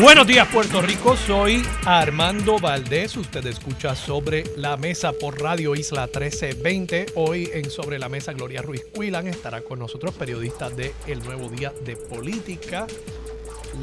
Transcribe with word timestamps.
Buenos 0.00 0.28
días 0.28 0.46
Puerto 0.46 0.80
Rico, 0.80 1.16
soy 1.16 1.60
Armando 1.84 2.60
Valdés, 2.60 3.16
usted 3.16 3.44
escucha 3.46 3.96
sobre 3.96 4.44
la 4.56 4.76
mesa 4.76 5.12
por 5.12 5.42
Radio 5.42 5.74
Isla 5.74 6.02
1320. 6.02 7.06
Hoy 7.16 7.50
en 7.52 7.68
Sobre 7.68 7.98
la 7.98 8.08
Mesa 8.08 8.32
Gloria 8.32 8.62
Ruiz 8.62 8.86
Cuilan 8.94 9.26
estará 9.26 9.62
con 9.62 9.80
nosotros, 9.80 10.14
periodista 10.14 10.70
de 10.70 10.94
El 11.08 11.18
Nuevo 11.24 11.48
Día 11.48 11.72
de 11.84 11.96
Política. 11.96 12.86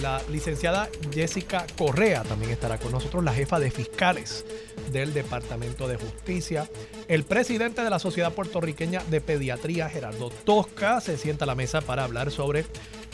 La 0.02 0.22
licenciada 0.32 0.90
Jessica 1.14 1.68
Correa 1.78 2.24
también 2.24 2.52
estará 2.52 2.78
con 2.78 2.94
nosotros, 2.94 3.22
la 3.22 3.34
jefa 3.34 3.60
de 3.60 3.70
fiscales 3.70 4.46
del 4.94 5.14
Departamento 5.14 5.88
de 5.88 5.98
Justicia. 5.98 6.70
El 7.10 7.26
presidente 7.26 7.84
de 7.84 7.90
la 7.90 8.00
Sociedad 8.00 8.34
Puertorriqueña 8.34 9.04
de 9.10 9.20
Pediatría, 9.20 9.90
Gerardo 9.90 10.30
Tosca, 10.30 11.02
se 11.02 11.18
sienta 11.18 11.44
a 11.44 11.48
la 11.48 11.56
mesa 11.56 11.82
para 11.82 12.06
hablar 12.06 12.32
sobre 12.32 12.66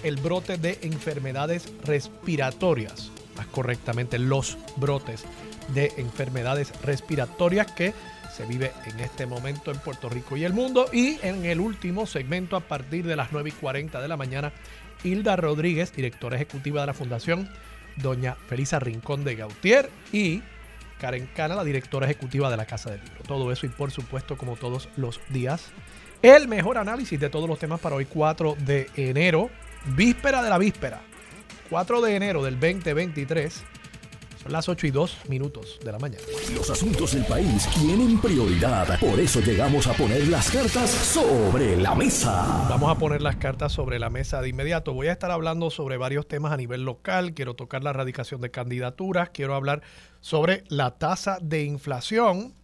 el 0.04 0.18
brote 0.18 0.58
de 0.58 0.80
enfermedades 0.82 1.72
respiratorias, 1.84 3.12
más 3.38 3.48
correctamente 3.48 4.20
los 4.20 4.58
brotes 4.78 5.24
de 5.74 5.94
enfermedades 5.98 6.74
respiratorias 6.82 7.72
que 7.72 7.94
se 8.36 8.46
vive 8.46 8.72
en 8.86 9.00
este 9.00 9.26
momento 9.26 9.72
en 9.72 9.80
Puerto 9.80 10.10
Rico 10.10 10.38
y 10.38 10.44
el 10.44 10.54
mundo. 10.54 10.88
Y 10.92 11.20
en 11.22 11.46
el 11.46 11.60
último 11.60 12.06
segmento, 12.06 12.56
a 12.56 12.62
partir 12.62 13.06
de 13.06 13.16
las 13.16 13.32
9 13.32 13.50
y 13.50 13.52
40 13.54 14.02
de 14.02 14.08
la 14.08 14.18
mañana, 14.18 14.54
Hilda 15.04 15.36
Rodríguez, 15.36 15.94
directora 15.94 16.38
ejecutiva 16.38 16.82
de 16.82 16.88
la 16.88 16.94
Fundación, 16.94 17.50
doña 17.98 18.36
Felisa 18.48 18.80
Rincón 18.80 19.24
de 19.24 19.36
Gautier 19.36 19.90
y 20.12 20.42
Karen 21.00 21.28
Cana, 21.36 21.56
la 21.56 21.64
directora 21.64 22.06
ejecutiva 22.06 22.50
de 22.50 22.58
la 22.58 22.66
Casa 22.66 22.92
del 22.92 23.02
Libro. 23.02 23.24
Todo 23.28 23.52
eso 23.52 23.66
y 23.66 23.70
por 23.70 23.92
supuesto, 23.92 24.38
como 24.38 24.56
todos 24.56 24.88
los 24.96 25.20
días, 25.30 25.72
el 26.22 26.48
mejor 26.48 26.78
análisis 26.78 27.20
de 27.20 27.30
todos 27.30 27.50
los 27.50 27.60
temas 27.60 27.80
para 27.80 27.96
hoy 27.96 28.06
4 28.06 28.56
de 28.60 28.90
enero 28.96 29.50
víspera 29.86 30.44
de 30.44 30.50
la 30.50 30.58
víspera, 30.58 31.02
4 31.70 32.02
de 32.02 32.16
enero 32.16 32.44
del 32.44 32.60
2023. 32.60 33.64
Son 34.42 34.52
las 34.52 34.68
8 34.68 34.88
y 34.88 34.92
2 34.92 35.30
minutos 35.30 35.80
de 35.86 35.92
la 35.92 36.00
mañana. 36.00 36.24
Los 36.56 36.68
asuntos 36.72 37.14
del 37.14 37.24
país 37.26 37.68
tienen 37.76 38.20
prioridad. 38.20 39.00
Por 39.00 39.20
eso 39.20 39.40
llegamos 39.40 39.86
a 39.86 39.94
poner 39.94 40.28
las 40.30 40.50
cartas 40.50 40.90
sobre 40.90 41.78
la 41.78 41.94
mesa. 41.94 42.66
Vamos 42.68 42.90
a 42.90 42.98
poner 42.98 43.22
las 43.22 43.36
cartas 43.36 43.72
sobre 43.72 44.00
la 44.00 44.10
mesa 44.10 44.42
de 44.42 44.50
inmediato. 44.50 44.94
Voy 44.94 45.10
a 45.10 45.12
estar 45.12 45.30
hablando 45.30 45.70
sobre 45.70 45.98
varios 45.98 46.28
temas 46.28 46.52
a 46.52 46.58
nivel 46.58 46.84
local. 46.84 47.36
Quiero 47.36 47.54
tocar 47.54 47.84
la 47.84 47.92
erradicación 47.92 48.42
de 48.42 48.50
candidaturas. 48.50 49.30
Quiero 49.30 49.54
hablar 49.54 49.84
sobre 50.22 50.64
la 50.70 50.98
tasa 50.98 51.38
de 51.40 51.64
inflación. 51.64 52.56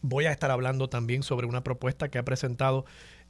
Voy 0.00 0.24
a 0.24 0.32
estar 0.32 0.50
hablando 0.50 0.88
también 0.88 1.22
sobre 1.22 1.46
una 1.46 1.62
propuesta 1.62 2.08
que 2.08 2.16
ha 2.16 2.24
presentado 2.24 2.86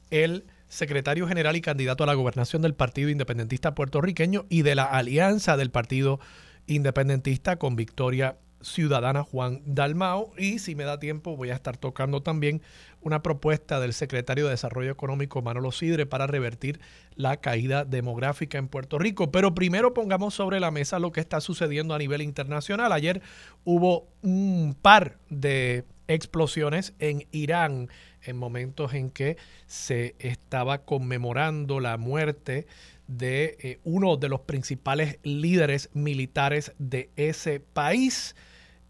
el 0.09 0.45
secretario 0.73 1.27
general 1.27 1.55
y 1.55 1.61
candidato 1.61 2.03
a 2.03 2.07
la 2.07 2.15
gobernación 2.15 2.63
del 2.63 2.73
Partido 2.73 3.09
Independentista 3.09 3.75
puertorriqueño 3.75 4.45
y 4.49 4.63
de 4.63 4.75
la 4.75 4.85
alianza 4.85 5.55
del 5.55 5.69
Partido 5.69 6.19
Independentista 6.65 7.57
con 7.57 7.75
Victoria 7.75 8.37
Ciudadana 8.61 9.23
Juan 9.23 9.61
Dalmao. 9.65 10.33
Y 10.37 10.57
si 10.59 10.73
me 10.73 10.83
da 10.83 10.99
tiempo, 10.99 11.37
voy 11.37 11.51
a 11.51 11.53
estar 11.53 11.77
tocando 11.77 12.23
también 12.23 12.61
una 13.01 13.21
propuesta 13.21 13.79
del 13.79 13.93
secretario 13.93 14.45
de 14.45 14.51
Desarrollo 14.51 14.89
Económico 14.89 15.41
Manolo 15.41 15.71
Sidre 15.71 16.05
para 16.05 16.25
revertir 16.25 16.79
la 17.15 17.37
caída 17.37 17.85
demográfica 17.85 18.57
en 18.57 18.67
Puerto 18.67 18.97
Rico. 18.97 19.31
Pero 19.31 19.53
primero 19.53 19.93
pongamos 19.93 20.33
sobre 20.33 20.59
la 20.59 20.71
mesa 20.71 20.97
lo 20.97 21.11
que 21.11 21.19
está 21.19 21.39
sucediendo 21.39 21.93
a 21.93 21.99
nivel 21.99 22.21
internacional. 22.21 22.91
Ayer 22.93 23.21
hubo 23.63 24.07
un 24.21 24.75
par 24.81 25.17
de 25.29 25.85
explosiones 26.07 26.93
en 26.99 27.27
Irán 27.31 27.89
en 28.21 28.37
momentos 28.37 28.93
en 28.93 29.09
que 29.09 29.37
se 29.67 30.15
estaba 30.19 30.79
conmemorando 30.85 31.79
la 31.79 31.97
muerte 31.97 32.67
de 33.07 33.57
eh, 33.59 33.79
uno 33.83 34.17
de 34.17 34.29
los 34.29 34.41
principales 34.41 35.19
líderes 35.23 35.89
militares 35.93 36.73
de 36.77 37.09
ese 37.15 37.59
país. 37.59 38.35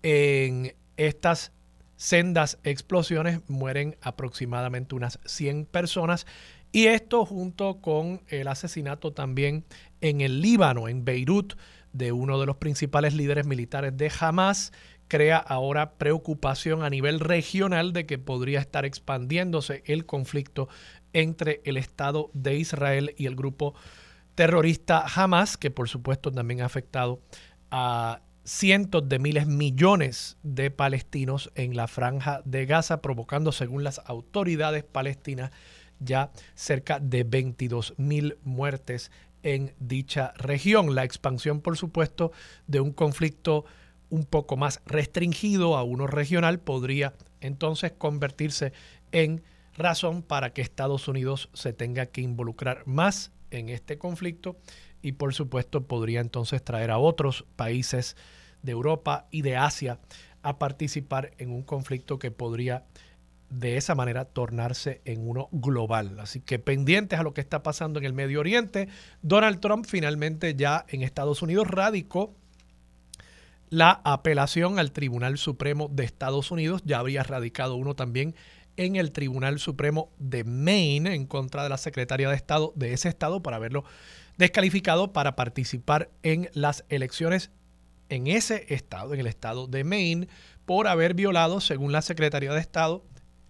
En 0.01 0.75
estas 0.97 1.51
sendas 1.95 2.59
explosiones 2.63 3.39
mueren 3.47 3.95
aproximadamente 4.01 4.95
unas 4.95 5.19
100 5.25 5.65
personas 5.65 6.25
y 6.71 6.87
esto 6.87 7.25
junto 7.25 7.79
con 7.81 8.23
el 8.27 8.47
asesinato 8.47 9.13
también 9.13 9.63
en 10.01 10.21
el 10.21 10.41
Líbano, 10.41 10.87
en 10.87 11.05
Beirut, 11.05 11.53
de 11.93 12.11
uno 12.11 12.39
de 12.39 12.47
los 12.47 12.57
principales 12.57 13.13
líderes 13.13 13.45
militares 13.45 13.95
de 13.95 14.11
Hamas 14.19 14.73
crea 15.07 15.37
ahora 15.37 15.93
preocupación 15.93 16.83
a 16.83 16.89
nivel 16.89 17.19
regional 17.19 17.93
de 17.93 18.05
que 18.05 18.17
podría 18.17 18.59
estar 18.59 18.85
expandiéndose 18.85 19.83
el 19.85 20.05
conflicto 20.05 20.69
entre 21.13 21.61
el 21.65 21.77
Estado 21.77 22.29
de 22.33 22.57
Israel 22.57 23.13
y 23.17 23.27
el 23.27 23.35
grupo 23.35 23.75
terrorista 24.35 25.05
Hamas, 25.05 25.57
que 25.57 25.71
por 25.71 25.89
supuesto 25.89 26.31
también 26.31 26.61
ha 26.61 26.65
afectado 26.65 27.21
a 27.71 28.21
cientos 28.43 29.07
de 29.07 29.19
miles, 29.19 29.47
millones 29.47 30.37
de 30.43 30.71
palestinos 30.71 31.51
en 31.55 31.75
la 31.75 31.87
franja 31.87 32.41
de 32.45 32.65
Gaza, 32.65 33.01
provocando, 33.01 33.51
según 33.51 33.83
las 33.83 34.01
autoridades 34.05 34.83
palestinas, 34.83 35.51
ya 35.99 36.31
cerca 36.55 36.99
de 36.99 37.23
22 37.23 37.93
mil 37.97 38.37
muertes 38.43 39.11
en 39.43 39.73
dicha 39.79 40.33
región. 40.37 40.95
La 40.95 41.03
expansión, 41.03 41.61
por 41.61 41.77
supuesto, 41.77 42.31
de 42.67 42.79
un 42.79 42.91
conflicto 42.91 43.65
un 44.13 44.25
poco 44.25 44.57
más 44.57 44.79
restringido 44.85 45.75
a 45.75 45.81
uno 45.81 46.05
regional 46.05 46.59
podría 46.59 47.15
entonces 47.41 47.93
convertirse 47.93 48.71
en 49.11 49.41
razón 49.75 50.21
para 50.21 50.53
que 50.53 50.61
Estados 50.61 51.07
Unidos 51.07 51.49
se 51.53 51.73
tenga 51.73 52.05
que 52.05 52.21
involucrar 52.21 52.83
más 52.85 53.31
en 53.49 53.69
este 53.69 53.97
conflicto 53.97 54.55
y 55.01 55.13
por 55.13 55.33
supuesto 55.33 55.87
podría 55.87 56.21
entonces 56.21 56.63
traer 56.63 56.91
a 56.91 56.99
otros 56.99 57.47
países 57.55 58.15
de 58.61 58.73
Europa 58.73 59.25
y 59.31 59.41
de 59.41 59.57
Asia 59.57 59.99
a 60.43 60.59
participar 60.59 61.31
en 61.39 61.49
un 61.49 61.63
conflicto 61.63 62.19
que 62.19 62.29
podría 62.29 62.85
de 63.49 63.77
esa 63.77 63.95
manera 63.95 64.25
tornarse 64.25 65.01
en 65.05 65.27
uno 65.27 65.49
global. 65.51 66.19
Así 66.19 66.39
que 66.39 66.59
pendientes 66.59 67.19
a 67.19 67.23
lo 67.23 67.33
que 67.33 67.41
está 67.41 67.63
pasando 67.63 67.97
en 67.97 68.05
el 68.05 68.13
Medio 68.13 68.41
Oriente, 68.41 68.89
Donald 69.23 69.59
Trump 69.59 69.87
finalmente 69.87 70.53
ya 70.53 70.85
en 70.89 71.01
Estados 71.01 71.41
Unidos 71.41 71.67
radicó 71.67 72.35
la 73.73 74.01
apelación 74.03 74.77
al 74.77 74.91
Tribunal 74.91 75.39
Supremo 75.39 75.89
de 75.91 76.03
Estados 76.03 76.51
Unidos. 76.51 76.83
Ya 76.85 76.99
habría 76.99 77.23
radicado 77.23 77.75
uno 77.75 77.95
también 77.95 78.35
en 78.77 78.97
el 78.97 79.11
Tribunal 79.11 79.57
Supremo 79.57 80.11
de 80.19 80.43
Maine 80.43 81.15
en 81.15 81.25
contra 81.25 81.63
de 81.63 81.69
la 81.69 81.79
secretaria 81.79 82.29
de 82.29 82.35
Estado 82.35 82.71
de 82.75 82.93
ese 82.93 83.09
estado 83.09 83.41
para 83.41 83.57
haberlo 83.57 83.83
descalificado 84.37 85.11
para 85.11 85.35
participar 85.35 86.11
en 86.21 86.51
las 86.53 86.85
elecciones 86.89 87.49
en 88.09 88.27
ese 88.27 88.71
estado, 88.71 89.15
en 89.15 89.21
el 89.21 89.27
estado 89.27 89.65
de 89.65 89.83
Maine, 89.83 90.27
por 90.67 90.87
haber 90.87 91.15
violado, 91.15 91.59
según 91.59 91.91
la 91.91 92.03
Secretaría 92.03 92.53
de 92.53 92.59
Estado, 92.59 93.03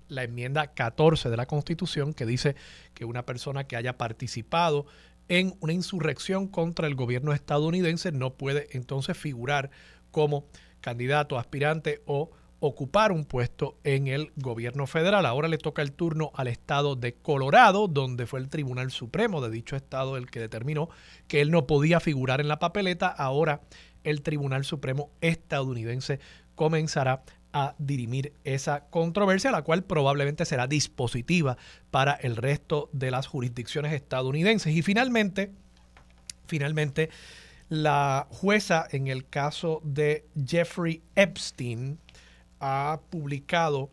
la 0.08 0.24
enmienda 0.24 0.68
14 0.68 1.30
de 1.30 1.36
la 1.36 1.48
Constitución 1.48 2.14
que 2.14 2.26
dice 2.26 2.56
que 2.94 3.04
una 3.04 3.26
persona 3.26 3.66
que 3.66 3.76
haya 3.76 3.98
participado 3.98 4.86
en 5.28 5.56
una 5.60 5.74
insurrección 5.74 6.48
contra 6.48 6.88
el 6.88 6.96
gobierno 6.96 7.34
estadounidense 7.34 8.14
no 8.14 8.36
puede 8.36 8.68
entonces 8.72 9.18
figurar 9.18 9.70
como 10.14 10.46
candidato, 10.80 11.38
aspirante 11.38 12.02
o 12.06 12.30
ocupar 12.60 13.12
un 13.12 13.26
puesto 13.26 13.78
en 13.84 14.08
el 14.08 14.32
gobierno 14.38 14.88
federal. 14.88 15.26
Ahora 15.26 15.50
le 15.50 15.58
toca 15.58 15.82
el 15.82 15.92
turno 15.92 16.32
al 16.34 16.48
estado 16.48 16.96
de 16.96 17.14
Colorado, 17.14 17.90
donde 17.90 18.26
fue 18.26 18.40
el 18.40 18.48
Tribunal 18.48 18.90
Supremo 18.90 19.42
de 19.42 19.50
dicho 19.50 19.76
estado 19.76 20.16
el 20.16 20.32
que 20.32 20.40
determinó 20.40 20.88
que 21.28 21.42
él 21.42 21.52
no 21.52 21.68
podía 21.68 22.00
figurar 22.00 22.40
en 22.40 22.48
la 22.48 22.60
papeleta. 22.60 23.10
Ahora 23.10 23.64
el 24.06 24.22
Tribunal 24.22 24.64
Supremo 24.64 25.10
estadounidense 25.20 26.22
comenzará 26.56 27.24
a 27.52 27.76
dirimir 27.80 28.32
esa 28.46 28.86
controversia, 28.86 29.52
la 29.52 29.64
cual 29.64 29.84
probablemente 29.84 30.46
será 30.46 30.66
dispositiva 30.66 31.58
para 31.92 32.14
el 32.14 32.38
resto 32.38 32.90
de 32.94 33.12
las 33.12 33.28
jurisdicciones 33.28 33.92
estadounidenses. 33.92 34.74
Y 34.74 34.82
finalmente, 34.84 35.52
finalmente, 36.48 37.10
la 37.74 38.28
jueza 38.30 38.88
en 38.92 39.08
el 39.08 39.28
caso 39.28 39.82
de 39.84 40.28
Jeffrey 40.46 41.02
Epstein 41.16 41.98
ha 42.60 43.00
publicado 43.10 43.90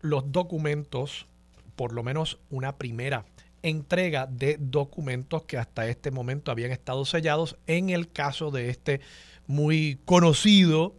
los 0.00 0.30
documentos, 0.30 1.26
por 1.74 1.92
lo 1.92 2.04
menos 2.04 2.38
una 2.48 2.76
primera 2.76 3.24
entrega 3.64 4.28
de 4.28 4.56
documentos 4.60 5.42
que 5.42 5.58
hasta 5.58 5.88
este 5.88 6.12
momento 6.12 6.52
habían 6.52 6.70
estado 6.70 7.04
sellados 7.04 7.56
en 7.66 7.90
el 7.90 8.08
caso 8.08 8.52
de 8.52 8.70
este 8.70 9.00
muy 9.48 9.98
conocido 10.04 10.94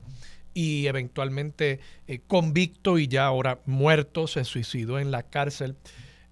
y 0.54 0.88
eventualmente 0.88 1.80
eh, 2.06 2.20
convicto 2.28 2.98
y 2.98 3.08
ya 3.08 3.28
ahora 3.28 3.62
muerto, 3.66 4.28
se 4.28 4.44
suicidó 4.44 5.00
en 5.00 5.12
la 5.12 5.24
cárcel 5.24 5.78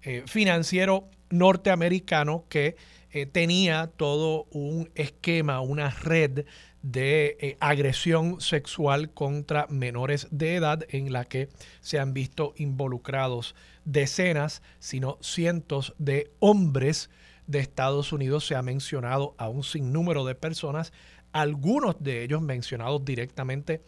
eh, 0.02 0.22
financiero 0.26 1.08
norteamericano 1.30 2.44
que 2.50 2.76
eh, 3.10 3.26
tenía 3.26 3.88
todo 3.88 4.44
un 4.50 4.90
esquema, 4.94 5.60
una 5.60 5.90
red 5.90 6.44
de 6.82 7.56
agresión 7.60 8.40
sexual 8.40 9.10
contra 9.10 9.66
menores 9.68 10.28
de 10.30 10.54
edad 10.56 10.84
en 10.90 11.12
la 11.12 11.24
que 11.24 11.48
se 11.80 11.98
han 11.98 12.14
visto 12.14 12.54
involucrados 12.56 13.54
decenas, 13.84 14.62
sino 14.78 15.18
cientos 15.20 15.94
de 15.98 16.30
hombres 16.38 17.10
de 17.46 17.58
Estados 17.58 18.12
Unidos. 18.12 18.46
Se 18.46 18.54
ha 18.54 18.62
mencionado 18.62 19.34
a 19.38 19.48
un 19.48 19.64
sinnúmero 19.64 20.24
de 20.24 20.34
personas, 20.34 20.92
algunos 21.32 22.02
de 22.02 22.22
ellos 22.22 22.42
mencionados 22.42 23.04
directamente 23.04 23.82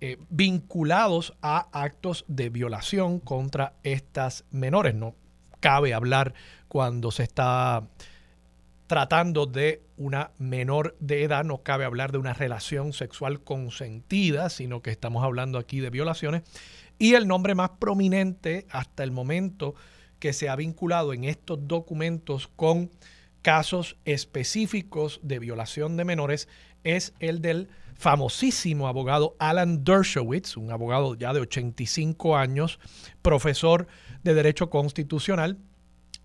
eh, 0.00 0.18
vinculados 0.28 1.34
a 1.40 1.68
actos 1.72 2.24
de 2.28 2.50
violación 2.50 3.20
contra 3.20 3.74
estas 3.84 4.44
menores. 4.50 4.94
No 4.94 5.14
cabe 5.60 5.94
hablar 5.94 6.34
cuando 6.68 7.10
se 7.10 7.22
está 7.22 7.88
tratando 8.86 9.46
de 9.46 9.82
una 9.96 10.32
menor 10.38 10.96
de 11.00 11.22
edad, 11.22 11.44
no 11.44 11.62
cabe 11.62 11.84
hablar 11.84 12.12
de 12.12 12.18
una 12.18 12.34
relación 12.34 12.92
sexual 12.92 13.42
consentida, 13.42 14.50
sino 14.50 14.82
que 14.82 14.90
estamos 14.90 15.24
hablando 15.24 15.58
aquí 15.58 15.80
de 15.80 15.90
violaciones. 15.90 16.42
Y 16.98 17.14
el 17.14 17.26
nombre 17.26 17.54
más 17.54 17.70
prominente 17.78 18.66
hasta 18.70 19.02
el 19.02 19.10
momento 19.10 19.74
que 20.18 20.32
se 20.32 20.48
ha 20.48 20.56
vinculado 20.56 21.12
en 21.12 21.24
estos 21.24 21.66
documentos 21.66 22.48
con 22.48 22.90
casos 23.42 23.96
específicos 24.04 25.20
de 25.22 25.38
violación 25.38 25.96
de 25.96 26.04
menores 26.04 26.48
es 26.82 27.14
el 27.20 27.40
del 27.40 27.68
famosísimo 27.94 28.88
abogado 28.88 29.36
Alan 29.38 29.84
Dershowitz, 29.84 30.56
un 30.56 30.70
abogado 30.70 31.14
ya 31.14 31.32
de 31.32 31.40
85 31.40 32.36
años, 32.36 32.78
profesor 33.22 33.86
de 34.22 34.34
Derecho 34.34 34.70
Constitucional, 34.70 35.58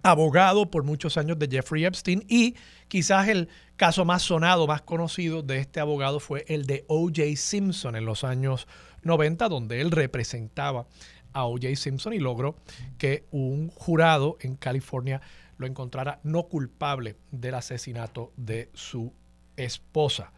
abogado 0.03 0.69
por 0.69 0.83
muchos 0.83 1.17
años 1.17 1.37
de 1.39 1.47
Jeffrey 1.49 1.85
Epstein 1.85 2.25
y 2.27 2.55
quizás 2.87 3.27
el 3.27 3.49
caso 3.75 4.05
más 4.05 4.21
sonado, 4.21 4.67
más 4.67 4.81
conocido 4.81 5.41
de 5.41 5.59
este 5.59 5.79
abogado 5.79 6.19
fue 6.19 6.45
el 6.47 6.65
de 6.65 6.85
O.J. 6.87 7.23
Simpson 7.35 7.95
en 7.95 8.05
los 8.05 8.23
años 8.23 8.67
90, 9.03 9.49
donde 9.49 9.81
él 9.81 9.91
representaba 9.91 10.87
a 11.33 11.45
O.J. 11.45 11.75
Simpson 11.75 12.13
y 12.13 12.19
logró 12.19 12.55
que 12.97 13.25
un 13.31 13.69
jurado 13.69 14.37
en 14.41 14.55
California 14.55 15.21
lo 15.57 15.67
encontrara 15.67 16.19
no 16.23 16.43
culpable 16.43 17.17
del 17.31 17.55
asesinato 17.55 18.31
de 18.37 18.69
su 18.73 19.13
esposa. 19.57 20.31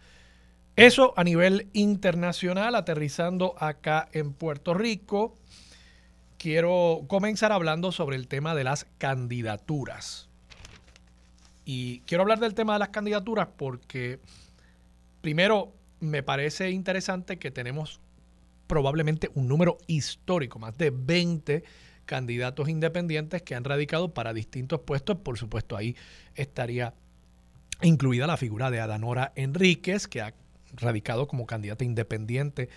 Eso 0.76 1.14
a 1.16 1.24
nivel 1.24 1.70
internacional, 1.74 2.76
aterrizando 2.76 3.56
acá 3.60 4.10
en 4.14 4.34
Puerto 4.34 4.74
Rico, 4.74 5.38
quiero 6.42 7.06
comenzar 7.08 7.52
hablando 7.52 7.92
sobre 7.92 8.16
el 8.16 8.28
tema 8.28 8.56
de 8.56 8.64
las 8.64 8.88
candidaturas. 8.98 10.28
Y 11.66 12.00
quiero 12.08 12.24
hablar 12.24 12.40
del 12.40 12.56
tema 12.56 12.74
de 12.74 12.80
las 12.80 12.90
candidaturas 12.90 13.50
porque, 13.56 14.20
primero, 15.22 15.72
me 16.00 16.24
parece 16.24 16.72
interesante 16.72 17.38
que 17.38 17.52
tenemos 17.52 18.00
probablemente 18.66 19.30
un 19.36 19.48
número 19.48 19.78
histórico, 19.86 20.58
más 20.58 20.76
de 20.80 20.90
20 20.90 21.64
candidatos 22.08 22.70
independientes 22.70 23.44
que 23.44 23.54
han 23.54 23.64
radicado 23.64 24.12
para 24.12 24.34
distintos 24.34 24.80
puestos. 24.80 25.18
Por 25.18 25.38
supuesto, 25.38 25.78
ahí 25.78 25.96
estaría 26.34 26.96
incluida 27.84 28.26
la 28.26 28.38
figura 28.38 28.72
de 28.72 28.80
Adanora 28.80 29.32
Enríquez, 29.36 30.08
que 30.08 30.22
ha 30.22 30.34
radicado 30.74 31.28
como 31.28 31.46
candidata 31.46 31.84
independiente 31.84 32.70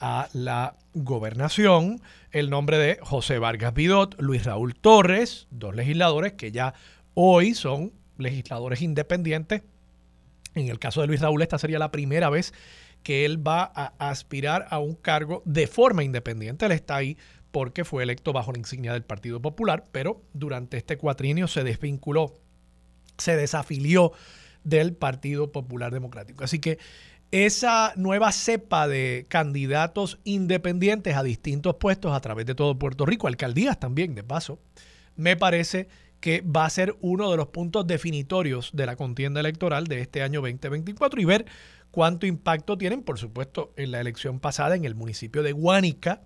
a 0.00 0.28
la 0.32 0.76
gobernación, 0.94 2.00
el 2.30 2.50
nombre 2.50 2.78
de 2.78 2.98
José 3.02 3.38
Vargas 3.38 3.74
Vidot, 3.74 4.20
Luis 4.20 4.44
Raúl 4.44 4.74
Torres, 4.74 5.46
dos 5.50 5.74
legisladores 5.74 6.32
que 6.32 6.52
ya 6.52 6.74
hoy 7.14 7.54
son 7.54 7.92
legisladores 8.18 8.82
independientes. 8.82 9.62
En 10.54 10.68
el 10.68 10.78
caso 10.78 11.00
de 11.00 11.06
Luis 11.06 11.20
Raúl, 11.20 11.42
esta 11.42 11.58
sería 11.58 11.78
la 11.78 11.90
primera 11.90 12.30
vez 12.30 12.54
que 13.02 13.24
él 13.24 13.46
va 13.46 13.70
a 13.74 13.92
aspirar 14.10 14.66
a 14.70 14.78
un 14.78 14.94
cargo 14.94 15.42
de 15.44 15.66
forma 15.66 16.02
independiente. 16.02 16.66
Él 16.66 16.72
está 16.72 16.96
ahí 16.96 17.16
porque 17.52 17.84
fue 17.84 18.02
electo 18.02 18.32
bajo 18.32 18.52
la 18.52 18.58
insignia 18.58 18.92
del 18.92 19.04
Partido 19.04 19.40
Popular, 19.40 19.86
pero 19.92 20.22
durante 20.32 20.76
este 20.76 20.98
cuatrienio 20.98 21.48
se 21.48 21.62
desvinculó, 21.62 22.34
se 23.16 23.36
desafilió 23.36 24.12
del 24.64 24.94
Partido 24.94 25.52
Popular 25.52 25.92
Democrático. 25.92 26.42
Así 26.42 26.58
que 26.58 26.78
esa 27.44 27.92
nueva 27.96 28.32
cepa 28.32 28.88
de 28.88 29.26
candidatos 29.28 30.18
independientes 30.24 31.16
a 31.16 31.22
distintos 31.22 31.74
puestos 31.74 32.14
a 32.14 32.20
través 32.20 32.46
de 32.46 32.54
todo 32.54 32.78
Puerto 32.78 33.04
Rico, 33.04 33.26
alcaldías 33.26 33.78
también, 33.78 34.14
de 34.14 34.22
paso, 34.22 34.58
me 35.16 35.36
parece 35.36 35.88
que 36.20 36.40
va 36.40 36.64
a 36.64 36.70
ser 36.70 36.96
uno 37.00 37.30
de 37.30 37.36
los 37.36 37.48
puntos 37.48 37.86
definitorios 37.86 38.70
de 38.72 38.86
la 38.86 38.96
contienda 38.96 39.40
electoral 39.40 39.86
de 39.86 40.00
este 40.00 40.22
año 40.22 40.40
2024 40.40 41.20
y 41.20 41.24
ver 41.26 41.46
cuánto 41.90 42.24
impacto 42.24 42.78
tienen, 42.78 43.02
por 43.02 43.18
supuesto, 43.18 43.72
en 43.76 43.90
la 43.90 44.00
elección 44.00 44.40
pasada 44.40 44.74
en 44.74 44.86
el 44.86 44.94
municipio 44.94 45.42
de 45.42 45.52
Guánica. 45.52 46.22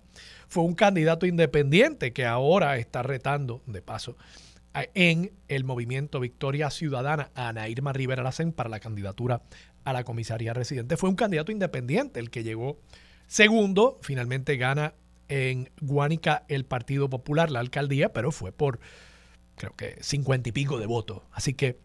Fue 0.47 0.63
un 0.63 0.75
candidato 0.75 1.25
independiente 1.25 2.13
que 2.13 2.25
ahora 2.25 2.77
está 2.77 3.03
retando, 3.03 3.61
de 3.65 3.81
paso, 3.81 4.15
en 4.93 5.33
el 5.47 5.63
movimiento 5.63 6.19
Victoria 6.19 6.69
Ciudadana 6.69 7.31
a 7.35 7.49
Ana 7.49 7.67
Irma 7.67 7.91
Rivera 7.91 8.23
Lacen 8.23 8.53
para 8.53 8.69
la 8.69 8.79
candidatura 8.79 9.41
a 9.83 9.93
la 9.93 10.03
comisaría 10.03 10.53
residente. 10.53 10.97
Fue 10.97 11.09
un 11.09 11.15
candidato 11.15 11.51
independiente 11.51 12.19
el 12.19 12.29
que 12.29 12.43
llegó 12.43 12.79
segundo, 13.27 13.99
finalmente 14.01 14.57
gana 14.57 14.93
en 15.27 15.69
Guánica 15.79 16.43
el 16.49 16.65
Partido 16.65 17.09
Popular, 17.09 17.49
la 17.49 17.61
alcaldía, 17.61 18.11
pero 18.11 18.31
fue 18.31 18.51
por 18.51 18.79
creo 19.55 19.75
que 19.75 19.97
cincuenta 20.01 20.49
y 20.49 20.51
pico 20.51 20.79
de 20.79 20.85
votos. 20.85 21.21
Así 21.31 21.53
que 21.53 21.79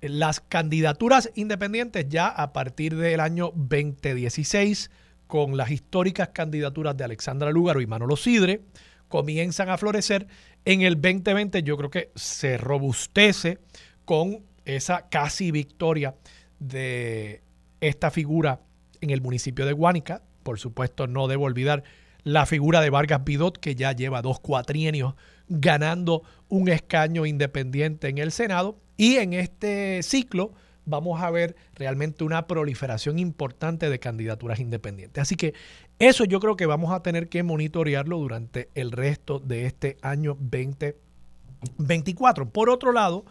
eh, 0.00 0.08
las 0.08 0.40
candidaturas 0.40 1.30
independientes 1.34 2.06
ya 2.08 2.28
a 2.28 2.52
partir 2.52 2.96
del 2.96 3.20
año 3.20 3.52
2016, 3.54 4.90
con 5.26 5.56
las 5.56 5.70
históricas 5.70 6.28
candidaturas 6.28 6.96
de 6.96 7.04
Alexandra 7.04 7.50
Lúgaro 7.50 7.80
y 7.80 7.86
Manolo 7.86 8.16
Sidre, 8.16 8.62
comienzan 9.08 9.70
a 9.70 9.78
florecer. 9.78 10.26
En 10.64 10.82
el 10.82 10.94
2020 10.94 11.62
yo 11.62 11.76
creo 11.76 11.90
que 11.90 12.10
se 12.14 12.58
robustece 12.58 13.58
con 14.04 14.44
esa 14.64 15.08
casi 15.08 15.50
victoria 15.50 16.14
de 16.58 17.42
esta 17.80 18.10
figura 18.10 18.60
en 19.00 19.10
el 19.10 19.20
municipio 19.20 19.66
de 19.66 19.72
Guánica. 19.72 20.22
Por 20.42 20.58
supuesto, 20.58 21.06
no 21.06 21.28
debo 21.28 21.44
olvidar 21.44 21.84
la 22.22 22.46
figura 22.46 22.80
de 22.80 22.90
Vargas 22.90 23.24
Bidot, 23.24 23.58
que 23.58 23.74
ya 23.74 23.92
lleva 23.92 24.22
dos 24.22 24.40
cuatrienios 24.40 25.14
ganando 25.48 26.22
un 26.48 26.68
escaño 26.68 27.26
independiente 27.26 28.08
en 28.08 28.18
el 28.18 28.32
Senado. 28.32 28.78
Y 28.96 29.16
en 29.16 29.34
este 29.34 30.02
ciclo 30.02 30.52
vamos 30.86 31.22
a 31.22 31.30
ver 31.30 31.56
realmente 31.74 32.24
una 32.24 32.46
proliferación 32.46 33.18
importante 33.18 33.90
de 33.90 33.98
candidaturas 33.98 34.60
independientes. 34.60 35.22
Así 35.22 35.36
que 35.36 35.54
eso 35.98 36.24
yo 36.24 36.40
creo 36.40 36.56
que 36.56 36.64
vamos 36.66 36.92
a 36.92 37.02
tener 37.02 37.28
que 37.28 37.42
monitorearlo 37.42 38.18
durante 38.18 38.68
el 38.74 38.90
resto 38.90 39.38
de 39.38 39.66
este 39.66 39.98
año 40.02 40.36
2024. 40.40 42.50
Por 42.50 42.70
otro 42.70 42.92
lado, 42.92 43.24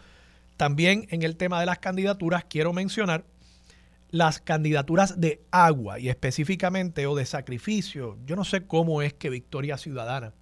también 0.56 1.06
en 1.10 1.22
el 1.22 1.36
tema 1.36 1.60
de 1.60 1.66
las 1.66 1.78
candidaturas 1.78 2.44
quiero 2.48 2.72
mencionar 2.72 3.24
las 4.10 4.40
candidaturas 4.40 5.20
de 5.20 5.42
agua 5.50 5.98
y 5.98 6.08
específicamente 6.08 7.06
o 7.06 7.16
de 7.16 7.26
sacrificio. 7.26 8.16
Yo 8.24 8.36
no 8.36 8.44
sé 8.44 8.66
cómo 8.66 9.02
es 9.02 9.12
que 9.12 9.28
Victoria 9.28 9.76
Ciudadana, 9.76 10.34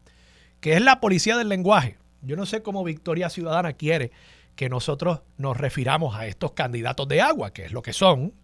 que 0.61 0.75
es 0.75 0.83
la 0.83 1.01
policía 1.01 1.39
del 1.39 1.49
lenguaje, 1.49 1.97
yo 2.21 2.37
no 2.37 2.45
sé 2.45 2.63
cómo 2.63 2.85
Victoria 2.85 3.31
Ciudadana 3.31 3.73
quiere 3.73 4.13
que 4.57 4.69
nosotros 4.69 5.23
nos 5.39 5.57
refiramos 5.57 6.15
a 6.15 6.27
estos 6.27 6.53
candidatos 6.53 7.09
de 7.09 7.23
agua, 7.23 7.53
que 7.53 7.65
es 7.65 7.73
lo 7.73 7.83
que 7.83 7.93
son. 7.95 8.35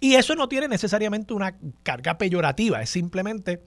Y 0.00 0.14
eso 0.14 0.34
no 0.34 0.48
tiene 0.48 0.66
necesariamente 0.66 1.32
una 1.32 1.56
carga 1.82 2.18
peyorativa, 2.18 2.82
es 2.82 2.90
simplemente 2.90 3.62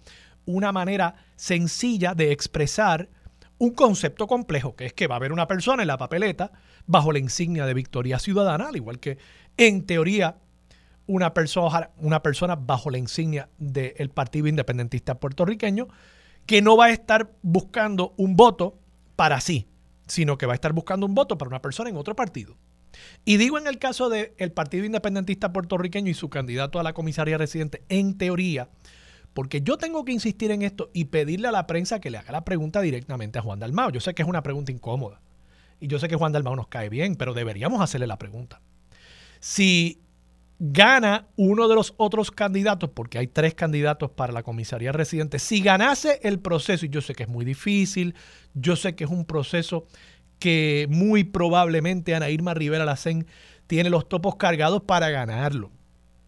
una 0.45 0.71
manera 0.71 1.15
sencilla 1.35 2.13
de 2.13 2.31
expresar 2.31 3.09
un 3.57 3.71
concepto 3.71 4.27
complejo, 4.27 4.75
que 4.75 4.85
es 4.85 4.93
que 4.93 5.07
va 5.07 5.15
a 5.15 5.17
haber 5.17 5.31
una 5.31 5.47
persona 5.47 5.83
en 5.83 5.87
la 5.87 5.97
papeleta 5.97 6.51
bajo 6.87 7.11
la 7.11 7.19
insignia 7.19 7.65
de 7.65 7.73
Victoria 7.73 8.17
Ciudadana, 8.17 8.69
al 8.69 8.75
igual 8.75 8.99
que 8.99 9.17
en 9.57 9.85
teoría 9.85 10.37
una 11.05 11.33
persona, 11.33 12.55
bajo 12.55 12.89
la 12.89 12.97
insignia 12.97 13.49
del 13.57 14.09
Partido 14.09 14.47
Independentista 14.47 15.19
puertorriqueño, 15.19 15.87
que 16.45 16.61
no 16.61 16.75
va 16.75 16.85
a 16.85 16.91
estar 16.91 17.31
buscando 17.41 18.13
un 18.17 18.35
voto 18.35 18.79
para 19.15 19.39
sí, 19.41 19.67
sino 20.07 20.37
que 20.37 20.45
va 20.45 20.53
a 20.53 20.55
estar 20.55 20.73
buscando 20.73 21.05
un 21.05 21.15
voto 21.15 21.37
para 21.37 21.49
una 21.49 21.61
persona 21.61 21.89
en 21.89 21.97
otro 21.97 22.15
partido. 22.15 22.57
Y 23.25 23.37
digo 23.37 23.57
en 23.57 23.67
el 23.67 23.77
caso 23.77 24.09
del 24.09 24.51
Partido 24.53 24.85
Independentista 24.85 25.53
puertorriqueño 25.53 26.09
y 26.09 26.13
su 26.13 26.29
candidato 26.29 26.79
a 26.79 26.83
la 26.83 26.93
comisaría 26.93 27.37
residente, 27.37 27.83
en 27.89 28.17
teoría, 28.17 28.69
porque 29.33 29.61
yo 29.61 29.77
tengo 29.77 30.03
que 30.03 30.13
insistir 30.13 30.51
en 30.51 30.61
esto 30.61 30.89
y 30.93 31.05
pedirle 31.05 31.47
a 31.47 31.51
la 31.51 31.67
prensa 31.67 31.99
que 31.99 32.09
le 32.09 32.17
haga 32.17 32.31
la 32.31 32.43
pregunta 32.43 32.81
directamente 32.81 33.39
a 33.39 33.41
Juan 33.41 33.59
Dalmao. 33.59 33.91
Yo 33.91 33.99
sé 33.99 34.13
que 34.13 34.23
es 34.23 34.27
una 34.27 34.41
pregunta 34.41 34.71
incómoda. 34.71 35.21
Y 35.79 35.87
yo 35.87 35.99
sé 35.99 36.07
que 36.07 36.15
Juan 36.15 36.31
Dalmau 36.31 36.55
nos 36.55 36.67
cae 36.67 36.89
bien, 36.89 37.15
pero 37.15 37.33
deberíamos 37.33 37.81
hacerle 37.81 38.07
la 38.07 38.17
pregunta. 38.17 38.61
Si 39.39 40.01
gana 40.59 41.27
uno 41.35 41.67
de 41.67 41.75
los 41.75 41.93
otros 41.97 42.31
candidatos, 42.31 42.89
porque 42.89 43.19
hay 43.19 43.27
tres 43.27 43.53
candidatos 43.53 44.09
para 44.11 44.33
la 44.33 44.43
comisaría 44.43 44.91
residente, 44.91 45.39
si 45.39 45.61
ganase 45.61 46.19
el 46.23 46.39
proceso, 46.39 46.85
y 46.85 46.89
yo 46.89 47.01
sé 47.01 47.13
que 47.13 47.23
es 47.23 47.29
muy 47.29 47.45
difícil, 47.45 48.15
yo 48.53 48.75
sé 48.75 48.95
que 48.95 49.03
es 49.03 49.09
un 49.09 49.25
proceso 49.25 49.85
que 50.39 50.87
muy 50.89 51.23
probablemente 51.23 52.15
Ana 52.15 52.29
Irma 52.29 52.53
Rivera 52.53 52.85
Lacén 52.85 53.27
tiene 53.67 53.89
los 53.89 54.07
topos 54.07 54.35
cargados 54.35 54.81
para 54.83 55.09
ganarlo 55.09 55.71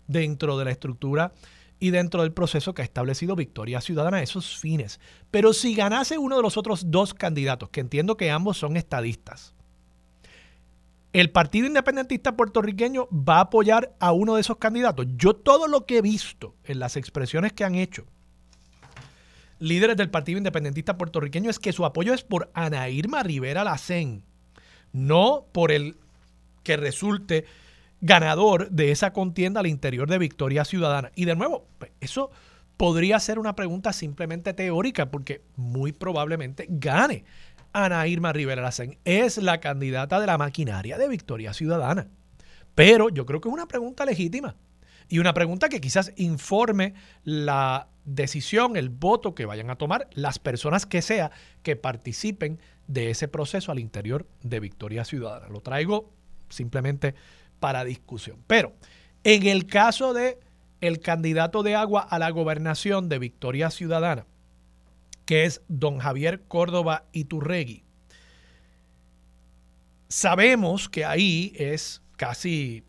dentro 0.07 0.57
de 0.57 0.65
la 0.65 0.71
estructura 0.71 1.31
y 1.79 1.91
dentro 1.91 2.21
del 2.21 2.33
proceso 2.33 2.73
que 2.73 2.81
ha 2.81 2.85
establecido 2.85 3.35
Victoria 3.35 3.81
Ciudadana 3.81 4.21
esos 4.21 4.57
fines. 4.57 4.99
Pero 5.31 5.53
si 5.53 5.75
ganase 5.75 6.17
uno 6.17 6.35
de 6.35 6.41
los 6.41 6.57
otros 6.57 6.91
dos 6.91 7.13
candidatos, 7.13 7.69
que 7.69 7.79
entiendo 7.79 8.17
que 8.17 8.31
ambos 8.31 8.57
son 8.57 8.77
estadistas, 8.77 9.53
el 11.13 11.31
Partido 11.31 11.65
Independentista 11.65 12.35
puertorriqueño 12.35 13.07
va 13.11 13.37
a 13.37 13.41
apoyar 13.41 13.95
a 13.99 14.11
uno 14.11 14.35
de 14.35 14.41
esos 14.41 14.57
candidatos. 14.57 15.07
Yo 15.17 15.33
todo 15.33 15.67
lo 15.67 15.85
que 15.85 15.97
he 15.97 16.01
visto 16.01 16.55
en 16.65 16.79
las 16.79 16.97
expresiones 16.97 17.53
que 17.53 17.63
han 17.63 17.75
hecho 17.75 18.05
líderes 19.59 19.97
del 19.97 20.09
Partido 20.09 20.37
Independentista 20.37 20.97
puertorriqueño 20.97 21.49
es 21.49 21.59
que 21.59 21.73
su 21.73 21.85
apoyo 21.85 22.13
es 22.13 22.23
por 22.23 22.49
Ana 22.53 22.89
Irma 22.89 23.23
Rivera 23.23 23.63
Lacén, 23.63 24.23
no 24.91 25.45
por 25.51 25.71
el 25.71 25.97
que 26.63 26.77
resulte 26.77 27.45
ganador 28.01 28.69
de 28.69 28.91
esa 28.91 29.13
contienda 29.13 29.59
al 29.59 29.67
interior 29.67 30.09
de 30.09 30.17
Victoria 30.17 30.65
Ciudadana. 30.65 31.11
Y 31.15 31.25
de 31.25 31.35
nuevo, 31.35 31.67
pues, 31.77 31.91
eso 31.99 32.31
podría 32.77 33.19
ser 33.19 33.39
una 33.39 33.55
pregunta 33.55 33.91
simplemente 33.91 34.53
teórica, 34.53 35.11
porque 35.11 35.41
muy 35.55 35.91
probablemente 35.91 36.65
gane 36.69 37.25
Ana 37.73 38.07
Irma 38.07 38.31
Rivera 38.33 38.61
Lacén. 38.61 38.97
Es 39.03 39.37
la 39.37 39.59
candidata 39.59 40.19
de 40.19 40.27
la 40.27 40.37
maquinaria 40.37 40.97
de 40.97 41.07
Victoria 41.07 41.53
Ciudadana. 41.53 42.07
Pero 42.75 43.09
yo 43.09 43.25
creo 43.25 43.41
que 43.41 43.49
es 43.49 43.53
una 43.53 43.67
pregunta 43.67 44.05
legítima 44.05 44.55
y 45.09 45.19
una 45.19 45.33
pregunta 45.33 45.69
que 45.69 45.81
quizás 45.81 46.13
informe 46.15 46.93
la 47.23 47.89
decisión, 48.05 48.77
el 48.77 48.89
voto 48.89 49.35
que 49.35 49.45
vayan 49.45 49.69
a 49.69 49.75
tomar 49.75 50.07
las 50.13 50.39
personas 50.39 50.85
que 50.85 51.01
sea 51.01 51.31
que 51.63 51.75
participen 51.75 52.59
de 52.87 53.09
ese 53.09 53.27
proceso 53.27 53.71
al 53.71 53.79
interior 53.79 54.27
de 54.41 54.59
Victoria 54.59 55.03
Ciudadana. 55.03 55.49
Lo 55.49 55.61
traigo 55.61 56.13
simplemente 56.49 57.15
para 57.59 57.83
discusión. 57.83 58.37
Pero 58.47 58.73
en 59.23 59.47
el 59.47 59.65
caso 59.65 60.13
de 60.13 60.39
el 60.81 60.99
candidato 60.99 61.63
de 61.63 61.75
agua 61.75 62.01
a 62.01 62.19
la 62.19 62.29
gobernación 62.29 63.09
de 63.09 63.19
Victoria 63.19 63.69
Ciudadana, 63.69 64.25
que 65.25 65.45
es 65.45 65.61
don 65.67 65.99
Javier 65.99 66.41
Córdoba 66.47 67.03
Iturregui, 67.11 67.83
sabemos 70.07 70.89
que 70.89 71.05
ahí 71.05 71.53
es 71.55 72.01
casi 72.17 72.83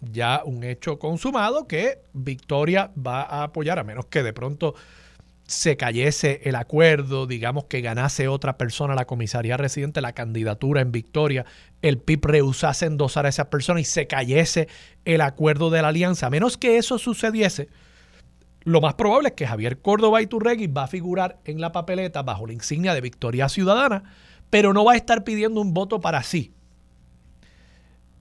ya 0.00 0.42
un 0.44 0.64
hecho 0.64 0.98
consumado 0.98 1.66
que 1.66 1.98
Victoria 2.12 2.90
va 2.96 3.22
a 3.22 3.42
apoyar, 3.44 3.78
a 3.78 3.84
menos 3.84 4.06
que 4.06 4.22
de 4.22 4.32
pronto 4.32 4.74
se 5.50 5.76
cayese 5.76 6.42
el 6.44 6.54
acuerdo, 6.54 7.26
digamos 7.26 7.64
que 7.64 7.80
ganase 7.80 8.28
otra 8.28 8.56
persona 8.56 8.94
la 8.94 9.06
comisaría 9.06 9.56
residente 9.56 10.00
la 10.00 10.12
candidatura 10.12 10.80
en 10.80 10.92
Victoria, 10.92 11.44
el 11.82 11.98
PIB 11.98 12.24
rehusase 12.24 12.86
endosar 12.86 13.26
a 13.26 13.30
esa 13.30 13.50
persona 13.50 13.80
y 13.80 13.84
se 13.84 14.06
cayese 14.06 14.68
el 15.04 15.20
acuerdo 15.20 15.70
de 15.70 15.82
la 15.82 15.88
alianza. 15.88 16.28
A 16.28 16.30
menos 16.30 16.56
que 16.56 16.78
eso 16.78 16.98
sucediese, 16.98 17.68
lo 18.62 18.80
más 18.80 18.94
probable 18.94 19.30
es 19.30 19.34
que 19.34 19.48
Javier 19.48 19.80
Córdoba 19.80 20.22
Iturregui 20.22 20.68
va 20.68 20.84
a 20.84 20.86
figurar 20.86 21.40
en 21.44 21.60
la 21.60 21.72
papeleta 21.72 22.22
bajo 22.22 22.46
la 22.46 22.52
insignia 22.52 22.94
de 22.94 23.00
Victoria 23.00 23.48
Ciudadana, 23.48 24.04
pero 24.50 24.72
no 24.72 24.84
va 24.84 24.92
a 24.92 24.96
estar 24.96 25.24
pidiendo 25.24 25.60
un 25.60 25.74
voto 25.74 26.00
para 26.00 26.22
sí. 26.22 26.52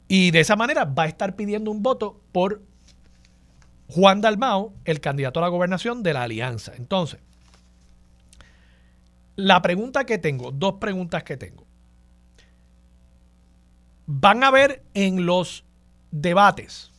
Y 0.07 0.31
de 0.31 0.39
esa 0.39 0.55
manera 0.55 0.86
va 0.86 1.03
a 1.03 1.07
estar 1.07 1.36
pidiendo 1.36 1.69
un 1.69 1.83
voto 1.83 2.21
por 2.31 2.63
Juan 3.89 4.22
Dalmao, 4.22 4.74
el 4.86 5.01
candidato 5.01 5.39
a 5.39 5.43
la 5.43 5.48
gobernación 5.50 6.03
de 6.03 6.13
la 6.13 6.24
alianza. 6.24 6.74
Entonces, 6.75 7.19
la 9.36 9.62
pregunta 9.62 10.05
que 10.05 10.17
tengo, 10.17 10.51
dos 10.51 10.75
preguntas 10.75 11.24
que 11.24 11.38
tengo. 11.38 11.65
Van 14.05 14.43
a 14.43 14.51
ver 14.51 14.84
en 14.93 15.25
los 15.25 15.63
debates, 16.12 16.91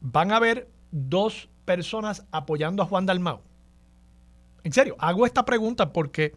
van 0.00 0.32
a 0.32 0.38
ver 0.38 0.68
dos 0.90 1.48
personas 1.64 2.24
apoyando 2.30 2.82
a 2.82 2.86
Juan 2.86 3.06
Dalmao. 3.06 3.42
En 4.64 4.72
serio, 4.72 4.96
hago 4.98 5.26
esta 5.26 5.44
pregunta 5.44 5.92
porque 5.92 6.34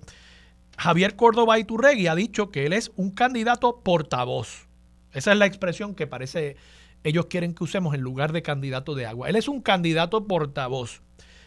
Javier 0.77 1.15
Córdoba 1.15 1.57
Iturregui 1.57 2.07
ha 2.07 2.15
dicho 2.15 2.51
que 2.51 2.65
él 2.65 2.73
es 2.73 2.91
un 2.95 3.11
candidato 3.11 3.81
portavoz. 3.81 4.67
Esa 5.13 5.31
es 5.31 5.37
la 5.37 5.45
expresión 5.45 5.95
que 5.95 6.07
parece 6.07 6.57
ellos 7.03 7.27
quieren 7.27 7.53
que 7.53 7.63
usemos 7.63 7.93
en 7.95 8.01
lugar 8.01 8.31
de 8.33 8.41
candidato 8.41 8.95
de 8.95 9.05
agua. 9.05 9.29
Él 9.29 9.35
es 9.35 9.47
un 9.47 9.61
candidato 9.61 10.25
portavoz 10.25 11.01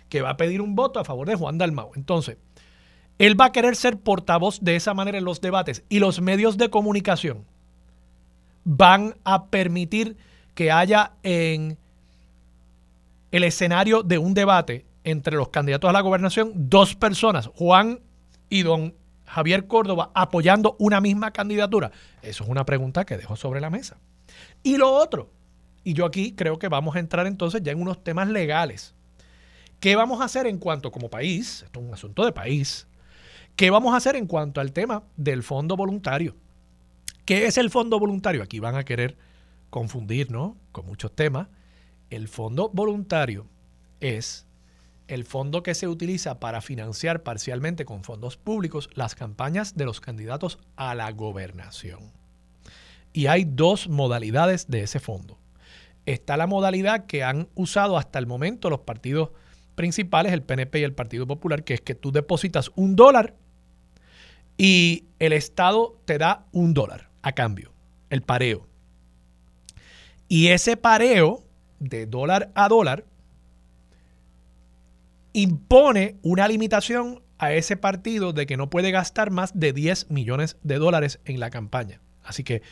que 0.08 0.22
va 0.22 0.30
a 0.30 0.36
pedir 0.36 0.60
un 0.60 0.74
voto 0.74 1.00
a 1.00 1.04
favor 1.04 1.28
de 1.28 1.34
Juan 1.34 1.58
Dalmau. 1.58 1.92
Entonces, 1.94 2.36
él 3.18 3.40
va 3.40 3.46
a 3.46 3.52
querer 3.52 3.76
ser 3.76 3.98
portavoz 3.98 4.60
de 4.60 4.76
esa 4.76 4.94
manera 4.94 5.18
en 5.18 5.24
los 5.24 5.40
debates 5.40 5.84
y 5.88 5.98
los 5.98 6.20
medios 6.20 6.56
de 6.56 6.70
comunicación 6.70 7.44
van 8.64 9.14
a 9.24 9.46
permitir 9.46 10.16
que 10.54 10.70
haya 10.70 11.12
en 11.22 11.78
el 13.30 13.44
escenario 13.44 14.02
de 14.02 14.18
un 14.18 14.34
debate 14.34 14.86
entre 15.04 15.36
los 15.36 15.48
candidatos 15.48 15.88
a 15.88 15.92
la 15.92 16.00
gobernación 16.00 16.52
dos 16.54 16.94
personas, 16.94 17.48
Juan 17.54 18.00
y 18.48 18.62
don 18.62 18.94
Javier 19.24 19.66
Córdoba, 19.66 20.10
apoyando 20.14 20.76
una 20.78 21.00
misma 21.00 21.30
candidatura. 21.30 21.90
Eso 22.20 22.44
es 22.44 22.50
una 22.50 22.66
pregunta 22.66 23.04
que 23.04 23.16
dejo 23.16 23.34
sobre 23.36 23.60
la 23.60 23.70
mesa. 23.70 23.96
Y 24.62 24.76
lo 24.76 24.92
otro, 24.92 25.30
y 25.84 25.94
yo 25.94 26.06
aquí 26.06 26.32
creo 26.32 26.58
que 26.58 26.68
vamos 26.68 26.96
a 26.96 27.00
entrar 27.00 27.26
entonces 27.26 27.62
ya 27.62 27.72
en 27.72 27.80
unos 27.80 28.02
temas 28.02 28.28
legales. 28.28 28.94
¿Qué 29.80 29.96
vamos 29.96 30.20
a 30.20 30.24
hacer 30.24 30.46
en 30.46 30.58
cuanto 30.58 30.92
como 30.92 31.10
país? 31.10 31.62
Esto 31.64 31.80
es 31.80 31.86
un 31.86 31.92
asunto 31.92 32.24
de 32.24 32.32
país. 32.32 32.86
¿Qué 33.56 33.70
vamos 33.70 33.92
a 33.92 33.96
hacer 33.96 34.16
en 34.16 34.26
cuanto 34.26 34.60
al 34.60 34.72
tema 34.72 35.02
del 35.16 35.42
fondo 35.42 35.76
voluntario? 35.76 36.36
¿Qué 37.24 37.46
es 37.46 37.58
el 37.58 37.70
fondo 37.70 37.98
voluntario? 37.98 38.42
Aquí 38.42 38.60
van 38.60 38.76
a 38.76 38.84
querer 38.84 39.16
confundir, 39.70 40.30
¿no? 40.30 40.56
Con 40.70 40.86
muchos 40.86 41.12
temas. 41.14 41.48
El 42.10 42.28
fondo 42.28 42.70
voluntario 42.72 43.46
es 44.00 44.46
el 45.08 45.24
fondo 45.24 45.62
que 45.62 45.74
se 45.74 45.88
utiliza 45.88 46.40
para 46.40 46.60
financiar 46.60 47.22
parcialmente 47.22 47.84
con 47.84 48.04
fondos 48.04 48.36
públicos 48.36 48.88
las 48.94 49.14
campañas 49.14 49.76
de 49.76 49.84
los 49.84 50.00
candidatos 50.00 50.58
a 50.76 50.94
la 50.94 51.10
gobernación. 51.10 52.12
Y 53.12 53.26
hay 53.26 53.44
dos 53.44 53.88
modalidades 53.88 54.68
de 54.68 54.82
ese 54.82 55.00
fondo. 55.00 55.41
Está 56.06 56.36
la 56.36 56.46
modalidad 56.46 57.06
que 57.06 57.22
han 57.22 57.48
usado 57.54 57.96
hasta 57.96 58.18
el 58.18 58.26
momento 58.26 58.70
los 58.70 58.80
partidos 58.80 59.30
principales, 59.74 60.32
el 60.32 60.42
PNP 60.42 60.80
y 60.80 60.84
el 60.84 60.94
Partido 60.94 61.26
Popular, 61.26 61.64
que 61.64 61.74
es 61.74 61.80
que 61.80 61.94
tú 61.94 62.12
depositas 62.12 62.70
un 62.74 62.96
dólar 62.96 63.34
y 64.56 65.06
el 65.18 65.32
Estado 65.32 65.98
te 66.04 66.18
da 66.18 66.46
un 66.52 66.74
dólar 66.74 67.08
a 67.22 67.32
cambio, 67.32 67.72
el 68.10 68.22
pareo. 68.22 68.66
Y 70.28 70.48
ese 70.48 70.76
pareo 70.76 71.44
de 71.78 72.06
dólar 72.06 72.50
a 72.54 72.68
dólar 72.68 73.04
impone 75.32 76.16
una 76.22 76.48
limitación 76.48 77.22
a 77.38 77.52
ese 77.52 77.76
partido 77.76 78.32
de 78.32 78.46
que 78.46 78.56
no 78.56 78.70
puede 78.70 78.90
gastar 78.90 79.30
más 79.30 79.58
de 79.58 79.72
10 79.72 80.10
millones 80.10 80.56
de 80.62 80.76
dólares 80.76 81.20
en 81.24 81.40
la 81.40 81.50
campaña. 81.50 82.00
Así 82.22 82.44
que 82.44 82.62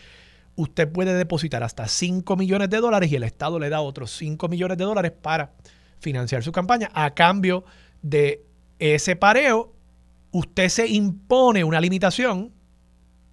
usted 0.57 0.91
puede 0.91 1.15
depositar 1.15 1.63
hasta 1.63 1.87
5 1.87 2.37
millones 2.37 2.71
de 2.71 2.79
dólares 2.79 3.11
y 3.11 3.17
el 3.17 3.23
Estado 3.23 3.59
le 3.59 3.69
da 3.69 3.81
otros 3.81 4.11
5 4.13 4.49
millones 4.49 4.79
de 4.79 4.85
dólares 4.85 5.13
para 5.13 5.53
financiar 6.01 6.43
su 6.43 6.53
campaña. 6.53 6.91
A 6.95 7.15
cambio 7.15 7.65
de 8.03 8.45
ese 8.79 9.17
pareo, 9.17 9.73
usted 10.33 10.69
se 10.69 10.87
impone 10.87 11.65
una 11.65 11.81
limitación 11.81 12.53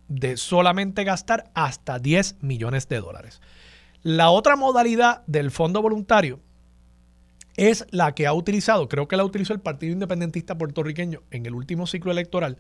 de 0.08 0.38
solamente 0.38 1.04
gastar 1.04 1.52
hasta 1.54 2.00
10 2.00 2.38
millones 2.42 2.88
de 2.88 3.00
dólares. 3.00 3.42
La 4.04 4.30
otra 4.30 4.56
modalidad 4.56 5.26
del 5.28 5.52
fondo 5.52 5.82
voluntario 5.82 6.40
es 7.58 7.86
la 7.90 8.14
que 8.14 8.28
ha 8.28 8.34
utilizado, 8.34 8.88
creo 8.88 9.08
que 9.08 9.18
la 9.18 9.26
utilizó 9.26 9.54
el 9.54 9.60
Partido 9.60 9.92
Independentista 9.92 10.58
puertorriqueño 10.58 11.24
en 11.32 11.46
el 11.46 11.56
último 11.56 11.88
ciclo 11.88 12.12
electoral, 12.12 12.58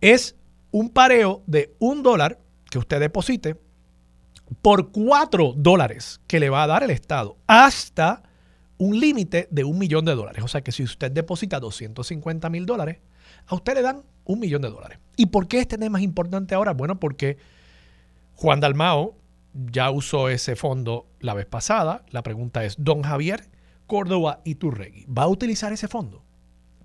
es 0.00 0.36
un 0.72 0.90
pareo 0.90 1.42
de 1.46 1.74
un 1.78 2.02
dólar 2.02 2.41
que 2.72 2.78
usted 2.78 3.00
deposite 3.00 3.60
por 4.62 4.92
4 4.92 5.52
dólares 5.58 6.22
que 6.26 6.40
le 6.40 6.48
va 6.48 6.62
a 6.62 6.66
dar 6.66 6.82
el 6.82 6.90
Estado 6.90 7.36
hasta 7.46 8.22
un 8.78 8.98
límite 8.98 9.46
de 9.50 9.62
un 9.64 9.76
millón 9.76 10.06
de 10.06 10.14
dólares. 10.14 10.42
O 10.42 10.48
sea 10.48 10.62
que 10.62 10.72
si 10.72 10.82
usted 10.82 11.12
deposita 11.12 11.60
250 11.60 12.48
mil 12.48 12.64
dólares, 12.64 13.00
a 13.46 13.54
usted 13.54 13.74
le 13.74 13.82
dan 13.82 14.04
un 14.24 14.40
millón 14.40 14.62
de 14.62 14.70
dólares. 14.70 14.98
¿Y 15.18 15.26
por 15.26 15.48
qué 15.48 15.60
este 15.60 15.76
tema 15.76 15.98
es 15.98 16.04
importante 16.04 16.54
ahora? 16.54 16.72
Bueno, 16.72 16.98
porque 16.98 17.36
Juan 18.36 18.60
Dalmao 18.60 19.16
ya 19.52 19.90
usó 19.90 20.30
ese 20.30 20.56
fondo 20.56 21.06
la 21.20 21.34
vez 21.34 21.44
pasada. 21.44 22.06
La 22.08 22.22
pregunta 22.22 22.64
es, 22.64 22.76
don 22.78 23.02
Javier 23.02 23.50
Córdoba 23.86 24.40
y 24.44 24.54
Turregui, 24.54 25.04
¿va 25.04 25.24
a 25.24 25.28
utilizar 25.28 25.74
ese 25.74 25.88
fondo? 25.88 26.24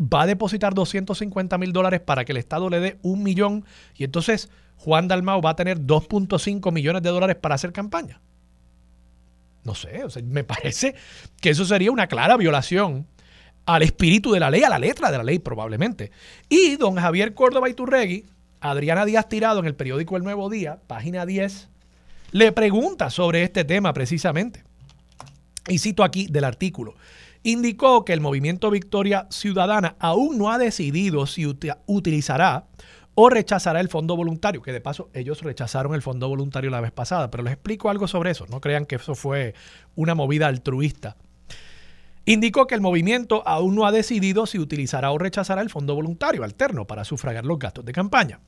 ¿Va 0.01 0.23
a 0.23 0.27
depositar 0.27 0.73
250 0.73 1.57
mil 1.57 1.71
dólares 1.71 2.01
para 2.01 2.25
que 2.25 2.33
el 2.33 2.37
Estado 2.37 2.69
le 2.69 2.81
dé 2.81 2.99
un 3.03 3.23
millón 3.23 3.63
y 3.95 4.03
entonces 4.03 4.49
Juan 4.77 5.07
Dalmau 5.07 5.41
va 5.41 5.51
a 5.51 5.55
tener 5.55 5.79
2.5 5.79 6.71
millones 6.71 7.01
de 7.01 7.09
dólares 7.09 7.35
para 7.35 7.55
hacer 7.55 7.71
campaña. 7.71 8.21
No 9.63 9.75
sé, 9.75 10.03
me 10.23 10.43
parece 10.43 10.95
que 11.41 11.49
eso 11.49 11.65
sería 11.65 11.91
una 11.91 12.07
clara 12.07 12.37
violación 12.37 13.05
al 13.65 13.83
espíritu 13.83 14.31
de 14.31 14.39
la 14.39 14.49
ley, 14.49 14.63
a 14.63 14.69
la 14.69 14.79
letra 14.79 15.11
de 15.11 15.17
la 15.17 15.23
ley 15.23 15.39
probablemente. 15.39 16.11
Y 16.47 16.77
don 16.77 16.95
Javier 16.95 17.33
Córdoba 17.33 17.69
Iturregui, 17.69 18.25
Adriana 18.61 19.05
Díaz 19.05 19.27
Tirado 19.27 19.59
en 19.59 19.65
el 19.65 19.75
periódico 19.75 20.15
El 20.15 20.23
Nuevo 20.23 20.49
Día, 20.49 20.79
página 20.87 21.25
10, 21.25 21.67
le 22.31 22.51
pregunta 22.53 23.09
sobre 23.09 23.43
este 23.43 23.65
tema 23.65 23.93
precisamente. 23.93 24.63
Y 25.67 25.79
cito 25.79 26.03
aquí 26.03 26.27
del 26.27 26.45
artículo. 26.45 26.95
Indicó 27.43 28.05
que 28.05 28.13
el 28.13 28.21
movimiento 28.21 28.71
Victoria 28.71 29.27
Ciudadana 29.29 29.95
aún 29.99 30.37
no 30.37 30.51
ha 30.51 30.57
decidido 30.57 31.27
si 31.27 31.45
utilizará 31.85 32.67
o 33.19 33.29
rechazará 33.29 33.79
el 33.79 33.89
fondo 33.89 34.15
voluntario, 34.15 34.61
que 34.61 34.71
de 34.71 34.79
paso 34.79 35.09
ellos 35.11 35.41
rechazaron 35.41 35.95
el 35.95 36.03
fondo 36.03 36.29
voluntario 36.29 36.69
la 36.69 36.81
vez 36.81 36.91
pasada, 36.91 37.31
pero 37.31 37.41
les 37.41 37.53
explico 37.53 37.89
algo 37.89 38.07
sobre 38.07 38.29
eso, 38.29 38.45
no 38.45 38.61
crean 38.61 38.85
que 38.85 38.97
eso 38.97 39.15
fue 39.15 39.55
una 39.95 40.13
movida 40.13 40.45
altruista. 40.45 41.17
Indicó 42.25 42.67
que 42.67 42.75
el 42.75 42.81
movimiento 42.81 43.41
aún 43.47 43.73
no 43.73 43.87
ha 43.87 43.91
decidido 43.91 44.45
si 44.45 44.59
utilizará 44.59 45.09
o 45.09 45.17
rechazará 45.17 45.63
el 45.63 45.71
fondo 45.71 45.95
voluntario 45.95 46.43
alterno 46.43 46.85
para 46.85 47.05
sufragar 47.05 47.43
los 47.43 47.57
gastos 47.57 47.83
de 47.85 47.91
campaña. 47.91 48.39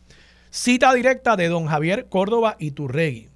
Cita 0.51 0.93
directa 0.93 1.35
de 1.35 1.47
don 1.47 1.65
Javier 1.65 2.07
Córdoba 2.07 2.55
y 2.59 2.69
Turregui. 2.69 3.29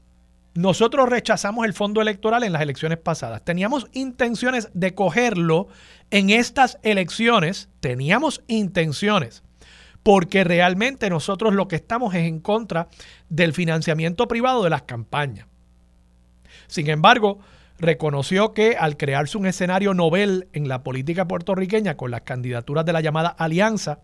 Nosotros 0.54 1.10
rechazamos 1.10 1.66
el 1.66 1.74
fondo 1.74 2.00
electoral 2.00 2.44
en 2.44 2.54
las 2.54 2.62
elecciones 2.62 3.00
pasadas. 3.00 3.44
Teníamos 3.44 3.88
intenciones 3.94 4.70
de 4.76 4.94
cogerlo 4.94 5.68
en 6.12 6.30
estas 6.30 6.78
elecciones. 6.84 7.70
Teníamos 7.80 8.44
intenciones 8.46 9.42
porque 10.04 10.44
realmente 10.44 11.10
nosotros 11.10 11.54
lo 11.54 11.68
que 11.68 11.78
estamos 11.78 12.14
es 12.14 12.28
en 12.28 12.40
contra 12.40 12.90
del 13.30 13.54
financiamiento 13.54 14.28
privado 14.28 14.64
de 14.64 14.70
las 14.70 14.84
campañas. 14.84 15.48
Sin 16.68 16.90
embargo, 16.90 17.40
reconoció 17.80 18.54
que 18.54 18.76
al 18.78 18.98
crearse 18.98 19.38
un 19.38 19.46
escenario 19.46 19.94
novel 19.94 20.48
en 20.54 20.68
la 20.68 20.84
política 20.84 21.28
puertorriqueña 21.28 21.98
con 21.98 22.12
las 22.12 22.22
candidaturas 22.22 22.86
de 22.86 22.94
la 22.94 23.02
llamada 23.02 23.30
alianza, 23.30 24.00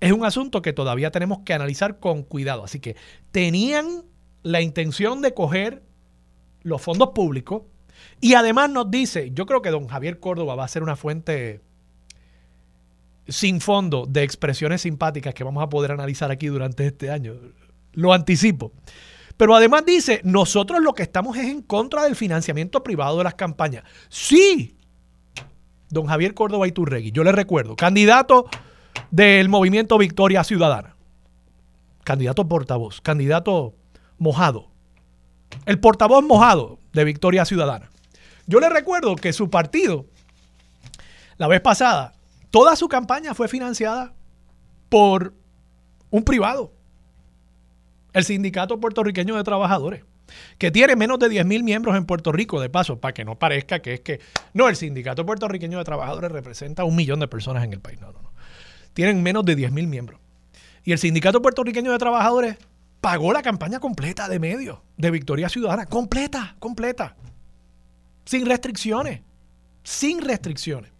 es 0.00 0.12
un 0.12 0.24
asunto 0.24 0.62
que 0.62 0.72
todavía 0.72 1.10
tenemos 1.10 1.40
que 1.44 1.52
analizar 1.52 1.98
con 1.98 2.22
cuidado. 2.22 2.64
Así 2.64 2.80
que 2.80 2.96
tenían 3.32 4.04
la 4.42 4.62
intención 4.62 5.20
de 5.20 5.34
coger 5.34 5.82
los 6.62 6.80
fondos 6.80 7.10
públicos 7.10 7.62
y 8.20 8.34
además 8.34 8.70
nos 8.70 8.90
dice, 8.90 9.30
yo 9.32 9.46
creo 9.46 9.62
que 9.62 9.70
don 9.70 9.88
Javier 9.88 10.20
Córdoba 10.20 10.54
va 10.54 10.64
a 10.64 10.68
ser 10.68 10.82
una 10.82 10.96
fuente 10.96 11.60
sin 13.30 13.60
fondo 13.60 14.06
de 14.06 14.22
expresiones 14.22 14.82
simpáticas 14.82 15.34
que 15.34 15.44
vamos 15.44 15.62
a 15.62 15.68
poder 15.68 15.92
analizar 15.92 16.30
aquí 16.30 16.48
durante 16.48 16.86
este 16.86 17.10
año. 17.10 17.34
Lo 17.92 18.12
anticipo. 18.12 18.72
Pero 19.36 19.54
además 19.54 19.86
dice, 19.86 20.20
nosotros 20.22 20.82
lo 20.82 20.92
que 20.92 21.02
estamos 21.02 21.36
es 21.38 21.46
en 21.46 21.62
contra 21.62 22.04
del 22.04 22.14
financiamiento 22.14 22.82
privado 22.82 23.16
de 23.18 23.24
las 23.24 23.34
campañas. 23.34 23.84
Sí, 24.10 24.76
don 25.88 26.06
Javier 26.06 26.34
Córdoba 26.34 26.68
Iturregui, 26.68 27.10
yo 27.10 27.24
le 27.24 27.32
recuerdo, 27.32 27.74
candidato 27.74 28.46
del 29.10 29.48
movimiento 29.48 29.96
Victoria 29.96 30.44
Ciudadana, 30.44 30.94
candidato 32.04 32.46
portavoz, 32.46 33.00
candidato 33.00 33.74
mojado, 34.18 34.68
el 35.64 35.80
portavoz 35.80 36.22
mojado 36.22 36.78
de 36.92 37.04
Victoria 37.04 37.44
Ciudadana. 37.44 37.88
Yo 38.46 38.60
le 38.60 38.68
recuerdo 38.68 39.16
que 39.16 39.32
su 39.32 39.48
partido, 39.48 40.04
la 41.38 41.48
vez 41.48 41.60
pasada, 41.60 42.12
Toda 42.50 42.76
su 42.76 42.88
campaña 42.88 43.34
fue 43.34 43.48
financiada 43.48 44.14
por 44.88 45.34
un 46.10 46.24
privado, 46.24 46.72
el 48.12 48.24
Sindicato 48.24 48.80
Puertorriqueño 48.80 49.36
de 49.36 49.44
Trabajadores, 49.44 50.04
que 50.58 50.70
tiene 50.70 50.96
menos 50.96 51.18
de 51.18 51.28
10 51.28 51.46
mil 51.46 51.62
miembros 51.62 51.96
en 51.96 52.06
Puerto 52.06 52.32
Rico, 52.32 52.60
de 52.60 52.68
paso, 52.68 53.00
para 53.00 53.14
que 53.14 53.24
no 53.24 53.38
parezca 53.38 53.80
que 53.80 53.94
es 53.94 54.00
que... 54.00 54.20
No, 54.52 54.68
el 54.68 54.76
Sindicato 54.76 55.24
Puertorriqueño 55.24 55.78
de 55.78 55.84
Trabajadores 55.84 56.32
representa 56.32 56.84
un 56.84 56.96
millón 56.96 57.20
de 57.20 57.28
personas 57.28 57.64
en 57.64 57.72
el 57.72 57.80
país. 57.80 58.00
No, 58.00 58.12
no, 58.12 58.22
no. 58.22 58.32
Tienen 58.92 59.22
menos 59.22 59.44
de 59.44 59.54
10 59.54 59.70
mil 59.72 59.86
miembros. 59.86 60.20
Y 60.82 60.92
el 60.92 60.98
Sindicato 60.98 61.40
Puertorriqueño 61.40 61.92
de 61.92 61.98
Trabajadores 61.98 62.56
pagó 63.00 63.32
la 63.32 63.42
campaña 63.42 63.78
completa 63.78 64.28
de 64.28 64.38
medios 64.40 64.78
de 64.96 65.10
Victoria 65.10 65.48
Ciudadana. 65.48 65.86
Completa, 65.86 66.56
completa. 66.58 67.16
Sin 68.24 68.46
restricciones. 68.46 69.20
Sin 69.84 70.20
restricciones. 70.20 70.92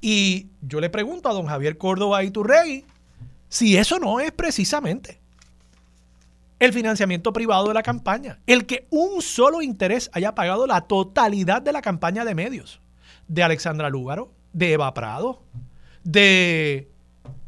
Y 0.00 0.48
yo 0.62 0.80
le 0.80 0.90
pregunto 0.90 1.28
a 1.28 1.32
don 1.32 1.46
Javier 1.46 1.76
Córdoba 1.76 2.24
Iturrey 2.24 2.84
si 3.48 3.76
eso 3.76 3.98
no 3.98 4.20
es 4.20 4.32
precisamente 4.32 5.20
el 6.60 6.72
financiamiento 6.72 7.32
privado 7.32 7.68
de 7.68 7.74
la 7.74 7.82
campaña. 7.82 8.38
El 8.46 8.66
que 8.66 8.86
un 8.90 9.22
solo 9.22 9.62
interés 9.62 10.10
haya 10.12 10.34
pagado 10.34 10.66
la 10.66 10.82
totalidad 10.82 11.62
de 11.62 11.72
la 11.72 11.82
campaña 11.82 12.24
de 12.24 12.34
medios. 12.34 12.80
De 13.28 13.42
Alexandra 13.42 13.88
Lúgaro, 13.90 14.32
de 14.52 14.72
Eva 14.74 14.92
Prado, 14.92 15.42
de 16.04 16.88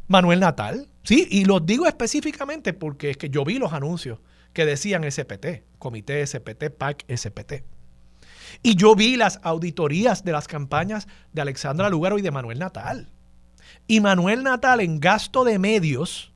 Manuel 0.09 0.41
Natal. 0.41 0.88
Sí, 1.03 1.27
y 1.31 1.45
los 1.45 1.65
digo 1.67 1.87
específicamente 1.87 2.73
porque 2.73 3.11
es 3.11 3.17
que 3.17 3.29
yo 3.29 3.45
vi 3.45 3.59
los 3.59 3.73
anuncios 3.73 4.19
que 4.53 4.65
decían 4.65 5.11
SPT, 5.11 5.62
Comité 5.79 6.27
SPT, 6.27 6.71
PAC 6.71 7.05
SPT. 7.15 7.65
Y 8.62 8.77
yo 8.77 8.95
vi 8.95 9.17
las 9.17 9.41
auditorías 9.43 10.25
de 10.25 10.33
las 10.33 10.49
campañas 10.49 11.09
de 11.33 11.43
Alexandra 11.43 11.88
Lugaro 11.88 12.19
y 12.19 12.23
de 12.23 12.31
Manuel 12.31 12.59
Natal. 12.59 13.09
Y 13.87 14.01
Manuel 14.01 14.43
Natal 14.43 14.81
en 14.81 15.01
gasto 15.01 15.45
de 15.45 15.59
medios, 15.59 16.33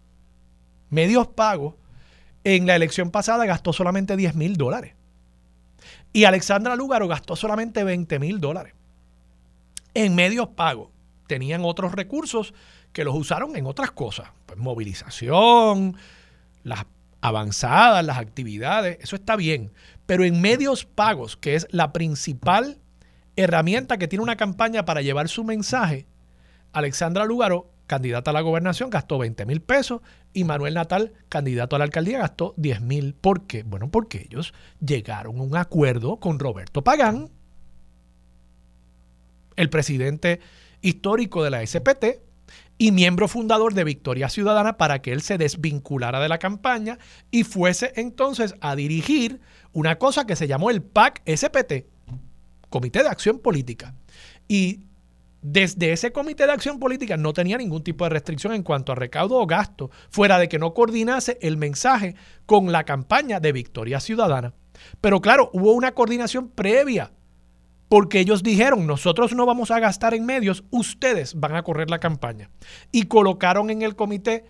medios 0.90 1.28
pagos, 1.28 1.74
en 2.44 2.66
la 2.66 2.76
elección 2.76 3.10
pasada 3.10 3.44
gastó 3.44 3.72
solamente 3.72 4.16
10 4.16 4.34
mil 4.36 4.56
dólares. 4.56 4.94
Y 6.12 6.24
Alexandra 6.24 6.76
Lugaro 6.76 7.08
gastó 7.08 7.36
solamente 7.36 7.84
20 7.84 8.18
mil 8.18 8.40
dólares. 8.40 8.74
En 9.94 10.14
medios 10.14 10.48
pagos. 10.48 10.90
Tenían 11.26 11.64
otros 11.64 11.92
recursos 11.92 12.54
que 12.92 13.04
los 13.04 13.16
usaron 13.16 13.56
en 13.56 13.66
otras 13.66 13.90
cosas. 13.90 14.30
Pues 14.46 14.58
movilización, 14.58 15.96
las 16.62 16.86
avanzadas, 17.20 18.04
las 18.04 18.18
actividades, 18.18 18.98
eso 19.00 19.16
está 19.16 19.36
bien. 19.36 19.72
Pero 20.06 20.24
en 20.24 20.40
medios 20.40 20.84
pagos, 20.84 21.36
que 21.36 21.54
es 21.54 21.66
la 21.70 21.92
principal 21.92 22.78
herramienta 23.34 23.98
que 23.98 24.08
tiene 24.08 24.22
una 24.22 24.36
campaña 24.36 24.84
para 24.84 25.02
llevar 25.02 25.28
su 25.28 25.44
mensaje, 25.44 26.06
Alexandra 26.72 27.24
Lugaro, 27.24 27.70
candidata 27.86 28.30
a 28.30 28.34
la 28.34 28.40
gobernación, 28.40 28.90
gastó 28.90 29.18
20 29.18 29.46
mil 29.46 29.60
pesos 29.60 30.00
y 30.32 30.44
Manuel 30.44 30.74
Natal, 30.74 31.12
candidato 31.28 31.76
a 31.76 31.78
la 31.78 31.84
alcaldía, 31.84 32.18
gastó 32.18 32.54
10 32.56 32.80
mil. 32.82 33.14
¿Por 33.14 33.46
qué? 33.46 33.62
Bueno, 33.62 33.90
porque 33.90 34.26
ellos 34.28 34.54
llegaron 34.80 35.38
a 35.38 35.42
un 35.42 35.56
acuerdo 35.56 36.18
con 36.18 36.38
Roberto 36.38 36.82
Pagán, 36.82 37.30
el 39.56 39.70
presidente 39.70 40.40
histórico 40.82 41.42
de 41.42 41.50
la 41.50 41.66
SPT, 41.66 42.25
y 42.78 42.92
miembro 42.92 43.28
fundador 43.28 43.74
de 43.74 43.84
Victoria 43.84 44.28
Ciudadana 44.28 44.76
para 44.76 45.00
que 45.00 45.12
él 45.12 45.22
se 45.22 45.38
desvinculara 45.38 46.20
de 46.20 46.28
la 46.28 46.38
campaña 46.38 46.98
y 47.30 47.44
fuese 47.44 47.92
entonces 47.96 48.54
a 48.60 48.76
dirigir 48.76 49.40
una 49.72 49.98
cosa 49.98 50.26
que 50.26 50.36
se 50.36 50.46
llamó 50.46 50.70
el 50.70 50.82
PAC 50.82 51.22
SPT, 51.26 51.86
Comité 52.68 53.02
de 53.02 53.08
Acción 53.08 53.38
Política. 53.38 53.94
Y 54.48 54.80
desde 55.42 55.92
ese 55.92 56.12
Comité 56.12 56.46
de 56.46 56.52
Acción 56.52 56.78
Política 56.78 57.16
no 57.16 57.32
tenía 57.32 57.56
ningún 57.56 57.82
tipo 57.82 58.04
de 58.04 58.10
restricción 58.10 58.52
en 58.52 58.62
cuanto 58.62 58.92
a 58.92 58.96
recaudo 58.96 59.36
o 59.36 59.46
gasto, 59.46 59.90
fuera 60.10 60.38
de 60.38 60.48
que 60.48 60.58
no 60.58 60.74
coordinase 60.74 61.38
el 61.40 61.56
mensaje 61.56 62.14
con 62.46 62.72
la 62.72 62.84
campaña 62.84 63.40
de 63.40 63.52
Victoria 63.52 64.00
Ciudadana. 64.00 64.54
Pero 65.00 65.20
claro, 65.20 65.50
hubo 65.52 65.72
una 65.72 65.92
coordinación 65.92 66.48
previa 66.48 67.12
porque 67.88 68.20
ellos 68.20 68.42
dijeron, 68.42 68.86
nosotros 68.86 69.34
no 69.34 69.46
vamos 69.46 69.70
a 69.70 69.78
gastar 69.78 70.14
en 70.14 70.26
medios, 70.26 70.64
ustedes 70.70 71.34
van 71.34 71.54
a 71.54 71.62
correr 71.62 71.90
la 71.90 71.98
campaña. 71.98 72.50
Y 72.92 73.04
colocaron 73.04 73.70
en 73.70 73.82
el 73.82 73.94
comité 73.94 74.44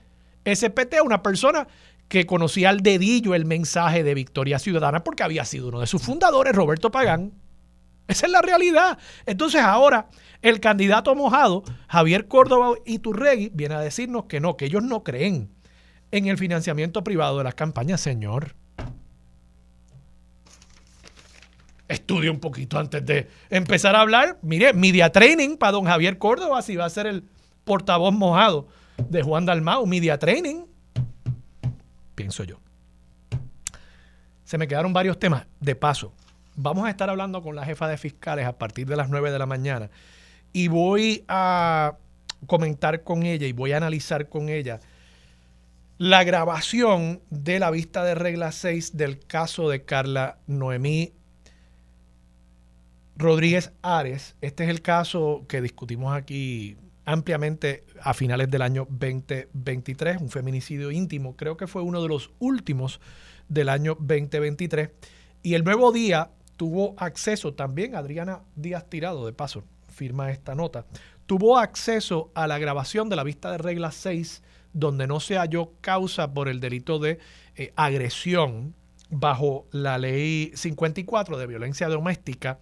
SPT 0.45 0.95
a 0.95 1.03
una 1.03 1.23
persona 1.23 1.67
que 2.09 2.27
conocía 2.27 2.71
al 2.71 2.81
dedillo 2.81 3.35
el 3.35 3.45
mensaje 3.45 4.05
de 4.05 4.15
Victoria 4.15 4.59
Ciudadana 4.59 5.03
porque 5.03 5.23
había 5.23 5.45
sido 5.45 5.69
uno 5.69 5.81
de 5.81 5.87
sus 5.87 6.03
fundadores, 6.03 6.55
Roberto 6.55 6.91
Pagán. 6.91 7.33
Esa 8.09 8.27
es 8.27 8.33
la 8.33 8.43
realidad. 8.43 8.99
Entonces 9.27 9.61
ahora 9.61 10.09
el 10.41 10.61
candidato 10.61 11.15
mojado, 11.15 11.65
Javier 11.89 12.29
Córdoba 12.29 12.75
Iturregui, 12.85 13.51
viene 13.53 13.75
a 13.75 13.81
decirnos 13.81 14.27
que 14.27 14.39
no, 14.39 14.57
que 14.57 14.67
ellos 14.67 14.83
no 14.83 15.03
creen 15.03 15.51
en 16.13 16.27
el 16.27 16.39
financiamiento 16.39 17.03
privado 17.03 17.39
de 17.39 17.45
las 17.45 17.57
campañas, 17.57 18.01
señor. 18.01 18.55
Estudie 21.89 22.31
un 22.31 22.41
poquito 22.41 22.79
antes 22.79 23.05
de 23.05 23.29
empezar 23.51 23.95
a 23.95 24.01
hablar. 24.01 24.39
Mire, 24.43 24.73
media 24.73 25.11
training 25.11 25.57
para 25.57 25.73
don 25.73 25.85
Javier 25.85 26.19
Córdoba, 26.19 26.63
si 26.63 26.77
va 26.77 26.85
a 26.85 26.91
ser 26.91 27.07
el 27.07 27.25
portavoz 27.65 28.13
mojado 28.13 28.69
de 29.09 29.23
Juan 29.23 29.47
Dalmau. 29.47 29.87
Media 29.87 30.19
training, 30.19 30.65
pienso 32.15 32.45
yo. 32.45 32.59
Se 34.45 34.59
me 34.59 34.69
quedaron 34.69 34.93
varios 34.93 35.19
temas. 35.19 35.47
De 35.61 35.75
paso, 35.75 36.13
vamos 36.55 36.87
a 36.87 36.91
estar 36.91 37.11
hablando 37.11 37.43
con 37.43 37.57
la 37.57 37.65
jefa 37.65 37.89
de 37.89 37.99
fiscales 37.99 38.47
a 38.47 38.59
partir 38.59 38.87
de 38.87 38.97
las 38.97 39.09
9 39.09 39.31
de 39.31 39.39
la 39.39 39.47
mañana 39.47 39.91
y 40.53 40.69
voy 40.69 41.25
a 41.29 41.97
comentar 42.47 43.03
con 43.03 43.25
ella 43.25 43.47
y 43.47 43.53
voy 43.53 43.73
a 43.73 43.77
analizar 43.77 44.29
con 44.29 44.49
ella 44.49 44.81
la 45.99 46.25
grabación 46.25 47.21
de 47.31 47.59
la 47.59 47.71
vista 47.71 48.05
de 48.05 48.15
regla 48.15 48.53
6 48.53 48.97
del 48.97 49.19
caso 49.19 49.69
de 49.69 49.85
Carla 49.85 50.39
Noemí 50.47 51.13
Rodríguez 53.17 53.73
Ares. 53.81 54.37
Este 54.43 54.65
es 54.65 54.71
el 54.71 54.83
caso 54.83 55.45
que 55.49 55.63
discutimos 55.63 56.15
aquí 56.15 56.77
ampliamente 57.07 57.85
a 58.03 58.13
finales 58.13 58.51
del 58.51 58.63
año 58.63 58.87
2023, 58.91 60.21
un 60.21 60.29
feminicidio 60.29 60.91
íntimo, 60.91 61.37
creo 61.37 61.57
que 61.57 61.67
fue 61.67 61.83
uno 61.83 62.03
de 62.03 62.09
los 62.09 62.31
últimos 62.41 63.01
del 63.49 63.71
año 63.71 63.97
2023. 64.01 64.91
Y 65.43 65.55
el 65.55 65.65
nuevo 65.65 65.93
día 65.93 66.31
tuvo 66.57 66.95
acceso 66.99 67.55
también, 67.55 67.95
Adriana 67.95 68.43
Díaz 68.55 68.89
Tirado, 68.91 69.25
de 69.25 69.33
paso, 69.33 69.65
firma 69.89 70.31
esta 70.31 70.55
nota, 70.55 70.85
tuvo 71.27 71.59
acceso 71.59 72.31
a 72.35 72.47
la 72.47 72.59
grabación 72.59 73.09
de 73.09 73.17
la 73.17 73.25
vista 73.25 73.51
de 73.51 73.59
regla 73.59 73.93
6 73.93 74.43
donde 74.73 75.07
no 75.07 75.21
se 75.21 75.37
halló 75.37 75.73
causa 75.81 76.35
por 76.35 76.49
el 76.49 76.61
delito 76.61 76.99
de 76.99 77.19
eh, 77.55 77.73
agresión 77.77 78.75
bajo 79.09 79.67
la 79.71 79.97
ley 79.97 80.53
54 80.55 81.39
de 81.39 81.47
violencia 81.47 81.89
doméstica. 81.89 82.59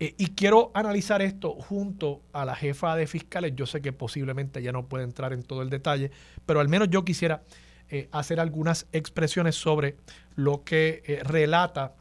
Eh, 0.00 0.14
y 0.18 0.28
quiero 0.28 0.70
analizar 0.74 1.22
esto 1.22 1.52
junto 1.52 2.22
a 2.32 2.44
la 2.44 2.56
jefa 2.56 2.96
de 2.96 3.06
fiscales. 3.06 3.52
Yo 3.54 3.66
sé 3.66 3.80
que 3.80 3.92
posiblemente 3.92 4.62
ya 4.62 4.72
no 4.72 4.86
puede 4.86 5.04
entrar 5.04 5.32
en 5.32 5.42
todo 5.42 5.62
el 5.62 5.70
detalle, 5.70 6.10
pero 6.46 6.60
al 6.60 6.68
menos 6.68 6.88
yo 6.90 7.04
quisiera 7.04 7.42
eh, 7.90 8.08
hacer 8.10 8.40
algunas 8.40 8.86
expresiones 8.92 9.54
sobre 9.54 9.96
lo 10.34 10.64
que 10.64 11.20
relata 11.24 11.94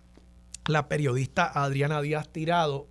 la 0.65 0.87
periodista 0.87 1.45
Adriana 1.45 2.01
Díaz 2.01 2.29
Tirado 2.29 2.87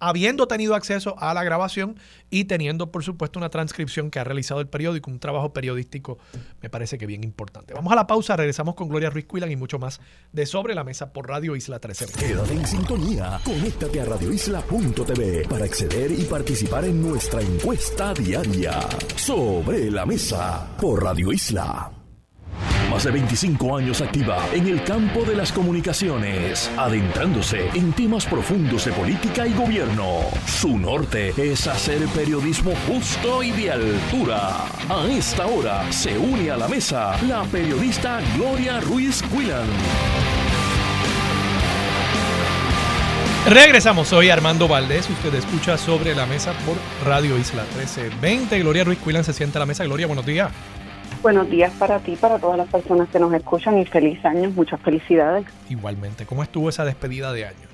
habiendo 0.00 0.48
tenido 0.48 0.74
acceso 0.74 1.14
a 1.18 1.32
la 1.34 1.44
grabación 1.44 1.96
y 2.30 2.44
teniendo, 2.44 2.90
por 2.90 3.04
supuesto, 3.04 3.38
una 3.38 3.50
transcripción 3.50 4.10
que 4.10 4.18
ha 4.18 4.24
realizado 4.24 4.60
el 4.60 4.68
periódico, 4.68 5.10
un 5.10 5.20
trabajo 5.20 5.52
periodístico, 5.52 6.18
me 6.60 6.70
parece 6.70 6.98
que 6.98 7.06
bien 7.06 7.22
importante. 7.22 7.74
Vamos 7.74 7.92
a 7.92 7.96
la 7.96 8.06
pausa, 8.06 8.36
regresamos 8.36 8.74
con 8.74 8.88
Gloria 8.88 9.10
Ruiz 9.10 9.26
Cuilan 9.26 9.50
y 9.50 9.56
mucho 9.56 9.78
más 9.78 10.00
de 10.32 10.46
Sobre 10.46 10.74
la 10.74 10.84
Mesa 10.84 11.12
por 11.12 11.28
Radio 11.28 11.54
Isla 11.54 11.78
13. 11.78 12.06
Quédate 12.18 12.54
en 12.54 12.66
sintonía, 12.66 13.40
conéctate 13.44 14.00
a 14.00 14.04
radioisla.tv 14.06 15.46
para 15.48 15.64
acceder 15.64 16.10
y 16.12 16.24
participar 16.24 16.84
en 16.84 17.02
nuestra 17.02 17.40
encuesta 17.42 18.14
diaria. 18.14 18.80
Sobre 19.16 19.90
la 19.90 20.06
Mesa 20.06 20.76
por 20.80 21.02
Radio 21.04 21.32
Isla. 21.32 21.99
Más 22.90 23.04
de 23.04 23.10
25 23.10 23.76
años 23.76 24.00
activa 24.00 24.44
en 24.52 24.66
el 24.66 24.82
campo 24.84 25.24
de 25.24 25.36
las 25.36 25.52
comunicaciones, 25.52 26.70
adentrándose 26.76 27.68
en 27.74 27.92
temas 27.92 28.26
profundos 28.26 28.84
de 28.84 28.92
política 28.92 29.46
y 29.46 29.54
gobierno. 29.54 30.20
Su 30.46 30.78
norte 30.78 31.32
es 31.36 31.66
hacer 31.66 32.04
periodismo 32.08 32.72
justo 32.88 33.42
y 33.42 33.52
de 33.52 33.70
altura. 33.70 34.66
A 34.88 35.06
esta 35.08 35.46
hora 35.46 35.90
se 35.92 36.18
une 36.18 36.50
a 36.50 36.56
la 36.56 36.68
mesa 36.68 37.16
la 37.22 37.44
periodista 37.44 38.20
Gloria 38.36 38.80
Ruiz 38.80 39.22
Quillan. 39.22 39.66
Regresamos, 43.46 44.08
soy 44.08 44.28
Armando 44.28 44.68
Valdés, 44.68 45.08
usted 45.08 45.34
escucha 45.34 45.78
sobre 45.78 46.14
la 46.14 46.26
mesa 46.26 46.52
por 46.66 46.76
Radio 47.06 47.38
Isla 47.38 47.62
1320. 47.62 48.58
Gloria 48.60 48.84
Ruiz 48.84 48.98
Quillan 48.98 49.24
se 49.24 49.32
sienta 49.32 49.58
a 49.58 49.60
la 49.60 49.66
mesa. 49.66 49.84
Gloria, 49.84 50.06
buenos 50.06 50.26
días. 50.26 50.50
Buenos 51.22 51.50
días 51.50 51.70
para 51.78 51.98
ti, 51.98 52.16
para 52.16 52.38
todas 52.38 52.56
las 52.56 52.68
personas 52.68 53.10
que 53.10 53.18
nos 53.18 53.30
escuchan 53.34 53.76
y 53.76 53.84
feliz 53.84 54.24
año, 54.24 54.48
muchas 54.52 54.80
felicidades. 54.80 55.44
Igualmente, 55.68 56.24
¿cómo 56.24 56.42
estuvo 56.42 56.70
esa 56.70 56.86
despedida 56.86 57.30
de 57.34 57.44
año? 57.44 57.68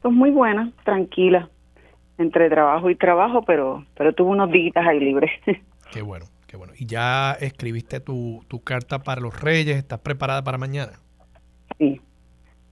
Pues 0.00 0.12
muy 0.12 0.32
buena, 0.32 0.72
tranquila, 0.84 1.48
entre 2.18 2.50
trabajo 2.50 2.90
y 2.90 2.96
trabajo, 2.96 3.42
pero 3.42 3.86
pero 3.96 4.12
tuve 4.12 4.30
unos 4.30 4.50
días 4.50 4.74
ahí 4.76 4.98
libres. 4.98 5.30
Qué 5.92 6.02
bueno, 6.02 6.24
qué 6.48 6.56
bueno. 6.56 6.72
¿Y 6.76 6.86
ya 6.86 7.32
escribiste 7.34 8.00
tu, 8.00 8.42
tu 8.48 8.64
carta 8.64 8.98
para 8.98 9.20
los 9.20 9.40
reyes? 9.40 9.76
¿Estás 9.76 10.00
preparada 10.00 10.42
para 10.42 10.58
mañana? 10.58 10.92
Sí, 11.78 12.00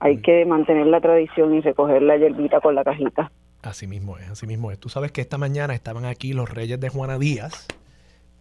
hay 0.00 0.16
que 0.22 0.44
mantener 0.44 0.86
la 0.86 1.00
tradición 1.00 1.54
y 1.54 1.60
recoger 1.60 2.02
la 2.02 2.16
hierbita 2.16 2.60
con 2.60 2.74
la 2.74 2.82
cajita. 2.82 3.30
Así 3.62 3.86
mismo 3.86 4.16
es, 4.16 4.28
así 4.30 4.46
mismo 4.46 4.72
es. 4.72 4.80
Tú 4.80 4.88
sabes 4.88 5.12
que 5.12 5.20
esta 5.20 5.38
mañana 5.38 5.74
estaban 5.74 6.04
aquí 6.04 6.32
los 6.32 6.50
reyes 6.50 6.80
de 6.80 6.88
Juana 6.88 7.18
Díaz 7.18 7.68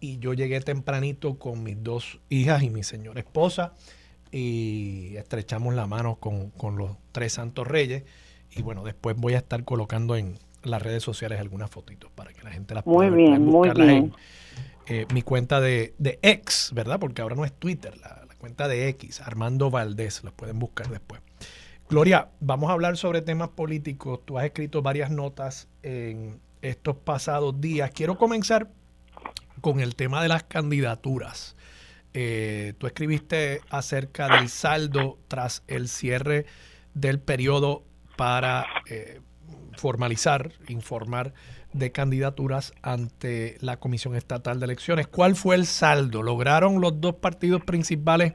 y 0.00 0.18
yo 0.18 0.32
llegué 0.32 0.60
tempranito 0.60 1.38
con 1.38 1.62
mis 1.62 1.82
dos 1.82 2.20
hijas 2.28 2.62
y 2.62 2.70
mi 2.70 2.82
señora 2.82 3.20
esposa 3.20 3.74
y 4.32 5.16
estrechamos 5.16 5.74
la 5.74 5.86
mano 5.86 6.16
con, 6.16 6.52
los 6.76 6.96
tres 7.12 7.34
santos 7.34 7.66
reyes 7.66 8.04
y 8.50 8.62
bueno, 8.62 8.84
después 8.84 9.16
voy 9.16 9.34
a 9.34 9.38
estar 9.38 9.64
colocando 9.64 10.16
en 10.16 10.38
las 10.62 10.82
redes 10.82 11.02
sociales 11.02 11.40
algunas 11.40 11.70
fotitos 11.70 12.10
para 12.12 12.32
que 12.32 12.42
la 12.42 12.50
gente 12.50 12.74
las 12.74 12.84
pueda 12.84 13.10
muy 13.10 13.22
bien, 13.22 13.44
muy 13.44 13.70
bien. 13.70 13.90
en 13.90 14.12
eh, 14.86 15.06
mi 15.12 15.22
cuenta 15.22 15.60
de, 15.60 15.94
de 15.98 16.18
X, 16.22 16.70
¿verdad? 16.74 16.98
Porque 16.98 17.22
ahora 17.22 17.36
no 17.36 17.44
es 17.44 17.52
Twitter, 17.52 17.96
la, 17.98 18.24
la 18.28 18.34
cuenta 18.36 18.68
de 18.68 18.88
X, 18.88 19.20
Armando 19.20 19.70
Valdés, 19.70 20.24
las 20.24 20.32
pueden 20.32 20.58
buscar 20.58 20.88
después. 20.88 21.20
Gloria, 21.88 22.30
vamos 22.38 22.70
a 22.70 22.74
hablar 22.74 22.96
sobre 22.96 23.20
temas 23.20 23.48
políticos. 23.48 24.20
Tú 24.24 24.38
has 24.38 24.44
escrito 24.44 24.80
varias 24.80 25.10
notas 25.10 25.66
en 25.82 26.40
estos 26.62 26.96
pasados 26.96 27.60
días. 27.60 27.90
Quiero 27.90 28.16
comenzar 28.16 28.68
con 29.60 29.80
el 29.80 29.94
tema 29.94 30.22
de 30.22 30.28
las 30.28 30.44
candidaturas. 30.44 31.56
Eh, 32.12 32.74
tú 32.78 32.86
escribiste 32.86 33.60
acerca 33.70 34.28
del 34.28 34.48
saldo 34.48 35.18
tras 35.28 35.62
el 35.68 35.88
cierre 35.88 36.46
del 36.94 37.20
periodo 37.20 37.84
para 38.16 38.66
eh, 38.86 39.20
formalizar, 39.76 40.52
informar 40.68 41.32
de 41.72 41.92
candidaturas 41.92 42.72
ante 42.82 43.56
la 43.60 43.78
Comisión 43.78 44.16
Estatal 44.16 44.58
de 44.58 44.64
Elecciones. 44.64 45.06
¿Cuál 45.06 45.36
fue 45.36 45.54
el 45.54 45.66
saldo? 45.66 46.22
¿Lograron 46.22 46.80
los 46.80 47.00
dos 47.00 47.14
partidos 47.16 47.62
principales 47.64 48.32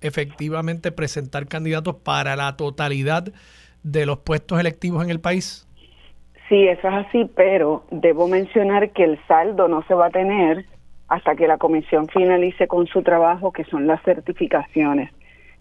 efectivamente 0.00 0.90
presentar 0.90 1.46
candidatos 1.46 1.96
para 2.02 2.34
la 2.36 2.56
totalidad 2.56 3.32
de 3.84 4.06
los 4.06 4.18
puestos 4.18 4.58
electivos 4.58 5.04
en 5.04 5.10
el 5.10 5.20
país? 5.20 5.63
Sí, 6.48 6.68
eso 6.68 6.88
es 6.88 6.94
así, 7.06 7.30
pero 7.34 7.84
debo 7.90 8.28
mencionar 8.28 8.90
que 8.90 9.04
el 9.04 9.18
saldo 9.26 9.66
no 9.66 9.82
se 9.84 9.94
va 9.94 10.06
a 10.06 10.10
tener 10.10 10.66
hasta 11.08 11.36
que 11.36 11.48
la 11.48 11.58
comisión 11.58 12.08
finalice 12.08 12.68
con 12.68 12.86
su 12.86 13.02
trabajo, 13.02 13.52
que 13.52 13.64
son 13.64 13.86
las 13.86 14.02
certificaciones. 14.02 15.10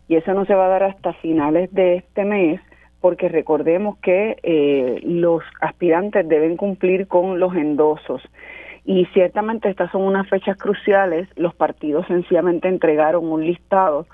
Y 0.08 0.16
eso 0.16 0.34
no 0.34 0.46
se 0.46 0.56
va 0.56 0.66
a 0.66 0.70
dar 0.70 0.84
hasta 0.84 1.14
finales 1.14 1.74
de 1.74 1.96
este 1.98 2.26
mes, 2.26 2.60
porque 3.00 3.30
recordemos 3.30 3.98
que 4.00 4.38
eh, 4.44 5.00
los 5.04 5.44
aspirantes 5.62 6.28
deben 6.28 6.58
cumplir 6.58 7.08
con 7.08 7.40
los 7.40 7.56
endosos. 7.56 8.22
Y 8.86 9.06
ciertamente 9.14 9.70
estas 9.70 9.92
son 9.92 10.02
unas 10.02 10.28
fechas 10.28 10.58
cruciales. 10.58 11.30
Los 11.36 11.56
partidos 11.56 12.06
sencillamente 12.08 12.68
entregaron 12.68 13.26
un 13.26 13.46
listado 13.46 14.06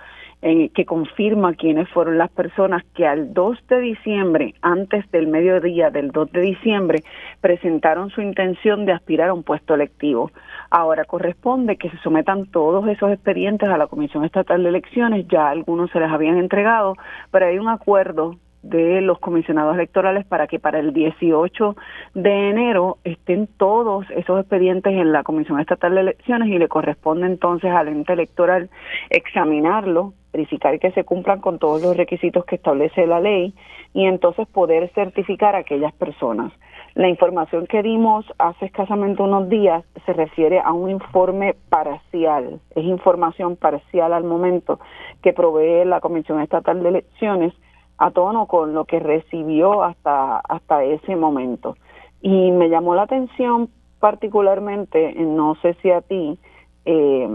que 0.42 0.86
confirma 0.86 1.54
quiénes 1.54 1.90
fueron 1.90 2.18
las 2.18 2.30
personas 2.32 2.84
que 2.94 3.06
al 3.06 3.34
2 3.34 3.58
de 3.68 3.80
diciembre, 3.82 4.56
antes 4.62 5.10
del 5.12 5.28
mediodía 5.28 5.90
del 5.90 6.12
2 6.12 6.32
de 6.32 6.42
diciembre, 6.42 7.04
presentaron 7.42 8.10
su 8.10 8.22
intención 8.22 8.86
de 8.86 8.94
aspirar 8.94 9.30
a 9.30 9.34
un 9.34 9.44
puesto 9.44 9.74
electivo. 9.74 10.32
Ahora 10.70 11.04
corresponde 11.04 11.76
que 11.76 11.90
se 11.90 11.98
sometan 11.98 12.46
todos 12.46 12.88
esos 12.88 13.12
expedientes 13.12 13.68
a 13.68 13.78
la 13.78 13.88
Comisión 13.88 14.24
Estatal 14.24 14.64
de 14.64 14.70
Elecciones, 14.70 15.28
ya 15.28 15.50
algunos 15.50 15.92
se 15.92 16.00
les 16.00 16.10
habían 16.10 16.38
entregado, 16.38 16.96
pero 17.32 17.48
hay 17.48 17.60
un 17.60 17.68
acuerdo 17.68 18.36
de 18.62 19.02
los 19.02 19.20
comisionados 19.20 19.76
electorales 19.76 20.26
para 20.26 20.48
que 20.48 20.60
para 20.60 20.80
el 20.80 20.94
18 20.94 21.76
de 22.14 22.50
enero 22.50 22.98
estén 23.04 23.48
todos 23.48 24.06
esos 24.12 24.40
expedientes 24.40 24.94
en 24.94 25.12
la 25.12 25.24
Comisión 25.24 25.60
Estatal 25.60 25.96
de 25.96 26.02
Elecciones 26.02 26.50
y 26.50 26.58
le 26.58 26.68
corresponde 26.68 27.26
entonces 27.26 27.72
al 27.72 27.88
ente 27.88 28.14
electoral 28.14 28.70
examinarlo, 29.10 30.14
verificar 30.32 30.80
que 30.80 30.92
se 30.92 31.04
cumplan 31.04 31.42
con 31.42 31.60
todos 31.60 31.82
los 31.82 31.98
requisitos 31.98 32.46
que 32.46 32.56
establece 32.56 33.08
la 33.08 33.20
ley 33.20 33.54
y 33.94 34.06
entonces 34.06 34.48
poder 34.48 34.92
certificar 34.94 35.56
a 35.56 35.60
aquellas 35.60 35.94
personas. 35.94 36.52
La 36.96 37.08
información 37.08 37.68
que 37.68 37.84
dimos 37.84 38.26
hace 38.38 38.66
escasamente 38.66 39.22
unos 39.22 39.50
días 39.50 39.84
se 40.06 40.14
refiere 40.14 40.60
a 40.60 40.74
un 40.74 40.90
informe 40.90 41.56
parcial, 41.70 42.60
es 42.76 42.84
información 42.84 43.56
parcial 43.56 44.14
al 44.14 44.24
momento 44.24 44.80
que 45.22 45.34
provee 45.34 45.86
la 45.86 46.02
Comisión 46.02 46.42
Estatal 46.42 46.82
de 46.84 46.90
Elecciones 46.90 47.54
a 47.98 48.12
tono 48.12 48.48
con 48.48 48.74
lo 48.74 48.86
que 48.86 49.00
recibió 49.00 49.84
hasta, 49.84 50.38
hasta 50.38 50.84
ese 50.84 51.16
momento. 51.16 51.76
Y 52.22 52.52
me 52.52 52.70
llamó 52.70 52.96
la 52.96 53.04
atención 53.04 53.70
particularmente, 54.00 55.14
no 55.16 55.56
sé 55.62 55.76
si 55.82 55.92
a 55.92 56.02
ti, 56.02 56.40
eh, 56.86 57.28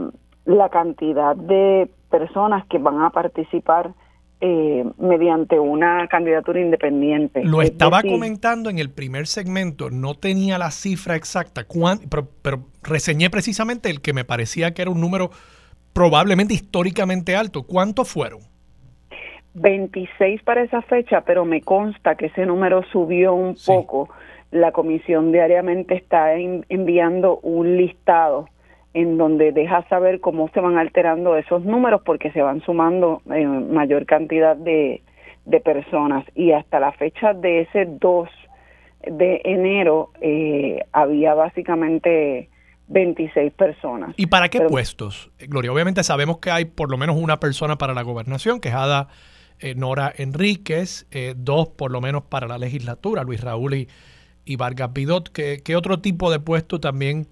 la 0.46 0.68
cantidad 0.68 1.36
de 1.36 1.90
personas 2.14 2.64
que 2.66 2.78
van 2.78 3.02
a 3.02 3.10
participar 3.10 3.90
eh, 4.40 4.84
mediante 4.98 5.58
una 5.58 6.06
candidatura 6.06 6.60
independiente. 6.60 7.42
Lo 7.42 7.60
estaba 7.60 8.02
comentando 8.02 8.70
en 8.70 8.78
el 8.78 8.88
primer 8.88 9.26
segmento, 9.26 9.90
no 9.90 10.14
tenía 10.14 10.56
la 10.56 10.70
cifra 10.70 11.16
exacta, 11.16 11.66
pero, 12.08 12.28
pero 12.40 12.66
reseñé 12.84 13.30
precisamente 13.30 13.90
el 13.90 14.00
que 14.00 14.12
me 14.12 14.24
parecía 14.24 14.72
que 14.74 14.82
era 14.82 14.92
un 14.92 15.00
número 15.00 15.30
probablemente 15.92 16.54
históricamente 16.54 17.34
alto. 17.34 17.64
¿Cuántos 17.64 18.08
fueron? 18.08 18.40
26 19.54 20.40
para 20.44 20.62
esa 20.62 20.82
fecha, 20.82 21.22
pero 21.22 21.44
me 21.44 21.62
consta 21.62 22.14
que 22.14 22.26
ese 22.26 22.46
número 22.46 22.84
subió 22.92 23.34
un 23.34 23.56
poco. 23.66 24.08
La 24.52 24.70
comisión 24.70 25.32
diariamente 25.32 25.96
está 25.96 26.34
enviando 26.36 27.40
un 27.40 27.76
listado 27.76 28.48
en 28.94 29.18
donde 29.18 29.52
deja 29.52 29.86
saber 29.88 30.20
cómo 30.20 30.48
se 30.54 30.60
van 30.60 30.78
alterando 30.78 31.36
esos 31.36 31.64
números 31.64 32.02
porque 32.04 32.30
se 32.30 32.40
van 32.40 32.62
sumando 32.62 33.22
mayor 33.26 34.06
cantidad 34.06 34.56
de, 34.56 35.02
de 35.44 35.60
personas 35.60 36.24
y 36.34 36.52
hasta 36.52 36.80
la 36.80 36.92
fecha 36.92 37.34
de 37.34 37.62
ese 37.62 37.86
2 37.86 38.28
de 39.06 39.40
enero 39.44 40.10
eh, 40.20 40.80
había 40.92 41.34
básicamente 41.34 42.48
26 42.88 43.52
personas. 43.52 44.14
¿Y 44.16 44.26
para 44.26 44.48
qué 44.48 44.60
puestos, 44.60 45.30
Gloria? 45.48 45.72
Obviamente 45.72 46.02
sabemos 46.02 46.38
que 46.38 46.50
hay 46.50 46.64
por 46.64 46.90
lo 46.90 46.96
menos 46.96 47.16
una 47.16 47.40
persona 47.40 47.76
para 47.76 47.94
la 47.94 48.02
gobernación, 48.02 48.60
que 48.60 48.68
es 48.68 48.74
Ada 48.74 49.08
eh, 49.60 49.74
Nora 49.74 50.12
Enríquez, 50.16 51.06
eh, 51.10 51.34
dos 51.36 51.68
por 51.68 51.90
lo 51.90 52.00
menos 52.00 52.22
para 52.22 52.46
la 52.46 52.58
legislatura, 52.58 53.24
Luis 53.24 53.40
Raúl 53.40 53.74
y, 53.74 53.88
y 54.44 54.56
Vargas 54.56 54.92
Bidot. 54.92 55.30
¿Qué, 55.30 55.60
¿Qué, 55.64 55.76
otro 55.76 56.00
tipo 56.00 56.30
de 56.30 56.40
puesto 56.40 56.80
también 56.80 57.26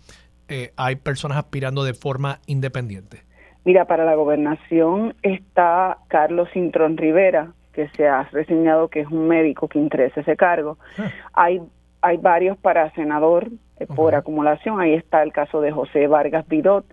hay 0.77 0.97
personas 0.97 1.39
aspirando 1.39 1.85
de 1.85 1.95
forma 1.95 2.41
independiente? 2.47 3.23
Mira, 3.65 3.85
para 3.85 4.05
la 4.05 4.15
gobernación 4.15 5.15
está 5.23 5.99
Carlos 6.09 6.49
Cintrón 6.53 6.97
Rivera, 6.97 7.53
que 7.73 7.89
se 7.91 8.09
ha 8.09 8.25
reseñado 8.33 8.89
que 8.89 9.01
es 9.01 9.07
un 9.07 9.29
médico 9.29 9.69
que 9.69 9.79
interesa 9.79 10.21
ese 10.21 10.37
cargo. 10.37 10.79
Ah. 10.99 11.11
Hay, 11.33 11.63
hay 12.01 12.17
varios 12.17 12.59
para 12.59 12.91
senador 12.93 13.49
eh, 13.79 13.87
por 13.87 14.15
acumulación. 14.15 14.81
Ahí 14.81 14.95
está 14.95 15.23
el 15.23 15.33
caso 15.33 15.61
de 15.61 15.71
José 15.71 16.07
Vargas 16.07 16.47
Vidot, 16.49 16.85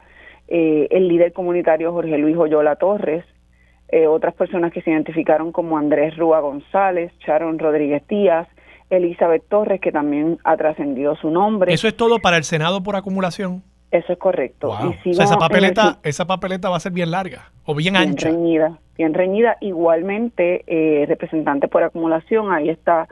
eh, 0.48 0.88
el 0.92 1.08
líder 1.08 1.34
comunitario 1.34 1.92
Jorge 1.92 2.18
Luis 2.18 2.38
Oyola 2.38 2.76
Torres, 2.76 3.26
eh, 3.90 4.06
otras 4.06 4.36
personas 4.36 4.72
que 4.72 4.82
se 4.82 4.92
identificaron 4.92 5.52
como 5.52 5.78
Andrés 5.78 6.16
Rúa 6.18 6.40
González, 6.40 7.12
Sharon 7.26 7.58
Rodríguez 7.58 8.08
Díaz, 8.08 8.48
Elizabeth 8.90 9.44
Torres, 9.48 9.82
que 9.82 9.92
también 9.92 10.38
ha 10.44 10.58
trascendido 10.58 11.16
su 11.16 11.30
nombre. 11.30 11.74
¿Eso 11.74 11.88
es 11.88 11.96
todo 11.96 12.20
para 12.20 12.38
el 12.38 12.44
Senado 12.44 12.82
por 12.82 12.96
acumulación? 12.96 13.64
Eso 13.92 14.14
es 14.14 14.20
correcto. 14.20 14.72
esa 15.04 15.38
papeleta, 15.38 16.00
esa 16.04 16.28
papeleta 16.28 16.70
va 16.70 16.78
a 16.78 16.80
ser 16.80 16.92
bien 16.92 17.10
larga 17.10 17.52
o 17.66 17.74
bien, 17.74 17.94
bien 17.94 18.10
ancha. 18.10 18.30
Reñida, 18.30 18.80
bien 18.98 19.14
reñida. 19.14 19.58
Igualmente, 19.62 20.64
eh, 20.68 21.06
representante 21.08 21.68
por 21.68 21.84
acumulación, 21.84 22.52
ahí 22.52 22.70
está 22.70 23.08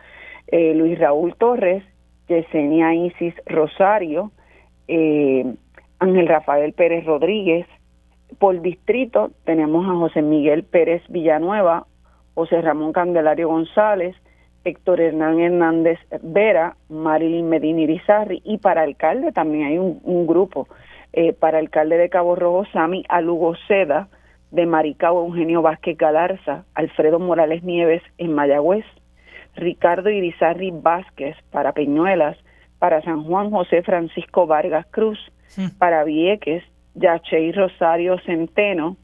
eh, 0.48 0.76
Luis 0.76 1.00
Raúl 1.00 1.36
Torres, 1.36 1.84
Yesenia 2.28 2.94
Isis 2.94 3.34
Rosario, 3.48 4.32
eh, 4.88 5.46
Ángel 6.00 6.28
Rafael 6.28 6.74
Pérez 6.74 7.06
Rodríguez. 7.06 7.66
Por 8.38 8.62
distrito 8.62 9.32
tenemos 9.46 9.88
a 9.88 9.96
José 9.96 10.22
Miguel 10.22 10.64
Pérez 10.64 11.02
Villanueva, 11.10 11.88
José 12.36 12.62
Ramón 12.62 12.94
Candelario 12.94 13.48
González, 13.48 14.16
Héctor 14.64 15.02
Hernán 15.02 15.40
Hernández 15.40 16.00
Vera, 16.22 16.76
Marilyn 16.90 17.50
Medina 17.50 17.82
Irizarri 17.82 18.42
y 18.44 18.58
para 18.58 18.82
alcalde 18.82 19.32
también 19.32 19.68
hay 19.68 19.78
un, 19.78 20.28
grupo. 20.28 20.68
Eh, 21.14 21.34
para 21.34 21.58
alcalde 21.58 21.98
de 21.98 22.10
Cabo 22.10 22.36
Rojo, 22.36 22.66
Sami 22.74 23.04
Alugo 23.10 23.56
Seda, 23.68 24.10
de 24.52 24.66
Maricao, 24.66 25.26
Eugenio 25.26 25.62
Vázquez 25.62 25.98
Galarza, 25.98 26.66
Alfredo 26.74 27.20
Morales 27.20 27.64
Nieves 27.64 28.02
en 28.18 28.34
Mayagüez, 28.34 28.86
Ricardo 29.56 30.10
Irizarri 30.10 30.72
Vázquez 30.72 31.36
para 31.52 31.74
Peñuelas, 31.74 32.38
para 32.80 33.02
San 33.02 33.24
Juan 33.24 33.50
José 33.50 33.82
Francisco 33.82 34.46
Vargas 34.46 34.86
Cruz, 34.92 35.20
para 35.80 36.04
Vieques, 36.04 36.64
Yachey 36.96 37.52
Rosario 37.52 38.20
Centeno, 38.20 38.98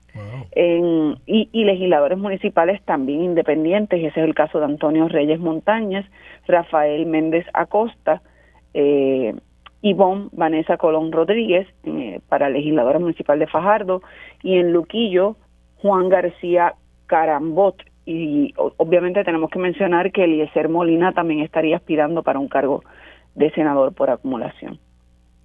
en, 0.51 1.17
y, 1.25 1.63
legisladores 1.63 2.17
municipales 2.17 2.81
también 2.83 3.23
independientes, 3.23 3.99
ese 3.99 4.19
es 4.19 4.25
el 4.25 4.35
caso 4.35 4.59
de 4.59 4.65
Antonio 4.65 5.07
Reyes 5.07 5.39
Montañas, 5.39 6.05
Rafael 6.47 7.05
Méndez 7.05 7.45
Acosta, 7.53 8.21
eh, 8.73 9.35
Ivonne 9.81 10.29
Vanessa 10.31 10.77
Colón 10.77 11.11
Rodríguez 11.11 11.67
eh, 11.83 12.21
para 12.29 12.49
legisladora 12.49 12.99
municipal 12.99 13.37
de 13.37 13.47
Fajardo 13.47 14.01
y 14.41 14.57
en 14.57 14.71
Luquillo 14.71 15.35
Juan 15.77 16.09
García 16.09 16.75
Carambot 17.05 17.75
y 18.05 18.53
obviamente 18.55 19.23
tenemos 19.23 19.49
que 19.49 19.59
mencionar 19.59 20.11
que 20.11 20.25
Eliezer 20.25 20.69
Molina 20.69 21.13
también 21.13 21.39
estaría 21.41 21.77
aspirando 21.77 22.23
para 22.23 22.39
un 22.39 22.47
cargo 22.47 22.83
de 23.35 23.51
senador 23.51 23.93
por 23.93 24.09
acumulación. 24.09 24.79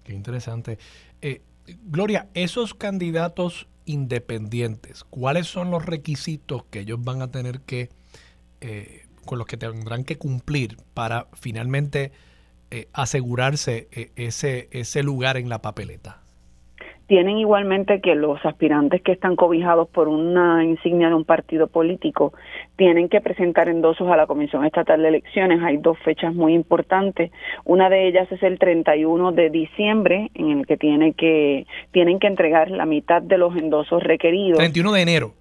Qué 0.05 0.13
interesante. 0.13 0.79
Eh, 1.21 1.43
Gloria, 1.85 2.29
esos 2.35 2.75
candidatos 2.75 3.69
independientes, 3.89 5.05
¿cuáles 5.05 5.47
son 5.47 5.71
los 5.71 5.85
requisitos 5.85 6.65
que 6.65 6.81
ellos 6.81 7.03
van 7.03 7.23
a 7.23 7.31
tener 7.31 7.61
que, 7.61 7.89
eh, 8.61 9.03
con 9.25 9.39
los 9.39 9.47
que 9.47 9.57
tendrán 9.57 10.05
que 10.05 10.17
cumplir 10.17 10.77
para 10.95 11.27
finalmente 11.33 12.13
eh, 12.71 12.89
asegurarse 12.93 13.89
eh, 13.93 14.11
ese, 14.17 14.69
ese 14.71 15.03
lugar 15.03 15.37
en 15.37 15.49
la 15.49 15.61
papeleta? 15.61 16.23
tienen 17.09 17.39
igualmente 17.39 18.03
que 18.03 18.15
los 18.15 18.45
aspirantes 18.45 19.01
que 19.01 19.13
están 19.13 19.35
cobijados 19.35 19.89
por 19.89 20.09
una 20.09 20.63
insignia 20.63 21.09
de 21.09 21.15
un 21.15 21.25
partido 21.25 21.67
político 21.67 22.35
tienen 22.79 23.09
que 23.09 23.21
presentar 23.21 23.69
endosos 23.69 24.09
a 24.09 24.17
la 24.17 24.29
Comisión 24.29 24.65
Estatal 24.65 25.03
de 25.03 25.09
Elecciones. 25.09 25.61
Hay 25.65 25.79
dos 25.79 25.99
fechas 25.99 26.33
muy 26.33 26.55
importantes. 26.55 27.33
Una 27.65 27.91
de 27.91 28.07
ellas 28.07 28.31
es 28.31 28.41
el 28.45 28.61
31 28.61 29.33
de 29.33 29.51
diciembre, 29.51 30.31
en 30.35 30.61
el 30.61 30.67
que, 30.67 30.77
tiene 30.77 31.13
que 31.13 31.67
tienen 31.91 32.21
que 32.21 32.29
entregar 32.29 32.71
la 32.71 32.87
mitad 32.87 33.21
de 33.21 33.37
los 33.37 33.57
endosos 33.57 34.01
requeridos. 34.05 34.59
31 34.59 34.93
de 34.93 35.03
enero. 35.03 35.33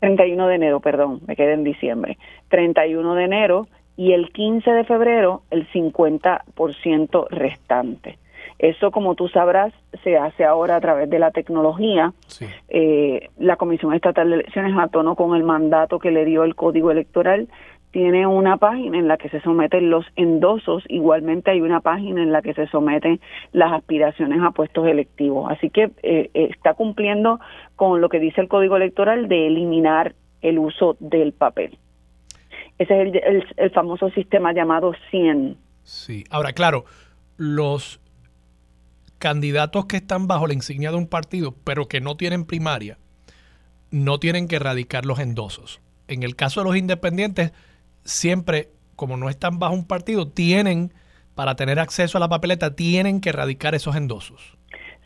31 0.00 0.48
de 0.48 0.54
enero, 0.54 0.80
perdón, 0.80 1.20
me 1.26 1.36
quedé 1.36 1.52
en 1.52 1.64
diciembre. 1.64 2.16
31 2.48 3.14
de 3.14 3.24
enero 3.24 3.68
y 3.98 4.12
el 4.12 4.30
15 4.30 4.70
de 4.70 4.84
febrero 4.84 5.42
el 5.50 5.68
50% 5.70 7.28
restante. 7.28 8.18
Eso, 8.58 8.90
como 8.90 9.14
tú 9.14 9.28
sabrás, 9.28 9.72
se 10.02 10.16
hace 10.16 10.44
ahora 10.44 10.76
a 10.76 10.80
través 10.80 11.08
de 11.08 11.20
la 11.20 11.30
tecnología. 11.30 12.12
Eh, 12.68 13.30
la 13.38 13.56
Comisión 13.56 13.94
Estatal 13.94 14.28
de 14.28 14.36
Elecciones, 14.36 14.76
a 14.76 14.88
tono 14.88 15.14
con 15.14 15.36
el 15.36 15.44
mandato 15.44 16.00
que 16.00 16.10
le 16.10 16.24
dio 16.24 16.42
el 16.42 16.56
Código 16.56 16.90
Electoral, 16.90 17.48
tiene 17.92 18.26
una 18.26 18.56
página 18.56 18.98
en 18.98 19.08
la 19.08 19.16
que 19.16 19.30
se 19.30 19.40
someten 19.40 19.90
los 19.90 20.04
endosos, 20.16 20.84
igualmente 20.88 21.52
hay 21.52 21.60
una 21.60 21.80
página 21.80 22.22
en 22.22 22.32
la 22.32 22.42
que 22.42 22.52
se 22.52 22.66
someten 22.66 23.20
las 23.52 23.72
aspiraciones 23.72 24.40
a 24.42 24.50
puestos 24.50 24.86
electivos. 24.86 25.50
Así 25.50 25.70
que 25.70 25.90
eh, 26.02 26.30
está 26.34 26.74
cumpliendo 26.74 27.40
con 27.76 28.00
lo 28.00 28.08
que 28.08 28.18
dice 28.18 28.40
el 28.40 28.48
Código 28.48 28.76
Electoral 28.76 29.28
de 29.28 29.46
eliminar 29.46 30.14
el 30.42 30.58
uso 30.58 30.96
del 31.00 31.32
papel. 31.32 31.78
Ese 32.78 33.02
es 33.02 33.14
el, 33.24 33.44
el 33.56 33.70
famoso 33.70 34.10
sistema 34.10 34.52
llamado 34.52 34.92
100. 35.10 35.56
Sí, 35.82 36.24
ahora 36.30 36.52
claro, 36.52 36.84
los 37.36 38.00
candidatos 39.18 39.86
que 39.86 39.96
están 39.96 40.26
bajo 40.26 40.46
la 40.46 40.54
insignia 40.54 40.90
de 40.90 40.96
un 40.96 41.08
partido, 41.08 41.54
pero 41.64 41.86
que 41.86 42.00
no 42.00 42.16
tienen 42.16 42.44
primaria, 42.44 42.98
no 43.90 44.18
tienen 44.18 44.48
que 44.48 44.56
erradicar 44.56 45.04
los 45.04 45.18
endosos. 45.18 45.80
En 46.06 46.22
el 46.22 46.36
caso 46.36 46.60
de 46.60 46.66
los 46.66 46.76
independientes, 46.76 47.52
siempre, 48.04 48.68
como 48.96 49.16
no 49.16 49.28
están 49.28 49.58
bajo 49.58 49.74
un 49.74 49.86
partido, 49.86 50.28
tienen, 50.28 50.92
para 51.34 51.54
tener 51.54 51.78
acceso 51.78 52.18
a 52.18 52.20
la 52.20 52.28
papeleta, 52.28 52.74
tienen 52.74 53.20
que 53.20 53.30
erradicar 53.30 53.74
esos 53.74 53.96
endosos. 53.96 54.56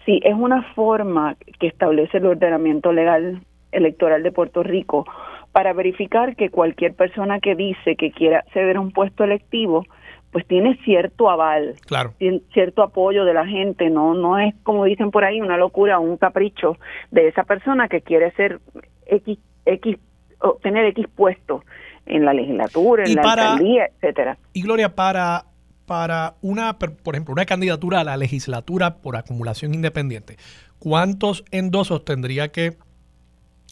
Sí, 0.04 0.20
es 0.24 0.34
una 0.34 0.62
forma 0.74 1.36
que 1.60 1.68
establece 1.68 2.18
el 2.18 2.26
ordenamiento 2.26 2.92
legal 2.92 3.42
electoral 3.70 4.22
de 4.22 4.32
Puerto 4.32 4.62
Rico 4.62 5.06
para 5.52 5.72
verificar 5.72 6.34
que 6.34 6.50
cualquier 6.50 6.94
persona 6.94 7.40
que 7.40 7.54
dice 7.54 7.96
que 7.96 8.10
quiera 8.10 8.38
acceder 8.40 8.76
a 8.76 8.80
un 8.80 8.90
puesto 8.90 9.24
electivo 9.24 9.84
pues 10.32 10.46
tiene 10.46 10.78
cierto 10.84 11.30
aval, 11.30 11.74
claro. 11.86 12.14
cierto 12.52 12.82
apoyo 12.82 13.24
de 13.24 13.34
la 13.34 13.46
gente, 13.46 13.90
no 13.90 14.14
no 14.14 14.38
es 14.38 14.54
como 14.62 14.84
dicen 14.86 15.10
por 15.10 15.24
ahí 15.24 15.40
una 15.40 15.58
locura 15.58 15.98
o 15.98 16.02
un 16.02 16.16
capricho 16.16 16.78
de 17.10 17.28
esa 17.28 17.44
persona 17.44 17.86
que 17.88 18.00
quiere 18.00 18.32
ser 18.32 18.58
X, 19.06 19.38
X 19.66 19.98
obtener 20.40 20.86
X 20.86 21.06
puesto 21.14 21.62
en 22.06 22.24
la 22.24 22.32
legislatura, 22.32 23.04
en 23.04 23.14
la 23.14 23.22
alcaldía, 23.22 23.86
etcétera. 23.86 24.38
Y 24.54 24.62
Gloria, 24.62 24.94
para 24.94 25.44
para 25.86 26.36
una, 26.40 26.78
por 26.78 27.14
ejemplo, 27.14 27.32
una 27.32 27.44
candidatura 27.44 28.00
a 28.00 28.04
la 28.04 28.16
legislatura 28.16 28.96
por 28.96 29.16
acumulación 29.16 29.74
independiente, 29.74 30.38
¿cuántos 30.78 31.44
endosos 31.50 32.04
tendría 32.04 32.48
que 32.48 32.78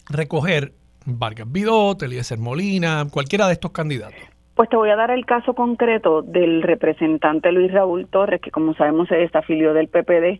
recoger 0.07 0.73
Vargas 1.05 1.51
Vidot, 1.51 2.03
Eliezer 2.03 2.37
Molina, 2.37 3.07
cualquiera 3.09 3.47
de 3.47 3.53
estos 3.53 3.71
candidatos? 3.71 4.19
Pues 4.61 4.69
te 4.69 4.77
voy 4.77 4.91
a 4.91 4.95
dar 4.95 5.09
el 5.09 5.25
caso 5.25 5.55
concreto 5.55 6.21
del 6.21 6.61
representante 6.61 7.51
Luis 7.51 7.71
Raúl 7.71 8.05
Torres, 8.05 8.41
que 8.41 8.51
como 8.51 8.75
sabemos 8.75 9.07
se 9.07 9.15
desafilió 9.15 9.73
del 9.73 9.87
PPD 9.87 10.39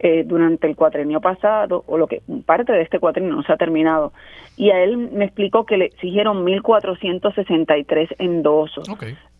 eh, 0.00 0.24
durante 0.26 0.66
el 0.66 0.74
cuatrenio 0.74 1.20
pasado, 1.20 1.84
o 1.86 1.96
lo 1.96 2.08
que 2.08 2.20
parte 2.44 2.72
de 2.72 2.82
este 2.82 2.98
cuatrenio 2.98 3.32
no 3.32 3.42
se 3.42 3.52
ha 3.52 3.56
terminado, 3.56 4.12
y 4.56 4.70
a 4.70 4.82
él 4.82 4.96
me 4.96 5.24
explicó 5.24 5.66
que 5.66 5.76
le 5.76 5.84
exigieron 5.86 6.44
1.463 6.44 8.16
endosos, 8.18 8.88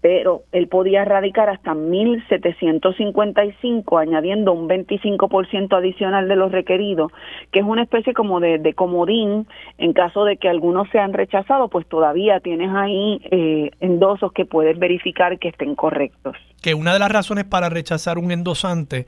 pero 0.00 0.42
él 0.52 0.68
podía 0.68 1.04
radicar 1.04 1.48
hasta 1.48 1.72
1.755, 1.72 4.00
añadiendo 4.00 4.52
un 4.52 4.68
25% 4.68 5.76
adicional 5.76 6.28
de 6.28 6.36
los 6.36 6.52
requeridos, 6.52 7.10
que 7.50 7.58
es 7.60 7.64
una 7.64 7.82
especie 7.82 8.12
como 8.12 8.38
de, 8.38 8.74
comodín, 8.74 9.48
en 9.78 9.92
caso 9.92 10.24
de 10.24 10.36
que 10.36 10.48
algunos 10.48 10.88
sean 10.90 11.14
rechazados, 11.14 11.68
pues 11.70 11.88
todavía 11.88 12.38
tienes 12.40 12.70
ahí 12.74 13.20
eh, 13.30 13.70
endosos 13.80 14.30
que 14.32 14.44
puedes 14.44 14.78
verificar 14.78 15.38
que 15.38 15.48
estén 15.48 15.74
correctos. 15.74 16.36
Que 16.62 16.74
una 16.74 16.92
de 16.92 16.98
las 16.98 17.10
razones 17.10 17.44
para 17.44 17.70
rechazar 17.70 18.18
un 18.18 18.30
endosante 18.30 19.06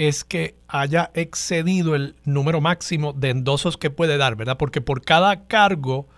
es 0.00 0.24
que 0.24 0.54
haya 0.66 1.10
excedido 1.12 1.94
el 1.94 2.16
número 2.24 2.62
máximo 2.62 3.12
de 3.12 3.28
endosos 3.28 3.76
que 3.76 3.90
puede 3.90 4.16
dar, 4.16 4.34
¿verdad? 4.34 4.56
Porque 4.56 4.80
por 4.80 5.02
cada 5.02 5.46
cargo 5.46 6.08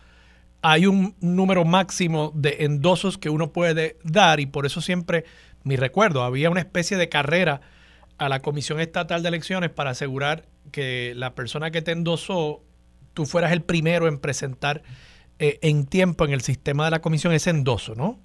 hay 0.63 0.87
un 0.87 1.17
número 1.21 1.65
máximo 1.65 2.31
de 2.33 2.59
endosos 2.61 3.19
que 3.19 3.29
uno 3.29 3.51
puede 3.51 3.97
dar 4.05 4.39
y 4.39 4.47
por 4.47 4.67
eso 4.67 4.81
siempre, 4.81 5.25
mi 5.65 5.75
recuerdo, 5.75 6.23
había 6.23 6.49
una 6.49 6.61
especie 6.61 6.97
de 6.97 7.09
carrera 7.09 7.61
a 8.19 8.29
la 8.29 8.39
Comisión 8.39 8.79
Estatal 8.79 9.21
de 9.25 9.31
Elecciones 9.31 9.71
para 9.71 9.91
asegurar 9.91 10.45
que 10.71 11.15
la 11.17 11.35
persona 11.35 11.73
que 11.73 11.83
te 11.83 11.91
endosó, 11.91 12.63
tú 13.15 13.27
fueras 13.27 13.51
el 13.51 13.63
primero 13.63 14.07
en 14.07 14.21
presentar 14.21 14.83
eh, 15.41 15.59
en 15.61 15.87
tiempo 15.87 16.25
en 16.25 16.31
el 16.31 16.43
sistema 16.43 16.85
de 16.85 16.93
la 16.93 17.01
comisión 17.01 17.33
ese 17.33 17.51
endoso, 17.51 17.97
¿no? 17.97 18.21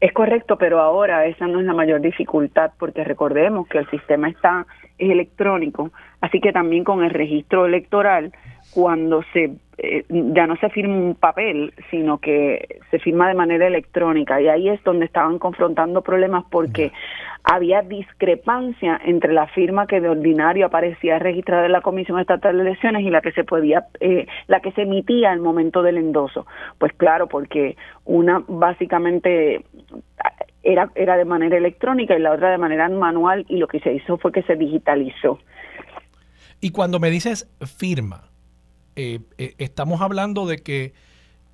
Es 0.00 0.12
correcto, 0.14 0.56
pero 0.56 0.80
ahora 0.80 1.26
esa 1.26 1.46
no 1.46 1.60
es 1.60 1.66
la 1.66 1.74
mayor 1.74 2.00
dificultad 2.00 2.72
porque 2.78 3.04
recordemos 3.04 3.68
que 3.68 3.78
el 3.78 3.90
sistema 3.90 4.30
está 4.30 4.66
es 5.00 5.10
electrónico, 5.10 5.90
así 6.20 6.40
que 6.40 6.52
también 6.52 6.84
con 6.84 7.02
el 7.02 7.10
registro 7.10 7.66
electoral 7.66 8.32
cuando 8.72 9.22
se 9.32 9.50
eh, 9.78 10.04
ya 10.08 10.46
no 10.46 10.56
se 10.56 10.68
firma 10.68 10.94
un 10.94 11.14
papel, 11.14 11.72
sino 11.90 12.18
que 12.18 12.80
se 12.90 12.98
firma 12.98 13.28
de 13.28 13.34
manera 13.34 13.66
electrónica 13.66 14.38
y 14.40 14.46
ahí 14.46 14.68
es 14.68 14.82
donde 14.84 15.06
estaban 15.06 15.38
confrontando 15.38 16.02
problemas 16.02 16.44
porque 16.50 16.92
había 17.44 17.80
discrepancia 17.80 19.00
entre 19.02 19.32
la 19.32 19.46
firma 19.46 19.86
que 19.86 20.02
de 20.02 20.10
ordinario 20.10 20.66
aparecía 20.66 21.18
registrada 21.18 21.64
en 21.64 21.72
la 21.72 21.80
Comisión 21.80 22.20
Estatal 22.20 22.56
de 22.56 22.62
Elecciones 22.62 23.02
y 23.02 23.10
la 23.10 23.22
que 23.22 23.32
se 23.32 23.44
podía 23.44 23.86
eh, 24.00 24.26
la 24.48 24.60
que 24.60 24.72
se 24.72 24.82
emitía 24.82 25.30
al 25.30 25.40
momento 25.40 25.82
del 25.82 25.96
endoso. 25.96 26.46
Pues 26.78 26.92
claro, 26.92 27.26
porque 27.26 27.76
una 28.04 28.42
básicamente 28.46 29.64
era 30.62 30.90
era 30.94 31.16
de 31.16 31.24
manera 31.24 31.56
electrónica 31.56 32.16
y 32.16 32.20
la 32.20 32.32
otra 32.32 32.50
de 32.50 32.58
manera 32.58 32.88
manual 32.88 33.46
y 33.48 33.56
lo 33.56 33.68
que 33.68 33.80
se 33.80 33.94
hizo 33.94 34.18
fue 34.18 34.32
que 34.32 34.42
se 34.42 34.56
digitalizó. 34.56 35.38
Y 36.60 36.70
cuando 36.70 37.00
me 37.00 37.10
dices 37.10 37.48
firma, 37.78 38.30
eh, 38.96 39.20
eh, 39.38 39.54
estamos 39.58 40.02
hablando 40.02 40.46
de 40.46 40.58
que 40.58 40.92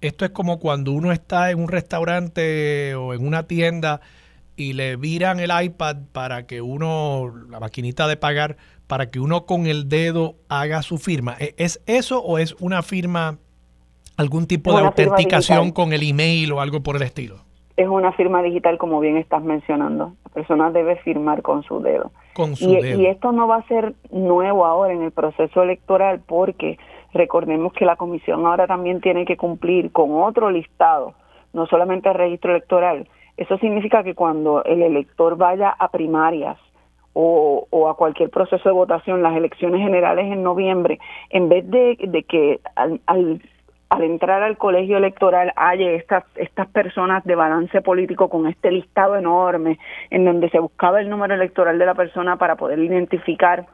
esto 0.01 0.25
es 0.25 0.33
como 0.33 0.59
cuando 0.59 0.93
uno 0.93 1.13
está 1.13 1.51
en 1.51 1.61
un 1.61 1.69
restaurante 1.69 2.95
o 2.97 3.15
en 3.15 3.27
una 3.27 3.45
tienda 3.47 4.01
y 4.57 4.73
le 4.73 4.97
viran 4.97 5.39
el 5.39 5.51
iPad 5.63 5.97
para 6.13 6.47
que 6.47 6.61
uno, 6.61 7.33
la 7.49 7.61
maquinita 7.61 8.09
de 8.09 8.17
pagar, 8.17 8.57
para 8.87 9.11
que 9.11 9.21
uno 9.21 9.47
con 9.47 9.67
el 9.67 9.89
dedo 9.89 10.37
haga 10.49 10.83
su 10.83 10.99
firma. 10.99 11.37
¿E-, 11.39 11.55
¿Es 11.59 11.81
eso 11.87 12.21
o 12.21 12.39
es 12.39 12.57
una 12.59 12.83
firma, 12.83 13.39
algún 14.17 14.47
tipo 14.47 14.77
de 14.77 14.85
autenticación 14.85 15.73
con 15.73 15.93
el 15.93 16.03
email 16.03 16.53
o 16.53 16.61
algo 16.61 16.83
por 16.83 16.97
el 16.97 17.03
estilo? 17.03 17.46
Es 17.77 17.89
una 17.89 18.13
firma 18.13 18.43
digital, 18.43 18.79
como 18.79 19.01
bien 19.01 19.17
estás 19.17 19.43
mencionando. 19.43 20.13
La 20.25 20.33
persona 20.33 20.71
debe 20.71 20.97
firmar 20.97 21.43
con 21.43 21.63
su 21.63 21.81
dedo. 21.81 22.11
Con 22.35 22.57
su 22.57 22.71
y, 22.71 22.81
dedo. 22.81 23.01
y 23.01 23.07
esto 23.07 23.33
no 23.33 23.47
va 23.47 23.57
a 23.57 23.69
ser 23.69 23.95
nuevo 24.11 24.65
ahora 24.65 24.93
en 24.93 25.03
el 25.03 25.11
proceso 25.11 25.63
electoral 25.63 26.21
porque 26.27 26.79
Recordemos 27.17 27.73
que 27.73 27.87
la 27.87 27.97
comisión 27.97 28.45
ahora 28.47 28.67
también 28.67 29.01
tiene 29.01 29.25
que 29.25 29.39
cumplir 29.39 29.91
con 29.91 30.23
otro 30.23 30.51
listado, 30.51 31.15
no 31.55 31.67
solamente 31.67 32.11
el 32.11 32.15
registro 32.15 32.51
electoral. 32.51 33.09
Eso 33.39 33.57
significa 33.59 34.03
que 34.03 34.15
cuando 34.15 34.63
el 34.65 34.83
elector 34.83 35.37
vaya 35.37 35.71
a 35.71 35.89
primarias 35.89 36.59
o, 37.15 37.89
a 37.89 37.97
cualquier 37.97 38.29
proceso 38.29 38.69
de 38.69 38.75
votación, 38.75 39.23
las 39.23 39.35
elecciones 39.35 39.81
generales 39.81 40.31
en 40.31 40.43
noviembre, 40.43 40.99
en 41.31 41.49
vez 41.49 41.69
de, 41.71 42.25
que 42.29 42.61
al, 42.75 43.01
al, 43.07 43.41
entrar 43.91 44.43
al 44.43 44.59
colegio 44.59 44.99
electoral 44.99 45.53
haya 45.57 45.91
estas, 45.93 46.25
estas 46.35 46.69
personas 46.69 47.25
de 47.25 47.35
balance 47.35 47.81
político 47.83 48.29
con 48.29 48.47
este 48.47 48.71
listado 48.71 49.17
enorme 49.17 49.79
en 50.11 50.25
donde 50.25 50.51
se 50.51 50.59
buscaba 50.59 51.01
el 51.01 51.09
número 51.09 51.35
electoral 51.35 51.79
de 51.79 51.87
la 51.87 51.95
persona 51.95 52.37
para 52.37 52.57
poder 52.57 52.79
identificar 52.79 53.67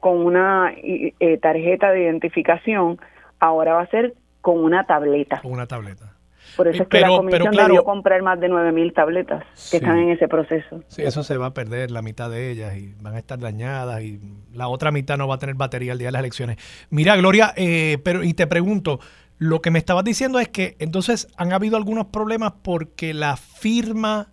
con 0.00 0.24
una 0.24 0.72
eh, 0.76 1.38
tarjeta 1.42 1.90
de 1.90 2.02
identificación, 2.02 2.98
ahora 3.38 3.74
va 3.74 3.82
a 3.82 3.86
ser 3.86 4.14
con 4.40 4.58
una 4.58 4.84
tableta. 4.84 5.40
Con 5.42 5.52
una 5.52 5.66
tableta. 5.66 6.14
Por 6.56 6.68
eso 6.68 6.82
es 6.82 6.88
que 6.88 7.00
la 7.00 7.08
comisión 7.08 7.54
debió 7.54 7.84
comprar 7.84 8.22
más 8.22 8.40
de 8.40 8.48
9.000 8.48 8.94
tabletas 8.94 9.44
que 9.70 9.76
están 9.76 9.98
en 9.98 10.10
ese 10.10 10.26
proceso. 10.26 10.82
Sí, 10.88 11.02
eso 11.02 11.22
se 11.22 11.36
va 11.36 11.46
a 11.46 11.54
perder, 11.54 11.90
la 11.90 12.02
mitad 12.02 12.30
de 12.30 12.50
ellas, 12.50 12.76
y 12.76 12.94
van 13.00 13.14
a 13.14 13.18
estar 13.18 13.38
dañadas, 13.38 14.02
y 14.02 14.20
la 14.52 14.68
otra 14.68 14.90
mitad 14.90 15.16
no 15.16 15.28
va 15.28 15.36
a 15.36 15.38
tener 15.38 15.54
batería 15.54 15.92
el 15.92 15.98
día 15.98 16.08
de 16.08 16.12
las 16.12 16.20
elecciones. 16.20 16.56
Mira, 16.90 17.16
Gloria, 17.16 17.52
eh, 17.56 17.98
pero 18.02 18.24
y 18.24 18.34
te 18.34 18.46
pregunto, 18.46 19.00
lo 19.40 19.62
que 19.62 19.70
me 19.70 19.78
estabas 19.78 20.04
diciendo 20.04 20.38
es 20.38 20.48
que 20.48 20.76
entonces 20.80 21.26
han 21.38 21.54
habido 21.54 21.78
algunos 21.78 22.06
problemas 22.08 22.52
porque 22.62 23.14
la 23.14 23.38
firma 23.38 24.28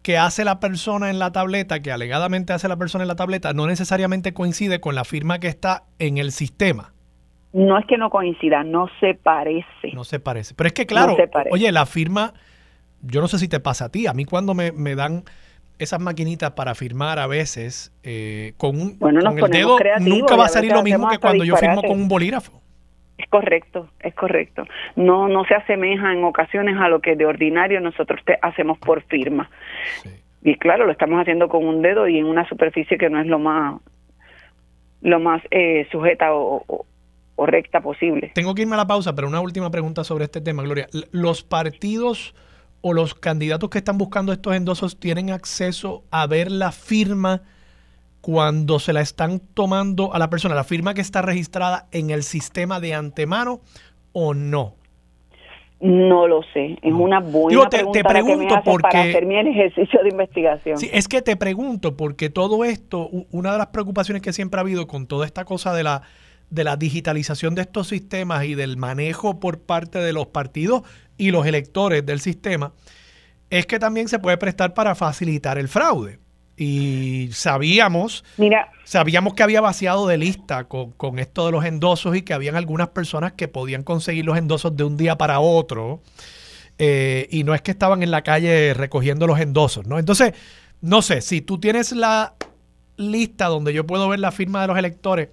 que 0.00 0.16
hace 0.16 0.44
la 0.44 0.60
persona 0.60 1.10
en 1.10 1.18
la 1.18 1.32
tableta, 1.32 1.80
que 1.80 1.90
alegadamente 1.90 2.52
hace 2.52 2.68
la 2.68 2.76
persona 2.76 3.02
en 3.02 3.08
la 3.08 3.16
tableta, 3.16 3.52
no 3.52 3.66
necesariamente 3.66 4.32
coincide 4.32 4.80
con 4.80 4.94
la 4.94 5.02
firma 5.04 5.40
que 5.40 5.48
está 5.48 5.82
en 5.98 6.18
el 6.18 6.30
sistema. 6.30 6.92
No 7.52 7.76
es 7.76 7.84
que 7.86 7.98
no 7.98 8.10
coincida, 8.10 8.62
no 8.62 8.86
se 9.00 9.14
parece. 9.14 9.92
No 9.92 10.04
se 10.04 10.20
parece. 10.20 10.54
Pero 10.54 10.68
es 10.68 10.72
que, 10.72 10.86
claro, 10.86 11.16
oye, 11.50 11.72
la 11.72 11.84
firma, 11.84 12.32
yo 13.02 13.20
no 13.20 13.26
sé 13.26 13.40
si 13.40 13.48
te 13.48 13.58
pasa 13.58 13.86
a 13.86 13.88
ti, 13.88 14.06
a 14.06 14.12
mí 14.12 14.24
cuando 14.24 14.54
me, 14.54 14.94
dan 14.94 15.24
esas 15.80 15.98
maquinitas 15.98 16.52
para 16.52 16.76
firmar 16.76 17.18
a 17.18 17.26
veces 17.26 17.92
eh, 18.04 18.54
con, 18.56 18.80
un, 18.80 18.98
con 18.98 19.16
el 19.16 19.50
dedo, 19.50 19.76
nunca 19.98 20.36
va 20.36 20.44
a 20.44 20.48
salir 20.48 20.70
lo 20.70 20.84
mismo 20.84 21.08
que 21.08 21.18
cuando 21.18 21.42
yo 21.42 21.56
firmo 21.56 21.82
con 21.82 22.00
un 22.00 22.06
bolígrafo. 22.06 22.63
Es 23.18 23.28
correcto, 23.28 23.88
es 24.00 24.14
correcto. 24.14 24.64
No, 24.96 25.28
no 25.28 25.44
se 25.44 25.54
asemeja 25.54 26.12
en 26.12 26.24
ocasiones 26.24 26.76
a 26.78 26.88
lo 26.88 27.00
que 27.00 27.16
de 27.16 27.26
ordinario 27.26 27.80
nosotros 27.80 28.20
te 28.24 28.38
hacemos 28.42 28.78
por 28.78 29.02
firma. 29.02 29.50
Y 30.42 30.56
claro, 30.56 30.84
lo 30.84 30.92
estamos 30.92 31.20
haciendo 31.20 31.48
con 31.48 31.64
un 31.64 31.80
dedo 31.80 32.08
y 32.08 32.18
en 32.18 32.26
una 32.26 32.46
superficie 32.48 32.98
que 32.98 33.08
no 33.08 33.20
es 33.20 33.26
lo 33.26 33.38
más, 33.38 33.80
lo 35.00 35.20
más 35.20 35.42
eh, 35.50 35.86
sujeta 35.90 36.34
o, 36.34 36.86
o 37.36 37.46
recta 37.46 37.80
posible. 37.80 38.32
Tengo 38.34 38.54
que 38.54 38.62
irme 38.62 38.74
a 38.74 38.78
la 38.78 38.86
pausa, 38.86 39.14
pero 39.14 39.28
una 39.28 39.40
última 39.40 39.70
pregunta 39.70 40.04
sobre 40.04 40.24
este 40.24 40.40
tema, 40.40 40.62
Gloria. 40.62 40.88
¿Los 41.10 41.42
partidos 41.42 42.34
o 42.80 42.92
los 42.92 43.14
candidatos 43.14 43.70
que 43.70 43.78
están 43.78 43.98
buscando 43.98 44.32
estos 44.32 44.54
endosos 44.54 44.98
tienen 44.98 45.30
acceso 45.30 46.04
a 46.10 46.26
ver 46.26 46.50
la 46.50 46.72
firma? 46.72 47.42
Cuando 48.24 48.78
se 48.78 48.94
la 48.94 49.02
están 49.02 49.38
tomando 49.38 50.14
a 50.14 50.18
la 50.18 50.30
persona, 50.30 50.54
la 50.54 50.64
firma 50.64 50.94
que 50.94 51.02
está 51.02 51.20
registrada 51.20 51.88
en 51.92 52.08
el 52.08 52.22
sistema 52.22 52.80
de 52.80 52.94
antemano 52.94 53.60
o 54.14 54.32
no? 54.32 54.76
No 55.78 56.26
lo 56.26 56.40
sé, 56.54 56.78
es 56.80 56.92
una 56.94 57.20
buena 57.20 57.68
te, 57.68 57.76
pregunta 57.76 57.98
te 57.98 58.08
pregunto 58.08 58.54
porque, 58.64 58.82
para 58.82 59.00
hacer 59.02 59.26
mi 59.26 59.36
ejercicio 59.36 60.02
de 60.02 60.08
investigación. 60.08 60.78
Sí, 60.78 60.88
es 60.90 61.06
que 61.06 61.20
te 61.20 61.36
pregunto 61.36 61.98
porque 61.98 62.30
todo 62.30 62.64
esto, 62.64 63.10
una 63.30 63.52
de 63.52 63.58
las 63.58 63.66
preocupaciones 63.66 64.22
que 64.22 64.32
siempre 64.32 64.58
ha 64.58 64.62
habido 64.62 64.86
con 64.86 65.06
toda 65.06 65.26
esta 65.26 65.44
cosa 65.44 65.74
de 65.74 65.82
la 65.82 66.00
de 66.48 66.64
la 66.64 66.76
digitalización 66.76 67.54
de 67.54 67.62
estos 67.62 67.88
sistemas 67.88 68.46
y 68.46 68.54
del 68.54 68.78
manejo 68.78 69.38
por 69.38 69.60
parte 69.60 69.98
de 69.98 70.14
los 70.14 70.28
partidos 70.28 70.82
y 71.18 71.30
los 71.30 71.46
electores 71.46 72.06
del 72.06 72.20
sistema, 72.20 72.72
es 73.50 73.66
que 73.66 73.78
también 73.78 74.08
se 74.08 74.18
puede 74.18 74.38
prestar 74.38 74.72
para 74.72 74.94
facilitar 74.94 75.58
el 75.58 75.68
fraude 75.68 76.23
y 76.56 77.30
sabíamos, 77.32 78.24
Mira, 78.36 78.70
sabíamos 78.84 79.34
que 79.34 79.42
había 79.42 79.60
vaciado 79.60 80.06
de 80.06 80.18
lista 80.18 80.64
con, 80.64 81.18
esto 81.18 81.46
de 81.46 81.52
los 81.52 81.64
endosos 81.64 82.16
y 82.16 82.22
que 82.22 82.32
habían 82.32 82.54
algunas 82.54 82.88
personas 82.88 83.32
que 83.32 83.48
podían 83.48 83.82
conseguir 83.82 84.24
los 84.24 84.38
endosos 84.38 84.76
de 84.76 84.84
un 84.84 84.96
día 84.96 85.18
para 85.18 85.40
otro 85.40 86.00
eh, 86.78 87.28
y 87.30 87.44
no 87.44 87.54
es 87.54 87.62
que 87.62 87.70
estaban 87.70 88.02
en 88.02 88.10
la 88.10 88.22
calle 88.22 88.74
recogiendo 88.74 89.26
los 89.26 89.40
endosos, 89.40 89.86
¿no? 89.86 89.98
Entonces, 89.98 90.34
no 90.80 91.02
sé, 91.02 91.20
si 91.20 91.40
tú 91.40 91.58
tienes 91.58 91.92
la 91.92 92.34
lista 92.96 93.46
donde 93.46 93.72
yo 93.72 93.86
puedo 93.86 94.08
ver 94.08 94.20
la 94.20 94.32
firma 94.32 94.60
de 94.60 94.68
los 94.68 94.78
electores 94.78 95.28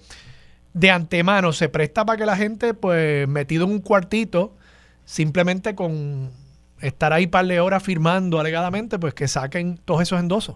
de 0.73 0.89
antemano, 0.89 1.51
se 1.53 1.69
presta 1.69 2.05
para 2.05 2.17
que 2.17 2.25
la 2.25 2.38
gente, 2.38 2.73
pues, 2.73 3.27
metido 3.27 3.65
en 3.65 3.71
un 3.71 3.81
cuartito, 3.81 4.55
simplemente 5.05 5.75
con 5.75 6.31
estar 6.79 7.13
ahí 7.13 7.27
par 7.27 7.45
de 7.45 7.60
horas 7.60 7.84
firmando 7.84 8.39
alegadamente, 8.39 8.97
pues 8.97 9.13
que 9.13 9.27
saquen 9.27 9.77
todos 9.84 10.01
esos 10.01 10.19
endosos. 10.19 10.55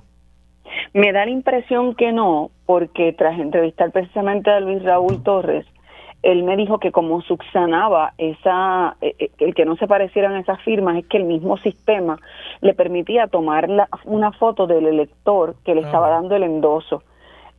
Me 0.95 1.11
da 1.11 1.25
la 1.25 1.31
impresión 1.31 1.93
que 1.93 2.13
no, 2.13 2.51
porque 2.65 3.11
tras 3.11 3.37
entrevistar 3.37 3.91
precisamente 3.91 4.49
a 4.49 4.61
Luis 4.61 4.81
Raúl 4.81 5.21
Torres, 5.23 5.65
él 6.23 6.43
me 6.43 6.55
dijo 6.55 6.79
que 6.79 6.93
como 6.93 7.21
subsanaba 7.21 8.13
esa, 8.17 8.95
eh, 9.01 9.13
eh, 9.19 9.29
el 9.39 9.53
que 9.53 9.65
no 9.65 9.75
se 9.75 9.87
parecieran 9.87 10.37
esas 10.37 10.61
firmas, 10.61 10.95
es 10.95 11.05
que 11.07 11.17
el 11.17 11.25
mismo 11.25 11.57
sistema 11.57 12.17
le 12.61 12.73
permitía 12.73 13.27
tomar 13.27 13.67
una 14.05 14.31
foto 14.31 14.67
del 14.67 14.87
elector 14.87 15.55
que 15.65 15.75
le 15.75 15.81
estaba 15.81 16.07
dando 16.07 16.37
el 16.37 16.43
endoso. 16.43 17.03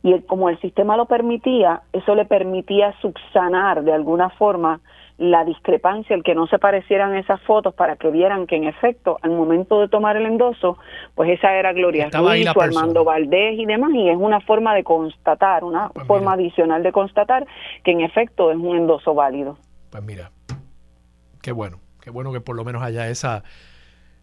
Y 0.03 0.21
como 0.21 0.49
el 0.49 0.59
sistema 0.61 0.95
lo 0.95 1.05
permitía, 1.05 1.81
eso 1.91 2.15
le 2.15 2.25
permitía 2.25 2.93
subsanar 3.01 3.83
de 3.83 3.93
alguna 3.93 4.29
forma 4.29 4.79
la 5.17 5.43
discrepancia, 5.43 6.15
el 6.15 6.23
que 6.23 6.35
no 6.35 6.45
se 6.45 6.59
parecieran 6.59 7.15
esas 7.15 7.41
fotos 7.41 7.73
para 7.73 7.95
que 7.95 8.11
vieran 8.11 8.45
que 8.45 8.55
en 8.55 8.65
efecto 8.65 9.17
al 9.23 9.31
momento 9.31 9.81
de 9.81 9.87
tomar 9.87 10.15
el 10.15 10.27
endoso, 10.27 10.77
pues 11.15 11.31
esa 11.31 11.55
era 11.55 11.73
Gloria 11.73 12.09
Ruiz 12.11 12.47
Armando 12.55 13.03
Valdés 13.03 13.57
y 13.57 13.65
demás, 13.65 13.89
y 13.93 14.09
es 14.09 14.17
una 14.17 14.39
forma 14.41 14.75
de 14.75 14.83
constatar, 14.83 15.63
una 15.63 15.89
pues 15.89 16.05
forma 16.05 16.33
adicional 16.33 16.83
de 16.83 16.91
constatar 16.91 17.47
que 17.83 17.91
en 17.91 18.01
efecto 18.01 18.51
es 18.51 18.57
un 18.57 18.77
endoso 18.77 19.15
válido. 19.15 19.57
Pues 19.89 20.03
mira, 20.03 20.31
qué 21.41 21.51
bueno, 21.51 21.79
qué 21.99 22.11
bueno 22.11 22.31
que 22.31 22.41
por 22.41 22.55
lo 22.55 22.63
menos 22.63 22.83
haya 22.83 23.09
esa 23.09 23.43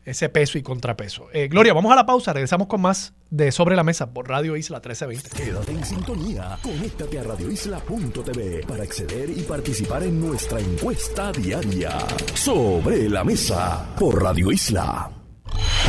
ese 0.04 0.28
peso 0.28 0.58
y 0.58 0.62
contrapeso. 0.62 1.28
Eh, 1.32 1.48
Gloria, 1.48 1.72
vamos 1.72 1.92
a 1.92 1.96
la 1.96 2.06
pausa, 2.06 2.32
regresamos 2.32 2.66
con 2.66 2.80
más 2.80 3.14
de 3.30 3.50
Sobre 3.52 3.76
la 3.76 3.82
Mesa 3.82 4.12
por 4.12 4.28
Radio 4.28 4.56
Isla 4.56 4.76
1320. 4.78 5.30
Quédate 5.30 5.72
en 5.72 5.84
sintonía. 5.84 6.58
Conéctate 6.62 7.18
a 7.18 7.22
radioisla.tv 7.24 8.64
para 8.66 8.82
acceder 8.82 9.30
y 9.30 9.42
participar 9.42 10.02
en 10.02 10.20
nuestra 10.20 10.60
encuesta 10.60 11.32
diaria. 11.32 11.98
Sobre 12.34 13.08
la 13.08 13.24
mesa 13.24 13.94
por 13.98 14.22
Radio 14.22 14.52
Isla. 14.52 15.10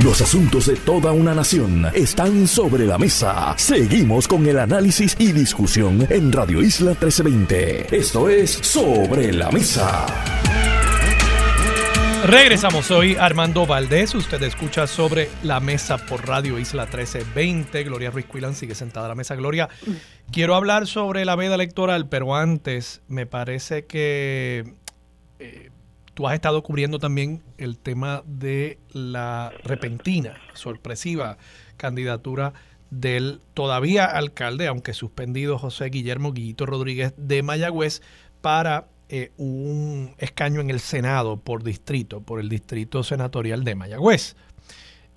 Los 0.03 0.21
asuntos 0.21 0.67
de 0.67 0.75
toda 0.75 1.11
una 1.11 1.33
nación 1.33 1.87
están 1.93 2.47
sobre 2.47 2.85
la 2.85 2.97
mesa. 2.97 3.55
Seguimos 3.57 4.27
con 4.27 4.45
el 4.45 4.59
análisis 4.59 5.15
y 5.17 5.31
discusión 5.31 6.05
en 6.09 6.31
Radio 6.31 6.61
Isla 6.61 6.91
1320. 6.91 7.95
Esto 7.95 8.29
es 8.29 8.51
Sobre 8.51 9.31
la 9.31 9.49
Mesa. 9.51 10.05
Regresamos, 12.25 12.87
soy 12.87 13.15
Armando 13.17 13.67
Valdés, 13.67 14.15
usted 14.15 14.41
escucha 14.41 14.87
sobre 14.87 15.29
la 15.43 15.59
mesa 15.59 15.99
por 15.99 16.27
Radio 16.27 16.57
Isla 16.57 16.85
1320, 16.85 17.83
Gloria 17.83 18.09
Ruiz 18.09 18.25
Cuilan 18.25 18.55
sigue 18.55 18.73
sentada 18.73 19.05
a 19.05 19.09
la 19.09 19.15
mesa. 19.15 19.35
Gloria, 19.35 19.69
quiero 20.31 20.55
hablar 20.55 20.87
sobre 20.87 21.23
la 21.23 21.35
veda 21.35 21.53
electoral, 21.53 22.09
pero 22.09 22.35
antes 22.35 23.03
me 23.07 23.27
parece 23.27 23.85
que 23.85 24.73
eh, 25.37 25.69
tú 26.15 26.27
has 26.27 26.33
estado 26.33 26.63
cubriendo 26.63 26.97
también 26.97 27.43
el 27.59 27.77
tema 27.77 28.23
de 28.25 28.79
la 28.91 29.53
repentina, 29.63 30.33
sorpresiva 30.55 31.37
candidatura 31.77 32.53
del 32.89 33.39
todavía 33.53 34.05
alcalde, 34.05 34.65
aunque 34.65 34.95
suspendido 34.95 35.59
José 35.59 35.91
Guillermo 35.91 36.33
Guillito 36.33 36.65
Rodríguez 36.65 37.13
de 37.17 37.43
Mayagüez, 37.43 38.01
para 38.41 38.87
eh, 39.07 39.31
un 39.37 40.15
escaño 40.17 40.61
en 40.61 40.71
el 40.71 40.79
Senado 40.79 41.37
por 41.37 41.63
distrito, 41.63 42.21
por 42.21 42.39
el 42.39 42.49
distrito 42.49 43.03
senatorial 43.03 43.63
de 43.63 43.75
Mayagüez. 43.75 44.35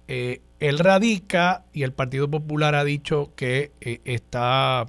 Eh, 0.08 0.42
él 0.60 0.78
radica 0.78 1.64
y 1.72 1.84
el 1.84 1.92
Partido 1.92 2.30
Popular 2.30 2.74
ha 2.74 2.84
dicho 2.84 3.32
que 3.34 3.72
eh, 3.80 4.02
está, 4.04 4.86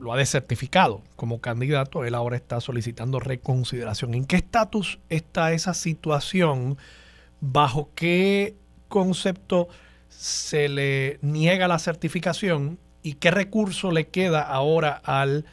lo 0.00 0.12
ha 0.12 0.16
desertificado 0.16 1.02
como 1.14 1.40
candidato. 1.40 2.04
Él 2.04 2.16
ahora 2.16 2.36
está 2.36 2.60
solicitando 2.60 3.20
reconsideración. 3.20 4.14
¿En 4.14 4.24
qué 4.24 4.34
estatus 4.34 4.98
está 5.08 5.52
esa 5.52 5.72
situación? 5.72 6.78
¿Bajo 7.40 7.90
qué 7.94 8.56
concepto 8.88 9.68
se 10.08 10.68
le 10.68 11.20
niega 11.22 11.68
la 11.68 11.78
certificación? 11.78 12.80
¿Y 13.04 13.14
qué 13.14 13.30
recurso 13.30 13.92
le 13.92 14.08
queda 14.08 14.42
ahora 14.42 15.00
al 15.04 15.44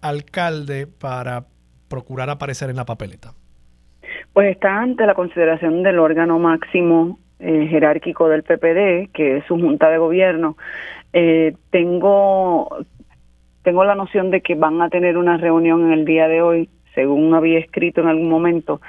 alcalde 0.00 0.86
para 0.86 1.44
procurar 1.88 2.30
aparecer 2.30 2.70
en 2.70 2.76
la 2.76 2.84
papeleta? 2.84 3.32
Pues 4.32 4.52
está 4.52 4.80
ante 4.80 5.06
la 5.06 5.14
consideración 5.14 5.82
del 5.82 5.98
órgano 5.98 6.38
máximo 6.38 7.18
eh, 7.40 7.66
jerárquico 7.68 8.28
del 8.28 8.42
PPD, 8.42 9.12
que 9.12 9.38
es 9.38 9.44
su 9.46 9.58
junta 9.58 9.90
de 9.90 9.98
gobierno. 9.98 10.56
Eh, 11.12 11.54
tengo, 11.70 12.68
tengo 13.62 13.84
la 13.84 13.94
noción 13.94 14.30
de 14.30 14.40
que 14.40 14.54
van 14.54 14.80
a 14.82 14.88
tener 14.88 15.16
una 15.16 15.36
reunión 15.36 15.86
en 15.86 15.92
el 15.92 16.04
día 16.04 16.28
de 16.28 16.42
hoy, 16.42 16.68
según 16.94 17.34
había 17.34 17.58
escrito 17.58 18.00
en 18.00 18.08
algún 18.08 18.28
momento, 18.28 18.80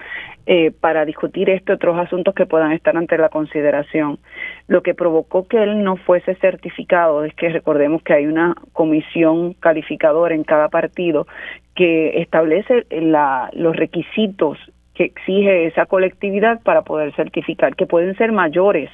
eh, 0.47 0.71
para 0.71 1.05
discutir 1.05 1.49
este 1.49 1.73
otros 1.73 1.97
asuntos 1.99 2.33
que 2.33 2.47
puedan 2.47 2.71
estar 2.71 2.97
ante 2.97 3.17
la 3.17 3.29
consideración. 3.29 4.17
Lo 4.67 4.81
que 4.81 4.95
provocó 4.95 5.47
que 5.47 5.61
él 5.61 5.83
no 5.83 5.97
fuese 5.97 6.35
certificado 6.35 7.23
es 7.23 7.33
que 7.35 7.49
recordemos 7.49 8.01
que 8.01 8.13
hay 8.13 8.25
una 8.25 8.55
comisión 8.73 9.53
calificadora 9.53 10.33
en 10.33 10.43
cada 10.43 10.69
partido 10.69 11.27
que 11.75 12.21
establece 12.21 12.85
la, 12.89 13.49
los 13.53 13.75
requisitos 13.75 14.57
que 14.95 15.05
exige 15.05 15.67
esa 15.67 15.85
colectividad 15.85 16.61
para 16.63 16.81
poder 16.81 17.13
certificar, 17.15 17.75
que 17.75 17.85
pueden 17.85 18.15
ser 18.17 18.31
mayores 18.31 18.89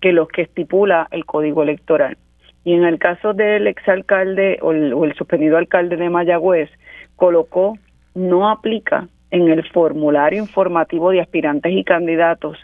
que 0.00 0.12
los 0.12 0.28
que 0.28 0.42
estipula 0.42 1.06
el 1.10 1.26
código 1.26 1.62
electoral. 1.62 2.16
Y 2.64 2.72
en 2.72 2.84
el 2.84 2.98
caso 2.98 3.34
del 3.34 3.66
exalcalde 3.66 4.58
o 4.62 4.72
el, 4.72 4.92
o 4.92 5.04
el 5.04 5.14
suspendido 5.14 5.58
alcalde 5.58 5.96
de 5.96 6.10
Mayagüez, 6.10 6.70
colocó 7.16 7.78
no 8.14 8.50
aplica 8.50 9.06
en 9.30 9.48
el 9.48 9.68
formulario 9.70 10.40
informativo 10.40 11.10
de 11.10 11.20
aspirantes 11.20 11.72
y 11.72 11.84
candidatos 11.84 12.58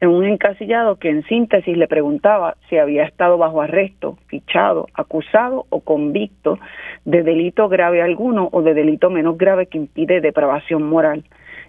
en 0.00 0.10
un 0.10 0.24
encasillado 0.24 0.96
que 0.96 1.08
en 1.08 1.24
síntesis 1.24 1.76
le 1.76 1.88
preguntaba 1.88 2.56
si 2.68 2.76
había 2.76 3.04
estado 3.04 3.38
bajo 3.38 3.62
arresto, 3.62 4.18
fichado, 4.26 4.88
acusado 4.94 5.64
o 5.70 5.80
convicto 5.80 6.58
de 7.04 7.22
delito 7.22 7.68
grave 7.68 8.02
alguno 8.02 8.48
o 8.52 8.62
de 8.62 8.74
delito 8.74 9.08
menos 9.08 9.38
grave 9.38 9.66
que 9.66 9.78
impide 9.78 10.20
depravación 10.20 10.82
moral. 10.82 11.24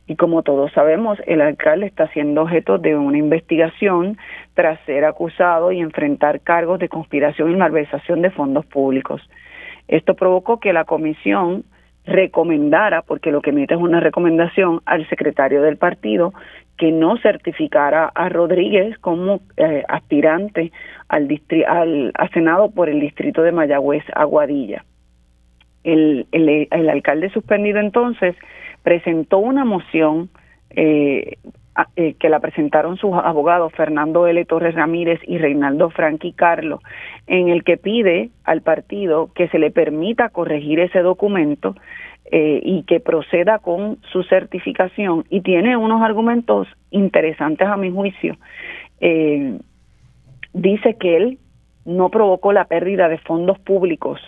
Y 0.07 0.15
como 0.15 0.41
todos 0.43 0.71
sabemos, 0.71 1.19
el 1.25 1.41
alcalde 1.41 1.85
está 1.85 2.07
siendo 2.09 2.43
objeto 2.43 2.77
de 2.77 2.95
una 2.95 3.17
investigación 3.17 4.17
tras 4.53 4.79
ser 4.85 5.05
acusado 5.05 5.71
y 5.71 5.79
enfrentar 5.79 6.41
cargos 6.41 6.79
de 6.79 6.89
conspiración 6.89 7.51
y 7.51 7.55
malversación 7.55 8.21
de 8.21 8.31
fondos 8.31 8.65
públicos. 8.65 9.21
Esto 9.87 10.15
provocó 10.15 10.59
que 10.59 10.73
la 10.73 10.85
comisión 10.85 11.63
recomendara, 12.07 13.01
porque 13.01 13.31
lo 13.31 13.41
que 13.41 13.51
emite 13.51 13.75
es 13.75 13.79
una 13.79 13.99
recomendación 13.99 14.81
al 14.85 15.07
secretario 15.09 15.61
del 15.61 15.77
partido, 15.77 16.33
que 16.77 16.91
no 16.91 17.17
certificara 17.17 18.11
a 18.15 18.29
Rodríguez 18.29 18.97
como 18.99 19.41
eh, 19.57 19.83
aspirante 19.87 20.71
al, 21.09 21.27
al 21.67 22.11
a 22.15 22.27
Senado 22.29 22.71
por 22.71 22.89
el 22.89 22.99
distrito 22.99 23.41
de 23.41 23.51
Mayagüez, 23.51 24.03
Aguadilla. 24.15 24.85
El, 25.83 26.27
el, 26.31 26.67
el 26.69 26.89
alcalde 26.89 27.29
suspendido 27.29 27.79
entonces 27.79 28.35
presentó 28.83 29.39
una 29.39 29.65
moción 29.65 30.29
eh, 30.69 31.37
eh, 31.95 32.15
que 32.15 32.29
la 32.29 32.39
presentaron 32.39 32.97
sus 32.97 33.13
abogados 33.13 33.71
Fernando 33.73 34.25
L. 34.25 34.43
Torres 34.45 34.73
Ramírez 34.73 35.19
y 35.27 35.37
Reinaldo 35.37 35.91
Franqui 35.91 36.31
Carlos, 36.31 36.81
en 37.27 37.49
el 37.49 37.63
que 37.63 37.77
pide 37.77 38.31
al 38.43 38.61
partido 38.61 39.29
que 39.35 39.47
se 39.49 39.59
le 39.59 39.69
permita 39.69 40.29
corregir 40.29 40.79
ese 40.79 41.01
documento 41.01 41.75
eh, 42.31 42.61
y 42.63 42.83
que 42.83 42.99
proceda 42.99 43.59
con 43.59 43.99
su 44.11 44.23
certificación 44.23 45.25
y 45.29 45.41
tiene 45.41 45.77
unos 45.77 46.01
argumentos 46.01 46.67
interesantes 46.89 47.67
a 47.67 47.77
mi 47.77 47.91
juicio. 47.91 48.37
Eh, 48.99 49.59
dice 50.53 50.95
que 50.95 51.15
él 51.17 51.37
no 51.85 52.09
provocó 52.09 52.53
la 52.53 52.65
pérdida 52.65 53.07
de 53.07 53.19
fondos 53.19 53.59
públicos 53.59 54.19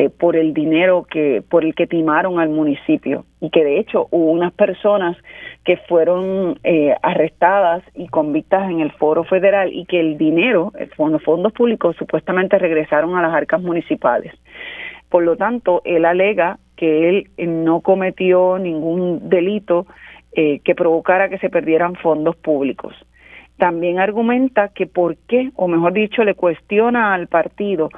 eh, 0.00 0.08
por 0.08 0.34
el 0.34 0.54
dinero 0.54 1.04
que 1.04 1.42
por 1.46 1.62
el 1.62 1.74
que 1.74 1.86
timaron 1.86 2.40
al 2.40 2.48
municipio 2.48 3.26
y 3.38 3.50
que 3.50 3.62
de 3.62 3.78
hecho 3.78 4.08
hubo 4.10 4.30
unas 4.30 4.50
personas 4.54 5.14
que 5.62 5.76
fueron 5.76 6.58
eh, 6.64 6.94
arrestadas 7.02 7.82
y 7.94 8.08
convictas 8.08 8.70
en 8.70 8.80
el 8.80 8.92
foro 8.92 9.24
federal 9.24 9.70
y 9.74 9.84
que 9.84 10.00
el 10.00 10.16
dinero, 10.16 10.72
los 10.96 11.22
fondos 11.22 11.52
públicos 11.52 11.96
supuestamente 11.98 12.58
regresaron 12.58 13.14
a 13.14 13.20
las 13.20 13.34
arcas 13.34 13.60
municipales. 13.60 14.32
Por 15.10 15.22
lo 15.22 15.36
tanto, 15.36 15.82
él 15.84 16.06
alega 16.06 16.58
que 16.76 17.10
él 17.10 17.28
eh, 17.36 17.46
no 17.46 17.82
cometió 17.82 18.56
ningún 18.58 19.28
delito 19.28 19.86
que 20.32 20.74
provocara 20.76 21.28
que 21.28 21.38
se 21.38 21.50
perdieran 21.50 21.96
fondos 21.96 22.36
públicos 22.36 22.94
también 23.60 24.00
argumenta 24.00 24.68
que 24.68 24.86
por 24.86 25.16
qué, 25.28 25.50
o 25.54 25.68
mejor 25.68 25.92
dicho, 25.92 26.24
le 26.24 26.34
cuestiona 26.34 27.14
al 27.14 27.28
partido 27.28 27.90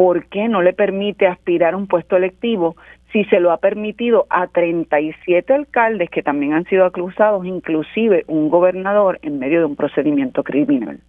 por 0.00 0.24
qué 0.28 0.48
no 0.48 0.62
le 0.62 0.72
permite 0.72 1.26
aspirar 1.26 1.74
a 1.74 1.76
un 1.76 1.86
puesto 1.86 2.16
electivo 2.16 2.74
si 3.12 3.24
se 3.24 3.38
lo 3.38 3.52
ha 3.52 3.58
permitido 3.58 4.26
a 4.30 4.46
37 4.46 5.52
alcaldes 5.52 6.08
que 6.08 6.22
también 6.22 6.54
han 6.54 6.64
sido 6.64 6.86
acusados, 6.86 7.44
inclusive 7.44 8.24
un 8.26 8.48
gobernador 8.48 9.18
en 9.20 9.38
medio 9.38 9.58
de 9.58 9.66
un 9.66 9.76
procedimiento 9.76 10.42
criminal. 10.42 11.00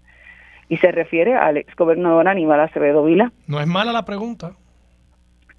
Y 0.68 0.76
se 0.76 0.92
refiere 0.92 1.36
al 1.36 1.56
ex 1.56 1.74
gobernador 1.78 2.28
Aníbal 2.28 2.60
Acevedo 2.60 3.06
Vila. 3.06 3.32
No 3.48 3.62
es 3.62 3.68
mala 3.68 3.94
la 3.94 4.04
pregunta. 4.04 4.58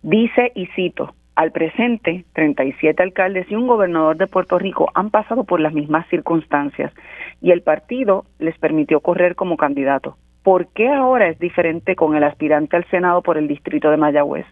Dice, 0.03 0.53
y 0.55 0.67
cito, 0.77 1.15
al 1.35 1.53
presente, 1.53 2.27
37 2.35 3.03
alcaldes 3.03 3.51
y 3.51 3.55
un 3.55 3.67
gobernador 3.67 4.19
de 4.19 4.27
Puerto 4.27 4.59
Rico 4.59 4.91
han 4.93 5.09
pasado 5.09 5.45
por 5.45 5.59
las 5.59 5.73
mismas 5.73 6.07
circunstancias 6.09 6.93
y 7.41 7.51
el 7.53 7.63
partido 7.63 8.27
les 8.39 8.59
permitió 8.59 9.01
correr 9.01 9.37
como 9.37 9.57
candidato. 9.57 10.19
¿Por 10.43 10.67
qué 10.69 10.89
ahora 10.89 11.29
es 11.29 11.39
diferente 11.39 11.95
con 11.95 12.17
el 12.17 12.25
aspirante 12.25 12.77
al 12.77 12.85
Senado 12.87 13.23
por 13.23 13.39
el 13.39 13.47
distrito 13.47 13.91
de 13.91 13.97
Mayagüez? 13.97 14.47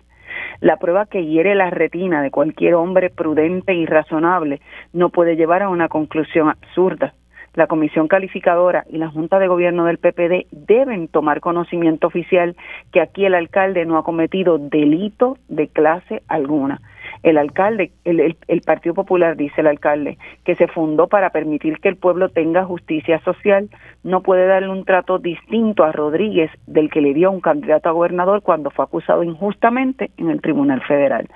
La 0.60 0.76
prueba 0.76 1.06
que 1.06 1.26
hiere 1.26 1.56
la 1.56 1.70
retina 1.70 2.22
de 2.22 2.30
cualquier 2.30 2.74
hombre 2.74 3.10
prudente 3.10 3.74
y 3.74 3.86
razonable 3.86 4.60
no 4.92 5.08
puede 5.08 5.34
llevar 5.34 5.62
a 5.62 5.68
una 5.68 5.88
conclusión 5.88 6.48
absurda. 6.48 7.14
La 7.54 7.66
Comisión 7.66 8.06
Calificadora 8.06 8.84
y 8.88 8.98
la 8.98 9.08
Junta 9.08 9.40
de 9.40 9.48
Gobierno 9.48 9.84
del 9.84 9.98
PPD 9.98 10.46
deben 10.52 11.08
tomar 11.08 11.40
conocimiento 11.40 12.06
oficial 12.06 12.54
que 12.92 13.00
aquí 13.00 13.24
el 13.24 13.34
alcalde 13.34 13.84
no 13.84 13.98
ha 13.98 14.04
cometido 14.04 14.58
delito 14.58 15.38
de 15.48 15.66
clase 15.66 16.22
alguna 16.28 16.80
el 17.22 17.36
alcalde, 17.36 17.92
el, 18.04 18.62
Partido 18.64 18.94
Popular, 18.94 19.36
dice 19.36 19.60
el 19.60 19.66
alcalde, 19.66 20.18
que 20.44 20.54
se 20.54 20.68
fundó 20.68 21.06
para 21.06 21.30
permitir 21.30 21.78
que 21.78 21.88
el 21.88 21.96
pueblo 21.96 22.30
tenga 22.30 22.64
justicia 22.64 23.20
social, 23.20 23.68
no 24.02 24.22
puede 24.22 24.46
darle 24.46 24.70
un 24.70 24.84
trato 24.84 25.18
distinto 25.18 25.84
a 25.84 25.92
Rodríguez 25.92 26.50
del 26.66 26.90
que 26.90 27.00
le 27.00 27.12
dio 27.12 27.30
un 27.30 27.40
candidato 27.40 27.88
a 27.88 27.92
gobernador 27.92 28.42
cuando 28.42 28.70
fue 28.70 28.84
acusado 28.84 29.22
injustamente 29.22 30.10
en 30.16 30.30
el 30.30 30.40
Tribunal 30.40 30.82
Federal. 30.82 31.28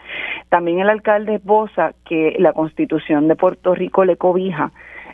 También 0.48 0.80
el 0.80 0.88
alcalde 0.88 1.36
esboza 1.36 1.92
que 2.06 2.36
la 2.38 2.52
Constitución 2.52 3.28
de 3.28 3.36
Puerto 3.36 3.74
Rico 3.74 4.04
le 4.04 4.16
cobija 4.16 4.72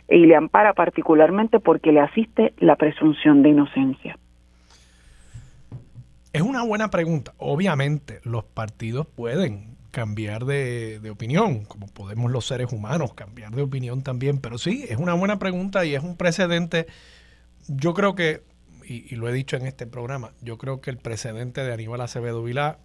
y 0.09 0.25
le 0.25 0.35
ampara 0.35 0.73
particularmente 0.73 1.59
porque 1.59 1.91
le 1.91 2.01
asiste 2.01 2.53
la 2.59 2.75
presunción 2.75 3.43
de 3.43 3.49
inocencia. 3.49 4.17
es 6.33 6.41
una 6.41 6.63
buena 6.63 6.89
pregunta. 6.89 7.33
Obviamente, 7.37 8.21
los 8.23 8.45
partidos 8.45 9.05
pueden 9.07 9.80
cambiar 9.91 10.45
de, 10.45 11.01
opinión, 11.11 11.65
como 11.65 11.87
podemos 11.87 12.31
los 12.31 12.47
seres 12.47 12.71
humanos 12.71 13.13
cambiar 13.13 13.53
de 13.53 13.61
opinión 13.61 14.01
también, 14.01 14.39
pero 14.39 14.57
sí, 14.57 14.85
es 14.89 14.97
una 14.97 15.13
buena 15.13 15.37
pregunta 15.37 15.85
y 15.85 15.93
es 15.93 16.03
un 16.03 16.15
precedente. 16.15 16.87
Yo 17.67 17.93
creo 17.93 18.15
que, 18.15 18.43
y, 18.85 19.15
lo 19.15 19.29
he 19.29 19.33
dicho 19.33 19.57
en 19.57 19.67
este 19.67 19.85
programa, 19.85 20.33
yo 20.41 20.57
creo 20.57 20.81
que 20.81 20.89
el 20.89 20.97
precedente 20.97 21.63
de 21.63 21.73
Aníbal 21.73 22.01
Acevedo 22.01 22.43
Vilá 22.43 22.79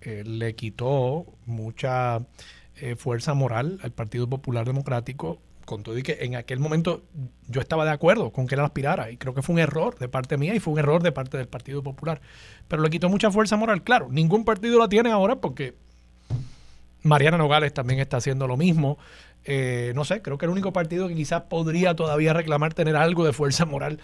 eh, 0.00 0.22
le 0.24 0.54
quitó 0.54 1.26
mucha 1.44 2.26
eh, 2.76 2.94
fuerza 2.96 3.34
moral 3.34 3.80
al 3.82 3.90
Partido 3.90 4.28
Popular 4.28 4.64
Democrático 4.64 5.40
con 5.64 5.82
todo 5.82 5.98
y 5.98 6.02
que 6.02 6.18
en 6.20 6.34
aquel 6.34 6.60
momento 6.60 7.02
yo 7.46 7.60
estaba 7.60 7.84
de 7.84 7.90
acuerdo 7.90 8.32
con 8.32 8.46
que 8.46 8.54
él 8.54 8.62
aspirara 8.62 9.10
y 9.10 9.18
creo 9.18 9.34
que 9.34 9.42
fue 9.42 9.52
un 9.52 9.58
error 9.58 9.98
de 9.98 10.08
parte 10.08 10.38
mía 10.38 10.54
y 10.54 10.60
fue 10.60 10.72
un 10.72 10.78
error 10.78 11.02
de 11.02 11.12
parte 11.12 11.36
del 11.36 11.46
Partido 11.46 11.82
Popular. 11.82 12.22
Pero 12.68 12.82
le 12.82 12.88
quitó 12.88 13.10
mucha 13.10 13.30
fuerza 13.30 13.56
moral. 13.56 13.82
Claro, 13.82 14.08
ningún 14.10 14.44
partido 14.44 14.78
la 14.78 14.88
tiene 14.88 15.10
ahora 15.10 15.36
porque 15.36 15.74
Mariana 17.02 17.38
Nogales 17.38 17.72
también 17.72 18.00
está 18.00 18.18
haciendo 18.18 18.46
lo 18.46 18.56
mismo. 18.56 18.98
Eh, 19.44 19.92
no 19.94 20.04
sé, 20.04 20.20
creo 20.20 20.36
que 20.38 20.46
el 20.46 20.50
único 20.50 20.72
partido 20.72 21.08
que 21.08 21.14
quizás 21.14 21.42
podría 21.42 21.94
todavía 21.94 22.32
reclamar 22.32 22.74
tener 22.74 22.96
algo 22.96 23.24
de 23.24 23.32
fuerza 23.32 23.64
moral 23.64 24.00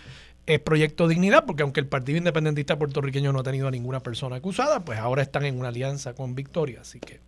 es 0.47 0.61
Proyecto 0.61 1.09
Dignidad, 1.09 1.45
porque 1.47 1.63
aunque 1.63 1.81
el 1.81 1.87
Partido 1.87 2.19
Independentista 2.19 2.79
puertorriqueño 2.79 3.33
no 3.33 3.41
ha 3.41 3.43
tenido 3.43 3.69
a 3.69 3.71
ninguna 3.71 4.01
persona 4.01 4.37
acusada, 4.37 4.85
pues 4.85 4.99
ahora 4.99 5.23
están 5.23 5.45
en 5.45 5.59
una 5.59 5.69
alianza 5.69 6.15
con 6.15 6.35
Victoria. 6.35 6.81
Así 6.83 7.01
que 7.01 7.21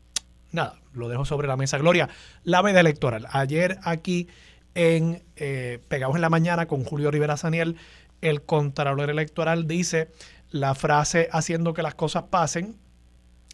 nada, 0.52 0.80
lo 0.92 1.08
dejo 1.08 1.24
sobre 1.24 1.48
la 1.48 1.56
mesa. 1.56 1.78
Gloria, 1.78 2.08
la 2.44 2.62
veda 2.62 2.80
electoral. 2.80 3.26
Ayer 3.30 3.78
aquí 3.82 4.28
en 4.74 5.22
eh, 5.36 5.80
Pegados 5.88 6.16
en 6.16 6.22
la 6.22 6.30
Mañana 6.30 6.66
con 6.66 6.84
Julio 6.84 7.10
Rivera 7.10 7.36
Saniel, 7.36 7.76
el 8.20 8.42
contralor 8.42 9.10
electoral 9.10 9.66
dice 9.66 10.08
la 10.50 10.74
frase 10.74 11.28
haciendo 11.32 11.74
que 11.74 11.82
las 11.82 11.94
cosas 11.94 12.24
pasen 12.24 12.76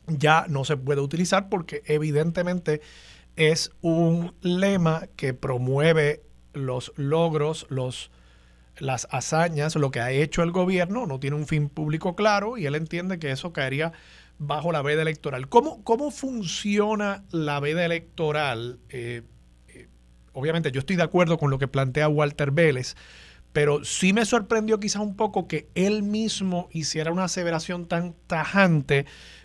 ya 0.07 0.47
no 0.49 0.65
se 0.65 0.77
puede 0.77 1.01
utilizar 1.01 1.49
porque 1.49 1.83
evidentemente 1.87 2.81
es 3.37 3.71
un 3.81 4.35
lema 4.41 5.09
que 5.17 5.35
promueve 5.35 6.23
los 6.53 6.93
logros, 6.97 7.67
los 7.71 8.11
las 8.79 9.07
hazañas, 9.11 9.77
lo 9.77 9.91
que 9.91 10.01
ha 10.01 10.11
hecho 10.11 10.43
el 10.43 10.51
gobierno, 10.51 11.07
no 11.07 11.21
tiene 11.21 11.37
un 11.37 11.47
fin 11.47 11.69
público 11.69 12.17
claro 12.17 12.57
y 12.57 12.67
él 12.67 12.75
entiende 12.75 13.19
que 13.19 13.31
eso 13.31 13.53
caería 13.53 13.93
bajo 14.39 14.73
la 14.73 14.83
veda 14.83 15.03
electoral. 15.03 15.49
¿Cómo, 15.49 15.85
cómo 15.85 16.11
funciona 16.11 17.25
la 17.31 17.61
veda 17.61 17.85
electoral? 17.85 18.81
Eh, 18.89 19.23
eh, 19.69 19.89
obviamente 20.33 20.73
yo 20.73 20.81
estoy 20.81 20.97
de 20.97 21.03
acuerdo 21.03 21.39
con 21.39 21.51
lo 21.51 21.59
que 21.59 21.69
plantea 21.69 22.09
Walter 22.09 22.51
Vélez, 22.51 22.97
pero 23.53 23.85
sí 23.85 24.13
me 24.13 24.25
sorprendió 24.25 24.81
quizás 24.81 25.03
un 25.03 25.17
poco 25.17 25.47
que 25.47 25.69
él 25.75 26.03
mismo 26.03 26.69
hiciera 26.73 27.13
una 27.13 27.25
aseveración 27.25 27.87
tan 27.87 28.15
tajante. 28.27 29.05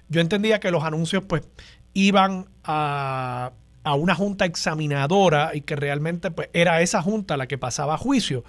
Yo 0.10 0.22
entendía 0.22 0.60
que 0.60 0.72
los 0.72 0.84
anuncios 0.84 1.24
pues 1.24 1.47
iban 1.93 2.45
a, 2.64 3.51
a 3.84 3.95
una 3.95 4.16
junta 4.16 4.45
examinadora 4.45 5.51
y 5.53 5.62
que 5.62 5.76
realmente 5.76 6.32
pues 6.32 6.49
era 6.53 6.82
esa 6.82 7.01
junta 7.01 7.38
la 7.38 7.47
que 7.47 7.58
pasaba 7.58 7.95
a 7.95 7.97
juicio. 7.97 8.43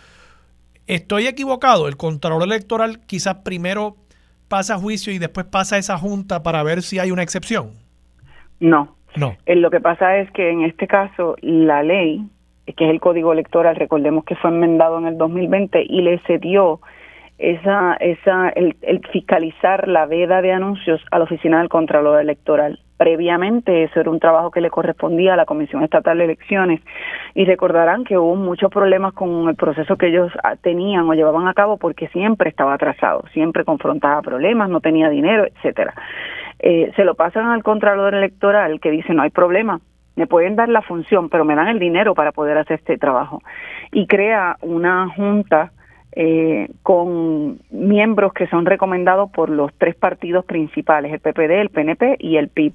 Estoy 0.86 1.26
equivocado, 1.26 1.88
el 1.88 1.96
Contralor 1.96 2.42
Electoral 2.42 3.00
quizás 3.06 3.36
primero 3.44 3.96
pasa 4.48 4.74
a 4.74 4.78
juicio 4.78 5.12
y 5.12 5.18
después 5.18 5.46
pasa 5.46 5.76
a 5.76 5.78
esa 5.78 5.98
junta 5.98 6.42
para 6.42 6.62
ver 6.62 6.82
si 6.82 6.98
hay 6.98 7.10
una 7.10 7.22
excepción? 7.22 7.72
No. 8.60 8.96
No. 9.16 9.36
Eh, 9.46 9.56
lo 9.56 9.70
que 9.70 9.80
pasa 9.80 10.18
es 10.18 10.30
que 10.32 10.50
en 10.50 10.62
este 10.62 10.86
caso 10.86 11.36
la 11.40 11.82
ley, 11.82 12.28
que 12.66 12.84
es 12.84 12.90
el 12.90 13.00
código 13.00 13.32
electoral, 13.32 13.76
recordemos 13.76 14.24
que 14.24 14.36
fue 14.36 14.50
enmendado 14.50 14.98
en 14.98 15.06
el 15.06 15.18
2020 15.18 15.84
y 15.88 16.02
le 16.02 16.18
cedió 16.26 16.80
esa, 17.38 17.94
esa, 18.00 18.48
el, 18.50 18.76
el 18.82 19.00
fiscalizar 19.12 19.86
la 19.86 20.06
veda 20.06 20.42
de 20.42 20.52
anuncios 20.52 21.00
a 21.10 21.18
la 21.18 21.24
oficina 21.24 21.58
del 21.58 21.68
Contralor 21.68 22.20
Electoral. 22.20 22.80
Previamente 22.96 23.84
eso 23.84 24.00
era 24.00 24.10
un 24.10 24.18
trabajo 24.18 24.50
que 24.50 24.60
le 24.60 24.70
correspondía 24.70 25.34
a 25.34 25.36
la 25.36 25.46
Comisión 25.46 25.84
Estatal 25.84 26.18
de 26.18 26.24
Elecciones 26.24 26.80
y 27.34 27.44
recordarán 27.44 28.02
que 28.02 28.18
hubo 28.18 28.34
muchos 28.34 28.72
problemas 28.72 29.12
con 29.12 29.48
el 29.48 29.54
proceso 29.54 29.96
que 29.96 30.08
ellos 30.08 30.32
ah, 30.42 30.56
tenían 30.56 31.08
o 31.08 31.14
llevaban 31.14 31.46
a 31.46 31.54
cabo 31.54 31.76
porque 31.76 32.08
siempre 32.08 32.50
estaba 32.50 32.74
atrasado, 32.74 33.22
siempre 33.32 33.64
confrontaba 33.64 34.20
problemas, 34.20 34.68
no 34.68 34.80
tenía 34.80 35.08
dinero, 35.08 35.46
etcétera. 35.46 35.94
Eh, 36.58 36.90
se 36.96 37.04
lo 37.04 37.14
pasan 37.14 37.46
al 37.46 37.62
Contralor 37.62 38.16
Electoral 38.16 38.80
que 38.80 38.90
dice 38.90 39.14
no 39.14 39.22
hay 39.22 39.30
problema, 39.30 39.80
me 40.16 40.26
pueden 40.26 40.56
dar 40.56 40.68
la 40.68 40.82
función, 40.82 41.28
pero 41.28 41.44
me 41.44 41.54
dan 41.54 41.68
el 41.68 41.78
dinero 41.78 42.16
para 42.16 42.32
poder 42.32 42.58
hacer 42.58 42.80
este 42.80 42.98
trabajo. 42.98 43.40
Y 43.92 44.08
crea 44.08 44.56
una 44.62 45.08
junta 45.14 45.70
eh, 46.12 46.68
con 46.82 47.60
miembros 47.70 48.32
que 48.32 48.46
son 48.48 48.66
recomendados 48.66 49.30
por 49.30 49.50
los 49.50 49.72
tres 49.74 49.94
partidos 49.94 50.44
principales, 50.44 51.12
el 51.12 51.20
PPD, 51.20 51.60
el 51.60 51.70
PNP 51.70 52.16
y 52.18 52.36
el 52.36 52.48
PIB. 52.48 52.72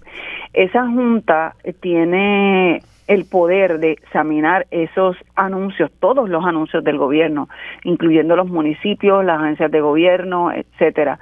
Esa 0.54 0.88
junta 0.88 1.56
tiene 1.82 2.82
el 3.08 3.26
poder 3.26 3.80
de 3.80 3.92
examinar 3.92 4.66
esos 4.72 5.18
anuncios, 5.36 5.92
todos 6.00 6.30
los 6.30 6.46
anuncios 6.46 6.84
del 6.84 6.98
gobierno, 6.98 7.50
incluyendo 7.84 8.36
los 8.36 8.48
municipios, 8.48 9.26
las 9.26 9.42
agencias 9.42 9.72
de 9.72 9.82
gobierno, 9.82 10.52
etcétera 10.52 11.20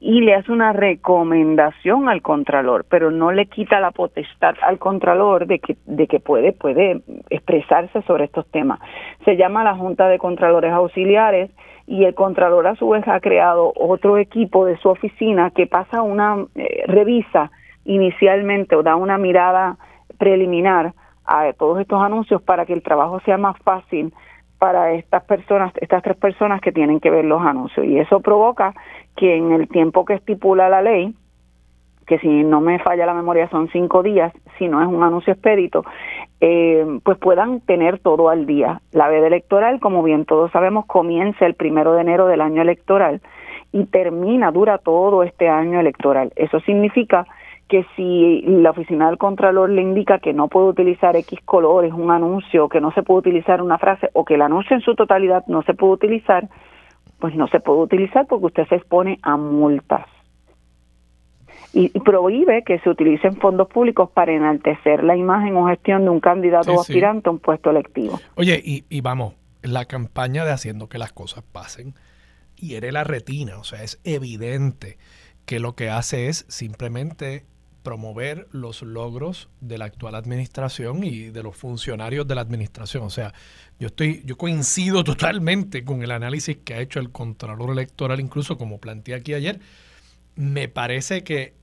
y 0.00 0.20
le 0.20 0.34
hace 0.34 0.52
una 0.52 0.72
recomendación 0.72 2.08
al 2.08 2.22
contralor, 2.22 2.86
pero 2.88 3.10
no 3.10 3.32
le 3.32 3.46
quita 3.46 3.80
la 3.80 3.90
potestad 3.90 4.54
al 4.62 4.78
contralor 4.78 5.46
de 5.46 5.58
que, 5.58 5.76
de 5.86 6.06
que 6.06 6.20
puede, 6.20 6.52
puede 6.52 7.02
expresarse 7.30 8.02
sobre 8.02 8.24
estos 8.24 8.48
temas. 8.50 8.78
Se 9.24 9.36
llama 9.36 9.64
la 9.64 9.74
Junta 9.74 10.08
de 10.08 10.18
Contralores 10.18 10.72
Auxiliares 10.72 11.50
y 11.86 12.04
el 12.04 12.14
contralor 12.14 12.66
a 12.68 12.76
su 12.76 12.88
vez 12.90 13.06
ha 13.08 13.18
creado 13.18 13.72
otro 13.74 14.18
equipo 14.18 14.66
de 14.66 14.76
su 14.76 14.88
oficina 14.88 15.50
que 15.50 15.66
pasa 15.66 16.02
una, 16.02 16.44
eh, 16.54 16.84
revisa 16.86 17.50
inicialmente 17.84 18.76
o 18.76 18.82
da 18.82 18.94
una 18.94 19.18
mirada 19.18 19.78
preliminar 20.18 20.92
a 21.24 21.52
todos 21.54 21.80
estos 21.80 22.00
anuncios 22.00 22.40
para 22.42 22.66
que 22.66 22.72
el 22.72 22.82
trabajo 22.82 23.20
sea 23.20 23.36
más 23.36 23.56
fácil 23.64 24.12
para 24.58 24.92
estas 24.92 25.24
personas, 25.24 25.72
estas 25.80 26.02
tres 26.02 26.16
personas 26.16 26.60
que 26.60 26.72
tienen 26.72 27.00
que 27.00 27.10
ver 27.10 27.24
los 27.24 27.40
anuncios. 27.40 27.86
Y 27.86 27.98
eso 27.98 28.20
provoca 28.20 28.74
que 29.18 29.36
en 29.36 29.52
el 29.52 29.68
tiempo 29.68 30.04
que 30.04 30.14
estipula 30.14 30.68
la 30.68 30.80
ley, 30.80 31.12
que 32.06 32.18
si 32.20 32.28
no 32.28 32.60
me 32.60 32.78
falla 32.78 33.04
la 33.04 33.14
memoria 33.14 33.48
son 33.50 33.68
cinco 33.70 34.02
días, 34.02 34.32
si 34.58 34.68
no 34.68 34.80
es 34.80 34.86
un 34.86 35.02
anuncio 35.02 35.32
expedito, 35.32 35.84
eh, 36.40 36.86
pues 37.02 37.18
puedan 37.18 37.60
tener 37.60 37.98
todo 37.98 38.28
al 38.28 38.46
día. 38.46 38.80
La 38.92 39.08
veda 39.08 39.26
electoral, 39.26 39.80
como 39.80 40.02
bien 40.04 40.24
todos 40.24 40.52
sabemos, 40.52 40.86
comienza 40.86 41.46
el 41.46 41.54
primero 41.54 41.94
de 41.94 42.02
enero 42.02 42.26
del 42.26 42.40
año 42.40 42.62
electoral 42.62 43.20
y 43.72 43.86
termina, 43.86 44.52
dura 44.52 44.78
todo 44.78 45.24
este 45.24 45.48
año 45.48 45.80
electoral. 45.80 46.32
Eso 46.36 46.60
significa 46.60 47.26
que 47.68 47.84
si 47.96 48.40
la 48.46 48.70
oficina 48.70 49.08
del 49.08 49.18
Contralor 49.18 49.68
le 49.68 49.82
indica 49.82 50.20
que 50.20 50.32
no 50.32 50.48
puede 50.48 50.68
utilizar 50.68 51.16
X 51.16 51.40
colores, 51.44 51.92
un 51.92 52.10
anuncio, 52.10 52.68
que 52.68 52.80
no 52.80 52.92
se 52.92 53.02
puede 53.02 53.18
utilizar 53.18 53.60
una 53.60 53.78
frase 53.78 54.08
o 54.14 54.24
que 54.24 54.34
el 54.34 54.42
anuncio 54.42 54.74
en 54.74 54.82
su 54.82 54.94
totalidad 54.94 55.44
no 55.48 55.62
se 55.62 55.74
puede 55.74 55.92
utilizar, 55.92 56.48
pues 57.18 57.34
no 57.34 57.48
se 57.48 57.60
puede 57.60 57.80
utilizar 57.80 58.26
porque 58.26 58.46
usted 58.46 58.68
se 58.68 58.76
expone 58.76 59.18
a 59.22 59.36
multas. 59.36 60.06
Y, 61.72 61.90
prohíbe 62.00 62.62
que 62.64 62.78
se 62.80 62.88
utilicen 62.88 63.36
fondos 63.36 63.68
públicos 63.68 64.10
para 64.10 64.32
enaltecer 64.32 65.04
la 65.04 65.16
imagen 65.16 65.56
o 65.56 65.66
gestión 65.66 66.04
de 66.04 66.10
un 66.10 66.20
candidato 66.20 66.72
o 66.72 66.80
aspirante 66.80 67.28
a 67.28 67.32
un 67.32 67.38
puesto 67.38 67.70
electivo. 67.70 68.18
Oye, 68.36 68.60
y, 68.64 68.84
y 68.88 69.00
vamos, 69.02 69.34
la 69.62 69.84
campaña 69.84 70.44
de 70.44 70.52
haciendo 70.52 70.88
que 70.88 70.98
las 70.98 71.12
cosas 71.12 71.44
pasen 71.52 71.94
hiere 72.56 72.90
la 72.90 73.04
retina, 73.04 73.58
o 73.58 73.64
sea, 73.64 73.82
es 73.82 74.00
evidente 74.04 74.98
que 75.44 75.60
lo 75.60 75.74
que 75.74 75.90
hace 75.90 76.28
es 76.28 76.46
simplemente 76.48 77.44
promover 77.88 78.48
los 78.52 78.82
logros 78.82 79.48
de 79.62 79.78
la 79.78 79.86
actual 79.86 80.14
administración 80.14 81.04
y 81.04 81.30
de 81.30 81.42
los 81.42 81.56
funcionarios 81.56 82.28
de 82.28 82.34
la 82.34 82.42
administración. 82.42 83.02
O 83.04 83.08
sea, 83.08 83.32
yo 83.80 83.86
estoy, 83.86 84.22
yo 84.26 84.36
coincido 84.36 85.04
totalmente 85.04 85.86
con 85.86 86.02
el 86.02 86.10
análisis 86.10 86.58
que 86.62 86.74
ha 86.74 86.80
hecho 86.80 87.00
el 87.00 87.10
Contralor 87.10 87.70
Electoral, 87.70 88.20
incluso 88.20 88.58
como 88.58 88.78
planteé 88.78 89.14
aquí 89.14 89.32
ayer. 89.32 89.60
Me 90.34 90.68
parece 90.68 91.24
que 91.24 91.54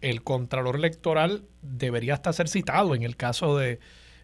el 0.00 0.24
Contralor 0.24 0.74
Electoral 0.74 1.44
debería 1.62 2.14
hasta 2.14 2.32
ser 2.32 2.48
citado 2.48 2.96
en 2.96 3.04
el 3.04 3.14
caso 3.16 3.56
de 3.56 3.78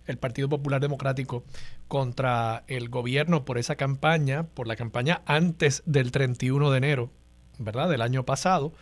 el 0.07 0.19
Partido 0.19 0.49
Popular 0.49 0.81
Democrático 0.81 1.45
contra 1.87 2.65
el 2.67 2.89
gobierno 2.89 3.45
por 3.45 3.57
esa 3.57 3.77
campaña, 3.77 4.49
por 4.49 4.67
la 4.67 4.75
campaña 4.75 5.23
antes 5.27 5.85
del 5.87 6.11
31 6.11 6.73
de 6.73 6.79
enero, 6.79 7.13
¿verdad? 7.61 7.89
Del 7.89 8.03
año 8.03 8.25
pasado 8.25 8.73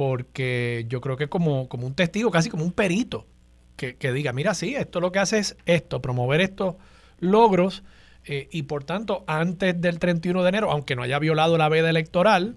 porque 0.00 0.86
yo 0.88 1.02
creo 1.02 1.18
que 1.18 1.28
como, 1.28 1.68
como 1.68 1.86
un 1.86 1.94
testigo, 1.94 2.30
casi 2.30 2.48
como 2.48 2.64
un 2.64 2.72
perito, 2.72 3.26
que, 3.76 4.12
diga, 4.14 4.32
mira, 4.32 4.54
sí, 4.54 4.74
esto 4.74 4.98
lo 4.98 5.12
que 5.12 5.18
hace 5.18 5.36
es 5.36 5.58
esto, 5.66 6.00
promover 6.00 6.40
estos 6.40 6.76
logros, 7.18 7.82
eh, 8.24 8.48
y 8.50 8.62
por 8.62 8.84
tanto, 8.84 9.24
antes 9.26 9.78
del 9.78 9.98
31 9.98 10.42
de 10.42 10.48
enero, 10.48 10.70
aunque 10.70 10.96
no 10.96 11.02
haya 11.02 11.18
violado 11.18 11.58
la 11.58 11.68
veda 11.68 11.90
electoral, 11.90 12.56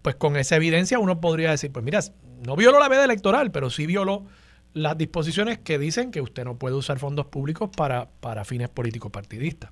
pues 0.00 0.16
con 0.16 0.38
esa 0.38 0.56
evidencia 0.56 0.98
uno 0.98 1.20
podría 1.20 1.50
decir, 1.50 1.70
pues 1.70 1.84
mira, 1.84 2.00
no 2.46 2.56
violó 2.56 2.80
la 2.80 2.88
veda 2.88 3.04
electoral, 3.04 3.50
pero 3.50 3.68
sí 3.68 3.84
violó 3.84 4.24
las 4.72 4.96
disposiciones 4.96 5.58
que 5.58 5.78
dicen 5.78 6.10
que 6.10 6.22
usted 6.22 6.44
no 6.46 6.56
puede 6.56 6.76
usar 6.76 6.98
fondos 6.98 7.26
públicos 7.26 7.68
para, 7.76 8.08
para 8.20 8.46
fines 8.46 8.70
políticos 8.70 9.12
partidistas. 9.12 9.70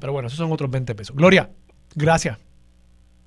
Pero 0.00 0.14
bueno, 0.14 0.28
esos 0.28 0.38
son 0.38 0.50
otros 0.50 0.70
20 0.70 0.94
pesos. 0.94 1.14
Gloria, 1.14 1.50
gracias. 1.94 2.38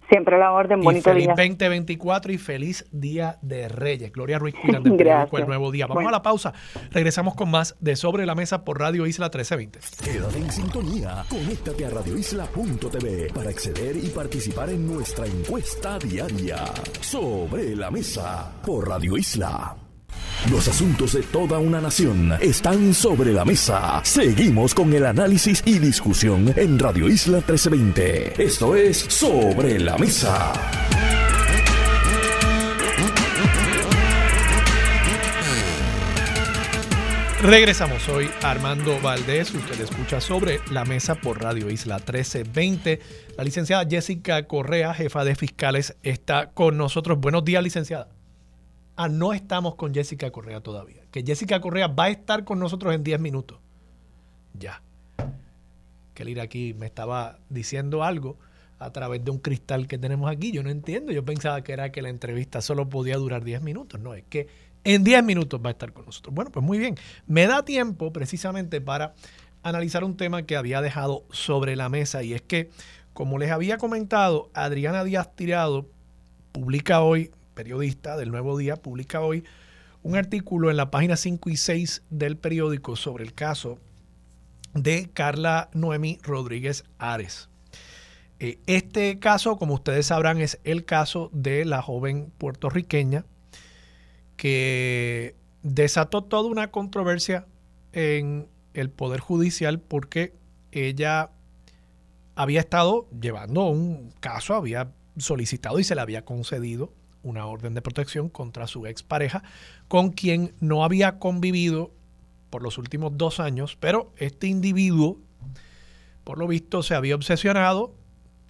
Siempre 0.09 0.37
la 0.37 0.51
orden, 0.51 0.81
bonito 0.81 1.09
y 1.09 1.13
feliz 1.13 1.25
día. 1.25 1.35
2024 1.35 2.31
y 2.33 2.37
feliz 2.37 2.85
Día 2.91 3.37
de 3.41 3.67
Reyes. 3.67 4.11
Gloria 4.11 4.39
Ruiz 4.39 4.55
Cuilan 4.61 4.83
del 4.83 4.95
periódico 4.97 5.37
El 5.37 5.47
Nuevo 5.47 5.71
Día. 5.71 5.87
Vamos 5.87 6.05
a 6.05 6.11
la 6.11 6.21
pausa. 6.21 6.53
Regresamos 6.91 7.35
con 7.35 7.49
más 7.49 7.75
de 7.79 7.95
Sobre 7.95 8.25
la 8.25 8.35
Mesa 8.35 8.63
por 8.63 8.79
Radio 8.79 9.05
Isla 9.05 9.25
1320. 9.25 9.79
Quédate 10.03 10.37
en 10.37 10.51
sintonía. 10.51 11.23
Conéctate 11.29 11.85
a 11.85 11.89
radioisla.tv 11.89 13.33
para 13.33 13.49
acceder 13.49 13.95
y 13.97 14.07
participar 14.09 14.69
en 14.69 14.87
nuestra 14.87 15.25
encuesta 15.25 15.97
diaria. 15.99 16.65
Sobre 17.01 17.75
la 17.75 17.91
Mesa 17.91 18.51
por 18.65 18.87
Radio 18.87 19.17
Isla. 19.17 19.84
Los 20.51 20.67
asuntos 20.67 21.13
de 21.13 21.23
toda 21.23 21.59
una 21.59 21.81
nación 21.81 22.33
están 22.39 22.93
sobre 22.93 23.33
la 23.33 23.45
mesa. 23.45 24.01
Seguimos 24.03 24.75
con 24.75 24.93
el 24.93 25.05
análisis 25.05 25.63
y 25.65 25.79
discusión 25.79 26.53
en 26.55 26.77
Radio 26.77 27.09
Isla 27.09 27.37
1320. 27.37 28.43
Esto 28.43 28.75
es 28.75 28.97
Sobre 28.97 29.79
la 29.79 29.97
Mesa. 29.97 30.53
Regresamos, 37.45 38.01
soy 38.01 38.31
Armando 38.41 38.99
Valdés, 39.01 39.53
usted 39.53 39.79
escucha 39.79 40.19
sobre 40.19 40.61
la 40.71 40.83
mesa 40.83 41.13
por 41.13 41.43
Radio 41.43 41.69
Isla 41.69 41.97
1320. 41.97 42.99
La 43.37 43.43
licenciada 43.43 43.85
Jessica 43.87 44.47
Correa, 44.47 44.95
jefa 44.95 45.23
de 45.23 45.35
fiscales, 45.35 45.95
está 46.01 46.51
con 46.51 46.75
nosotros. 46.75 47.19
Buenos 47.19 47.45
días, 47.45 47.61
licenciada. 47.61 48.14
Ah, 48.95 49.09
no 49.09 49.33
estamos 49.33 49.75
con 49.75 49.93
Jessica 49.93 50.31
Correa 50.31 50.61
todavía. 50.61 51.01
Que 51.11 51.23
Jessica 51.23 51.59
Correa 51.59 51.87
va 51.87 52.05
a 52.05 52.09
estar 52.09 52.45
con 52.45 52.59
nosotros 52.59 52.93
en 52.93 53.03
10 53.03 53.19
minutos. 53.19 53.59
Ya. 54.57 54.81
Que 56.13 56.41
aquí 56.41 56.73
me 56.73 56.85
estaba 56.85 57.39
diciendo 57.49 58.03
algo 58.03 58.37
a 58.79 58.91
través 58.91 59.23
de 59.23 59.31
un 59.31 59.39
cristal 59.39 59.87
que 59.87 59.97
tenemos 59.97 60.31
aquí. 60.31 60.51
Yo 60.51 60.63
no 60.63 60.69
entiendo. 60.69 61.11
Yo 61.11 61.25
pensaba 61.25 61.61
que 61.61 61.73
era 61.73 61.91
que 61.91 62.01
la 62.01 62.09
entrevista 62.09 62.61
solo 62.61 62.87
podía 62.87 63.17
durar 63.17 63.43
10 63.43 63.61
minutos. 63.61 63.99
No, 63.99 64.13
es 64.13 64.23
que 64.29 64.47
en 64.85 65.03
10 65.03 65.23
minutos 65.23 65.59
va 65.63 65.69
a 65.69 65.71
estar 65.71 65.91
con 65.91 66.05
nosotros. 66.05 66.33
Bueno, 66.33 66.51
pues 66.51 66.65
muy 66.65 66.77
bien. 66.77 66.95
Me 67.27 67.47
da 67.47 67.65
tiempo 67.65 68.13
precisamente 68.13 68.79
para 68.79 69.13
analizar 69.63 70.03
un 70.03 70.15
tema 70.15 70.43
que 70.43 70.55
había 70.55 70.79
dejado 70.81 71.25
sobre 71.31 71.75
la 71.75 71.89
mesa 71.89 72.23
y 72.23 72.33
es 72.33 72.41
que, 72.41 72.69
como 73.13 73.39
les 73.39 73.51
había 73.51 73.77
comentado, 73.77 74.51
Adriana 74.53 75.03
Díaz 75.03 75.35
Tirado 75.35 75.87
publica 76.51 77.01
hoy 77.01 77.31
periodista 77.55 78.17
del 78.17 78.29
Nuevo 78.29 78.57
Día, 78.57 78.75
publica 78.75 79.21
hoy 79.21 79.43
un 80.03 80.15
artículo 80.15 80.69
en 80.69 80.77
la 80.77 80.91
página 80.91 81.15
5 81.15 81.49
y 81.49 81.57
6 81.57 82.03
del 82.11 82.37
periódico 82.37 82.95
sobre 82.95 83.23
el 83.23 83.33
caso 83.33 83.79
de 84.75 85.09
Carla 85.11 85.69
Noemi 85.73 86.19
Rodríguez 86.21 86.83
Ares. 86.99 87.49
Eh, 88.39 88.59
este 88.67 89.17
caso, 89.17 89.57
como 89.57 89.73
ustedes 89.73 90.07
sabrán, 90.07 90.39
es 90.41 90.59
el 90.63 90.85
caso 90.85 91.31
de 91.33 91.65
la 91.65 91.81
joven 91.81 92.31
puertorriqueña 92.37 93.25
que 94.35 95.35
desató 95.63 96.23
toda 96.23 96.49
una 96.49 96.69
controversia 96.69 97.47
en 97.93 98.47
el 98.73 98.89
Poder 98.89 99.21
Judicial 99.21 99.79
porque 99.79 100.33
ella 100.71 101.31
había 102.35 102.59
estado 102.59 103.07
llevando 103.19 103.65
un 103.65 104.11
caso, 104.19 104.53
había 104.53 104.91
solicitado 105.17 105.79
y 105.79 105.85
se 105.85 105.95
le 105.95 106.01
había 106.01 106.25
concedido 106.25 106.91
una 107.25 107.47
orden 107.47 107.73
de 107.73 107.81
protección 107.81 108.29
contra 108.29 108.67
su 108.67 108.85
expareja, 108.85 109.43
con 109.87 110.11
quien 110.11 110.53
no 110.59 110.83
había 110.83 111.17
convivido 111.19 111.91
por 112.51 112.61
los 112.61 112.77
últimos 112.77 113.17
dos 113.17 113.39
años, 113.39 113.75
pero 113.79 114.13
este 114.17 114.47
individuo, 114.47 115.17
por 116.23 116.37
lo 116.37 116.47
visto, 116.47 116.83
se 116.83 116.93
había 116.93 117.15
obsesionado 117.15 117.93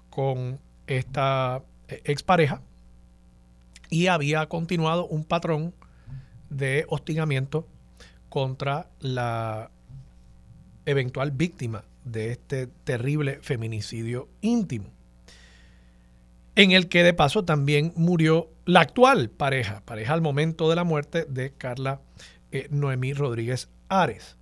con 0.09 0.59
esta 0.87 1.63
eh, 1.87 2.01
expareja 2.03 2.61
y 3.89 4.07
había 4.07 4.45
continuado 4.47 5.07
un 5.07 5.23
patrón 5.23 5.73
de 6.49 6.85
hostigamiento 6.89 7.65
contra 8.29 8.89
la 8.99 9.71
eventual 10.85 11.31
víctima 11.31 11.85
de 12.03 12.31
este 12.31 12.67
terrible 12.67 13.39
feminicidio 13.41 14.27
íntimo 14.41 14.94
en 16.55 16.71
el 16.71 16.87
que 16.87 17.03
de 17.03 17.13
paso 17.13 17.43
también 17.43 17.93
murió 17.95 18.49
la 18.65 18.81
actual 18.81 19.29
pareja, 19.29 19.81
pareja 19.85 20.13
al 20.13 20.21
momento 20.21 20.69
de 20.69 20.75
la 20.75 20.83
muerte 20.83 21.25
de 21.29 21.51
Carla 21.51 22.01
eh, 22.51 22.67
Noemí 22.71 23.13
Rodríguez 23.13 23.69
Ares. 23.89 24.37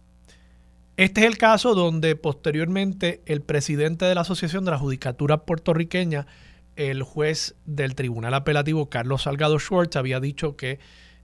Este 0.95 1.21
es 1.21 1.27
el 1.27 1.37
caso 1.37 1.73
donde 1.73 2.15
posteriormente 2.15 3.21
el 3.25 3.41
presidente 3.41 4.05
de 4.05 4.13
la 4.13 4.21
Asociación 4.21 4.63
de 4.63 4.71
la 4.71 4.77
Judicatura 4.77 5.45
puertorriqueña, 5.45 6.27
el 6.75 7.01
juez 7.01 7.55
del 7.65 7.95
Tribunal 7.95 8.35
Apelativo 8.35 8.89
Carlos 8.89 9.23
Salgado 9.23 9.59
Schwartz, 9.59 9.95
había 9.95 10.19
dicho 10.19 10.55
que 10.55 10.79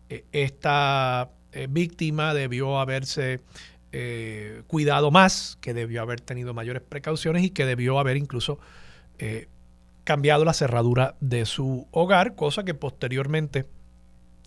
eh, 0.09 0.25
esta 0.31 1.29
eh, 1.51 1.67
víctima 1.69 2.33
debió 2.33 2.79
haberse 2.79 3.41
cuidado 4.67 5.09
más, 5.09 5.57
que 5.61 5.73
debió 5.73 6.03
haber 6.03 6.21
tenido 6.21 6.53
mayores 6.53 6.83
precauciones 6.83 7.43
y 7.43 7.49
que 7.49 7.65
debió 7.65 7.97
haber 7.97 8.17
incluso 8.17 8.59
cambiado 10.09 10.43
la 10.43 10.53
cerradura 10.53 11.13
de 11.19 11.45
su 11.45 11.87
hogar, 11.91 12.33
cosa 12.33 12.63
que 12.63 12.73
posteriormente 12.73 13.67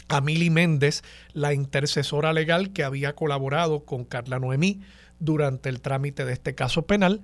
a 0.09 0.21
Mili 0.21 0.51
Méndez, 0.51 1.05
la 1.35 1.55
intercesora 1.55 2.33
legal 2.33 2.73
que 2.73 2.83
había 2.83 3.15
colaborado 3.15 3.85
con 3.85 4.05
Carla 4.05 4.41
Noemí 4.41 4.81
durante 5.21 5.69
el 5.69 5.81
trámite 5.81 6.25
de 6.25 6.33
este 6.33 6.57
caso 6.57 6.83
penal, 6.83 7.23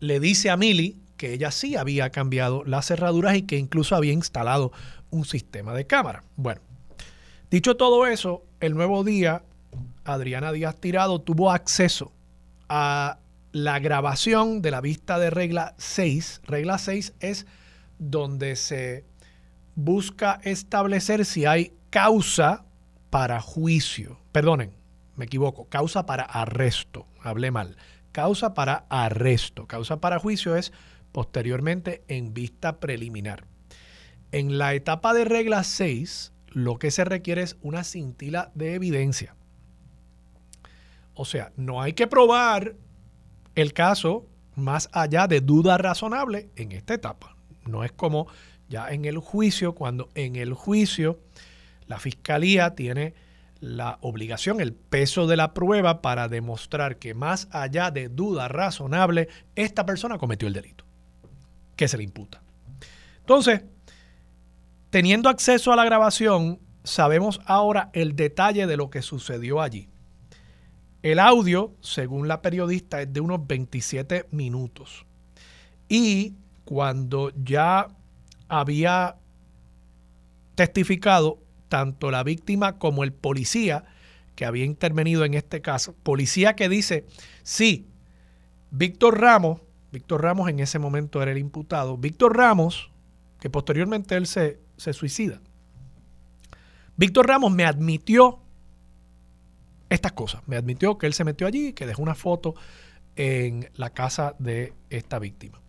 le 0.00 0.20
dice 0.20 0.48
a 0.48 0.56
Mili 0.56 0.96
que 1.18 1.34
ella 1.34 1.50
sí 1.50 1.76
había 1.76 2.08
cambiado 2.08 2.64
las 2.64 2.86
cerraduras 2.86 3.36
y 3.36 3.42
que 3.42 3.58
incluso 3.58 3.94
había 3.94 4.14
instalado 4.14 4.72
un 5.10 5.26
sistema 5.26 5.74
de 5.74 5.86
cámara. 5.86 6.24
Bueno, 6.36 6.62
dicho 7.50 7.76
todo 7.76 8.06
eso, 8.06 8.42
el 8.60 8.72
nuevo 8.72 9.04
día, 9.04 9.42
Adriana 10.02 10.50
Díaz 10.50 10.76
Tirado 10.76 11.20
tuvo 11.20 11.52
acceso 11.52 12.10
a 12.70 13.18
la 13.52 13.78
grabación 13.80 14.62
de 14.62 14.70
la 14.70 14.80
vista 14.80 15.18
de 15.18 15.28
regla 15.28 15.74
6. 15.76 16.40
Regla 16.46 16.78
6 16.78 17.12
es 17.20 17.44
donde 17.98 18.56
se 18.56 19.04
busca 19.74 20.40
establecer 20.42 21.24
si 21.24 21.46
hay 21.46 21.72
causa 21.90 22.64
para 23.10 23.40
juicio. 23.40 24.18
Perdonen, 24.32 24.72
me 25.16 25.26
equivoco, 25.26 25.68
causa 25.68 26.06
para 26.06 26.24
arresto, 26.24 27.06
hablé 27.22 27.50
mal. 27.50 27.76
Causa 28.12 28.54
para 28.54 28.86
arresto, 28.88 29.66
causa 29.66 30.00
para 30.00 30.18
juicio 30.18 30.56
es 30.56 30.72
posteriormente 31.12 32.02
en 32.08 32.34
vista 32.34 32.80
preliminar. 32.80 33.46
En 34.32 34.58
la 34.58 34.74
etapa 34.74 35.14
de 35.14 35.24
regla 35.24 35.64
6, 35.64 36.32
lo 36.48 36.78
que 36.78 36.90
se 36.90 37.04
requiere 37.04 37.42
es 37.42 37.56
una 37.62 37.84
cintila 37.84 38.50
de 38.54 38.74
evidencia. 38.74 39.36
O 41.14 41.24
sea, 41.24 41.52
no 41.56 41.80
hay 41.80 41.92
que 41.92 42.06
probar 42.06 42.76
el 43.54 43.72
caso 43.72 44.26
más 44.54 44.88
allá 44.92 45.26
de 45.26 45.40
duda 45.40 45.78
razonable 45.78 46.50
en 46.56 46.72
esta 46.72 46.94
etapa. 46.94 47.35
No 47.66 47.84
es 47.84 47.92
como 47.92 48.26
ya 48.68 48.90
en 48.90 49.04
el 49.04 49.18
juicio, 49.18 49.74
cuando 49.74 50.08
en 50.14 50.36
el 50.36 50.54
juicio 50.54 51.20
la 51.86 51.98
fiscalía 51.98 52.74
tiene 52.74 53.14
la 53.60 53.98
obligación, 54.02 54.60
el 54.60 54.74
peso 54.74 55.26
de 55.26 55.36
la 55.36 55.54
prueba 55.54 56.02
para 56.02 56.28
demostrar 56.28 56.98
que 56.98 57.14
más 57.14 57.48
allá 57.50 57.90
de 57.90 58.08
duda 58.08 58.48
razonable, 58.48 59.28
esta 59.54 59.86
persona 59.86 60.18
cometió 60.18 60.46
el 60.48 60.54
delito 60.54 60.84
que 61.74 61.88
se 61.88 61.96
le 61.96 62.04
imputa. 62.04 62.42
Entonces, 63.20 63.64
teniendo 64.90 65.28
acceso 65.28 65.72
a 65.72 65.76
la 65.76 65.84
grabación, 65.84 66.58
sabemos 66.84 67.40
ahora 67.46 67.90
el 67.92 68.16
detalle 68.16 68.66
de 68.66 68.76
lo 68.76 68.90
que 68.90 69.02
sucedió 69.02 69.60
allí. 69.60 69.88
El 71.02 71.18
audio, 71.18 71.74
según 71.80 72.28
la 72.28 72.42
periodista, 72.42 73.00
es 73.02 73.12
de 73.12 73.20
unos 73.20 73.46
27 73.46 74.26
minutos. 74.30 75.06
Y 75.88 76.34
cuando 76.66 77.32
ya 77.42 77.86
había 78.48 79.16
testificado 80.56 81.38
tanto 81.68 82.10
la 82.10 82.24
víctima 82.24 82.78
como 82.78 83.04
el 83.04 83.12
policía 83.12 83.84
que 84.34 84.44
había 84.44 84.64
intervenido 84.64 85.24
en 85.24 85.34
este 85.34 85.62
caso. 85.62 85.94
Policía 86.02 86.54
que 86.56 86.68
dice, 86.68 87.06
sí, 87.44 87.86
Víctor 88.70 89.20
Ramos, 89.20 89.60
Víctor 89.92 90.22
Ramos 90.22 90.50
en 90.50 90.60
ese 90.60 90.78
momento 90.78 91.22
era 91.22 91.30
el 91.30 91.38
imputado, 91.38 91.96
Víctor 91.96 92.36
Ramos, 92.36 92.90
que 93.40 93.48
posteriormente 93.48 94.16
él 94.16 94.26
se, 94.26 94.58
se 94.76 94.92
suicida, 94.92 95.40
Víctor 96.96 97.28
Ramos 97.28 97.52
me 97.52 97.64
admitió 97.64 98.40
estas 99.88 100.12
cosas, 100.12 100.42
me 100.46 100.56
admitió 100.56 100.98
que 100.98 101.06
él 101.06 101.14
se 101.14 101.22
metió 101.22 101.46
allí, 101.46 101.74
que 101.74 101.86
dejó 101.86 102.02
una 102.02 102.16
foto 102.16 102.54
en 103.14 103.70
la 103.74 103.90
casa 103.90 104.34
de 104.40 104.72
esta 104.90 105.20
víctima. 105.20 105.60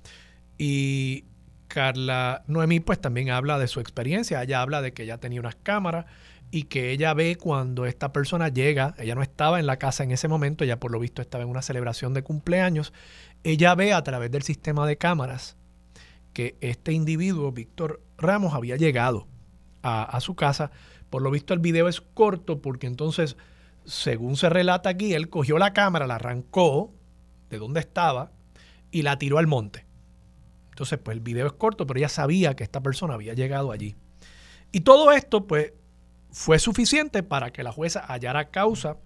Y 0.57 1.25
Carla 1.67 2.43
Noemí 2.47 2.79
pues 2.79 2.99
también 2.99 3.29
habla 3.29 3.59
de 3.59 3.67
su 3.67 3.79
experiencia. 3.79 4.41
Ella 4.41 4.61
habla 4.61 4.81
de 4.81 4.93
que 4.93 5.03
ella 5.03 5.19
tenía 5.19 5.39
unas 5.39 5.55
cámaras 5.55 6.05
y 6.49 6.63
que 6.63 6.91
ella 6.91 7.13
ve 7.13 7.35
cuando 7.35 7.85
esta 7.85 8.13
persona 8.13 8.49
llega, 8.49 8.95
ella 8.97 9.15
no 9.15 9.21
estaba 9.21 9.59
en 9.59 9.65
la 9.65 9.77
casa 9.77 10.03
en 10.03 10.11
ese 10.11 10.27
momento, 10.27 10.63
ella 10.63 10.79
por 10.79 10.91
lo 10.91 10.99
visto 10.99 11.21
estaba 11.21 11.43
en 11.43 11.49
una 11.49 11.61
celebración 11.61 12.13
de 12.13 12.23
cumpleaños, 12.23 12.93
ella 13.43 13.75
ve 13.75 13.93
a 13.93 14.01
través 14.03 14.31
del 14.31 14.43
sistema 14.43 14.87
de 14.87 14.97
cámaras 14.97 15.57
que 16.37 16.55
este 16.61 16.93
individuo, 16.93 17.51
Víctor 17.51 18.01
Ramos, 18.17 18.53
había 18.53 18.75
llegado 18.75 19.27
a, 19.81 20.19
su 20.21 20.35
casa. 20.35 20.69
Por 21.09 21.23
lo 21.23 21.31
visto 21.31 21.55
el 21.55 21.59
video 21.59 21.87
es 21.87 21.99
corto 22.01 22.61
porque 22.61 22.85
entonces, 22.85 23.37
según 23.85 24.37
se 24.37 24.47
relata 24.49 24.89
aquí, 24.89 25.15
él 25.15 25.29
cogió 25.29 25.57
la 25.57 25.73
cámara, 25.73 26.05
la 26.05 26.15
arrancó 26.15 26.93
de 27.49 27.57
donde 27.57 27.79
estaba 27.79 28.31
y 28.91 29.01
la 29.01 29.17
tiró 29.17 29.39
al 29.39 29.47
monte. 29.47 29.86
Entonces, 30.77 30.99
pues 30.99 31.17
el 31.17 31.23
video 31.23 31.47
es 31.47 31.53
corto, 31.53 31.87
pero 31.87 31.97
ella 31.97 32.07
sabía 32.07 32.55
que 32.55 32.63
esta 32.63 32.81
persona 32.81 33.15
había 33.15 33.33
llegado 33.33 33.71
allí. 33.71 33.95
Y 34.71 34.81
todo 34.81 35.11
esto, 35.11 35.47
pues, 35.47 35.73
fue 36.29 36.59
suficiente 36.59 37.23
para 37.23 37.51
que 37.51 37.63
la 37.63 37.71
jueza 37.71 37.99
hallara 38.01 38.51
causa 38.51 38.97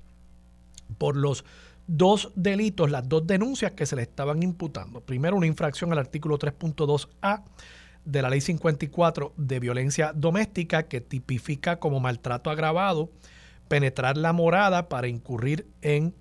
por 0.98 1.16
los 1.16 1.46
dos 1.88 2.34
delitos, 2.36 2.92
las 2.92 3.08
dos 3.08 3.26
denuncias 3.26 3.72
que 3.72 3.86
se 3.86 3.96
le 3.96 4.02
estaban 4.02 4.44
imputando. 4.44 5.00
Primero, 5.00 5.38
una 5.38 5.48
infracción 5.48 5.94
al 5.94 6.00
artículo 6.00 6.38
3.2a 6.38 7.44
de 8.04 8.22
la 8.22 8.30
ley 8.30 8.42
54 8.42 9.34
de 9.38 9.60
violencia 9.62 10.12
doméstica 10.14 10.90
que 10.90 11.00
tipifica 11.00 11.80
como 11.80 12.02
maltrato 12.02 12.50
agravado 12.50 13.12
penetrar 13.70 14.18
la 14.18 14.34
morada 14.34 14.90
para 14.90 15.08
incurrir 15.08 15.68
en 15.82 16.14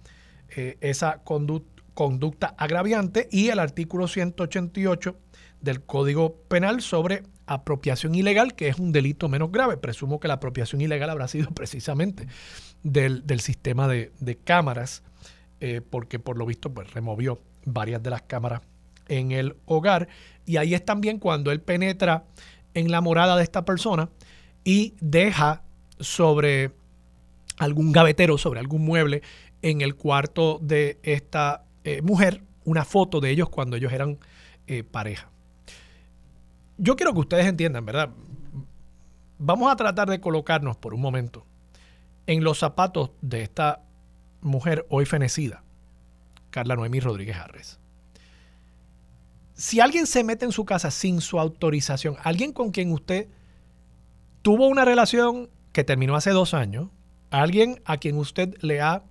eh, 0.54 0.78
esa 0.80 1.24
conducta 1.24 2.54
agraviante 2.56 3.28
y 3.32 3.48
el 3.48 3.58
artículo 3.58 4.06
188 4.06 5.16
del 5.60 5.82
Código 5.82 6.36
Penal 6.48 6.82
sobre 6.82 7.22
apropiación 7.46 8.14
ilegal, 8.14 8.54
que 8.54 8.68
es 8.68 8.78
un 8.78 8.92
delito 8.92 9.28
menos 9.28 9.50
grave. 9.50 9.76
Presumo 9.76 10.20
que 10.20 10.28
la 10.28 10.34
apropiación 10.34 10.80
ilegal 10.80 11.10
habrá 11.10 11.28
sido 11.28 11.50
precisamente 11.54 12.26
del, 12.82 13.40
sistema 13.40 13.88
de, 13.88 14.38
cámaras, 14.44 15.02
eh, 15.60 15.80
porque 15.88 16.18
por 16.18 16.38
lo 16.38 16.46
visto 16.46 16.72
pues, 16.72 16.92
removió 16.92 17.40
varias 17.64 18.02
de 18.02 18.10
las 18.10 18.22
cámaras 18.22 18.62
en 19.08 19.32
el 19.32 19.56
hogar. 19.66 20.08
Y 20.46 20.56
ahí 20.56 20.74
es 20.74 20.84
también 20.84 21.18
cuando 21.18 21.50
él 21.50 21.60
penetra 21.60 22.24
en 22.74 22.90
la 22.90 23.00
morada 23.00 23.36
de 23.36 23.42
esta 23.42 23.64
persona 23.64 24.08
y 24.64 24.94
deja 25.00 25.62
sobre 25.98 26.72
algún 27.58 27.92
gavetero, 27.92 28.38
sobre 28.38 28.60
algún 28.60 28.84
mueble 28.84 29.22
en 29.62 29.80
el 29.80 29.94
cuarto 29.94 30.58
de 30.62 30.98
esta 31.02 31.64
eh, 31.84 32.00
mujer 32.02 32.42
una 32.64 32.84
foto 32.84 33.20
de 33.20 33.30
ellos 33.30 33.48
cuando 33.48 33.76
ellos 33.76 33.92
eran 33.92 34.18
eh, 34.66 34.84
pareja. 34.84 35.29
Yo 36.82 36.96
quiero 36.96 37.12
que 37.12 37.20
ustedes 37.20 37.46
entiendan, 37.46 37.84
¿verdad? 37.84 38.10
Vamos 39.38 39.70
a 39.70 39.76
tratar 39.76 40.08
de 40.10 40.20
colocarnos 40.20 40.76
por 40.76 40.94
un 40.94 41.00
momento 41.00 41.46
en 42.26 42.42
los 42.42 42.58
zapatos 42.58 43.10
de 43.20 43.42
esta 43.42 43.82
mujer 44.40 44.86
hoy 44.88 45.04
fenecida, 45.04 45.62
Carla 46.50 46.76
Noemí 46.76 47.00
Rodríguez 47.00 47.36
Harres 47.36 47.80
si 49.60 49.78
alguien 49.78 50.06
se 50.06 50.24
mete 50.24 50.46
en 50.46 50.52
su 50.52 50.64
casa 50.64 50.90
sin 50.90 51.20
su 51.20 51.38
autorización, 51.38 52.16
alguien 52.22 52.54
con 52.54 52.70
quien 52.70 52.92
usted 52.92 53.28
tuvo 54.40 54.66
una 54.66 54.86
relación 54.86 55.50
que 55.72 55.84
terminó 55.84 56.16
hace 56.16 56.30
dos 56.30 56.54
años, 56.54 56.88
alguien 57.30 57.82
a 57.84 57.98
quien 57.98 58.16
usted 58.16 58.56
le 58.62 58.80
ha 58.80 59.04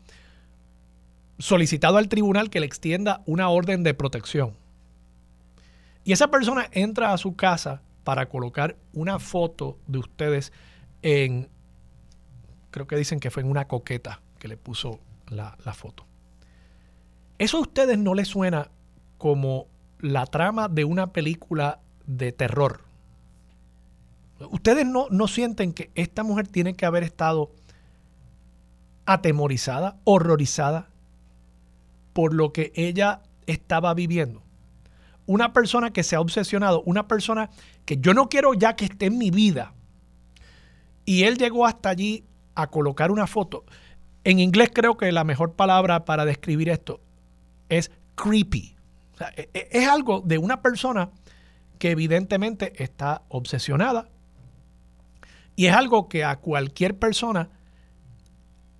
solicitado 1.37 1.97
al 1.97 2.09
tribunal 2.09 2.49
que 2.49 2.61
le 2.61 2.65
extienda 2.65 3.21
una 3.27 3.49
orden 3.49 3.83
de 3.83 3.93
protección, 3.93 4.57
y 6.09 6.11
esa 6.11 6.31
persona 6.31 6.67
entra 6.71 7.13
a 7.13 7.19
su 7.19 7.35
casa 7.35 7.83
para 8.03 8.29
colocar 8.29 8.75
una 8.93 9.19
foto 9.19 9.77
de 9.85 9.99
ustedes 9.99 10.51
en, 11.03 11.49
creo 12.71 12.87
que 12.87 12.95
dicen 12.95 13.19
que 13.19 13.29
fue 13.29 13.43
en 13.43 13.49
una 13.51 13.67
coqueta 13.67 14.19
que 14.39 14.47
le 14.47 14.57
puso 14.57 15.01
la, 15.27 15.55
foto. 15.75 16.07
Eso 17.37 17.57
a 17.57 17.61
ustedes 17.61 17.99
no 17.99 18.15
les 18.15 18.27
suena 18.27 18.71
como 19.19 19.67
la 19.99 20.25
trama 20.25 20.67
de 20.67 20.83
una 20.83 21.13
película 21.13 21.79
de 22.07 22.31
terror. 22.31 22.85
Ustedes 24.49 24.87
no, 24.87 25.09
no 25.11 25.27
sienten 25.27 25.73
que 25.73 25.91
esta 25.93 26.23
mujer 26.23 26.47
tiene 26.47 26.73
que 26.73 26.87
haber 26.87 27.03
estado 27.03 27.51
atemorizada, 29.05 29.99
horrorizada 30.05 30.89
por 32.13 32.33
lo 32.33 32.51
que 32.51 32.71
ella 32.73 33.21
estaba 33.45 33.93
viviendo. 33.93 34.48
Una 35.29 35.53
persona 35.53 35.93
que 35.93 36.01
se 36.01 36.15
ha 36.15 36.21
obsesionado, 36.21 36.81
una 36.87 37.07
persona 37.07 37.51
que 37.85 37.97
yo 37.97 38.15
no 38.15 38.29
quiero 38.29 38.55
ya 38.55 38.75
que 38.75 38.85
esté 38.85 39.05
en 39.05 39.19
mi 39.19 39.29
vida. 39.29 39.75
Y 41.05 41.25
él 41.25 41.37
llegó 41.37 41.67
hasta 41.67 41.89
allí 41.89 42.25
a 42.55 42.65
colocar 42.65 43.11
una 43.11 43.27
foto. 43.27 43.63
En 44.23 44.39
inglés 44.39 44.71
creo 44.73 44.97
que 44.97 45.11
la 45.11 45.23
mejor 45.23 45.53
palabra 45.53 46.03
para 46.03 46.25
describir 46.25 46.67
esto 46.69 46.99
es 47.69 47.91
creepy. 48.15 48.75
E, 49.37 49.49
e, 49.53 49.69
es 49.71 49.87
algo 49.87 50.21
de 50.21 50.39
una 50.39 50.63
persona 50.63 51.11
que 51.77 51.91
evidentemente 51.91 52.81
está 52.81 53.21
obsesionada 53.27 54.09
y 55.55 55.67
es 55.67 55.75
algo 55.75 56.09
que 56.09 56.23
a 56.23 56.37
cualquier 56.37 56.97
persona 56.97 57.49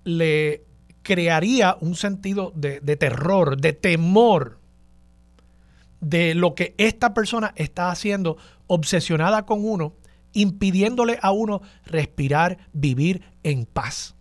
le 0.02 0.64
crearía 1.04 1.76
un 1.80 1.94
sentido 1.94 2.52
de, 2.56 2.80
de 2.80 2.96
terror, 2.96 3.56
de 3.56 3.72
temor 3.72 4.59
de 6.00 6.34
lo 6.34 6.54
que 6.54 6.74
esta 6.78 7.14
persona 7.14 7.52
está 7.56 7.90
haciendo 7.90 8.36
obsesionada 8.66 9.46
con 9.46 9.64
uno, 9.64 9.94
impidiéndole 10.32 11.18
a 11.22 11.32
uno 11.32 11.60
respirar, 11.84 12.58
vivir 12.72 13.22
en 13.42 13.66
paz. 13.66 14.14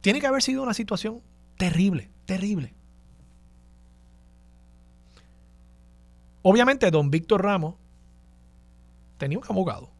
Tiene 0.00 0.20
que 0.20 0.26
haber 0.26 0.42
sido 0.42 0.62
una 0.62 0.74
situación 0.74 1.20
terrible, 1.56 2.10
terrible. 2.24 2.74
Obviamente, 6.42 6.90
don 6.90 7.10
Víctor 7.10 7.42
Ramos 7.42 7.74
tenía 9.18 9.38
un 9.38 9.44
abogado. 9.48 9.90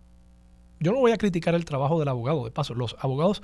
Yo 0.81 0.93
no 0.93 0.99
voy 0.99 1.13
a 1.13 1.19
criticar 1.19 1.55
el 1.55 1.65
trabajo 1.65 1.99
del 1.99 2.09
abogado, 2.09 2.45
de 2.45 2.53
paso, 2.53 2.75
los 2.75 2.97
abogados, 3.01 3.43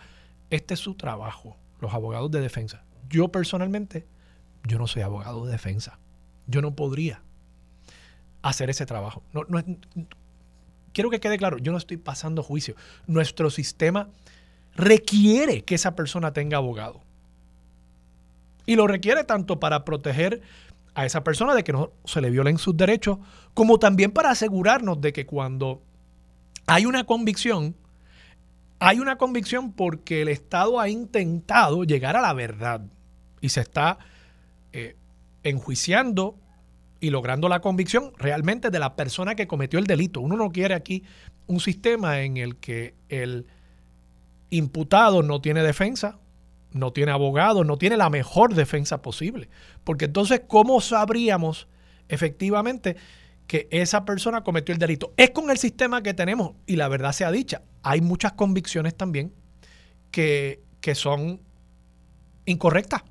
este 0.50 0.74
es 0.74 0.80
su 0.80 0.94
trabajo, 0.94 1.56
los 1.80 1.92
abogados 1.92 2.30
de 2.30 2.40
defensa. 2.40 2.84
Yo 3.08 3.28
personalmente, 3.28 4.06
yo 4.62 4.78
no 4.78 4.86
soy 4.86 5.02
abogado 5.02 5.44
de 5.44 5.52
defensa. 5.52 5.98
Yo 6.46 6.62
no 6.62 6.76
podría 6.76 7.23
hacer 8.44 8.68
ese 8.68 8.84
trabajo. 8.84 9.22
No, 9.32 9.44
quiero 10.92 11.10
que 11.10 11.18
quede 11.18 11.38
claro, 11.38 11.56
yo 11.56 11.72
no 11.72 11.78
estoy 11.78 11.96
pasando 11.96 12.42
juicio. 12.42 12.76
Nuestro 13.06 13.50
sistema 13.50 14.10
requiere 14.76 15.64
que 15.64 15.74
esa 15.74 15.96
persona 15.96 16.32
tenga 16.34 16.58
abogado. 16.58 17.00
Y 18.66 18.76
lo 18.76 18.86
requiere 18.86 19.24
tanto 19.24 19.58
para 19.60 19.84
proteger 19.84 20.42
a 20.94 21.06
esa 21.06 21.24
persona 21.24 21.54
de 21.54 21.64
que 21.64 21.72
no 21.72 21.90
se 22.04 22.20
le 22.20 22.30
violen 22.30 22.58
sus 22.58 22.76
derechos, 22.76 23.18
como 23.54 23.78
también 23.78 24.12
para 24.12 24.30
asegurarnos 24.30 25.00
de 25.00 25.14
que 25.14 25.24
cuando 25.24 25.82
hay 26.66 26.84
una 26.84 27.04
convicción, 27.04 27.74
hay 28.78 29.00
una 29.00 29.16
convicción 29.16 29.72
porque 29.72 30.20
el 30.20 30.28
Estado 30.28 30.78
ha 30.78 30.90
intentado 30.90 31.84
llegar 31.84 32.14
a 32.14 32.20
la 32.20 32.34
verdad 32.34 32.82
y 33.40 33.48
se 33.48 33.62
está 33.62 33.98
eh, 34.72 34.96
enjuiciando 35.42 36.36
y 37.04 37.10
logrando 37.10 37.50
la 37.50 37.60
convicción 37.60 38.12
realmente 38.16 38.70
de 38.70 38.78
la 38.78 38.96
persona 38.96 39.34
que 39.34 39.46
cometió 39.46 39.78
el 39.78 39.84
delito. 39.84 40.22
Uno 40.22 40.36
no 40.36 40.50
quiere 40.50 40.72
aquí 40.72 41.04
un 41.46 41.60
sistema 41.60 42.22
en 42.22 42.38
el 42.38 42.56
que 42.56 42.94
el 43.10 43.46
imputado 44.48 45.22
no 45.22 45.42
tiene 45.42 45.62
defensa, 45.62 46.18
no 46.72 46.94
tiene 46.94 47.12
abogado, 47.12 47.62
no 47.62 47.76
tiene 47.76 47.98
la 47.98 48.08
mejor 48.08 48.54
defensa 48.54 49.02
posible. 49.02 49.50
Porque 49.84 50.06
entonces, 50.06 50.44
¿cómo 50.48 50.80
sabríamos 50.80 51.68
efectivamente 52.08 52.96
que 53.46 53.68
esa 53.70 54.06
persona 54.06 54.42
cometió 54.42 54.72
el 54.72 54.78
delito? 54.78 55.12
Es 55.18 55.28
con 55.28 55.50
el 55.50 55.58
sistema 55.58 56.02
que 56.02 56.14
tenemos 56.14 56.52
y 56.66 56.76
la 56.76 56.88
verdad 56.88 57.12
sea 57.12 57.30
dicha. 57.30 57.60
Hay 57.82 58.00
muchas 58.00 58.32
convicciones 58.32 58.96
también 58.96 59.34
que, 60.10 60.62
que 60.80 60.94
son 60.94 61.42
incorrectas. 62.46 63.02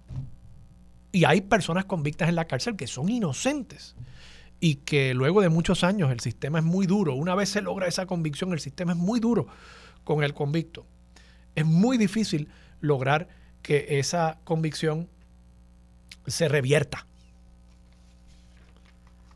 Y 1.13 1.25
hay 1.25 1.41
personas 1.41 1.85
convictas 1.85 2.27
en 2.27 2.35
la 2.35 2.45
cárcel 2.45 2.75
que 2.75 2.87
son 2.87 3.07
inocentes 3.07 3.95
y 4.59 4.77
que 4.77 5.13
luego 5.13 5.41
de 5.41 5.49
muchos 5.49 5.83
años 5.83 6.11
el 6.11 6.19
sistema 6.19 6.57
es 6.57 6.65
muy 6.65 6.87
duro. 6.87 7.13
Una 7.13 7.35
vez 7.35 7.49
se 7.49 7.61
logra 7.61 7.87
esa 7.87 8.07
convicción, 8.07 8.51
el 8.51 8.59
sistema 8.59 8.93
es 8.93 8.97
muy 8.97 9.19
duro 9.19 9.45
con 10.03 10.23
el 10.23 10.33
convicto. 10.33 10.87
Es 11.53 11.65
muy 11.65 11.99
difícil 11.99 12.49
lograr 12.81 13.27
que 13.61 13.99
esa 13.99 14.39
convicción 14.43 15.07
se 16.25 16.47
revierta. 16.47 17.05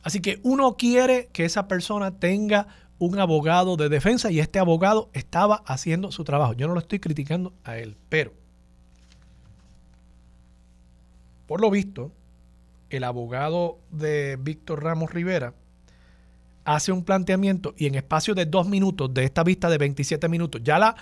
Así 0.01 0.19
que 0.19 0.39
uno 0.41 0.77
quiere 0.77 1.29
que 1.31 1.45
esa 1.45 1.67
persona 1.67 2.17
tenga 2.17 2.67
un 2.97 3.19
abogado 3.19 3.77
de 3.77 3.89
defensa 3.89 4.31
y 4.31 4.39
este 4.39 4.57
abogado 4.57 5.11
estaba 5.13 5.57
haciendo 5.67 6.11
su 6.11 6.23
trabajo. 6.23 6.53
Yo 6.53 6.67
no 6.67 6.73
lo 6.73 6.79
estoy 6.79 6.99
criticando 6.99 7.53
a 7.63 7.77
él, 7.77 7.95
pero 8.09 8.33
por 11.47 11.61
lo 11.61 11.71
visto, 11.71 12.11
el 12.89 13.03
abogado 13.03 13.79
de 13.89 14.37
Víctor 14.39 14.83
Ramos 14.83 15.11
Rivera 15.11 15.53
hace 16.65 16.91
un 16.91 17.03
planteamiento 17.03 17.73
y 17.77 17.87
en 17.87 17.95
espacio 17.95 18.35
de 18.35 18.45
dos 18.45 18.67
minutos 18.67 19.13
de 19.13 19.23
esta 19.23 19.43
vista 19.43 19.69
de 19.69 19.77
27 19.77 20.27
minutos, 20.27 20.61
ya 20.63 20.77
la, 20.77 20.95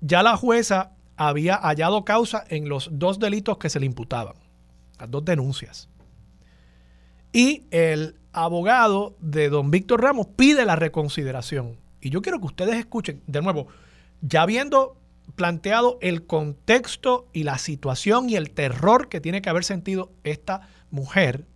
ya 0.00 0.22
la 0.22 0.36
jueza 0.36 0.92
había 1.16 1.56
hallado 1.56 2.04
causa 2.04 2.44
en 2.48 2.68
los 2.68 2.88
dos 2.92 3.18
delitos 3.18 3.58
que 3.58 3.68
se 3.68 3.78
le 3.78 3.86
imputaban, 3.86 4.34
las 4.98 5.10
dos 5.10 5.24
denuncias. 5.24 5.90
Y 7.32 7.64
el 7.70 8.16
abogado 8.32 9.16
de 9.20 9.50
don 9.50 9.70
Víctor 9.70 10.02
Ramos 10.02 10.28
pide 10.28 10.64
la 10.64 10.76
reconsideración. 10.76 11.76
Y 12.00 12.08
yo 12.08 12.22
quiero 12.22 12.40
que 12.40 12.46
ustedes 12.46 12.76
escuchen, 12.76 13.22
de 13.26 13.42
nuevo, 13.42 13.66
ya 14.22 14.42
habiendo 14.42 14.96
planteado 15.34 15.98
el 16.00 16.26
contexto 16.26 17.28
y 17.32 17.42
la 17.44 17.58
situación 17.58 18.28
y 18.30 18.36
el 18.36 18.50
terror 18.50 19.08
que 19.08 19.20
tiene 19.20 19.42
que 19.42 19.50
haber 19.50 19.64
sentido 19.64 20.12
esta 20.24 20.68
mujer, 20.90 21.46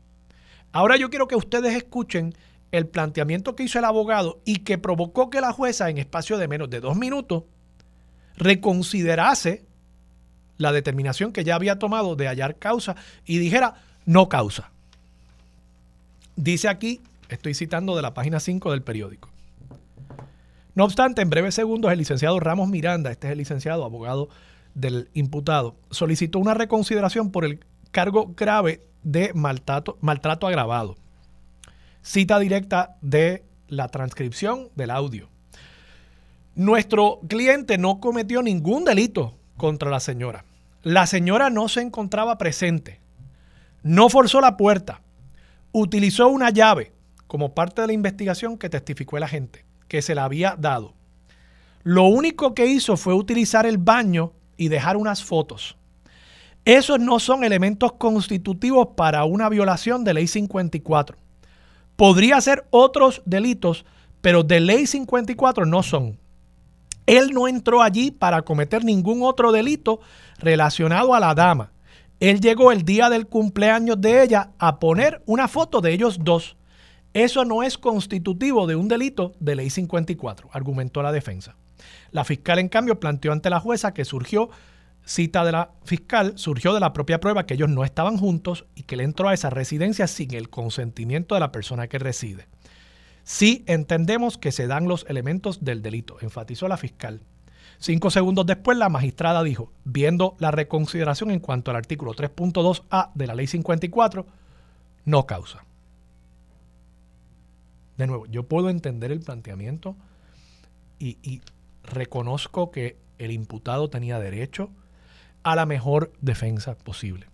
ahora 0.72 0.96
yo 0.96 1.10
quiero 1.10 1.28
que 1.28 1.36
ustedes 1.36 1.74
escuchen 1.74 2.34
el 2.72 2.86
planteamiento 2.86 3.54
que 3.54 3.62
hizo 3.62 3.78
el 3.78 3.84
abogado 3.84 4.40
y 4.44 4.58
que 4.58 4.78
provocó 4.78 5.30
que 5.30 5.40
la 5.40 5.52
jueza 5.52 5.90
en 5.90 5.98
espacio 5.98 6.38
de 6.38 6.48
menos 6.48 6.70
de 6.70 6.80
dos 6.80 6.96
minutos 6.96 7.44
reconsiderase 8.36 9.64
la 10.56 10.72
determinación 10.72 11.32
que 11.32 11.44
ya 11.44 11.54
había 11.54 11.78
tomado 11.78 12.16
de 12.16 12.26
hallar 12.26 12.58
causa 12.58 12.96
y 13.24 13.38
dijera 13.38 13.74
no 14.06 14.28
causa. 14.28 14.70
Dice 16.36 16.68
aquí, 16.68 17.00
estoy 17.28 17.54
citando 17.54 17.94
de 17.94 18.02
la 18.02 18.14
página 18.14 18.40
5 18.40 18.72
del 18.72 18.82
periódico. 18.82 19.33
No 20.74 20.84
obstante, 20.84 21.22
en 21.22 21.30
breves 21.30 21.54
segundos, 21.54 21.92
el 21.92 21.98
licenciado 21.98 22.40
Ramos 22.40 22.68
Miranda, 22.68 23.10
este 23.10 23.28
es 23.28 23.32
el 23.32 23.38
licenciado 23.38 23.84
abogado 23.84 24.28
del 24.74 25.08
imputado, 25.14 25.76
solicitó 25.90 26.40
una 26.40 26.54
reconsideración 26.54 27.30
por 27.30 27.44
el 27.44 27.60
cargo 27.92 28.34
grave 28.36 28.80
de 29.04 29.32
maltrato, 29.34 29.98
maltrato 30.00 30.48
agravado. 30.48 30.96
Cita 32.02 32.38
directa 32.38 32.96
de 33.00 33.44
la 33.68 33.88
transcripción 33.88 34.68
del 34.74 34.90
audio. 34.90 35.28
Nuestro 36.56 37.20
cliente 37.28 37.78
no 37.78 38.00
cometió 38.00 38.42
ningún 38.42 38.84
delito 38.84 39.34
contra 39.56 39.90
la 39.90 40.00
señora. 40.00 40.44
La 40.82 41.06
señora 41.06 41.50
no 41.50 41.68
se 41.68 41.80
encontraba 41.80 42.36
presente. 42.36 43.00
No 43.82 44.08
forzó 44.08 44.40
la 44.40 44.56
puerta. 44.56 45.00
Utilizó 45.72 46.28
una 46.28 46.50
llave 46.50 46.92
como 47.26 47.54
parte 47.54 47.80
de 47.80 47.88
la 47.88 47.92
investigación 47.92 48.58
que 48.58 48.68
testificó 48.68 49.16
el 49.16 49.22
agente, 49.22 49.64
que 49.88 50.02
se 50.02 50.14
la 50.14 50.24
había 50.24 50.56
dado. 50.58 50.94
Lo 51.82 52.04
único 52.04 52.54
que 52.54 52.66
hizo 52.66 52.96
fue 52.96 53.14
utilizar 53.14 53.66
el 53.66 53.78
baño 53.78 54.32
y 54.56 54.68
dejar 54.68 54.96
unas 54.96 55.22
fotos. 55.22 55.76
Esos 56.64 56.98
no 56.98 57.18
son 57.18 57.44
elementos 57.44 57.92
constitutivos 57.92 58.88
para 58.96 59.24
una 59.24 59.50
violación 59.50 60.02
de 60.02 60.14
ley 60.14 60.26
54. 60.26 61.18
Podría 61.96 62.40
ser 62.40 62.66
otros 62.70 63.22
delitos, 63.26 63.84
pero 64.22 64.42
de 64.42 64.60
ley 64.60 64.86
54 64.86 65.66
no 65.66 65.82
son. 65.82 66.18
Él 67.06 67.32
no 67.32 67.48
entró 67.48 67.82
allí 67.82 68.10
para 68.10 68.42
cometer 68.42 68.82
ningún 68.82 69.22
otro 69.22 69.52
delito 69.52 70.00
relacionado 70.38 71.14
a 71.14 71.20
la 71.20 71.34
dama. 71.34 71.70
Él 72.18 72.40
llegó 72.40 72.72
el 72.72 72.84
día 72.84 73.10
del 73.10 73.26
cumpleaños 73.26 74.00
de 74.00 74.22
ella 74.22 74.52
a 74.58 74.78
poner 74.78 75.22
una 75.26 75.48
foto 75.48 75.82
de 75.82 75.92
ellos 75.92 76.18
dos. 76.22 76.56
Eso 77.14 77.44
no 77.44 77.62
es 77.62 77.78
constitutivo 77.78 78.66
de 78.66 78.74
un 78.74 78.88
delito 78.88 79.34
de 79.38 79.54
ley 79.54 79.70
54, 79.70 80.50
argumentó 80.52 81.00
la 81.00 81.12
defensa. 81.12 81.56
La 82.10 82.24
fiscal, 82.24 82.58
en 82.58 82.68
cambio, 82.68 82.98
planteó 82.98 83.30
ante 83.30 83.50
la 83.50 83.60
jueza 83.60 83.94
que 83.94 84.04
surgió, 84.04 84.50
cita 85.04 85.44
de 85.44 85.52
la 85.52 85.70
fiscal, 85.84 86.32
surgió 86.36 86.74
de 86.74 86.80
la 86.80 86.92
propia 86.92 87.20
prueba 87.20 87.46
que 87.46 87.54
ellos 87.54 87.68
no 87.68 87.84
estaban 87.84 88.18
juntos 88.18 88.66
y 88.74 88.82
que 88.82 88.96
él 88.96 89.02
entró 89.02 89.28
a 89.28 89.34
esa 89.34 89.48
residencia 89.48 90.08
sin 90.08 90.34
el 90.34 90.50
consentimiento 90.50 91.36
de 91.36 91.40
la 91.40 91.52
persona 91.52 91.86
que 91.86 92.00
reside. 92.00 92.48
Sí 93.22 93.64
entendemos 93.68 94.36
que 94.36 94.50
se 94.50 94.66
dan 94.66 94.88
los 94.88 95.06
elementos 95.08 95.64
del 95.64 95.82
delito, 95.82 96.16
enfatizó 96.20 96.66
la 96.66 96.76
fiscal. 96.76 97.20
Cinco 97.78 98.10
segundos 98.10 98.44
después, 98.44 98.76
la 98.76 98.88
magistrada 98.88 99.44
dijo, 99.44 99.72
viendo 99.84 100.34
la 100.40 100.50
reconsideración 100.50 101.30
en 101.30 101.38
cuanto 101.38 101.70
al 101.70 101.76
artículo 101.76 102.12
3.2a 102.12 103.12
de 103.14 103.26
la 103.28 103.34
ley 103.36 103.46
54, 103.46 104.26
no 105.04 105.26
causa. 105.26 105.64
De 107.96 108.06
nuevo, 108.06 108.26
yo 108.26 108.44
puedo 108.44 108.70
entender 108.70 109.12
el 109.12 109.20
planteamiento 109.20 109.96
y, 110.98 111.42
reconozco 111.82 112.70
que 112.70 112.96
el 113.18 113.30
imputado 113.30 113.90
tenía 113.90 114.18
derecho 114.18 114.70
a 115.42 115.54
la 115.54 115.66
mejor 115.66 116.12
defensa 116.22 116.78
posible. 116.78 117.26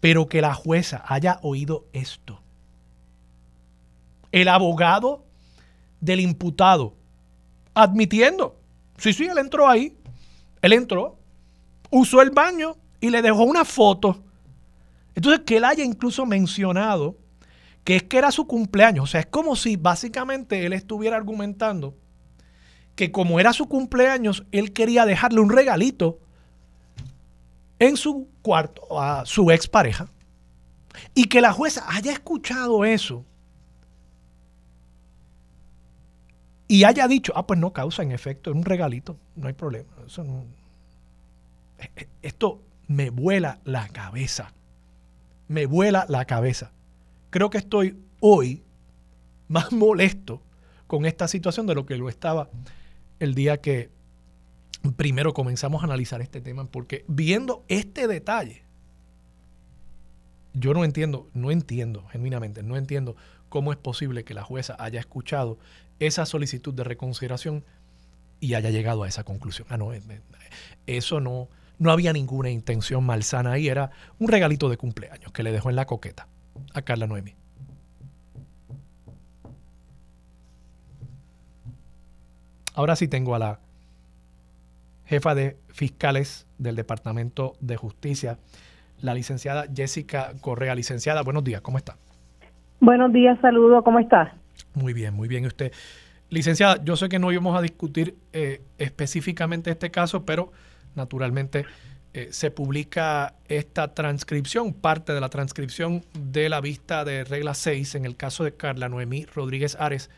Pero 0.00 0.26
que 0.26 0.40
la 0.40 0.52
jueza 0.52 1.04
haya 1.06 1.38
oído 1.42 1.86
esto 1.92 2.40
el 4.34 4.48
abogado 4.48 5.24
del 6.00 6.18
imputado, 6.18 6.92
admitiendo, 7.72 8.58
sí, 8.98 9.12
sí, 9.12 9.26
él 9.26 9.38
entró 9.38 9.68
ahí, 9.68 9.96
él 10.60 10.72
entró, 10.72 11.16
usó 11.88 12.20
el 12.20 12.30
baño 12.30 12.76
y 13.00 13.10
le 13.10 13.22
dejó 13.22 13.44
una 13.44 13.64
foto. 13.64 14.20
Entonces, 15.14 15.42
que 15.46 15.58
él 15.58 15.64
haya 15.64 15.84
incluso 15.84 16.26
mencionado 16.26 17.16
que 17.84 17.96
es 17.96 18.02
que 18.02 18.18
era 18.18 18.30
su 18.30 18.46
cumpleaños, 18.46 19.04
o 19.04 19.06
sea, 19.06 19.20
es 19.20 19.26
como 19.26 19.56
si 19.56 19.76
básicamente 19.76 20.64
él 20.66 20.72
estuviera 20.72 21.16
argumentando 21.16 21.94
que 22.96 23.12
como 23.12 23.40
era 23.40 23.52
su 23.52 23.68
cumpleaños, 23.68 24.44
él 24.52 24.72
quería 24.72 25.04
dejarle 25.04 25.40
un 25.40 25.50
regalito 25.50 26.20
en 27.78 27.96
su 27.96 28.28
cuarto 28.42 29.00
a 29.00 29.26
su 29.26 29.50
expareja. 29.50 30.08
Y 31.14 31.24
que 31.24 31.40
la 31.40 31.52
jueza 31.52 31.84
haya 31.88 32.12
escuchado 32.12 32.84
eso 32.84 33.24
y 36.68 36.84
haya 36.84 37.08
dicho, 37.08 37.32
ah, 37.36 37.46
pues 37.46 37.58
no 37.58 37.72
causa 37.72 38.02
en 38.02 38.12
efecto, 38.12 38.50
es 38.50 38.56
un 38.56 38.64
regalito, 38.64 39.18
no 39.34 39.48
hay 39.48 39.54
problema. 39.54 39.90
E, 41.78 41.90
e, 41.96 42.08
esto 42.22 42.62
me 42.86 43.10
vuela 43.10 43.60
la 43.64 43.88
cabeza, 43.88 44.52
me 45.48 45.66
vuela 45.66 46.06
la 46.08 46.24
cabeza. 46.24 46.72
Creo 47.34 47.50
que 47.50 47.58
estoy 47.58 47.96
hoy 48.20 48.62
más 49.48 49.72
molesto 49.72 50.40
con 50.86 51.04
esta 51.04 51.26
situación 51.26 51.66
de 51.66 51.74
lo 51.74 51.84
que 51.84 51.96
lo 51.96 52.08
estaba 52.08 52.48
el 53.18 53.34
día 53.34 53.60
que 53.60 53.90
primero 54.94 55.34
comenzamos 55.34 55.82
a 55.82 55.86
analizar 55.86 56.22
este 56.22 56.40
tema, 56.40 56.64
porque 56.66 57.04
viendo 57.08 57.64
este 57.66 58.06
detalle, 58.06 58.62
yo 60.52 60.74
no 60.74 60.84
entiendo, 60.84 61.28
no 61.34 61.50
entiendo, 61.50 62.06
genuinamente, 62.06 62.62
no 62.62 62.76
entiendo 62.76 63.16
cómo 63.48 63.72
es 63.72 63.78
posible 63.78 64.22
que 64.22 64.32
la 64.32 64.44
jueza 64.44 64.76
haya 64.78 65.00
escuchado 65.00 65.58
esa 65.98 66.26
solicitud 66.26 66.72
de 66.72 66.84
reconsideración 66.84 67.64
y 68.38 68.54
haya 68.54 68.70
llegado 68.70 69.02
a 69.02 69.08
esa 69.08 69.24
conclusión. 69.24 69.66
Ah, 69.72 69.76
no, 69.76 69.92
eh, 69.92 70.00
eh, 70.08 70.20
eso 70.86 71.18
no, 71.18 71.48
no 71.80 71.90
había 71.90 72.12
ninguna 72.12 72.50
intención 72.50 73.02
malsana 73.02 73.54
ahí, 73.54 73.66
era 73.66 73.90
un 74.20 74.28
regalito 74.28 74.68
de 74.68 74.76
cumpleaños 74.76 75.32
que 75.32 75.42
le 75.42 75.50
dejó 75.50 75.68
en 75.68 75.74
la 75.74 75.86
coqueta 75.86 76.28
a 76.72 76.82
Carla 76.82 77.06
Noemi. 77.06 77.34
Ahora 82.74 82.96
sí 82.96 83.06
tengo 83.06 83.34
a 83.34 83.38
la 83.38 83.60
jefa 85.06 85.34
de 85.34 85.56
fiscales 85.68 86.46
del 86.58 86.76
Departamento 86.76 87.54
de 87.60 87.76
Justicia, 87.76 88.38
la 89.00 89.14
licenciada 89.14 89.66
Jessica 89.72 90.32
Correa. 90.40 90.74
Licenciada, 90.74 91.22
buenos 91.22 91.44
días, 91.44 91.60
¿cómo 91.60 91.78
está? 91.78 91.96
Buenos 92.80 93.12
días, 93.12 93.38
saludo, 93.40 93.84
¿cómo 93.84 94.00
está? 94.00 94.34
Muy 94.74 94.92
bien, 94.92 95.14
muy 95.14 95.28
bien. 95.28 95.46
Usted, 95.46 95.72
licenciada, 96.30 96.82
yo 96.84 96.96
sé 96.96 97.08
que 97.08 97.18
no 97.18 97.30
íbamos 97.30 97.56
a 97.56 97.62
discutir 97.62 98.16
eh, 98.32 98.60
específicamente 98.78 99.70
este 99.70 99.90
caso, 99.90 100.24
pero 100.24 100.52
naturalmente 100.94 101.64
eh, 102.16 102.28
se 102.30 102.52
publica 102.52 103.34
esta 103.48 103.92
transcripción, 103.92 104.72
parte 104.72 105.12
de 105.12 105.20
la 105.20 105.28
transcripción 105.28 106.02
de 106.16 106.48
la 106.48 106.60
vista 106.60 107.04
de 107.04 107.24
regla 107.24 107.54
6 107.54 107.96
en 107.96 108.04
el 108.04 108.16
caso 108.16 108.44
de 108.44 108.54
Carla 108.54 108.88
Noemí 108.88 109.26
Rodríguez 109.26 109.76
Ares, 109.80 110.10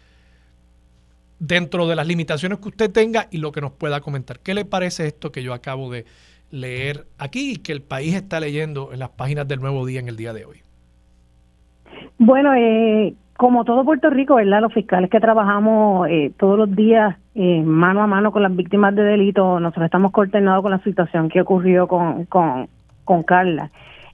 dentro 1.38 1.88
de 1.88 1.97
las 1.97 2.07
limitaciones 2.07 2.59
que 2.59 2.68
usted 2.68 2.92
tenga 2.92 3.28
y 3.30 3.38
lo 3.38 3.51
que 3.51 3.62
nos 3.62 3.72
pueda 3.72 4.01
comentar. 4.03 4.40
¿Qué 4.40 4.53
le 4.53 4.66
parece 4.66 5.07
esto 5.07 5.32
que 5.32 5.42
yo 5.42 5.55
acabo 5.55 5.90
de 5.90 6.05
leer 6.51 7.07
aquí 7.16 7.53
y 7.53 7.57
que 7.57 7.72
el 7.72 7.80
país 7.80 8.14
está 8.14 8.40
leyendo 8.40 8.92
en 8.92 8.99
las 8.99 9.09
páginas 9.09 9.49
del 9.49 9.61
Nuevo 9.61 9.86
Día 9.86 10.01
en 10.01 10.09
el 10.09 10.16
día 10.16 10.34
de 10.34 10.44
hoy? 10.44 10.59
Bueno, 12.18 12.53
eh, 12.55 13.14
como 13.38 13.64
todo 13.64 13.86
Puerto 13.86 14.11
Rico, 14.11 14.34
¿verdad? 14.34 14.61
Los 14.61 14.74
fiscales 14.74 15.09
que 15.09 15.18
trabajamos 15.18 16.09
eh, 16.11 16.30
todos 16.38 16.59
los 16.59 16.76
días 16.76 17.16
eh, 17.37 17.62
mano 17.62 18.03
a 18.03 18.07
mano 18.07 18.32
con 18.32 18.43
las 18.43 18.57
víctimas 18.57 18.95
de 18.95 19.03
delito, 19.03 19.61
nosotros 19.61 19.84
estamos 19.84 20.11
coordinados 20.11 20.62
con 20.62 20.70
la 20.70 20.78
situación 20.78 21.28
que 21.28 21.43
ocurrió 21.43 21.87
con, 21.87 22.24
con, 22.24 22.68
con 23.05 23.22
Carla. 23.22 23.70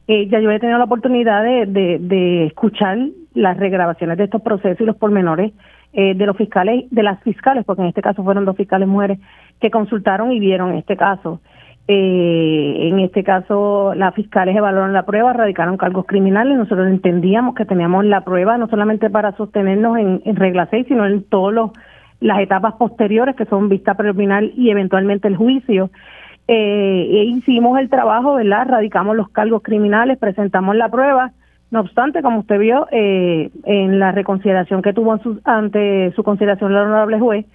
Eh, 0.08 0.26
ya 0.28 0.40
yo 0.40 0.50
he 0.50 0.58
tenido 0.58 0.78
la 0.78 0.84
oportunidad 0.84 1.44
de, 1.44 1.98
de, 2.00 2.46
escuchar 2.46 2.98
las 3.34 3.56
regrabaciones 3.56 4.18
de 4.18 4.24
estos 4.24 4.42
procesos 4.42 4.80
y 4.80 4.84
los 4.84 4.96
pormenores 4.96 5.52
eh, 5.92 6.14
de 6.14 6.26
los 6.26 6.36
fiscales, 6.36 6.84
de 6.90 7.02
las 7.04 7.22
fiscales, 7.22 7.64
porque 7.64 7.82
en 7.82 7.88
este 7.88 8.02
caso 8.02 8.24
fueron 8.24 8.44
dos 8.44 8.56
fiscales 8.56 8.88
mujeres 8.88 9.20
que 9.60 9.70
consultaron 9.70 10.32
y 10.32 10.40
vieron 10.40 10.74
este 10.74 10.96
caso. 10.96 11.40
Eh, 11.88 12.88
en 12.88 13.00
este 13.00 13.24
caso, 13.24 13.92
las 13.94 14.14
fiscales 14.14 14.56
evaluaron 14.56 14.92
la 14.92 15.04
prueba, 15.04 15.32
radicaron 15.32 15.76
cargos 15.76 16.06
criminales. 16.06 16.56
Nosotros 16.56 16.88
entendíamos 16.88 17.54
que 17.54 17.64
teníamos 17.64 18.04
la 18.04 18.22
prueba 18.22 18.56
no 18.56 18.68
solamente 18.68 19.10
para 19.10 19.36
sostenernos 19.36 19.98
en, 19.98 20.36
regla 20.36 20.68
6, 20.70 20.86
sino 20.88 21.06
en 21.06 21.24
todas 21.24 21.70
las 22.22 22.40
etapas 22.40 22.74
posteriores, 22.74 23.36
que 23.36 23.44
son 23.46 23.68
vista 23.68 23.94
preliminar 23.94 24.44
y 24.44 24.70
eventualmente 24.70 25.28
el 25.28 25.36
juicio. 25.36 25.90
Eh, 26.48 27.08
e 27.10 27.24
hicimos 27.24 27.78
el 27.78 27.88
trabajo, 27.88 28.34
¿verdad? 28.34 28.66
Radicamos 28.68 29.16
los 29.16 29.28
cargos 29.28 29.62
criminales, 29.62 30.18
presentamos 30.18 30.74
la 30.76 30.88
prueba 30.88 31.32
No 31.70 31.80
obstante, 31.80 32.20
como 32.20 32.40
usted 32.40 32.58
vio, 32.58 32.86
eh, 32.90 33.50
en 33.64 33.98
la 33.98 34.12
reconsideración 34.12 34.82
que 34.82 34.92
tuvo 34.92 35.18
ante 35.44 36.12
su 36.12 36.22
consideración 36.22 36.74
la 36.74 36.82
honorable 36.82 37.18
juez, 37.18 37.46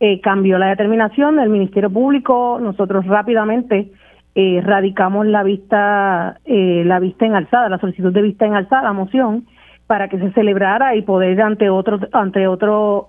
eh, 0.00 0.20
cambió 0.20 0.58
la 0.58 0.66
determinación 0.66 1.36
del 1.36 1.48
Ministerio 1.48 1.90
Público. 1.90 2.58
Nosotros 2.60 3.06
rápidamente 3.06 3.90
eh, 4.34 4.60
radicamos 4.62 5.26
la 5.26 5.42
vista, 5.42 6.38
la 6.44 6.98
vista 7.00 7.24
en 7.24 7.34
alzada, 7.34 7.68
la 7.68 7.78
solicitud 7.78 8.12
de 8.12 8.22
vista 8.22 8.44
en 8.44 8.54
alzada, 8.54 8.92
moción, 8.92 9.46
para 9.86 10.08
que 10.08 10.18
se 10.18 10.32
celebrara 10.32 10.96
y 10.96 11.02
poder 11.02 11.40
ante 11.40 11.68
otro 11.68 11.98
ante 12.12 12.46
otro 12.46 13.08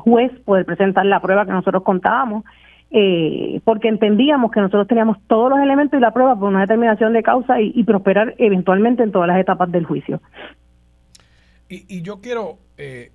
juez 0.00 0.32
poder 0.44 0.64
presentar 0.64 1.06
la 1.06 1.20
prueba 1.20 1.44
que 1.46 1.52
nosotros 1.52 1.82
contábamos 1.82 2.44
eh, 2.96 3.60
porque 3.64 3.88
entendíamos 3.88 4.52
que 4.52 4.60
nosotros 4.60 4.86
teníamos 4.86 5.18
todos 5.26 5.50
los 5.50 5.58
elementos 5.58 5.98
y 5.98 6.00
la 6.00 6.12
prueba 6.12 6.38
por 6.38 6.48
una 6.48 6.60
determinación 6.60 7.12
de 7.12 7.24
causa 7.24 7.60
y, 7.60 7.82
prosperar 7.82 8.36
eventualmente 8.38 9.02
en 9.02 9.10
todas 9.10 9.26
las 9.26 9.40
etapas 9.40 9.72
del 9.72 9.84
juicio. 9.84 10.22
Y, 11.68 12.02
yo 12.02 12.20
quiero, 12.20 12.60
eh, 12.78 13.10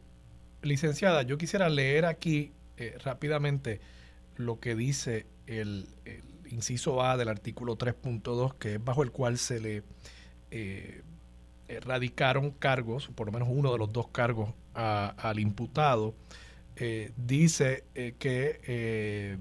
licenciada, 0.61 1.21
yo 1.21 1.37
quisiera 1.37 1.69
leer 1.69 2.03
aquí 2.03 2.51
eh, 2.75 2.97
rápidamente 3.05 3.79
lo 4.35 4.59
que 4.59 4.75
dice 4.75 5.27
el, 5.47 5.85
inciso 6.51 7.01
A 7.01 7.15
del 7.15 7.29
artículo 7.29 7.77
3.2, 7.77 8.55
que 8.55 8.75
es 8.75 8.83
bajo 8.83 9.01
el 9.01 9.11
cual 9.11 9.37
se 9.37 9.61
le 9.61 9.83
radicaron 11.85 12.51
cargos, 12.51 13.09
por 13.15 13.27
lo 13.27 13.33
menos 13.33 13.49
uno 13.51 13.71
de 13.71 13.77
los 13.77 13.91
dos 13.91 14.07
cargos 14.07 14.49
al 14.73 15.39
imputado. 15.39 16.15
dice 17.17 17.83
que 17.93 19.37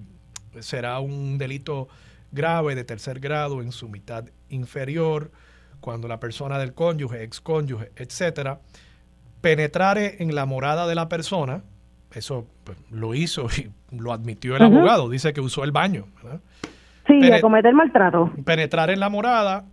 será 0.61 1.01
un 1.01 1.39
delito 1.39 1.89
grave 2.33 2.75
de 2.75 2.85
tercer 2.85 3.21
grado 3.21 3.63
en 3.63 3.73
su 3.73 3.89
mitad 3.89 4.25
inferior 4.49 5.31
cuando 5.81 6.09
la 6.09 6.19
persona 6.21 6.59
del 6.59 6.75
cónyuge, 6.75 7.23
ex 7.23 7.41
cónyuge, 7.41 7.93
etcétera, 7.97 8.61
penetrare 9.41 10.23
en 10.23 10.35
la 10.35 10.45
morada 10.45 10.87
de 10.87 10.95
la 10.95 11.09
persona, 11.09 11.63
eso 12.13 12.47
pues, 12.65 12.77
lo 12.91 13.15
hizo 13.15 13.47
y 13.57 13.71
lo 13.97 14.13
admitió 14.13 14.57
el 14.57 14.63
abogado, 14.63 15.09
dice 15.09 15.33
que 15.33 15.41
usó 15.41 15.65
el 15.65 15.73
baño. 15.73 16.07
Sí, 17.07 17.21
de 17.21 17.41
cometer 17.41 17.73
maltrato. 17.73 18.33
Penetrar 18.45 18.91
en 18.91 19.01
la 19.01 19.09
morada 19.09 19.65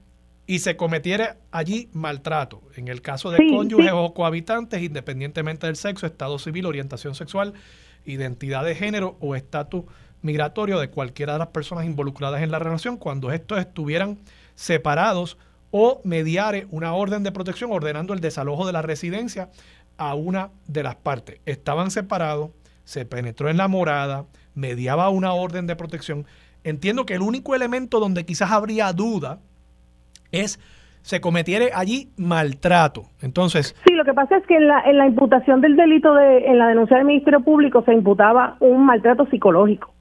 y 0.47 0.59
se 0.59 0.75
cometiera 0.75 1.37
allí 1.51 1.89
maltrato. 1.93 2.61
En 2.75 2.87
el 2.87 3.01
caso 3.01 3.31
de 3.31 3.37
cónyuges 3.37 3.91
o 3.93 4.13
cohabitantes, 4.13 4.81
independientemente 4.81 5.67
del 5.67 5.75
sexo, 5.75 6.05
estado 6.05 6.37
civil, 6.39 6.65
orientación 6.65 7.15
sexual, 7.15 7.53
identidad 8.05 8.63
de 8.63 8.75
género 8.75 9.17
o 9.19 9.35
estatus 9.35 9.85
migratorio 10.21 10.79
de 10.79 10.89
cualquiera 10.89 11.33
de 11.33 11.39
las 11.39 11.49
personas 11.49 11.85
involucradas 11.85 12.41
en 12.41 12.51
la 12.51 12.59
relación 12.59 12.97
cuando 12.97 13.31
estos 13.31 13.59
estuvieran 13.59 14.19
separados 14.55 15.37
o 15.71 16.01
mediare 16.03 16.67
una 16.71 16.93
orden 16.93 17.23
de 17.23 17.31
protección 17.31 17.71
ordenando 17.71 18.13
el 18.13 18.21
desalojo 18.21 18.65
de 18.65 18.73
la 18.73 18.81
residencia 18.81 19.49
a 19.97 20.15
una 20.15 20.51
de 20.67 20.83
las 20.83 20.95
partes. 20.95 21.39
Estaban 21.45 21.91
separados, 21.91 22.51
se 22.85 23.05
penetró 23.05 23.49
en 23.49 23.57
la 23.57 23.67
morada, 23.67 24.25
mediaba 24.53 25.09
una 25.09 25.33
orden 25.33 25.67
de 25.67 25.75
protección. 25.75 26.25
Entiendo 26.63 27.05
que 27.05 27.15
el 27.15 27.21
único 27.21 27.55
elemento 27.55 27.99
donde 27.99 28.25
quizás 28.25 28.51
habría 28.51 28.93
duda 28.93 29.39
es 30.31 30.59
se 31.01 31.21
cometiere 31.21 31.69
allí 31.75 32.07
maltrato. 32.17 33.03
Entonces. 33.21 33.75
Sí, 33.85 33.93
lo 33.93 34.03
que 34.05 34.13
pasa 34.15 34.37
es 34.37 34.47
que 34.47 34.55
en 34.55 34.67
la, 34.67 34.81
en 34.81 34.97
la 34.97 35.05
imputación 35.05 35.61
del 35.61 35.75
delito, 35.75 36.15
de, 36.15 36.47
en 36.47 36.57
la 36.57 36.67
denuncia 36.67 36.97
del 36.97 37.05
Ministerio 37.05 37.41
Público, 37.41 37.83
se 37.83 37.93
imputaba 37.93 38.57
un 38.59 38.85
maltrato 38.87 39.27
psicológico. 39.27 39.93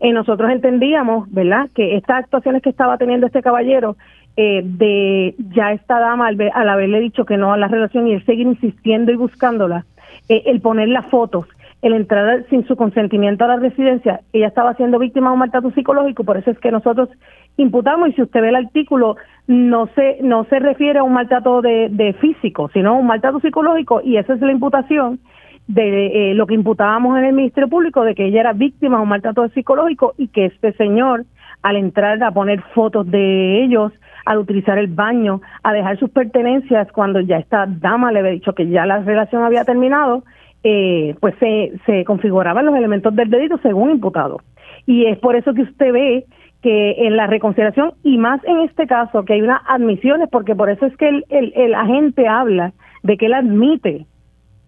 Eh, 0.00 0.12
nosotros 0.12 0.50
entendíamos, 0.50 1.30
¿verdad?, 1.30 1.68
que 1.74 1.96
estas 1.96 2.24
actuaciones 2.24 2.62
que 2.62 2.70
estaba 2.70 2.96
teniendo 2.96 3.26
este 3.26 3.42
caballero 3.42 3.96
eh, 4.38 4.62
de 4.64 5.34
ya 5.54 5.72
esta 5.72 5.98
dama 5.98 6.28
al, 6.28 6.38
al, 6.52 6.68
haberle 6.68 7.00
dicho 7.00 7.24
que 7.24 7.36
no 7.36 7.52
a 7.52 7.56
la 7.56 7.68
relación 7.68 8.06
y 8.06 8.12
él 8.12 8.24
seguir 8.24 8.46
insistiendo 8.46 9.12
y 9.12 9.16
buscándola, 9.16 9.84
eh, 10.28 10.42
el 10.46 10.60
poner 10.60 10.88
las 10.88 11.06
fotos, 11.06 11.46
el 11.80 11.94
entrar 11.94 12.44
sin 12.50 12.66
su 12.66 12.76
consentimiento 12.76 13.44
a 13.44 13.48
la 13.48 13.56
residencia, 13.56 14.20
ella 14.32 14.48
estaba 14.48 14.74
siendo 14.74 14.98
víctima 14.98 15.28
de 15.28 15.34
un 15.34 15.38
maltrato 15.38 15.70
psicológico, 15.70 16.24
por 16.24 16.36
eso 16.36 16.50
es 16.50 16.58
que 16.58 16.70
nosotros 16.70 17.08
imputamos 17.56 18.08
y 18.08 18.12
si 18.12 18.22
usted 18.22 18.40
ve 18.40 18.48
el 18.50 18.56
artículo 18.56 19.16
no 19.46 19.88
se 19.94 20.18
no 20.22 20.44
se 20.44 20.58
refiere 20.58 20.98
a 20.98 21.02
un 21.04 21.12
maltrato 21.12 21.62
de, 21.62 21.88
de 21.90 22.12
físico, 22.14 22.70
sino 22.72 22.90
a 22.90 22.98
un 22.98 23.06
maltrato 23.06 23.40
psicológico 23.40 24.00
y 24.02 24.16
esa 24.16 24.34
es 24.34 24.40
la 24.40 24.52
imputación 24.52 25.20
de 25.68 26.30
eh, 26.30 26.34
lo 26.34 26.46
que 26.46 26.54
imputábamos 26.54 27.18
en 27.18 27.24
el 27.24 27.32
Ministerio 27.32 27.68
Público 27.68 28.04
de 28.04 28.14
que 28.14 28.26
ella 28.26 28.40
era 28.40 28.52
víctima 28.52 28.96
de 28.98 29.02
un 29.02 29.08
maltrato 29.08 29.48
psicológico 29.48 30.14
y 30.16 30.28
que 30.28 30.46
este 30.46 30.72
señor, 30.74 31.24
al 31.62 31.76
entrar 31.76 32.22
a 32.22 32.30
poner 32.30 32.62
fotos 32.74 33.10
de 33.10 33.64
ellos, 33.64 33.92
al 34.24 34.38
utilizar 34.38 34.78
el 34.78 34.88
baño, 34.88 35.40
a 35.62 35.72
dejar 35.72 35.98
sus 35.98 36.10
pertenencias 36.10 36.90
cuando 36.92 37.20
ya 37.20 37.38
esta 37.38 37.66
dama 37.66 38.12
le 38.12 38.20
había 38.20 38.32
dicho 38.32 38.54
que 38.54 38.68
ya 38.68 38.86
la 38.86 39.00
relación 39.00 39.42
había 39.42 39.64
terminado, 39.64 40.24
eh, 40.62 41.14
pues 41.20 41.34
se, 41.40 41.72
se 41.84 42.04
configuraban 42.04 42.66
los 42.66 42.76
elementos 42.76 43.14
del 43.14 43.30
delito 43.30 43.58
según 43.58 43.90
imputado. 43.90 44.40
Y 44.86 45.06
es 45.06 45.18
por 45.18 45.34
eso 45.34 45.52
que 45.52 45.62
usted 45.62 45.92
ve 45.92 46.26
que 46.62 47.06
en 47.06 47.16
la 47.16 47.26
reconsideración, 47.26 47.92
y 48.02 48.18
más 48.18 48.42
en 48.44 48.60
este 48.60 48.86
caso, 48.86 49.24
que 49.24 49.34
hay 49.34 49.42
unas 49.42 49.62
admisiones, 49.66 50.28
porque 50.30 50.54
por 50.54 50.70
eso 50.70 50.86
es 50.86 50.96
que 50.96 51.08
el, 51.08 51.24
el, 51.28 51.52
el 51.54 51.74
agente 51.74 52.26
habla 52.26 52.72
de 53.02 53.16
que 53.16 53.26
él 53.26 53.34
admite 53.34 54.06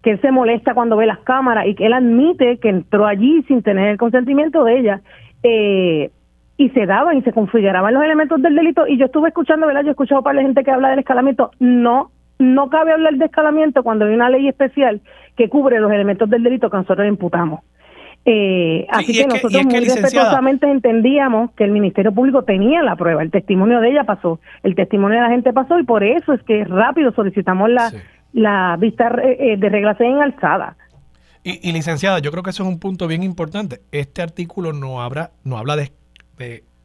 que 0.03 0.12
él 0.12 0.20
se 0.20 0.30
molesta 0.30 0.74
cuando 0.74 0.97
ve 0.97 1.07
las 1.07 1.18
cámaras 1.20 1.66
y 1.66 1.74
que 1.74 1.86
él 1.86 1.93
admite 1.93 2.59
que 2.59 2.68
entró 2.68 3.07
allí 3.07 3.43
sin 3.49 3.62
tener 3.62 3.89
el 3.89 3.99
consentimiento 3.99 4.64
de 4.64 4.78
ella 4.78 5.01
eh, 5.43 6.11
y 6.57 6.70
se 6.70 6.86
daban 6.86 7.16
y 7.16 7.22
se 7.22 7.32
configuraban 7.32 7.95
los 7.95 8.03
elementos 8.03 8.41
del 8.41 8.55
delito 8.55 8.86
y 8.86 8.97
yo 8.97 9.07
estuve 9.07 9.28
escuchando, 9.28 9.66
¿verdad? 9.66 9.82
Yo 9.82 9.89
he 9.89 9.91
escuchado 9.93 10.22
para 10.22 10.36
la 10.36 10.43
gente 10.43 10.64
que 10.64 10.70
habla 10.70 10.91
del 10.91 11.01
escalamiento, 11.01 11.51
no 11.59 12.11
no 12.39 12.70
cabe 12.70 12.93
hablar 12.93 13.14
de 13.14 13.24
escalamiento 13.24 13.82
cuando 13.82 14.05
hay 14.05 14.14
una 14.14 14.30
ley 14.30 14.47
especial 14.47 15.01
que 15.36 15.49
cubre 15.49 15.80
los 15.80 15.91
elementos 15.91 16.30
del 16.30 16.45
delito 16.45 16.70
que 16.70 16.76
nosotros 16.76 17.07
imputamos. 17.09 17.61
Eh, 18.25 18.87
así 18.91 19.12
que 19.14 19.27
nosotros 19.27 19.64
muy 19.64 19.81
respetuosamente 19.81 20.71
entendíamos 20.71 21.51
que 21.53 21.64
el 21.64 21.71
Ministerio 21.71 22.12
Público 22.12 22.43
tenía 22.43 22.83
la 22.83 22.95
prueba, 22.97 23.23
el 23.23 23.31
testimonio 23.31 23.81
de 23.81 23.91
ella 23.91 24.05
pasó, 24.05 24.39
el 24.62 24.75
testimonio 24.75 25.16
de 25.16 25.23
la 25.23 25.31
gente 25.31 25.53
pasó 25.53 25.79
y 25.79 25.85
por 25.85 26.05
eso 26.05 26.35
es 26.35 26.43
que 26.43 26.64
rápido 26.64 27.12
solicitamos 27.12 27.71
la, 27.71 27.91
la 28.33 28.77
vista 28.79 29.11
eh, 29.23 29.57
de 29.57 29.69
reglas 29.71 29.99
en 30.01 30.21
alzada. 30.21 30.77
Y, 31.45 31.73
licenciada, 31.73 32.19
yo 32.19 32.31
creo 32.31 32.43
que 32.43 32.51
eso 32.51 32.62
es 32.62 32.69
un 32.69 32.79
punto 32.79 33.07
bien 33.07 33.23
importante. 33.23 33.81
Este 33.91 34.21
artículo 34.21 34.73
no 34.73 35.01
habla, 35.01 35.31
no 35.45 35.57
habla 35.57 35.77
de, 35.77 35.93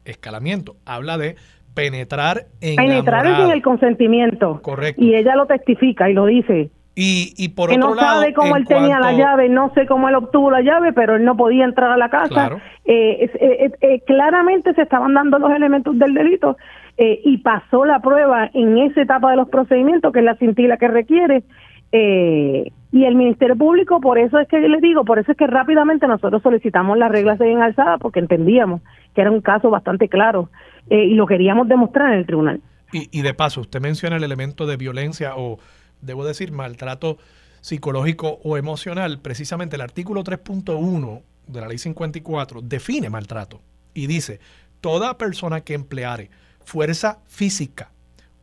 escalamiento, 0.06 0.76
habla 0.86 1.18
de 1.18 1.36
penetrar 1.74 2.46
en 2.60 2.76
penetrar 2.76 3.36
sin 3.36 3.50
el 3.50 3.62
consentimiento. 3.62 4.62
Correcto. 4.62 5.02
Y 5.02 5.14
ella 5.14 5.34
lo 5.34 5.46
testifica 5.46 6.08
y 6.08 6.14
lo 6.14 6.24
dice. 6.26 6.70
Y, 6.96 7.34
y 7.36 7.48
por 7.48 7.70
que 7.70 7.76
otro 7.76 7.90
no 7.90 7.96
sabe 7.96 8.32
cómo 8.34 8.54
él 8.56 8.66
tenía 8.66 9.00
la 9.00 9.12
llave, 9.12 9.48
no 9.48 9.72
sé 9.74 9.84
cómo 9.86 10.08
él 10.08 10.14
obtuvo 10.14 10.50
la 10.50 10.62
llave, 10.62 10.92
pero 10.92 11.16
él 11.16 11.24
no 11.24 11.36
podía 11.36 11.64
entrar 11.64 11.90
a 11.90 11.96
la 11.96 12.08
casa. 12.08 12.58
Eh, 12.84 13.30
eh, 13.34 13.72
eh, 13.80 14.00
claramente 14.06 14.74
se 14.74 14.82
estaban 14.82 15.12
dando 15.14 15.38
los 15.40 15.50
elementos 15.50 15.98
del 15.98 16.14
delito 16.14 16.56
eh, 16.96 17.20
y 17.24 17.38
pasó 17.38 17.84
la 17.84 18.00
prueba 18.00 18.48
en 18.54 18.78
esa 18.78 19.02
etapa 19.02 19.30
de 19.30 19.36
los 19.36 19.48
procedimientos, 19.48 20.12
que 20.12 20.20
es 20.20 20.24
la 20.24 20.36
cintila 20.36 20.76
que 20.76 20.88
requiere. 20.88 21.42
Eh, 21.90 22.70
y 22.92 23.04
el 23.04 23.16
Ministerio 23.16 23.56
Público, 23.56 24.00
por 24.00 24.18
eso 24.18 24.38
es 24.38 24.46
que 24.46 24.60
le 24.60 24.80
digo, 24.80 25.04
por 25.04 25.18
eso 25.18 25.32
es 25.32 25.38
que 25.38 25.48
rápidamente 25.48 26.06
nosotros 26.06 26.42
solicitamos 26.42 26.96
las 26.96 27.10
reglas 27.10 27.38
de 27.40 27.46
bien 27.46 27.60
alzada, 27.60 27.98
porque 27.98 28.20
entendíamos 28.20 28.82
que 29.14 29.20
era 29.20 29.32
un 29.32 29.40
caso 29.40 29.70
bastante 29.70 30.08
claro 30.08 30.48
eh, 30.90 31.04
y 31.04 31.14
lo 31.14 31.26
queríamos 31.26 31.66
demostrar 31.66 32.12
en 32.12 32.18
el 32.20 32.26
tribunal. 32.26 32.60
Y, 32.92 33.08
y 33.10 33.22
de 33.22 33.34
paso, 33.34 33.62
usted 33.62 33.80
menciona 33.80 34.16
el 34.16 34.22
elemento 34.22 34.66
de 34.66 34.76
violencia 34.76 35.32
o, 35.36 35.58
debo 36.04 36.24
decir, 36.24 36.52
maltrato 36.52 37.18
psicológico 37.60 38.40
o 38.44 38.56
emocional. 38.56 39.20
Precisamente 39.20 39.76
el 39.76 39.82
artículo 39.82 40.22
3.1 40.22 41.22
de 41.46 41.60
la 41.60 41.68
ley 41.68 41.78
54 41.78 42.60
define 42.62 43.10
maltrato 43.10 43.62
y 43.92 44.06
dice, 44.06 44.40
toda 44.80 45.16
persona 45.18 45.62
que 45.62 45.74
empleare 45.74 46.30
fuerza 46.64 47.20
física 47.26 47.92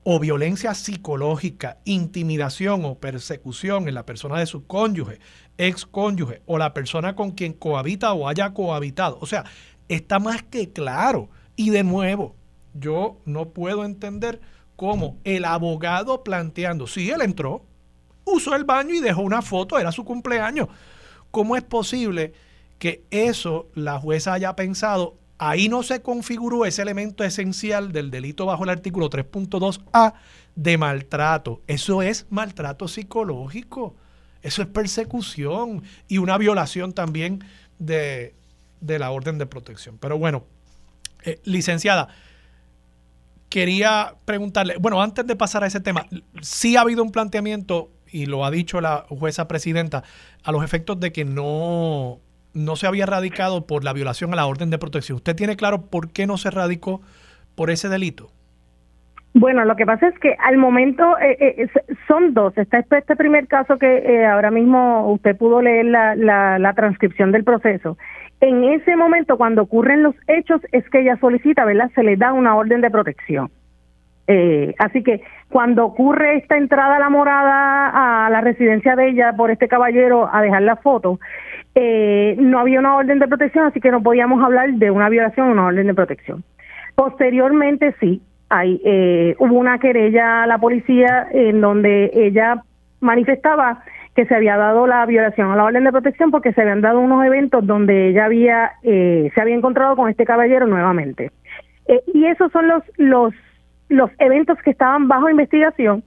o 0.03 0.19
violencia 0.19 0.73
psicológica, 0.73 1.77
intimidación 1.85 2.85
o 2.85 2.95
persecución 2.95 3.87
en 3.87 3.93
la 3.93 4.05
persona 4.05 4.39
de 4.39 4.47
su 4.47 4.65
cónyuge, 4.65 5.19
ex 5.57 5.85
cónyuge 5.85 6.41
o 6.47 6.57
la 6.57 6.73
persona 6.73 7.15
con 7.15 7.31
quien 7.31 7.53
cohabita 7.53 8.13
o 8.13 8.27
haya 8.27 8.53
cohabitado. 8.53 9.19
O 9.21 9.27
sea, 9.27 9.45
está 9.87 10.19
más 10.19 10.41
que 10.41 10.71
claro. 10.71 11.29
Y 11.55 11.69
de 11.69 11.83
nuevo, 11.83 12.35
yo 12.73 13.21
no 13.25 13.49
puedo 13.49 13.85
entender 13.85 14.41
cómo 14.81 15.19
el 15.23 15.45
abogado 15.45 16.23
planteando, 16.23 16.87
si 16.87 17.11
él 17.11 17.21
entró, 17.21 17.63
usó 18.25 18.55
el 18.55 18.63
baño 18.63 18.95
y 18.95 18.99
dejó 18.99 19.21
una 19.21 19.43
foto, 19.43 19.77
era 19.77 19.91
su 19.91 20.03
cumpleaños. 20.03 20.69
¿Cómo 21.29 21.55
es 21.55 21.61
posible 21.61 22.33
que 22.79 23.03
eso 23.11 23.67
la 23.75 23.99
jueza 23.99 24.33
haya 24.33 24.55
pensado 24.55 25.19
ahí 25.37 25.69
no 25.69 25.83
se 25.83 26.01
configuró 26.01 26.65
ese 26.65 26.81
elemento 26.81 27.23
esencial 27.23 27.91
del 27.91 28.09
delito 28.09 28.47
bajo 28.47 28.63
el 28.63 28.71
artículo 28.71 29.11
3.2a 29.11 30.13
de 30.55 30.77
maltrato. 30.79 31.61
Eso 31.67 32.01
es 32.01 32.25
maltrato 32.31 32.87
psicológico, 32.87 33.95
eso 34.41 34.63
es 34.63 34.67
persecución 34.67 35.83
y 36.07 36.17
una 36.17 36.39
violación 36.39 36.93
también 36.93 37.43
de, 37.77 38.33
la 38.79 39.11
orden 39.11 39.37
de 39.37 39.45
protección. 39.45 39.99
Pero 39.99 40.17
bueno, 40.17 40.43
eh, 41.23 41.39
licenciada, 41.43 42.07
quería 43.51 44.15
preguntarle, 44.25 44.77
bueno, 44.79 45.03
antes 45.03 45.27
de 45.27 45.35
pasar 45.35 45.63
a 45.63 45.67
ese 45.67 45.79
tema, 45.79 46.07
sí 46.41 46.77
ha 46.77 46.81
habido 46.81 47.03
un 47.03 47.11
planteamiento, 47.11 47.91
y 48.09 48.25
lo 48.25 48.43
ha 48.45 48.49
dicho 48.49 48.81
la 48.81 49.05
jueza 49.09 49.47
presidenta, 49.47 50.03
a 50.43 50.51
los 50.51 50.63
efectos 50.63 50.99
de 50.99 51.11
que 51.11 51.25
no, 51.25 52.19
no 52.53 52.75
se 52.75 52.87
había 52.87 53.05
radicado 53.05 53.67
por 53.67 53.83
la 53.83 53.93
violación 53.93 54.33
a 54.33 54.37
la 54.37 54.47
orden 54.47 54.71
de 54.71 54.79
protección. 54.79 55.17
¿Usted 55.17 55.35
tiene 55.35 55.55
claro 55.55 55.83
por 55.83 56.11
qué 56.11 56.25
no 56.25 56.37
se 56.37 56.49
radicó 56.49 57.01
por 57.55 57.69
ese 57.69 57.89
delito? 57.89 58.31
Bueno, 59.33 59.63
lo 59.63 59.75
que 59.77 59.85
pasa 59.85 60.07
es 60.07 60.19
que 60.19 60.35
al 60.39 60.57
momento 60.57 61.17
eh, 61.19 61.37
eh, 61.39 61.69
son 62.07 62.33
dos. 62.33 62.57
Está 62.57 62.79
este, 62.79 62.97
este 62.97 63.15
primer 63.15 63.47
caso 63.47 63.77
que 63.77 63.87
eh, 63.87 64.25
ahora 64.25 64.51
mismo 64.51 65.09
usted 65.11 65.37
pudo 65.37 65.61
leer 65.61 65.85
la, 65.85 66.15
la, 66.15 66.59
la, 66.59 66.73
transcripción 66.73 67.31
del 67.31 67.45
proceso. 67.45 67.97
En 68.41 68.63
ese 68.63 68.95
momento, 68.95 69.37
cuando 69.37 69.61
ocurren 69.61 70.03
los 70.03 70.15
hechos, 70.27 70.61
es 70.71 70.87
que 70.89 71.01
ella 71.01 71.17
solicita, 71.17 71.63
¿verdad? 71.63 71.91
Se 71.93 72.03
le 72.03 72.17
da 72.17 72.33
una 72.33 72.55
orden 72.55 72.81
de 72.81 72.89
protección. 72.89 73.49
así 74.79 75.03
que 75.03 75.21
cuando 75.49 75.85
ocurre 75.85 76.37
esta 76.37 76.57
entrada 76.57 76.95
a 76.95 76.99
la 76.99 77.09
morada, 77.09 78.25
a 78.25 78.29
la 78.29 78.41
residencia 78.41 78.95
de 78.95 79.09
ella 79.09 79.33
por 79.35 79.51
este 79.51 79.67
caballero 79.67 80.29
a 80.31 80.41
dejar 80.41 80.61
la 80.61 80.77
foto, 80.77 81.19
no 81.75 82.59
había 82.59 82.79
una 82.79 82.95
orden 82.95 83.19
de 83.19 83.27
protección, 83.27 83.65
así 83.65 83.79
que 83.79 83.91
no 83.91 84.01
podíamos 84.01 84.43
hablar 84.43 84.71
de 84.73 84.89
una 84.89 85.09
violación 85.09 85.49
o 85.49 85.51
una 85.51 85.65
orden 85.65 85.87
de 85.87 85.93
protección. 85.93 86.43
Posteriormente, 86.95 87.95
sí, 87.99 88.21
hay, 88.49 88.81
eh, 88.83 89.35
hubo 89.39 89.57
una 89.57 89.79
querella 89.79 90.43
a 90.43 90.47
la 90.47 90.57
policía 90.57 91.27
en 91.31 91.61
donde 91.61 92.11
ella 92.13 92.63
manifestaba 92.99 93.81
que 94.15 94.25
se 94.25 94.35
había 94.35 94.57
dado 94.57 94.87
la 94.87 95.05
violación 95.05 95.51
a 95.51 95.55
la 95.55 95.63
orden 95.63 95.83
de 95.83 95.91
protección 95.91 96.31
porque 96.31 96.53
se 96.53 96.61
habían 96.61 96.81
dado 96.81 96.99
unos 96.99 97.25
eventos 97.25 97.65
donde 97.65 98.09
ella 98.09 98.25
había 98.25 98.71
eh, 98.83 99.31
se 99.33 99.41
había 99.41 99.55
encontrado 99.55 99.95
con 99.95 100.09
este 100.09 100.25
caballero 100.25 100.67
nuevamente. 100.67 101.31
Eh, 101.87 102.01
y 102.13 102.25
esos 102.25 102.51
son 102.51 102.67
los 102.67 102.83
los 102.97 103.33
los 103.89 104.09
eventos 104.19 104.57
que 104.63 104.71
estaban 104.71 105.07
bajo 105.07 105.29
investigación 105.29 106.03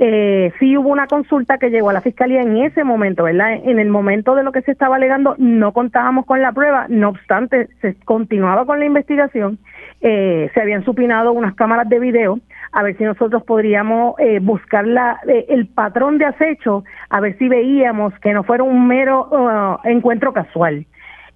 eh, 0.00 0.52
sí 0.58 0.76
hubo 0.76 0.90
una 0.90 1.06
consulta 1.06 1.58
que 1.58 1.70
llegó 1.70 1.90
a 1.90 1.92
la 1.92 2.00
fiscalía 2.00 2.42
en 2.42 2.56
ese 2.58 2.84
momento, 2.84 3.24
¿verdad? 3.24 3.54
En 3.64 3.78
el 3.78 3.88
momento 3.88 4.34
de 4.34 4.44
lo 4.44 4.52
que 4.52 4.62
se 4.62 4.72
estaba 4.72 4.96
alegando 4.96 5.34
no 5.38 5.72
contábamos 5.72 6.26
con 6.26 6.40
la 6.40 6.52
prueba, 6.52 6.86
no 6.88 7.08
obstante 7.08 7.68
se 7.80 7.94
continuaba 8.04 8.64
con 8.64 8.78
la 8.78 8.86
investigación, 8.86 9.58
eh, 10.00 10.50
se 10.54 10.60
habían 10.60 10.84
supinado 10.84 11.32
unas 11.32 11.54
cámaras 11.54 11.88
de 11.88 11.98
video 11.98 12.38
a 12.72 12.82
ver 12.82 12.96
si 12.96 13.04
nosotros 13.04 13.42
podríamos 13.44 14.14
eh, 14.18 14.40
buscar 14.40 14.86
la, 14.86 15.20
eh, 15.26 15.46
el 15.48 15.66
patrón 15.66 16.18
de 16.18 16.26
acecho, 16.26 16.84
a 17.08 17.20
ver 17.20 17.36
si 17.38 17.48
veíamos 17.48 18.12
que 18.20 18.32
no 18.32 18.44
fuera 18.44 18.62
un 18.62 18.86
mero 18.86 19.28
uh, 19.30 19.88
encuentro 19.88 20.32
casual. 20.32 20.86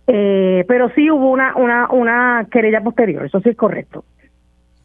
Eh, 0.06 0.64
pero 0.66 0.90
sí 0.94 1.10
hubo 1.10 1.30
una, 1.30 1.54
una, 1.56 2.46
querella 2.50 2.82
posterior, 2.82 3.24
eso 3.24 3.40
sí 3.40 3.50
es 3.50 3.56
correcto. 3.56 4.04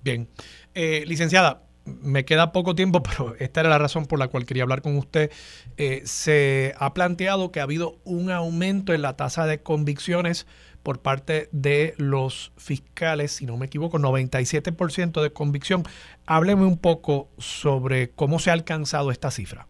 Bien. 0.03 0.27
Eh, 0.73 1.03
licenciada, 1.07 1.61
me 2.01 2.25
queda 2.25 2.51
poco 2.51 2.75
tiempo, 2.75 3.01
pero 3.17 3.35
esta 3.39 3.61
era 3.61 3.69
la 3.69 3.77
razón 3.77 4.05
por 4.05 4.19
la 4.19 4.27
cual 4.27 4.45
quería 4.45 4.63
hablar 4.63 4.81
con 4.81 4.97
usted. 4.97 5.31
Eh, 5.77 6.01
se 6.05 6.73
ha 6.79 6.93
planteado 6.93 7.51
que 7.51 7.59
ha 7.59 7.63
habido 7.63 7.97
un 8.03 8.31
aumento 8.31 8.93
en 8.93 9.01
la 9.01 9.15
tasa 9.15 9.45
de 9.45 9.59
convicciones 9.59 10.47
por 10.83 11.01
parte 11.01 11.49
de 11.51 11.95
los 11.97 12.53
fiscales, 12.55 13.33
si 13.33 13.45
no 13.45 13.57
me 13.57 13.65
equivoco, 13.65 13.99
97% 13.99 15.21
de 15.21 15.31
convicción. 15.31 15.83
Hábleme 16.25 16.65
un 16.65 16.77
poco 16.77 17.27
sobre 17.37 18.11
cómo 18.11 18.39
se 18.39 18.51
ha 18.51 18.53
alcanzado 18.53 19.11
esta 19.11 19.31
cifra. 19.31 19.67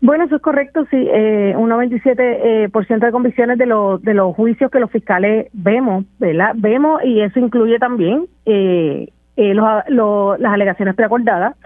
Bueno, 0.00 0.24
eso 0.24 0.34
es 0.34 0.42
correcto, 0.42 0.84
sí, 0.90 0.96
eh, 0.96 1.54
un 1.56 1.70
97% 1.70 2.16
eh, 2.18 2.68
por 2.72 2.84
ciento 2.86 3.06
de 3.06 3.12
convicciones 3.12 3.56
de, 3.56 3.66
los 3.66 4.02
de 4.02 4.14
los 4.14 4.34
juicios 4.34 4.68
que 4.68 4.80
los 4.80 4.90
fiscales 4.90 5.46
vemos, 5.52 6.04
¿verdad? 6.18 6.54
Vemos 6.56 7.04
y 7.04 7.20
eso 7.20 7.38
incluye 7.38 7.78
también 7.78 8.26
eh, 8.44 9.12
eh, 9.36 9.54
las 9.54 10.52
alegaciones 10.52 10.94
preacordadas. 10.94 11.56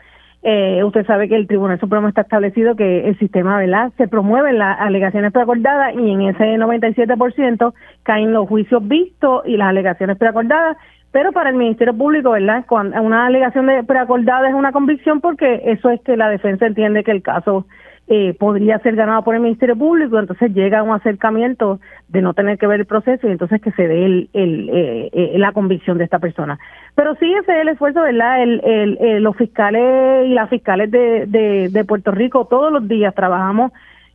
Eh, 0.43 0.85
usted 0.85 1.05
sabe 1.07 1.29
que 1.29 1.35
el 1.35 1.49
Tribunal 1.49 1.81
Supremo 1.81 2.07
está 2.07 2.21
establecido 2.21 2.77
que 2.77 3.09
el 3.09 3.19
sistema, 3.19 3.59
¿verdad? 3.59 3.91
Se 3.97 4.07
promueven 4.07 4.59
las 4.59 4.79
alegaciones 4.79 5.33
preacordadas 5.33 5.95
y 5.95 6.11
en 6.11 6.23
ese 6.23 6.57
97% 6.57 7.75
caen 8.05 8.33
los 8.33 8.49
juicios 8.49 8.87
vistos 8.87 9.43
y 9.47 9.57
las 9.57 9.69
alegaciones 9.69 10.17
preacordadas. 10.17 10.77
Pero 11.11 11.33
para 11.33 11.51
el 11.51 11.57
Ministerio 11.57 11.97
Público, 11.97 12.31
¿verdad? 12.31 12.65
Cuando 12.69 13.01
una 13.03 13.27
alegación 13.27 13.67
de 13.67 13.83
preacordada 13.83 14.49
es 14.49 14.55
una 14.55 14.71
convicción 14.71 15.21
porque 15.21 15.63
eso 15.65 15.91
es 15.91 16.01
que 16.03 16.17
la 16.17 16.29
defensa 16.29 16.67
entiende 16.67 17.03
que 17.03 17.11
el 17.11 17.23
caso 17.23 17.67
eh, 18.09 18.35
podría 18.39 18.79
ser 18.79 18.95
ganado 18.95 19.23
por 19.23 19.35
el 19.35 19.41
Ministerio 19.41 19.77
Público, 19.77 20.19
entonces 20.19 20.55
llega 20.55 20.83
un 20.83 20.95
acercamiento 20.95 21.81
de 22.09 22.23
no 22.23 22.35
tener 22.35 22.57
que 22.57 22.67
ver 22.67 22.81
el 22.81 22.87
proceso 22.87 23.27
y 23.27 23.33
entonces 23.33 23.61
que 23.61 23.73
se 23.73 23.89
dé 23.89 24.05
el, 24.05 24.31
el, 24.33 24.69
eh, 24.73 25.11
eh, 25.13 25.39
la 25.39 25.53
convicción 25.53 25.99
de 25.99 26.05
esta 26.05 26.21
persona. 26.21 26.59
Pero 26.95 27.17
sí 27.17 27.33
ese 27.33 27.53
es 27.53 27.63
el 27.63 27.69
esfuerzo, 27.69 28.03
¿verdad? 28.03 28.43
El, 28.43 28.61
el, 28.65 29.23
los 29.23 29.37
fiscales 29.37 30.27
y 30.27 30.35
las 30.35 30.49
fiscales 30.49 30.91
de, 30.91 31.27
de, 31.27 31.85
Puerto 31.85 32.13
Rico 32.13 32.47
todos 32.47 32.73
los 32.73 32.87
días 32.87 33.15
trabajamos 33.15 33.73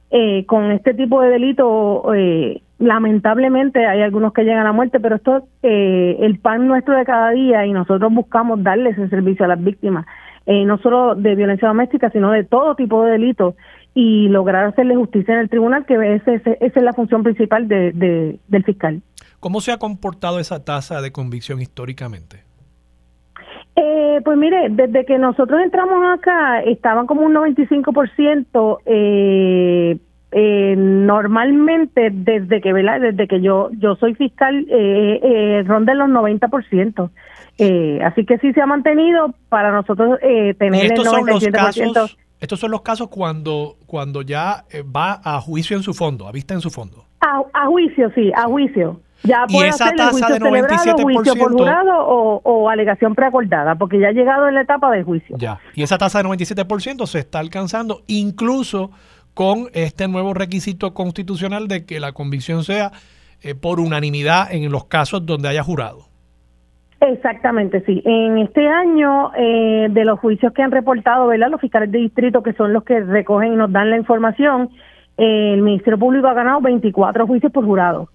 eh, 0.10 0.46
con 0.46 0.72
este 0.72 0.94
tipo 0.94 1.22
de 1.22 1.30
delito. 1.30 2.14
Eh, 2.14 2.62
lamentablemente 2.80 3.86
hay 3.86 4.02
algunos 4.02 4.34
que 4.34 4.44
llegan 4.44 4.66
a 4.68 4.72
muerte, 4.72 5.00
pero 5.00 5.18
esto 5.18 5.38
es 5.38 5.44
eh, 5.64 6.18
el 6.22 6.39
pan 6.39 6.68
nuestro 6.68 6.96
de 6.96 7.06
cada 7.06 7.32
día 7.32 7.66
y 7.66 7.74
nosotros 7.74 8.12
buscamos 8.14 8.64
darles 8.64 8.98
ese 8.98 9.10
servicio 9.10 9.46
a 9.46 9.50
las 9.50 9.64
víctimas. 9.64 10.06
Eh, 10.48 10.66
no 10.66 10.80
solo 10.80 11.14
de 11.14 11.36
violencia 11.36 11.68
doméstica, 11.68 12.10
sino 12.10 12.32
de 12.32 12.44
todo 12.44 12.76
tipo 12.76 13.04
de 13.04 13.12
delitos 13.12 13.56
y 13.94 14.30
lograr 14.30 14.66
hacerle 14.66 14.96
justicia 14.96 15.34
en 15.34 15.42
el 15.42 15.50
tribunal, 15.50 15.86
que 15.86 15.96
esa 16.16 16.34
es 16.34 16.76
la 16.76 16.94
función 16.94 17.24
principal 17.24 17.68
de, 17.68 18.39
del 18.48 18.64
fiscal. 18.64 19.02
¿Cómo 19.39 19.60
se 19.60 19.72
ha 19.72 19.78
comportado 19.78 20.39
esa 20.39 20.64
tasa 20.64 21.02
de 21.02 21.12
convicción 21.12 21.62
históricamente? 21.62 22.44
Eh, 23.76 24.22
pues 24.24 24.38
mire, 24.38 24.68
desde 24.70 25.06
que 25.06 25.18
nosotros 25.18 25.62
entramos 25.64 25.98
acá 26.14 26.62
estaban 26.62 27.08
como 27.08 27.22
un 27.22 27.34
95%, 27.34 28.78
eh, 28.86 29.98
eh, 30.34 30.76
normalmente 30.78 32.10
desde 32.12 32.62
que 32.62 32.72
¿verdad? 32.72 33.02
desde 33.02 33.28
que 33.28 33.42
yo 33.42 33.70
yo 33.78 33.96
soy 33.96 34.16
fiscal 34.16 34.66
eh, 34.70 35.20
eh, 35.22 35.64
ronda 35.66 35.94
los 35.94 36.08
90%. 36.10 37.10
Eh, 37.58 38.00
así 38.04 38.26
que 38.26 38.38
sí 38.38 38.54
se 38.54 38.62
ha 38.62 38.66
mantenido 38.66 39.34
para 39.50 39.72
nosotros 39.72 40.18
eh, 40.22 40.54
tener 40.58 40.86
el 40.86 41.00
97%. 41.00 42.16
Estos 42.42 42.60
son 42.60 42.72
los 42.72 42.82
casos 42.82 43.08
cuando, 43.10 43.78
cuando 43.86 44.24
ya 44.24 44.66
eh, 44.72 44.84
va 44.84 45.22
a 45.24 45.39
juicio 45.39 45.78
en 45.78 45.84
su 45.84 45.94
fondo, 45.94 46.28
a 46.28 46.32
vista 46.32 46.56
en 46.56 46.62
su 46.62 46.72
fondo. 46.72 47.06
A, 47.22 47.68
juicio, 47.68 48.12
sí, 48.16 48.32
a 48.36 48.46
juicio. 48.46 49.00
Ya 49.24 49.46
puede 49.46 49.70
esa 49.70 49.92
juicio 50.10 50.28
de 50.28 50.39
celebrado, 50.39 50.98
juicio 51.04 51.36
por 51.36 51.52
jurado 51.52 51.94
o, 52.08 52.42
o, 52.44 52.68
alegación 52.68 53.14
preacordada, 53.14 53.76
porque 53.76 54.00
ya 54.00 54.08
ha 54.08 54.12
llegado 54.12 54.48
en 54.48 54.56
la 54.56 54.62
etapa 54.62 54.89
de 54.89 55.04
juicio. 55.04 55.38
Ya, 55.38 55.60
y 55.76 55.84
esa 55.84 56.00
tasa 56.00 56.24
de 56.24 56.30
97% 56.30 57.06
se 57.06 57.20
está 57.20 57.38
alcanzando 57.38 58.02
incluso 58.08 58.89
con 59.36 59.70
este 59.74 60.08
nuevo 60.08 60.34
requisito 60.34 60.96
constitucional 60.96 61.68
de 61.68 61.86
que 61.86 62.00
la 62.00 62.14
convicción 62.14 62.64
sea 62.64 62.92
eh, 63.44 63.54
por 63.54 63.80
unanimidad 63.80 64.52
en 64.52 64.72
los 64.72 64.86
casos 64.86 65.26
donde 65.28 65.48
haya 65.48 65.64
jurado. 65.64 66.11
Exactamente, 67.02 67.82
sí. 67.82 68.02
En 68.06 68.38
este 68.38 68.68
año, 68.68 69.32
eh, 69.36 69.88
de 69.90 70.06
los 70.06 70.19
juicios 70.19 70.53
que 70.53 70.61
han 70.61 70.69
reportado, 70.69 71.28
¿verdad? 71.28 71.49
Los 71.49 71.60
fiscales 71.60 71.91
de 71.91 71.98
distrito, 71.98 72.44
que 72.44 72.53
son 72.53 72.73
los 72.73 72.84
que 72.84 72.99
recogen 72.99 73.53
y 73.53 73.56
nos 73.56 73.72
dan 73.72 73.90
la 73.90 73.98
información, 73.98 74.69
eh, 75.18 75.53
el 75.56 75.64
Ministerio 75.64 75.98
Público 75.98 76.28
ha 76.28 76.36
ganado 76.36 76.61
24 76.61 77.26
juicios 77.26 77.52
por 77.52 77.65
jurado. 77.65 78.10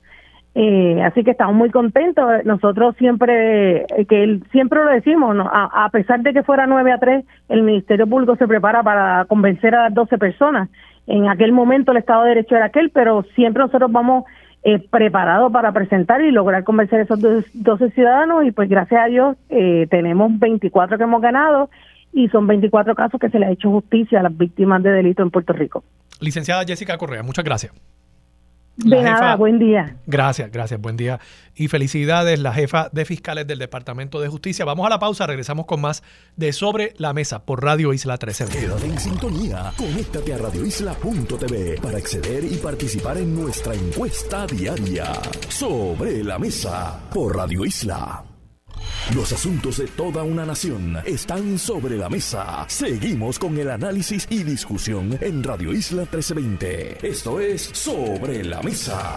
Eh, 0.55 1.03
así 1.03 1.25
que 1.25 1.33
estamos 1.33 1.57
muy 1.57 1.71
contentos. 1.71 2.25
Nosotros 2.45 2.95
siempre, 2.97 3.83
eh, 3.83 4.07
que 4.09 4.41
siempre 4.53 4.85
lo 4.85 4.91
decimos, 4.91 5.35
¿no? 5.35 5.51
a, 5.53 5.85
a, 5.85 5.91
pesar 5.91 6.21
de 6.21 6.33
que 6.33 6.45
fuera 6.45 6.69
9 6.69 6.93
a 6.93 6.99
3, 6.99 7.25
el 7.49 7.63
Ministerio 7.63 8.07
Público 8.07 8.37
se 8.37 8.47
prepara 8.47 8.85
para 8.85 9.25
convencer 9.25 9.75
a 9.75 9.85
las 9.85 9.95
12 9.95 10.17
personas. 10.17 10.71
En 11.09 11.29
aquel 11.29 11.51
momento 11.51 11.91
el 11.91 11.99
Estado 11.99 12.23
de 12.23 12.31
Derecho 12.31 12.55
era 12.55 12.67
aquel, 12.67 12.91
pero 12.91 13.25
siempre 13.35 13.65
nosotros 13.65 13.91
vamos 13.91 14.25
eh, 14.69 14.81
preparado 14.81 15.53
para 15.53 15.71
presentar 15.71 16.21
y 16.23 16.33
lograr 16.33 16.65
convencer 16.65 16.99
a 16.99 17.03
esos 17.05 17.21
12 17.21 17.91
ciudadanos 17.91 18.45
y 18.45 18.51
pues 18.51 18.69
gracias 18.69 19.01
a 19.01 19.07
Dios 19.07 19.37
eh, 19.49 19.87
tenemos 19.89 20.37
24 20.41 20.99
que 20.99 21.05
hemos 21.05 21.23
ganado 21.23 21.71
y 22.13 22.29
son 22.31 22.49
24 22.49 22.97
casos 22.97 23.21
que 23.21 23.31
se 23.31 23.39
le 23.39 23.47
ha 23.47 23.53
hecho 23.53 23.71
justicia 23.71 24.19
a 24.19 24.25
las 24.25 24.37
víctimas 24.37 24.83
de 24.83 24.91
delito 24.91 25.23
en 25.23 25.31
Puerto 25.31 25.53
Rico. 25.53 25.85
Licenciada 26.21 26.65
Jessica 26.65 26.99
Correa, 26.99 27.23
muchas 27.23 27.45
gracias. 27.45 27.73
De 28.77 29.03
nada, 29.03 29.37
buen 29.37 29.59
día. 29.59 29.97
Gracias, 30.07 30.51
gracias, 30.51 30.81
buen 30.81 30.97
día. 30.97 31.19
Y 31.55 31.69
felicidades, 31.69 32.39
la 32.39 32.53
jefa 32.53 32.91
de 32.93 33.05
fiscales 33.07 33.47
del 33.47 33.59
Departamento 33.59 34.21
de 34.21 34.29
Justicia. 34.29 34.65
Vamos 34.65 34.87
a 34.87 34.91
la 34.91 34.99
pausa, 34.99 35.27
regresamos 35.27 35.65
con 35.65 35.81
más 35.81 36.03
de 36.37 36.53
Sobre 36.53 36.93
la 36.99 37.15
Mesa 37.15 37.45
por 37.45 37.65
Radio 37.65 37.95
Isla 37.95 38.19
13. 38.19 38.47
Quédate 38.47 38.87
en 38.87 38.99
sintonía, 38.99 39.73
conéctate 39.77 40.35
a 40.35 40.39
radioisla.tv 40.39 41.81
para 41.81 41.97
acceder 41.97 42.45
y 42.45 42.57
participar 42.57 43.17
en 43.17 43.35
nuestra 43.35 43.75
encuesta 43.75 44.47
diaria. 44.47 45.13
Sobre 45.49 46.23
la 46.23 46.39
Mesa 46.39 47.01
por 47.13 47.35
Radio 47.35 47.65
Isla. 47.65 48.36
Los 49.15 49.33
asuntos 49.33 49.79
de 49.79 49.87
toda 49.87 50.23
una 50.23 50.45
nación 50.45 50.99
están 51.05 51.59
sobre 51.59 51.97
la 51.97 52.09
mesa. 52.09 52.65
Seguimos 52.69 53.39
con 53.39 53.57
el 53.59 53.71
análisis 53.71 54.27
y 54.31 54.43
discusión 54.43 55.19
en 55.21 55.43
Radio 55.43 55.73
Isla 55.73 56.03
1320. 56.03 57.07
Esto 57.07 57.41
es 57.41 57.63
Sobre 57.63 58.45
la 58.45 58.63
Mesa. 58.63 59.17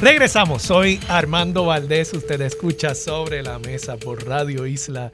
Regresamos, 0.00 0.62
soy 0.62 0.98
Armando 1.08 1.66
Valdés, 1.66 2.14
usted 2.14 2.40
escucha 2.40 2.94
sobre 2.94 3.42
la 3.42 3.58
mesa 3.58 3.98
por 3.98 4.26
Radio 4.26 4.64
Isla 4.64 5.12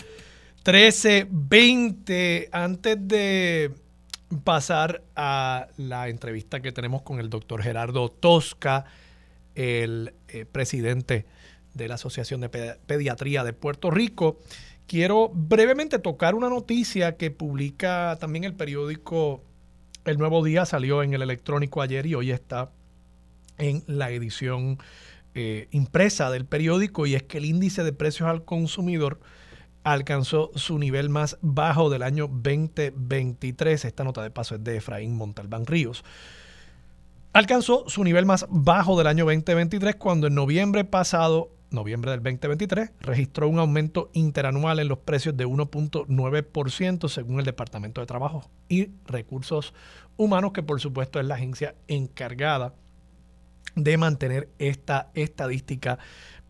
1320. 0.67 2.49
Antes 2.51 2.97
de 3.07 3.71
pasar 4.43 5.05
a 5.15 5.69
la 5.77 6.09
entrevista 6.09 6.61
que 6.61 6.73
tenemos 6.73 7.03
con 7.03 7.21
el 7.21 7.31
doctor 7.31 7.63
Gerardo 7.63 8.09
Tosca, 8.09 8.85
el 9.55 10.13
eh, 10.29 10.45
presidente 10.45 11.25
de 11.75 11.87
la 11.87 11.95
Asociación 11.95 12.41
de 12.41 12.49
Pediatría 12.49 13.45
de 13.45 13.53
Puerto 13.53 13.93
Rico, 13.93 14.39
quiero 14.89 15.31
brevemente 15.33 16.01
tocar 16.01 16.35
una 16.35 16.49
noticia 16.49 17.17
que 17.17 17.31
publica 17.31 18.17
también 18.19 18.43
el 18.43 18.55
periódico 18.55 19.45
El 20.05 20.19
Nuevo 20.19 20.45
Día, 20.45 20.67
salió 20.67 21.05
en 21.05 21.15
el 21.15 21.23
electrónico 21.23 21.81
ayer 21.81 22.07
y 22.07 22.17
hoy 22.17 22.33
está 22.33 22.73
en 23.59 23.85
la 23.87 24.11
edición 24.11 24.79
eh, 25.37 25.69
impresa 25.71 26.29
del 26.31 26.45
periódico 26.45 27.07
y 27.07 27.15
es 27.15 27.23
que 27.23 27.39
el 27.39 27.45
índice 27.45 27.85
de 27.85 27.93
precios 27.93 28.29
al 28.29 28.45
consumidor 28.45 29.21
alcanzó 29.87 30.51
su 30.57 30.81
nivel 30.81 31.11
más 31.11 31.39
bajo 31.43 31.91
del 31.91 32.03
año 32.03 32.27
2023. 32.27 33.85
Esta 33.85 34.03
nota 34.03 34.21
de 34.21 34.33
paso 34.33 34.57
es 34.57 34.65
de 34.65 34.79
Efraín 34.79 35.15
Montalbán 35.15 35.65
Ríos. 35.65 36.05
Alcanzó 37.33 37.89
su 37.89 38.03
nivel 38.03 38.27
más 38.27 38.47
bajo 38.51 38.99
del 38.99 39.07
año 39.07 39.27
2023 39.27 39.95
cuando 39.95 40.27
en 40.27 40.35
noviembre 40.35 40.85
pasado, 40.85 41.53
noviembre 41.71 42.11
del 42.11 42.21
2023, 42.21 42.95
registró 42.99 43.49
un 43.49 43.61
aumento 43.61 44.11
interanual 44.13 44.81
en 44.81 44.89
los 44.89 44.99
precios 44.99 45.37
de 45.37 45.47
1.9% 45.47 47.09
según 47.09 47.39
el 47.39 47.45
Departamento 47.45 48.01
de 48.01 48.09
Trabajo 48.09 48.51
y 48.69 48.89
Recursos 49.07 49.73
Humanos, 50.17 50.51
que 50.53 50.65
por 50.65 50.81
supuesto 50.81 51.21
es 51.21 51.27
la 51.27 51.37
agencia 51.37 51.77
encargada 51.87 52.75
de 53.77 53.99
mantener 53.99 54.49
esta 54.59 55.11
estadística 55.15 55.99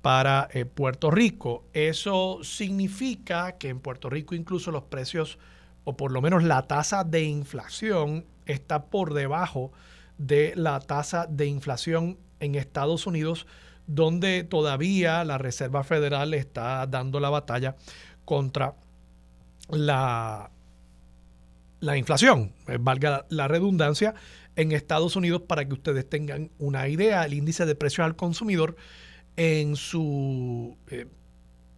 para 0.07 0.47
eh, 0.53 0.65
Puerto 0.67 1.11
Rico. 1.11 1.65
Eso 1.73 2.39
significa 2.45 3.59
que 3.59 3.71
en 3.71 3.81
Puerto 3.81 4.09
Rico 4.09 4.37
incluso 4.37 4.71
los 4.71 4.85
precios, 4.85 5.37
o 5.83 5.97
por 5.97 6.13
lo 6.13 6.23
menos 6.23 6.45
la 6.45 6.63
tasa 6.69 7.03
de 7.03 7.25
inflación, 7.25 8.25
está 8.45 8.85
por 8.85 9.15
debajo 9.15 9.73
de 10.17 10.53
la 10.55 10.79
tasa 10.79 11.27
de 11.29 11.47
inflación 11.47 12.19
en 12.39 12.55
Estados 12.55 13.09
Unidos, 13.09 13.49
donde 13.89 14.45
todavía 14.45 15.25
la 15.25 15.39
Reserva 15.39 15.83
Federal 15.83 16.35
está 16.35 16.87
dando 16.87 17.19
la 17.19 17.31
batalla 17.31 17.75
contra 18.25 18.77
la, 19.71 20.53
la 21.81 21.97
inflación, 21.97 22.53
eh, 22.69 22.79
valga 22.79 23.27
la 23.29 23.49
redundancia, 23.49 24.15
en 24.55 24.71
Estados 24.71 25.17
Unidos 25.17 25.43
para 25.43 25.65
que 25.65 25.73
ustedes 25.73 26.09
tengan 26.09 26.53
una 26.61 26.87
idea. 26.87 27.25
El 27.25 27.35
índice 27.35 27.67
de 27.67 27.75
precios 27.75 28.05
al 28.05 28.15
consumidor 28.15 28.77
en 29.37 29.77
su 29.77 30.77
eh, 30.89 31.07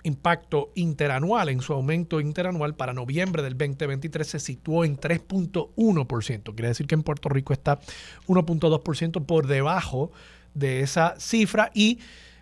impacto 0.04 0.70
interanual, 0.74 1.48
en 1.48 1.60
su 1.60 1.72
aumento 1.72 2.20
interanual 2.20 2.74
para 2.74 2.92
noviembre 2.92 3.42
del 3.42 3.56
2023 3.56 4.26
se 4.26 4.38
situó 4.38 4.84
en 4.84 4.98
3.1%. 4.98 6.54
Quiere 6.54 6.68
decir 6.68 6.86
que 6.86 6.94
en 6.94 7.02
Puerto 7.02 7.28
Rico 7.28 7.52
está 7.52 7.80
1.2% 8.26 9.26
por 9.26 9.46
debajo 9.46 10.10
de 10.54 10.80
esa 10.80 11.14
cifra 11.18 11.70
y 11.74 11.98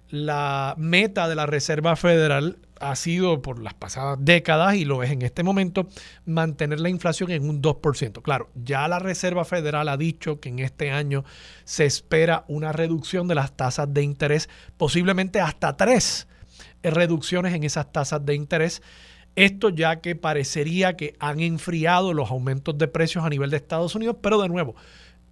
la 0.08 0.74
meta 0.78 1.28
de 1.28 1.34
la 1.34 1.46
Reserva 1.46 1.96
Federal 1.96 2.58
ha 2.80 2.96
sido 2.96 3.42
por 3.42 3.62
las 3.62 3.74
pasadas 3.74 4.18
décadas 4.20 4.74
y 4.76 4.84
lo 4.84 5.02
es 5.02 5.10
en 5.10 5.22
este 5.22 5.42
momento 5.42 5.88
mantener 6.24 6.80
la 6.80 6.88
inflación 6.88 7.30
en 7.30 7.48
un 7.48 7.62
2%. 7.62 8.22
Claro, 8.22 8.50
ya 8.54 8.86
la 8.88 8.98
Reserva 8.98 9.44
Federal 9.44 9.88
ha 9.88 9.96
dicho 9.96 10.40
que 10.40 10.48
en 10.48 10.58
este 10.58 10.90
año 10.90 11.24
se 11.64 11.84
espera 11.84 12.44
una 12.48 12.72
reducción 12.72 13.28
de 13.28 13.34
las 13.34 13.56
tasas 13.56 13.92
de 13.92 14.02
interés, 14.02 14.48
posiblemente 14.76 15.40
hasta 15.40 15.76
tres 15.76 16.28
reducciones 16.82 17.54
en 17.54 17.64
esas 17.64 17.92
tasas 17.92 18.24
de 18.24 18.34
interés. 18.34 18.82
Esto 19.34 19.68
ya 19.68 20.00
que 20.00 20.16
parecería 20.16 20.96
que 20.96 21.14
han 21.18 21.40
enfriado 21.40 22.14
los 22.14 22.30
aumentos 22.30 22.78
de 22.78 22.88
precios 22.88 23.24
a 23.24 23.28
nivel 23.28 23.50
de 23.50 23.58
Estados 23.58 23.94
Unidos, 23.94 24.16
pero 24.22 24.40
de 24.40 24.48
nuevo, 24.48 24.76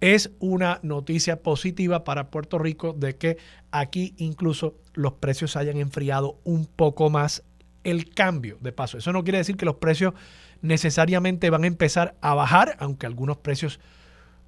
es 0.01 0.31
una 0.39 0.79
noticia 0.83 1.41
positiva 1.41 2.03
para 2.03 2.29
Puerto 2.29 2.57
Rico 2.59 2.93
de 2.93 3.15
que 3.15 3.37
aquí 3.71 4.13
incluso 4.17 4.75
los 4.93 5.13
precios 5.13 5.55
hayan 5.55 5.77
enfriado 5.77 6.39
un 6.43 6.65
poco 6.65 7.09
más 7.09 7.43
el 7.83 8.09
cambio 8.09 8.57
de 8.61 8.71
paso. 8.71 8.97
Eso 8.97 9.13
no 9.13 9.23
quiere 9.23 9.37
decir 9.37 9.57
que 9.57 9.65
los 9.65 9.75
precios 9.75 10.13
necesariamente 10.61 11.49
van 11.49 11.63
a 11.63 11.67
empezar 11.67 12.15
a 12.21 12.33
bajar, 12.33 12.75
aunque 12.79 13.05
algunos 13.05 13.37
precios 13.37 13.79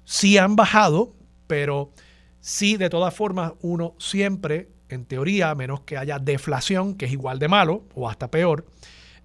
sí 0.04 0.38
han 0.38 0.56
bajado, 0.56 1.14
pero 1.46 1.92
sí 2.40 2.76
de 2.76 2.90
todas 2.90 3.14
formas 3.14 3.52
uno 3.60 3.94
siempre, 3.98 4.68
en 4.88 5.04
teoría, 5.04 5.50
a 5.50 5.54
menos 5.54 5.80
que 5.80 5.96
haya 5.96 6.18
deflación, 6.18 6.94
que 6.94 7.06
es 7.06 7.12
igual 7.12 7.38
de 7.38 7.48
malo 7.48 7.84
o 7.94 8.08
hasta 8.08 8.30
peor, 8.30 8.66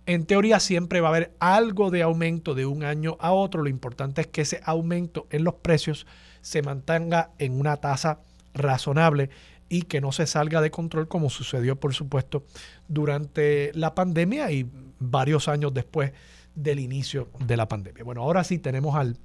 en 0.05 0.25
teoría 0.25 0.59
siempre 0.59 1.01
va 1.01 1.07
a 1.07 1.11
haber 1.11 1.34
algo 1.39 1.89
de 1.89 2.01
aumento 2.01 2.55
de 2.55 2.65
un 2.65 2.84
año 2.84 3.17
a 3.19 3.31
otro. 3.31 3.63
Lo 3.63 3.69
importante 3.69 4.21
es 4.21 4.27
que 4.27 4.41
ese 4.41 4.61
aumento 4.65 5.27
en 5.30 5.43
los 5.43 5.55
precios 5.55 6.05
se 6.41 6.61
mantenga 6.61 7.31
en 7.38 7.59
una 7.59 7.77
tasa 7.77 8.19
razonable 8.53 9.30
y 9.69 9.84
que 9.84 10.01
no 10.01 10.11
se 10.11 10.27
salga 10.27 10.61
de 10.61 10.71
control 10.71 11.07
como 11.07 11.30
sucedió, 11.30 11.80
por 11.80 11.93
supuesto, 11.93 12.43
durante 12.88 13.71
la 13.73 13.95
pandemia 13.95 14.51
y 14.51 14.69
varios 14.99 15.47
años 15.47 15.73
después 15.73 16.11
del 16.53 16.80
inicio 16.80 17.30
de 17.39 17.57
la 17.57 17.67
pandemia. 17.67 18.03
Bueno, 18.03 18.21
ahora 18.21 18.43
sí 18.43 18.59
tenemos 18.59 18.95
al 18.95 19.17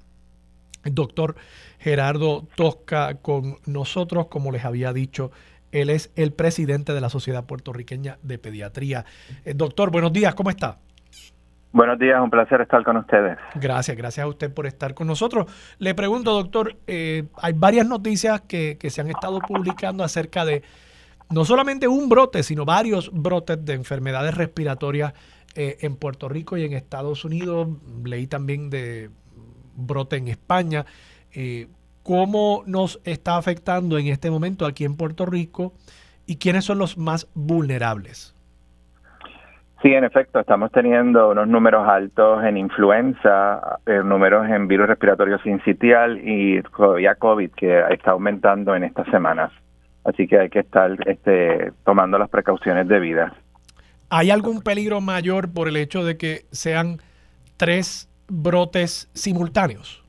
doctor 0.84 1.36
Gerardo 1.78 2.46
Tosca 2.56 3.16
con 3.16 3.58
nosotros, 3.66 4.28
como 4.28 4.52
les 4.52 4.64
había 4.64 4.92
dicho 4.92 5.30
él 5.72 5.90
es 5.90 6.12
el 6.16 6.32
presidente 6.32 6.92
de 6.92 7.00
la 7.00 7.08
Sociedad 7.08 7.44
Puertorriqueña 7.44 8.18
de 8.22 8.38
Pediatría. 8.38 9.04
Eh, 9.44 9.54
doctor, 9.54 9.90
buenos 9.90 10.12
días, 10.12 10.34
¿cómo 10.34 10.50
está? 10.50 10.78
Buenos 11.70 11.98
días, 11.98 12.18
un 12.20 12.30
placer 12.30 12.62
estar 12.62 12.82
con 12.82 12.96
ustedes. 12.96 13.36
Gracias, 13.54 13.96
gracias 13.96 14.24
a 14.24 14.28
usted 14.28 14.52
por 14.52 14.66
estar 14.66 14.94
con 14.94 15.06
nosotros. 15.06 15.46
Le 15.78 15.94
pregunto, 15.94 16.32
doctor, 16.32 16.76
eh, 16.86 17.26
hay 17.42 17.52
varias 17.52 17.86
noticias 17.86 18.40
que, 18.40 18.78
se 18.88 19.00
han 19.00 19.08
estado 19.10 19.38
publicando 19.40 20.02
acerca 20.02 20.46
de 20.46 20.62
no 21.30 21.44
solamente 21.44 21.86
un 21.86 22.08
brote, 22.08 22.42
sino 22.42 22.64
varios 22.64 23.10
brotes 23.12 23.62
de 23.62 23.74
enfermedades 23.74 24.34
respiratorias 24.34 25.12
eh, 25.54 25.76
en 25.82 25.96
Puerto 25.96 26.30
Rico 26.30 26.56
y 26.56 26.64
en 26.64 26.72
Estados 26.72 27.26
Unidos. 27.26 27.68
Leí 28.02 28.26
también 28.26 28.70
de 28.70 29.10
brote 29.76 30.16
en 30.16 30.28
España. 30.28 30.86
Eh, 31.32 31.68
cómo 32.08 32.62
nos 32.64 33.02
está 33.04 33.36
afectando 33.36 33.98
en 33.98 34.06
este 34.06 34.30
momento 34.30 34.64
aquí 34.64 34.86
en 34.86 34.96
Puerto 34.96 35.26
Rico 35.26 35.74
y 36.24 36.36
quiénes 36.36 36.64
son 36.64 36.78
los 36.78 36.96
más 36.96 37.28
vulnerables. 37.34 38.34
Sí, 39.82 39.92
en 39.92 40.04
efecto, 40.04 40.40
estamos 40.40 40.72
teniendo 40.72 41.28
unos 41.28 41.46
números 41.46 41.86
altos 41.86 42.42
en 42.44 42.56
influenza, 42.56 43.78
eh, 43.84 44.00
números 44.02 44.48
en 44.48 44.68
virus 44.68 44.86
respiratorio 44.86 45.38
sincitial 45.40 46.18
y 46.26 46.62
todavía 46.74 47.14
COVID 47.14 47.50
que 47.50 47.84
está 47.90 48.12
aumentando 48.12 48.74
en 48.74 48.84
estas 48.84 49.06
semanas. 49.08 49.52
Así 50.04 50.26
que 50.26 50.38
hay 50.38 50.48
que 50.48 50.60
estar 50.60 50.96
este, 51.06 51.72
tomando 51.84 52.16
las 52.16 52.30
precauciones 52.30 52.88
debidas. 52.88 53.34
¿Hay 54.08 54.30
algún 54.30 54.62
peligro 54.62 55.02
mayor 55.02 55.52
por 55.52 55.68
el 55.68 55.76
hecho 55.76 56.06
de 56.06 56.16
que 56.16 56.46
sean 56.52 57.02
tres 57.58 58.08
brotes 58.28 59.10
simultáneos? 59.12 60.07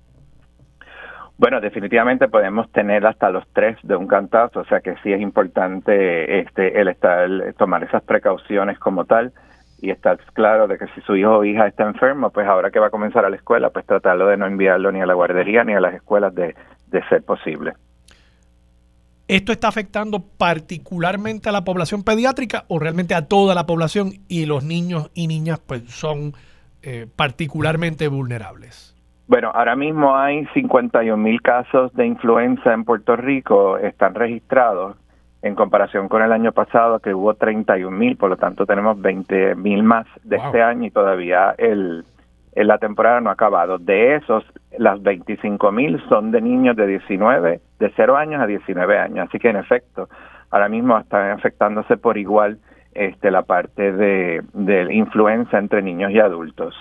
Bueno, 1.39 1.61
definitivamente 1.61 2.27
podemos 2.27 2.69
tener 2.73 3.07
hasta 3.07 3.29
los 3.29 3.45
tres 3.53 3.77
de 3.83 3.95
un 3.95 4.07
cantazo, 4.07 4.59
o 4.59 4.65
sea 4.65 4.81
que 4.81 4.95
sí 5.01 5.13
es 5.13 5.21
importante 5.21 6.41
este, 6.41 6.81
el 6.81 6.89
estar, 6.89 7.29
tomar 7.57 7.81
esas 7.81 8.03
precauciones 8.03 8.77
como 8.77 9.05
tal 9.05 9.31
y 9.81 9.89
estar 9.89 10.17
claro 10.33 10.67
de 10.67 10.77
que 10.77 10.87
si 10.87 10.99
su 10.99 11.15
hijo 11.15 11.37
o 11.37 11.45
hija 11.45 11.65
está 11.65 11.85
enfermo, 11.85 12.29
pues 12.31 12.45
ahora 12.45 12.71
que 12.71 12.79
va 12.79 12.87
a 12.87 12.89
comenzar 12.89 13.23
a 13.23 13.29
la 13.29 13.37
escuela, 13.37 13.69
pues 13.69 13.85
tratarlo 13.85 14.27
de 14.27 14.35
no 14.35 14.47
enviarlo 14.47 14.91
ni 14.91 14.99
a 14.99 15.05
la 15.05 15.13
guardería 15.13 15.63
ni 15.63 15.73
a 15.73 15.79
las 15.79 15.93
escuelas 15.93 16.35
de, 16.35 16.55
de 16.87 17.07
ser 17.07 17.23
posible. 17.23 17.71
¿Esto 19.29 19.53
está 19.53 19.69
afectando 19.69 20.19
particularmente 20.19 21.47
a 21.47 21.53
la 21.53 21.63
población 21.63 22.03
pediátrica 22.03 22.65
o 22.67 22.79
realmente 22.79 23.15
a 23.15 23.27
toda 23.27 23.55
la 23.55 23.65
población 23.65 24.11
y 24.27 24.45
los 24.45 24.65
niños 24.65 25.09
y 25.13 25.27
niñas 25.27 25.61
pues 25.65 25.83
son 25.89 26.33
eh, 26.81 27.07
particularmente 27.15 28.09
vulnerables? 28.09 28.98
Bueno, 29.29 29.51
ahora 29.53 29.75
mismo 29.75 30.17
hay 30.17 30.47
51 30.55 31.15
mil 31.15 31.39
casos 31.43 31.93
de 31.93 32.07
influenza 32.07 32.73
en 32.73 32.83
Puerto 32.83 33.15
Rico, 33.15 33.77
están 33.77 34.15
registrados 34.15 34.97
en 35.43 35.53
comparación 35.53 36.07
con 36.07 36.23
el 36.23 36.31
año 36.31 36.51
pasado 36.51 36.97
que 36.97 37.13
hubo 37.13 37.35
31 37.35 37.95
mil, 37.95 38.17
por 38.17 38.31
lo 38.31 38.37
tanto 38.37 38.65
tenemos 38.65 38.99
20 38.99 39.53
mil 39.53 39.83
más 39.83 40.07
de 40.23 40.37
este 40.37 40.63
año 40.63 40.87
y 40.87 40.89
todavía 40.89 41.53
el, 41.59 42.03
la 42.55 42.79
temporada 42.79 43.21
no 43.21 43.29
ha 43.29 43.33
acabado. 43.33 43.77
De 43.77 44.15
esos, 44.15 44.43
las 44.79 44.99
25 45.03 45.71
mil 45.73 46.01
son 46.09 46.31
de 46.31 46.41
niños 46.41 46.75
de 46.75 46.87
19, 46.87 47.59
de 47.77 47.93
0 47.95 48.17
años 48.17 48.41
a 48.41 48.47
19 48.47 48.97
años, 48.97 49.27
así 49.29 49.37
que 49.37 49.49
en 49.49 49.57
efecto, 49.57 50.09
ahora 50.49 50.69
mismo 50.69 50.97
están 50.97 51.29
afectándose 51.29 51.97
por 51.97 52.17
igual 52.17 52.57
este, 52.95 53.29
la 53.29 53.43
parte 53.43 53.91
de, 53.91 54.41
de 54.53 54.91
influenza 54.91 55.59
entre 55.59 55.83
niños 55.83 56.09
y 56.13 56.19
adultos. 56.19 56.73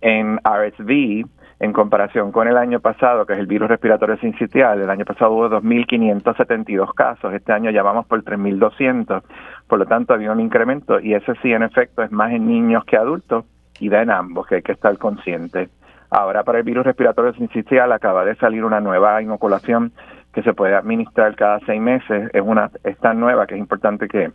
En 0.00 0.38
RSV, 0.38 1.26
En 1.60 1.74
comparación 1.74 2.32
con 2.32 2.48
el 2.48 2.56
año 2.56 2.80
pasado, 2.80 3.26
que 3.26 3.34
es 3.34 3.38
el 3.38 3.46
virus 3.46 3.68
respiratorio 3.68 4.16
sincitial, 4.16 4.80
el 4.80 4.88
año 4.88 5.04
pasado 5.04 5.32
hubo 5.32 5.50
2.572 5.50 6.94
casos, 6.94 7.34
este 7.34 7.52
año 7.52 7.70
ya 7.70 7.82
vamos 7.82 8.06
por 8.06 8.24
3.200, 8.24 9.22
por 9.68 9.78
lo 9.78 9.84
tanto 9.84 10.14
había 10.14 10.32
un 10.32 10.40
incremento 10.40 10.98
y 10.98 11.12
ese 11.12 11.34
sí 11.42 11.52
en 11.52 11.62
efecto 11.62 12.02
es 12.02 12.10
más 12.10 12.32
en 12.32 12.46
niños 12.46 12.86
que 12.86 12.96
adultos 12.96 13.44
y 13.78 13.90
da 13.90 14.00
en 14.00 14.10
ambos, 14.10 14.46
que 14.46 14.54
hay 14.56 14.62
que 14.62 14.72
estar 14.72 14.96
consciente. 14.96 15.68
Ahora 16.08 16.44
para 16.44 16.60
el 16.60 16.64
virus 16.64 16.86
respiratorio 16.86 17.34
sincitial 17.34 17.92
acaba 17.92 18.24
de 18.24 18.36
salir 18.36 18.64
una 18.64 18.80
nueva 18.80 19.20
inoculación 19.20 19.92
que 20.32 20.42
se 20.42 20.54
puede 20.54 20.74
administrar 20.74 21.34
cada 21.34 21.60
seis 21.66 21.80
meses, 21.80 22.30
es 22.32 22.42
una 22.42 22.70
es 22.84 22.96
tan 23.00 23.20
nueva 23.20 23.46
que 23.46 23.56
es 23.56 23.60
importante 23.60 24.08
que, 24.08 24.32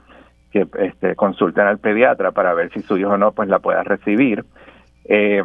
que 0.52 0.68
este, 0.78 1.16
consulten 1.16 1.66
al 1.66 1.80
pediatra 1.80 2.34
para 2.34 2.54
ver 2.54 2.72
si 2.72 2.82
su 2.82 2.98
hijo 2.98 3.14
o 3.14 3.18
no 3.18 3.32
pues 3.32 3.50
la 3.50 3.58
pueda 3.58 3.82
recibir. 3.82 4.46
Eh, 5.06 5.42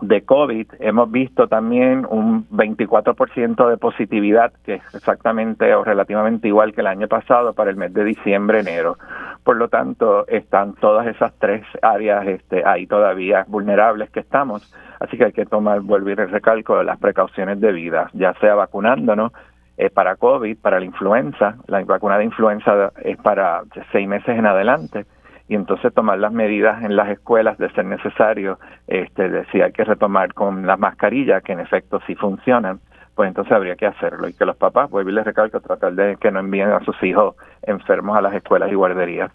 de 0.00 0.22
COVID 0.22 0.66
hemos 0.80 1.10
visto 1.10 1.46
también 1.46 2.06
un 2.08 2.48
24% 2.50 3.68
de 3.68 3.76
positividad, 3.76 4.52
que 4.64 4.74
es 4.74 4.94
exactamente 4.94 5.74
o 5.74 5.84
relativamente 5.84 6.48
igual 6.48 6.74
que 6.74 6.80
el 6.80 6.88
año 6.88 7.08
pasado 7.08 7.52
para 7.52 7.70
el 7.70 7.76
mes 7.76 7.92
de 7.94 8.04
diciembre-enero. 8.04 8.98
Por 9.44 9.56
lo 9.56 9.68
tanto, 9.68 10.26
están 10.26 10.74
todas 10.74 11.06
esas 11.06 11.32
tres 11.38 11.64
áreas 11.82 12.26
este, 12.26 12.64
ahí 12.66 12.86
todavía 12.86 13.44
vulnerables 13.46 14.10
que 14.10 14.20
estamos. 14.20 14.72
Así 15.00 15.16
que 15.16 15.26
hay 15.26 15.32
que 15.32 15.46
tomar, 15.46 15.80
volver 15.80 16.20
el 16.20 16.30
recalco 16.30 16.82
las 16.82 16.98
precauciones 16.98 17.60
debidas, 17.60 18.10
ya 18.14 18.34
sea 18.40 18.54
vacunándonos 18.54 19.32
eh, 19.76 19.90
para 19.90 20.16
COVID, 20.16 20.56
para 20.58 20.80
la 20.80 20.86
influenza. 20.86 21.56
La 21.66 21.82
vacuna 21.84 22.18
de 22.18 22.24
influenza 22.24 22.92
es 23.02 23.16
para 23.18 23.62
seis 23.92 24.08
meses 24.08 24.36
en 24.36 24.46
adelante 24.46 25.06
y 25.48 25.54
entonces 25.54 25.92
tomar 25.92 26.18
las 26.18 26.32
medidas 26.32 26.82
en 26.82 26.96
las 26.96 27.10
escuelas 27.10 27.58
de 27.58 27.70
ser 27.72 27.84
necesario, 27.84 28.58
este, 28.86 29.28
de 29.28 29.44
si 29.46 29.60
hay 29.60 29.72
que 29.72 29.84
retomar 29.84 30.32
con 30.32 30.66
las 30.66 30.78
mascarillas, 30.78 31.42
que 31.42 31.52
en 31.52 31.60
efecto 31.60 32.00
sí 32.06 32.14
funcionan, 32.14 32.80
pues 33.14 33.28
entonces 33.28 33.52
habría 33.52 33.76
que 33.76 33.86
hacerlo 33.86 34.28
y 34.28 34.32
que 34.32 34.44
los 34.44 34.56
papás, 34.56 34.90
vuelvo 34.90 35.10
y 35.10 35.12
les 35.12 35.24
recalco, 35.24 35.60
tratar 35.60 35.94
de 35.94 36.16
que 36.16 36.30
no 36.30 36.40
envíen 36.40 36.70
a 36.70 36.84
sus 36.84 37.00
hijos 37.02 37.36
enfermos 37.62 38.16
a 38.16 38.22
las 38.22 38.34
escuelas 38.34 38.72
y 38.72 38.74
guarderías. 38.74 39.30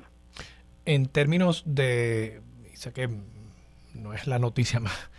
En 0.86 1.06
términos 1.08 1.64
de, 1.66 2.42
sé 2.74 2.92
que 2.92 3.10
no 3.94 4.14
es 4.14 4.28
la 4.28 4.40
noticia 4.40 4.80
más 4.80 5.10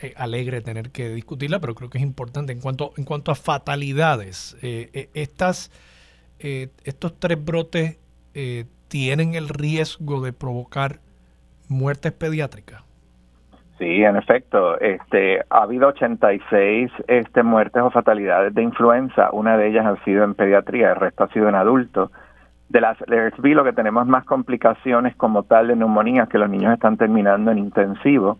eh, 0.00 0.14
alegre 0.16 0.60
tener 0.60 0.90
que 0.90 1.10
discutirla, 1.10 1.60
pero 1.60 1.76
creo 1.76 1.88
que 1.88 1.98
es 1.98 2.04
importante 2.04 2.52
en 2.52 2.60
cuanto 2.60 2.92
en 2.96 3.04
cuanto 3.04 3.30
a 3.30 3.36
fatalidades. 3.36 4.56
Eh, 4.62 4.90
eh, 4.92 5.10
estas 5.14 5.70
estos 6.40 7.20
tres 7.20 7.42
brotes 7.44 7.98
tienen 8.92 9.34
el 9.34 9.48
riesgo 9.48 10.20
de 10.20 10.34
provocar 10.34 10.98
muertes 11.66 12.12
pediátricas? 12.12 12.82
Sí, 13.78 14.04
en 14.04 14.16
efecto, 14.16 14.78
este, 14.80 15.40
ha 15.48 15.62
habido 15.62 15.88
86 15.88 16.92
este, 17.08 17.42
muertes 17.42 17.82
o 17.82 17.90
fatalidades 17.90 18.54
de 18.54 18.62
influenza, 18.62 19.30
una 19.32 19.56
de 19.56 19.68
ellas 19.68 19.86
ha 19.86 20.04
sido 20.04 20.24
en 20.24 20.34
pediatría, 20.34 20.90
el 20.90 20.96
resto 20.96 21.24
ha 21.24 21.28
sido 21.28 21.48
en 21.48 21.54
adultos. 21.54 22.10
De 22.68 22.82
las 22.82 22.98
RSV 22.98 23.54
lo 23.54 23.64
que 23.64 23.72
tenemos 23.72 24.06
más 24.06 24.26
complicaciones 24.26 25.16
como 25.16 25.44
tal 25.44 25.68
de 25.68 25.76
neumonía, 25.76 26.26
que 26.26 26.36
los 26.36 26.50
niños 26.50 26.74
están 26.74 26.98
terminando 26.98 27.50
en 27.50 27.58
intensivo. 27.58 28.36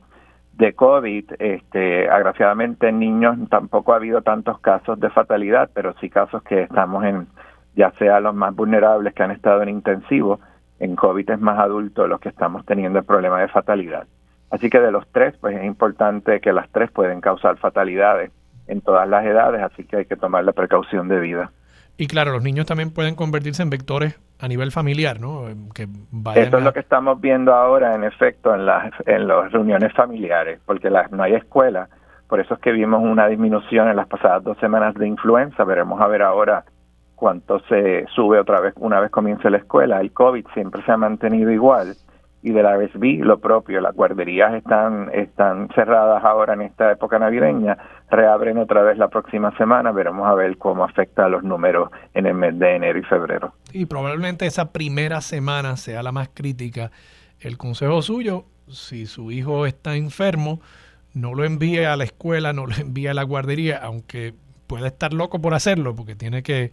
De 0.52 0.74
COVID, 0.74 1.32
este, 1.38 2.10
agraciadamente 2.10 2.88
en 2.88 2.98
niños 2.98 3.38
tampoco 3.48 3.94
ha 3.94 3.96
habido 3.96 4.20
tantos 4.20 4.60
casos 4.60 5.00
de 5.00 5.08
fatalidad, 5.08 5.70
pero 5.72 5.94
sí 5.98 6.10
casos 6.10 6.42
que 6.42 6.60
estamos 6.60 7.04
en 7.04 7.26
ya 7.74 7.92
sea 7.98 8.20
los 8.20 8.34
más 8.34 8.54
vulnerables 8.54 9.14
que 9.14 9.22
han 9.22 9.30
estado 9.30 9.62
en 9.62 9.68
intensivo, 9.68 10.40
en 10.78 10.96
COVID 10.96 11.30
es 11.30 11.40
más 11.40 11.58
adulto 11.58 12.06
los 12.06 12.20
que 12.20 12.28
estamos 12.28 12.64
teniendo 12.66 12.98
el 12.98 13.04
problema 13.04 13.40
de 13.40 13.48
fatalidad. 13.48 14.06
Así 14.50 14.68
que 14.68 14.80
de 14.80 14.92
los 14.92 15.06
tres, 15.12 15.34
pues 15.40 15.56
es 15.56 15.64
importante 15.64 16.40
que 16.40 16.52
las 16.52 16.68
tres 16.70 16.90
pueden 16.90 17.20
causar 17.20 17.56
fatalidades 17.56 18.30
en 18.66 18.80
todas 18.80 19.08
las 19.08 19.24
edades, 19.24 19.62
así 19.62 19.84
que 19.84 19.96
hay 19.96 20.04
que 20.04 20.16
tomar 20.16 20.44
la 20.44 20.52
precaución 20.52 21.08
de 21.08 21.20
vida. 21.20 21.50
Y 21.96 22.06
claro, 22.06 22.32
los 22.32 22.42
niños 22.42 22.66
también 22.66 22.90
pueden 22.90 23.14
convertirse 23.14 23.62
en 23.62 23.70
vectores 23.70 24.18
a 24.38 24.48
nivel 24.48 24.72
familiar, 24.72 25.20
¿no? 25.20 25.44
Que 25.74 25.86
Eso 26.34 26.58
es 26.58 26.64
lo 26.64 26.72
que 26.72 26.80
estamos 26.80 27.20
viendo 27.20 27.54
ahora, 27.54 27.94
en 27.94 28.02
efecto, 28.04 28.54
en 28.54 28.66
las, 28.66 28.92
en 29.06 29.28
las 29.28 29.52
reuniones 29.52 29.92
familiares, 29.92 30.58
porque 30.66 30.90
las, 30.90 31.12
no 31.12 31.22
hay 31.22 31.34
escuela. 31.34 31.88
Por 32.28 32.40
eso 32.40 32.54
es 32.54 32.60
que 32.60 32.72
vimos 32.72 33.02
una 33.02 33.26
disminución 33.28 33.88
en 33.88 33.96
las 33.96 34.08
pasadas 34.08 34.42
dos 34.42 34.58
semanas 34.58 34.94
de 34.94 35.06
influenza. 35.06 35.64
Veremos 35.64 36.00
a 36.00 36.06
ver 36.08 36.22
ahora 36.22 36.64
cuánto 37.22 37.60
se 37.68 38.04
sube 38.16 38.40
otra 38.40 38.60
vez 38.60 38.74
una 38.78 38.98
vez 38.98 39.08
comience 39.12 39.48
la 39.48 39.58
escuela. 39.58 40.00
El 40.00 40.10
COVID 40.10 40.44
siempre 40.54 40.84
se 40.84 40.90
ha 40.90 40.96
mantenido 40.96 41.52
igual 41.52 41.94
y 42.42 42.50
de 42.50 42.64
la 42.64 42.76
RSV 42.76 43.24
lo 43.24 43.38
propio. 43.38 43.80
Las 43.80 43.94
guarderías 43.94 44.52
están, 44.54 45.08
están 45.14 45.68
cerradas 45.72 46.24
ahora 46.24 46.54
en 46.54 46.62
esta 46.62 46.90
época 46.90 47.20
navideña, 47.20 47.78
reabren 48.10 48.58
otra 48.58 48.82
vez 48.82 48.98
la 48.98 49.06
próxima 49.06 49.56
semana, 49.56 49.92
veremos 49.92 50.26
a 50.26 50.34
ver 50.34 50.58
cómo 50.58 50.82
afecta 50.82 51.26
a 51.26 51.28
los 51.28 51.44
números 51.44 51.90
en 52.12 52.26
el 52.26 52.34
mes 52.34 52.58
de 52.58 52.74
enero 52.74 52.98
y 52.98 53.04
febrero. 53.04 53.52
Y 53.72 53.86
probablemente 53.86 54.44
esa 54.46 54.72
primera 54.72 55.20
semana 55.20 55.76
sea 55.76 56.02
la 56.02 56.10
más 56.10 56.28
crítica. 56.34 56.90
El 57.38 57.56
consejo 57.56 58.02
suyo, 58.02 58.46
si 58.66 59.06
su 59.06 59.30
hijo 59.30 59.64
está 59.64 59.94
enfermo, 59.94 60.60
no 61.14 61.36
lo 61.36 61.44
envíe 61.44 61.84
a 61.84 61.96
la 61.96 62.02
escuela, 62.02 62.52
no 62.52 62.66
lo 62.66 62.74
envíe 62.74 63.06
a 63.06 63.14
la 63.14 63.22
guardería, 63.22 63.78
aunque 63.80 64.34
puede 64.66 64.88
estar 64.88 65.12
loco 65.12 65.40
por 65.40 65.54
hacerlo, 65.54 65.94
porque 65.94 66.16
tiene 66.16 66.42
que 66.42 66.72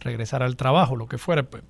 regresar 0.00 0.42
al 0.42 0.56
trabajo, 0.56 0.96
lo 0.96 1.06
que 1.06 1.18
fuera, 1.18 1.42
pues, 1.44 1.62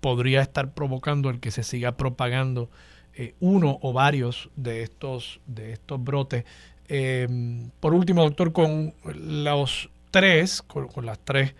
podría 0.00 0.42
estar 0.42 0.74
provocando 0.74 1.30
el 1.30 1.40
que 1.40 1.50
se 1.50 1.62
siga 1.62 1.96
propagando 1.96 2.70
eh, 3.14 3.34
uno 3.40 3.78
o 3.82 3.92
varios 3.92 4.50
de 4.56 4.82
estos, 4.82 5.40
de 5.46 5.72
estos 5.72 6.02
brotes. 6.02 6.44
Em, 6.88 7.70
por 7.80 7.94
último, 7.94 8.22
doctor, 8.22 8.52
con 8.52 8.94
los 9.04 9.90
tres, 10.10 10.62
con, 10.62 11.04
las 11.04 11.18
tres 11.24 11.54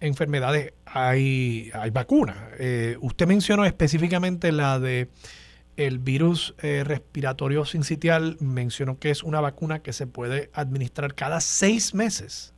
enfermedades 0.00 0.74
hay, 0.86 1.70
hay 1.72 1.90
vacunas. 1.90 2.36
Eh, 2.58 2.96
usted 3.00 3.26
mencionó 3.26 3.64
específicamente 3.64 4.52
la 4.52 4.78
de 4.78 5.08
el 5.76 5.98
virus 5.98 6.54
eh, 6.62 6.84
respiratorio 6.84 7.64
sincitial, 7.64 8.36
mencionó 8.40 8.98
que 8.98 9.10
es 9.10 9.22
una 9.22 9.40
vacuna 9.40 9.80
que 9.80 9.92
se 9.92 10.06
puede 10.06 10.50
administrar 10.52 11.14
cada 11.14 11.40
seis 11.40 11.94
meses. 11.94 12.53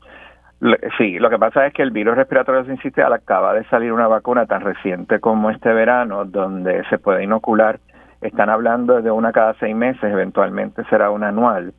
Sí, 0.96 1.18
lo 1.18 1.28
que 1.28 1.38
pasa 1.38 1.66
es 1.66 1.74
que 1.74 1.82
el 1.82 1.90
virus 1.90 2.16
respiratorio 2.16 2.64
sincitial 2.64 3.12
acaba 3.12 3.52
de 3.52 3.64
salir 3.64 3.92
una 3.92 4.08
vacuna 4.08 4.46
tan 4.46 4.62
reciente 4.62 5.20
como 5.20 5.50
este 5.50 5.70
verano, 5.72 6.24
donde 6.24 6.82
se 6.88 6.98
puede 6.98 7.24
inocular. 7.24 7.78
Están 8.22 8.48
hablando 8.48 9.02
de 9.02 9.10
una 9.10 9.32
cada 9.32 9.52
seis 9.54 9.76
meses, 9.76 10.02
eventualmente 10.02 10.82
será 10.84 11.10
una 11.10 11.28
anual. 11.28 11.74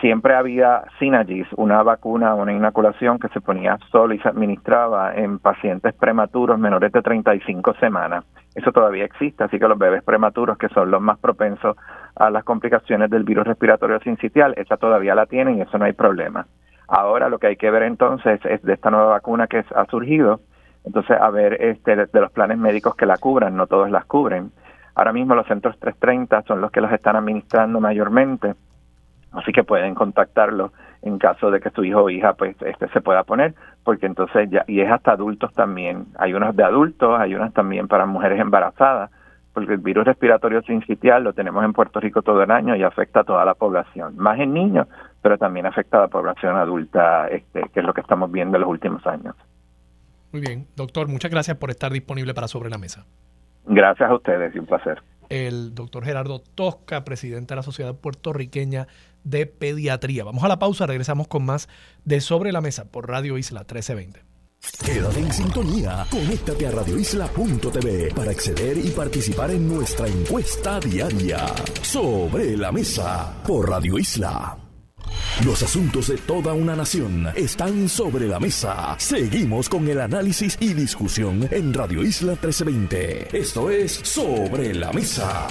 Siempre 0.00 0.34
había 0.34 0.82
Synagis, 0.98 1.46
una 1.56 1.80
vacuna, 1.84 2.34
una 2.34 2.52
inoculación 2.52 3.20
que 3.20 3.28
se 3.28 3.40
ponía 3.40 3.78
solo 3.92 4.14
y 4.14 4.18
se 4.18 4.28
administraba 4.28 5.14
en 5.14 5.38
pacientes 5.38 5.94
prematuros 5.94 6.58
menores 6.58 6.90
de 6.90 7.02
35 7.02 7.74
semanas. 7.74 8.24
Eso 8.56 8.72
todavía 8.72 9.04
existe, 9.04 9.44
así 9.44 9.60
que 9.60 9.68
los 9.68 9.78
bebés 9.78 10.02
prematuros, 10.02 10.58
que 10.58 10.68
son 10.70 10.90
los 10.90 11.00
más 11.00 11.20
propensos 11.20 11.76
a 12.16 12.30
las 12.30 12.42
complicaciones 12.42 13.10
del 13.10 13.22
virus 13.22 13.46
respiratorio 13.46 14.00
sincitial, 14.00 14.54
esa 14.56 14.76
todavía 14.76 15.14
la 15.14 15.26
tienen 15.26 15.58
y 15.58 15.60
eso 15.60 15.78
no 15.78 15.84
hay 15.84 15.92
problema. 15.92 16.46
Ahora 16.94 17.30
lo 17.30 17.38
que 17.38 17.46
hay 17.46 17.56
que 17.56 17.70
ver 17.70 17.84
entonces 17.84 18.38
es 18.44 18.60
de 18.60 18.74
esta 18.74 18.90
nueva 18.90 19.06
vacuna 19.06 19.46
que 19.46 19.64
ha 19.74 19.86
surgido, 19.86 20.42
entonces 20.84 21.18
a 21.18 21.30
ver 21.30 21.54
este, 21.62 21.96
de, 21.96 22.20
los 22.20 22.30
planes 22.30 22.58
médicos 22.58 22.94
que 22.96 23.06
la 23.06 23.16
cubran, 23.16 23.56
no 23.56 23.66
todos 23.66 23.90
las 23.90 24.04
cubren. 24.04 24.52
Ahora 24.94 25.14
mismo 25.14 25.34
los 25.34 25.46
centros 25.46 25.78
330 25.78 26.42
son 26.42 26.60
los 26.60 26.70
que 26.70 26.82
los 26.82 26.92
están 26.92 27.16
administrando 27.16 27.80
mayormente, 27.80 28.56
así 29.32 29.52
que 29.52 29.64
pueden 29.64 29.94
contactarlos 29.94 30.70
en 31.00 31.16
caso 31.16 31.50
de 31.50 31.60
que 31.60 31.70
su 31.70 31.82
hijo 31.82 32.02
o 32.02 32.10
hija 32.10 32.34
pues 32.34 32.60
este 32.60 32.86
se 32.88 33.00
pueda 33.00 33.24
poner, 33.24 33.54
porque 33.84 34.04
entonces 34.04 34.50
ya 34.50 34.62
y 34.66 34.82
es 34.82 34.92
hasta 34.92 35.12
adultos 35.12 35.54
también. 35.54 36.08
Hay 36.18 36.34
unos 36.34 36.54
de 36.54 36.62
adultos, 36.62 37.18
hay 37.18 37.34
unos 37.34 37.54
también 37.54 37.88
para 37.88 38.04
mujeres 38.04 38.38
embarazadas, 38.38 39.10
porque 39.54 39.72
el 39.72 39.78
virus 39.78 40.04
respiratorio 40.04 40.60
sincitial 40.60 41.24
lo 41.24 41.32
tenemos 41.32 41.64
en 41.64 41.72
Puerto 41.72 42.00
Rico 42.00 42.20
todo 42.20 42.42
el 42.42 42.50
año 42.50 42.76
y 42.76 42.82
afecta 42.82 43.20
a 43.20 43.24
toda 43.24 43.46
la 43.46 43.54
población, 43.54 44.14
más 44.18 44.38
en 44.38 44.52
niños, 44.52 44.88
pero 45.22 45.38
también 45.38 45.66
afecta 45.66 45.98
a 45.98 46.00
la 46.02 46.08
población 46.08 46.56
adulta, 46.56 47.28
este, 47.28 47.62
que 47.72 47.80
es 47.80 47.86
lo 47.86 47.94
que 47.94 48.00
estamos 48.00 48.30
viendo 48.30 48.56
en 48.56 48.62
los 48.62 48.70
últimos 48.70 49.06
años. 49.06 49.34
Muy 50.32 50.40
bien, 50.40 50.66
doctor, 50.76 51.08
muchas 51.08 51.30
gracias 51.30 51.56
por 51.56 51.70
estar 51.70 51.92
disponible 51.92 52.34
para 52.34 52.48
Sobre 52.48 52.70
la 52.70 52.78
Mesa. 52.78 53.06
Gracias 53.66 54.10
a 54.10 54.14
ustedes 54.14 54.54
y 54.54 54.58
un 54.58 54.66
placer. 54.66 55.02
El 55.28 55.74
doctor 55.74 56.04
Gerardo 56.04 56.40
Tosca, 56.40 57.04
presidente 57.04 57.54
de 57.54 57.56
la 57.56 57.62
Sociedad 57.62 57.94
Puertorriqueña 57.94 58.86
de 59.24 59.46
Pediatría. 59.46 60.24
Vamos 60.24 60.42
a 60.42 60.48
la 60.48 60.58
pausa, 60.58 60.86
regresamos 60.86 61.28
con 61.28 61.46
más 61.46 61.68
de 62.04 62.20
Sobre 62.20 62.52
la 62.52 62.60
Mesa 62.60 62.90
por 62.90 63.08
Radio 63.08 63.38
Isla 63.38 63.60
1320. 63.60 64.32
Quédate 64.84 65.18
en 65.18 65.32
sintonía, 65.32 66.04
conéctate 66.10 66.66
a 66.68 66.70
radioisla.tv 66.70 68.14
para 68.14 68.30
acceder 68.30 68.78
y 68.78 68.90
participar 68.90 69.50
en 69.50 69.68
nuestra 69.68 70.06
encuesta 70.06 70.78
diaria. 70.78 71.46
Sobre 71.82 72.56
la 72.56 72.70
Mesa 72.70 73.42
por 73.44 73.68
Radio 73.68 73.98
Isla. 73.98 74.61
Los 75.44 75.62
asuntos 75.62 76.08
de 76.08 76.18
toda 76.18 76.52
una 76.52 76.76
nación 76.76 77.28
están 77.34 77.88
sobre 77.88 78.28
la 78.28 78.38
mesa. 78.38 78.94
Seguimos 78.98 79.68
con 79.68 79.88
el 79.88 80.00
análisis 80.00 80.56
y 80.60 80.74
discusión 80.74 81.48
en 81.50 81.72
Radio 81.74 82.02
Isla 82.02 82.32
1320. 82.32 83.36
Esto 83.36 83.70
es 83.70 83.92
Sobre 83.92 84.74
la 84.74 84.92
Mesa. 84.92 85.48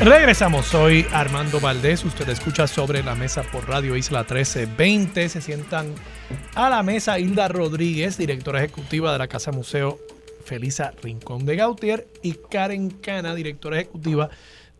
Regresamos, 0.00 0.66
soy 0.66 1.06
Armando 1.12 1.60
Valdés, 1.60 2.04
usted 2.04 2.28
escucha 2.28 2.66
sobre 2.66 3.04
la 3.04 3.14
mesa 3.14 3.44
por 3.44 3.68
Radio 3.68 3.94
Isla 3.94 4.20
1320, 4.20 5.28
se 5.28 5.40
sientan 5.40 5.94
a 6.56 6.68
la 6.68 6.82
mesa 6.82 7.20
Hilda 7.20 7.46
Rodríguez, 7.46 8.18
directora 8.18 8.58
ejecutiva 8.58 9.12
de 9.12 9.18
la 9.18 9.28
Casa 9.28 9.52
Museo 9.52 10.00
Felisa 10.44 10.92
Rincón 11.02 11.46
de 11.46 11.54
Gautier 11.54 12.08
y 12.20 12.32
Karen 12.32 12.90
Cana, 12.90 13.34
directora 13.34 13.76
ejecutiva 13.80 14.26
de 14.26 14.32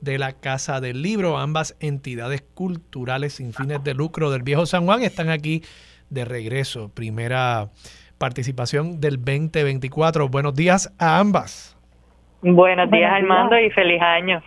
la 0.03 0.33
Casa 0.33 0.81
del 0.81 1.01
Libro, 1.01 1.39
ambas 1.39 1.77
entidades 1.81 2.43
culturales 2.43 3.35
sin 3.35 3.53
fines 3.53 3.83
de 3.85 3.95
lucro 3.95 4.31
del 4.31 4.43
Viejo 4.43 4.66
San 4.66 4.85
Juan 4.85 5.03
están 5.03 5.31
aquí 5.31 5.62
de 6.11 6.24
regreso, 6.24 6.91
primera 6.93 7.70
participación 8.19 9.01
del 9.01 9.16
2024. 9.16 10.29
Buenos 10.29 10.55
días 10.55 10.93
a 10.99 11.19
ambas. 11.20 11.77
Buenos 12.43 12.91
días, 12.91 13.12
Armando, 13.12 13.59
y 13.59 13.70
feliz 13.70 14.03
año. 14.03 14.43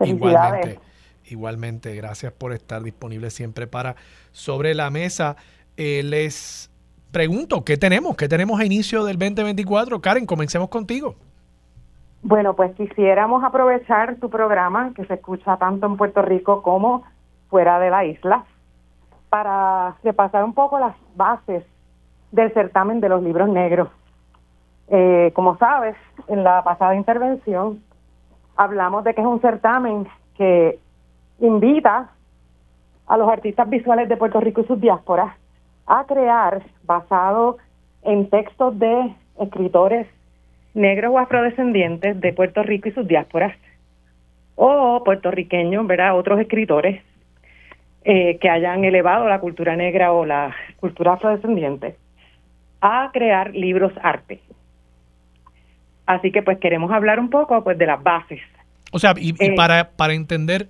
Igualmente, 0.00 0.80
igualmente, 1.26 1.94
gracias 1.94 2.32
por 2.32 2.52
estar 2.52 2.82
disponible 2.82 3.30
siempre 3.30 3.68
para 3.68 3.94
Sobre 4.32 4.74
la 4.74 4.90
Mesa. 4.90 5.36
Eh, 5.76 6.02
les 6.02 6.68
pregunto, 7.12 7.64
¿qué 7.64 7.76
tenemos? 7.76 8.16
¿Qué 8.16 8.28
tenemos 8.28 8.60
a 8.60 8.64
inicio 8.64 9.04
del 9.04 9.18
2024? 9.18 10.00
Karen, 10.00 10.26
comencemos 10.26 10.68
contigo. 10.68 11.16
Bueno, 12.22 12.54
pues 12.54 12.74
quisiéramos 12.76 13.42
aprovechar 13.42 14.16
tu 14.16 14.28
programa, 14.28 14.92
que 14.94 15.06
se 15.06 15.14
escucha 15.14 15.56
tanto 15.56 15.86
en 15.86 15.96
Puerto 15.96 16.20
Rico 16.20 16.62
como 16.62 17.02
fuera 17.48 17.78
de 17.78 17.90
la 17.90 18.04
isla, 18.04 18.44
para 19.30 19.96
repasar 20.04 20.44
un 20.44 20.52
poco 20.52 20.78
las 20.78 20.94
bases 21.16 21.64
del 22.30 22.52
certamen 22.52 23.00
de 23.00 23.08
los 23.08 23.22
libros 23.22 23.48
negros. 23.48 23.88
Eh, 24.88 25.32
como 25.34 25.56
sabes, 25.56 25.96
en 26.28 26.44
la 26.44 26.62
pasada 26.62 26.94
intervención 26.94 27.82
hablamos 28.56 29.04
de 29.04 29.14
que 29.14 29.20
es 29.20 29.26
un 29.26 29.40
certamen 29.40 30.06
que 30.36 30.78
invita 31.38 32.10
a 33.06 33.16
los 33.16 33.28
artistas 33.28 33.68
visuales 33.70 34.08
de 34.08 34.16
Puerto 34.16 34.40
Rico 34.40 34.60
y 34.60 34.66
sus 34.66 34.80
diásporas 34.80 35.34
a 35.86 36.04
crear, 36.04 36.62
basado 36.84 37.56
en 38.02 38.28
textos 38.28 38.78
de 38.78 39.14
escritores 39.38 40.06
negros 40.74 41.12
o 41.12 41.18
afrodescendientes 41.18 42.20
de 42.20 42.32
Puerto 42.32 42.62
Rico 42.62 42.88
y 42.88 42.92
sus 42.92 43.06
diásporas, 43.06 43.56
o 44.56 45.02
puertorriqueños, 45.04 45.86
¿verdad? 45.86 46.18
Otros 46.18 46.38
escritores 46.40 47.02
eh, 48.04 48.38
que 48.38 48.48
hayan 48.48 48.84
elevado 48.84 49.28
la 49.28 49.40
cultura 49.40 49.76
negra 49.76 50.12
o 50.12 50.24
la 50.24 50.54
cultura 50.76 51.14
afrodescendiente 51.14 51.96
a 52.80 53.10
crear 53.12 53.54
libros 53.54 53.92
arte. 54.02 54.40
Así 56.06 56.32
que 56.32 56.42
pues 56.42 56.58
queremos 56.58 56.90
hablar 56.90 57.20
un 57.20 57.30
poco 57.30 57.62
pues 57.62 57.78
de 57.78 57.86
las 57.86 58.02
bases. 58.02 58.40
O 58.92 58.98
sea, 58.98 59.14
y, 59.16 59.34
eh, 59.38 59.54
para, 59.54 59.90
para 59.90 60.14
entender 60.14 60.68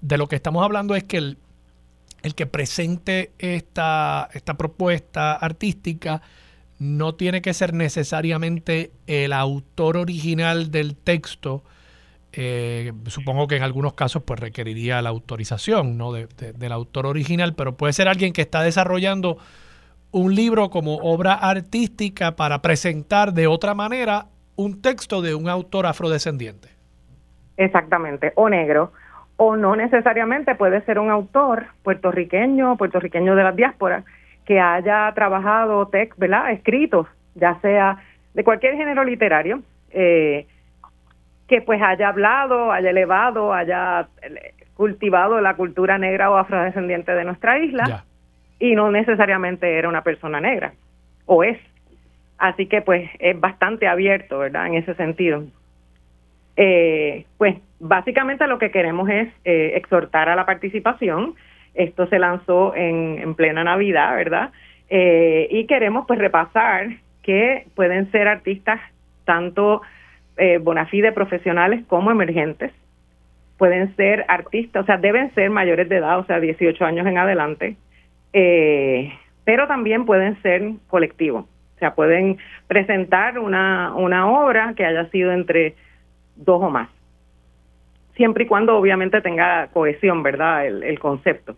de 0.00 0.18
lo 0.18 0.26
que 0.26 0.36
estamos 0.36 0.62
hablando 0.62 0.94
es 0.94 1.04
que 1.04 1.16
el, 1.16 1.38
el 2.22 2.34
que 2.34 2.46
presente 2.46 3.30
esta, 3.38 4.28
esta 4.32 4.54
propuesta 4.54 5.34
artística 5.34 6.22
no 6.78 7.14
tiene 7.14 7.42
que 7.42 7.54
ser 7.54 7.72
necesariamente 7.72 8.90
el 9.06 9.32
autor 9.32 9.96
original 9.96 10.70
del 10.70 10.96
texto. 10.96 11.62
Eh, 12.32 12.92
supongo 13.06 13.46
que 13.46 13.56
en 13.56 13.62
algunos 13.62 13.94
casos 13.94 14.22
pues 14.24 14.40
requeriría 14.40 15.00
la 15.02 15.10
autorización 15.10 15.96
¿no? 15.96 16.12
del 16.12 16.72
autor 16.72 17.06
original, 17.06 17.54
pero 17.54 17.76
puede 17.76 17.92
ser 17.92 18.08
alguien 18.08 18.32
que 18.32 18.42
está 18.42 18.62
desarrollando 18.62 19.38
un 20.10 20.34
libro 20.34 20.70
como 20.70 20.96
obra 20.96 21.34
artística 21.34 22.36
para 22.36 22.62
presentar 22.62 23.32
de 23.32 23.46
otra 23.46 23.74
manera 23.74 24.26
un 24.56 24.80
texto 24.80 25.22
de 25.22 25.34
un 25.34 25.48
autor 25.48 25.86
afrodescendiente. 25.86 26.68
Exactamente, 27.56 28.32
o 28.36 28.48
negro, 28.48 28.92
o 29.36 29.56
no 29.56 29.74
necesariamente 29.76 30.54
puede 30.54 30.82
ser 30.82 30.98
un 30.98 31.10
autor 31.10 31.66
puertorriqueño, 31.82 32.76
puertorriqueño 32.76 33.34
de 33.34 33.42
la 33.42 33.52
diáspora, 33.52 34.04
que 34.44 34.60
haya 34.60 35.12
trabajado 35.14 35.86
text, 35.88 36.18
¿verdad? 36.18 36.50
Escritos, 36.52 37.06
ya 37.34 37.58
sea 37.60 37.98
de 38.34 38.44
cualquier 38.44 38.76
género 38.76 39.04
literario, 39.04 39.62
eh, 39.90 40.46
que 41.48 41.62
pues 41.62 41.80
haya 41.82 42.08
hablado, 42.08 42.72
haya 42.72 42.90
elevado, 42.90 43.52
haya 43.52 44.08
eh, 44.22 44.54
cultivado 44.74 45.40
la 45.40 45.54
cultura 45.54 45.98
negra 45.98 46.30
o 46.30 46.36
afrodescendiente 46.36 47.12
de 47.12 47.24
nuestra 47.24 47.58
isla, 47.58 48.04
y 48.58 48.74
no 48.74 48.90
necesariamente 48.90 49.78
era 49.78 49.88
una 49.88 50.02
persona 50.02 50.40
negra, 50.40 50.72
o 51.26 51.44
es. 51.44 51.58
Así 52.38 52.66
que 52.66 52.82
pues 52.82 53.08
es 53.18 53.38
bastante 53.38 53.86
abierto, 53.86 54.38
¿verdad? 54.38 54.66
En 54.66 54.74
ese 54.74 54.94
sentido. 54.94 55.44
Eh, 56.56 57.26
pues 57.36 57.56
básicamente 57.80 58.46
lo 58.46 58.58
que 58.58 58.70
queremos 58.70 59.08
es 59.08 59.28
eh, 59.44 59.72
exhortar 59.74 60.28
a 60.28 60.36
la 60.36 60.46
participación. 60.46 61.34
Esto 61.74 62.06
se 62.06 62.18
lanzó 62.18 62.74
en, 62.74 63.34
plena 63.34 63.64
Navidad, 63.64 64.14
¿verdad? 64.16 64.50
Eh, 64.88 65.48
y 65.50 65.66
queremos 65.66 66.06
pues 66.06 66.18
repasar 66.18 66.88
que 67.22 67.66
pueden 67.74 68.10
ser 68.10 68.28
artistas 68.28 68.80
tanto 69.24 69.82
eh, 70.36 70.58
bona 70.58 70.86
fide 70.86 71.12
profesionales 71.12 71.84
como 71.86 72.10
emergentes. 72.10 72.72
Pueden 73.58 73.94
ser 73.96 74.24
artistas, 74.28 74.82
o 74.82 74.86
sea, 74.86 74.96
deben 74.96 75.32
ser 75.34 75.50
mayores 75.50 75.88
de 75.88 75.96
edad, 75.96 76.18
o 76.18 76.24
sea, 76.24 76.40
18 76.40 76.84
años 76.84 77.06
en 77.06 77.18
adelante, 77.18 77.76
pero 79.44 79.68
también 79.68 80.06
pueden 80.06 80.40
ser 80.42 80.72
colectivos. 80.88 81.46
O 81.76 81.78
sea, 81.78 81.94
pueden 81.94 82.38
presentar 82.66 83.38
una, 83.38 83.94
una 83.94 84.28
obra 84.28 84.74
que 84.76 84.84
haya 84.84 85.08
sido 85.10 85.32
entre 85.32 85.74
dos 86.36 86.62
o 86.62 86.70
más. 86.70 86.88
Siempre 88.16 88.44
y 88.44 88.46
cuando 88.46 88.76
obviamente 88.76 89.20
tenga 89.20 89.68
cohesión, 89.68 90.22
¿verdad? 90.22 90.66
El, 90.66 90.98
concepto. 91.00 91.56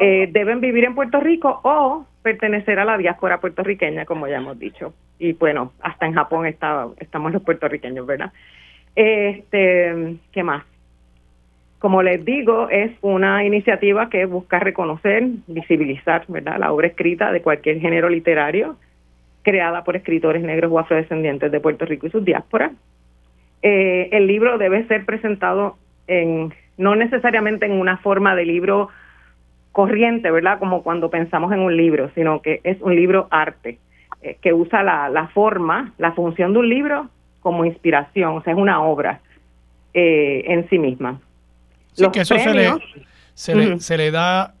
Eh, 0.00 0.28
deben 0.30 0.60
vivir 0.60 0.84
en 0.84 0.94
Puerto 0.94 1.20
Rico 1.20 1.60
o 1.64 2.06
pertenecer 2.22 2.78
a 2.78 2.84
la 2.84 2.96
diáspora 2.96 3.40
puertorriqueña, 3.40 4.04
como 4.04 4.28
ya 4.28 4.36
hemos 4.36 4.58
dicho. 4.58 4.94
Y 5.18 5.32
bueno, 5.32 5.72
hasta 5.80 6.06
en 6.06 6.14
Japón 6.14 6.46
está, 6.46 6.86
estamos 6.98 7.32
los 7.32 7.42
puertorriqueños, 7.42 8.06
¿verdad? 8.06 8.32
Este, 8.94 10.16
¿qué 10.32 10.42
más? 10.42 10.64
Como 11.78 12.02
les 12.02 12.24
digo, 12.24 12.68
es 12.70 12.92
una 13.02 13.44
iniciativa 13.44 14.08
que 14.10 14.24
busca 14.26 14.58
reconocer, 14.58 15.24
visibilizar, 15.46 16.24
¿verdad? 16.28 16.58
La 16.58 16.72
obra 16.72 16.88
escrita 16.88 17.30
de 17.32 17.42
cualquier 17.42 17.80
género 17.80 18.08
literario 18.08 18.76
creada 19.42 19.84
por 19.84 19.96
escritores 19.96 20.42
negros 20.42 20.70
o 20.72 20.78
afrodescendientes 20.78 21.50
de 21.50 21.60
Puerto 21.60 21.86
Rico 21.86 22.06
y 22.06 22.10
sus 22.10 22.24
diásporas. 22.24 22.72
Eh, 23.62 24.08
el 24.12 24.26
libro 24.26 24.58
debe 24.58 24.86
ser 24.86 25.04
presentado 25.04 25.76
en 26.06 26.52
no 26.76 26.94
necesariamente 26.94 27.66
en 27.66 27.72
una 27.72 27.96
forma 27.98 28.36
de 28.36 28.44
libro 28.44 28.88
corriente, 29.78 30.28
¿verdad? 30.32 30.58
Como 30.58 30.82
cuando 30.82 31.08
pensamos 31.08 31.52
en 31.52 31.60
un 31.60 31.76
libro, 31.76 32.10
sino 32.16 32.42
que 32.42 32.60
es 32.64 32.78
un 32.80 32.96
libro 32.96 33.28
arte, 33.30 33.78
eh, 34.22 34.36
que 34.42 34.52
usa 34.52 34.82
la, 34.82 35.08
la, 35.08 35.28
forma, 35.28 35.94
la 35.98 36.10
función 36.14 36.52
de 36.52 36.58
un 36.58 36.68
libro 36.68 37.08
como 37.38 37.64
inspiración, 37.64 38.38
o 38.38 38.42
sea, 38.42 38.54
es 38.54 38.58
una 38.58 38.82
obra 38.82 39.20
eh, 39.94 40.42
en 40.48 40.68
sí 40.68 40.80
misma. 40.80 41.20
Sí, 41.92 42.04
que 42.12 42.22
eso 42.22 42.36
se, 42.36 42.54
le, 42.54 42.72
se, 43.34 43.54
le, 43.54 43.78
se 43.78 43.96
le 43.96 44.10
da 44.10 44.52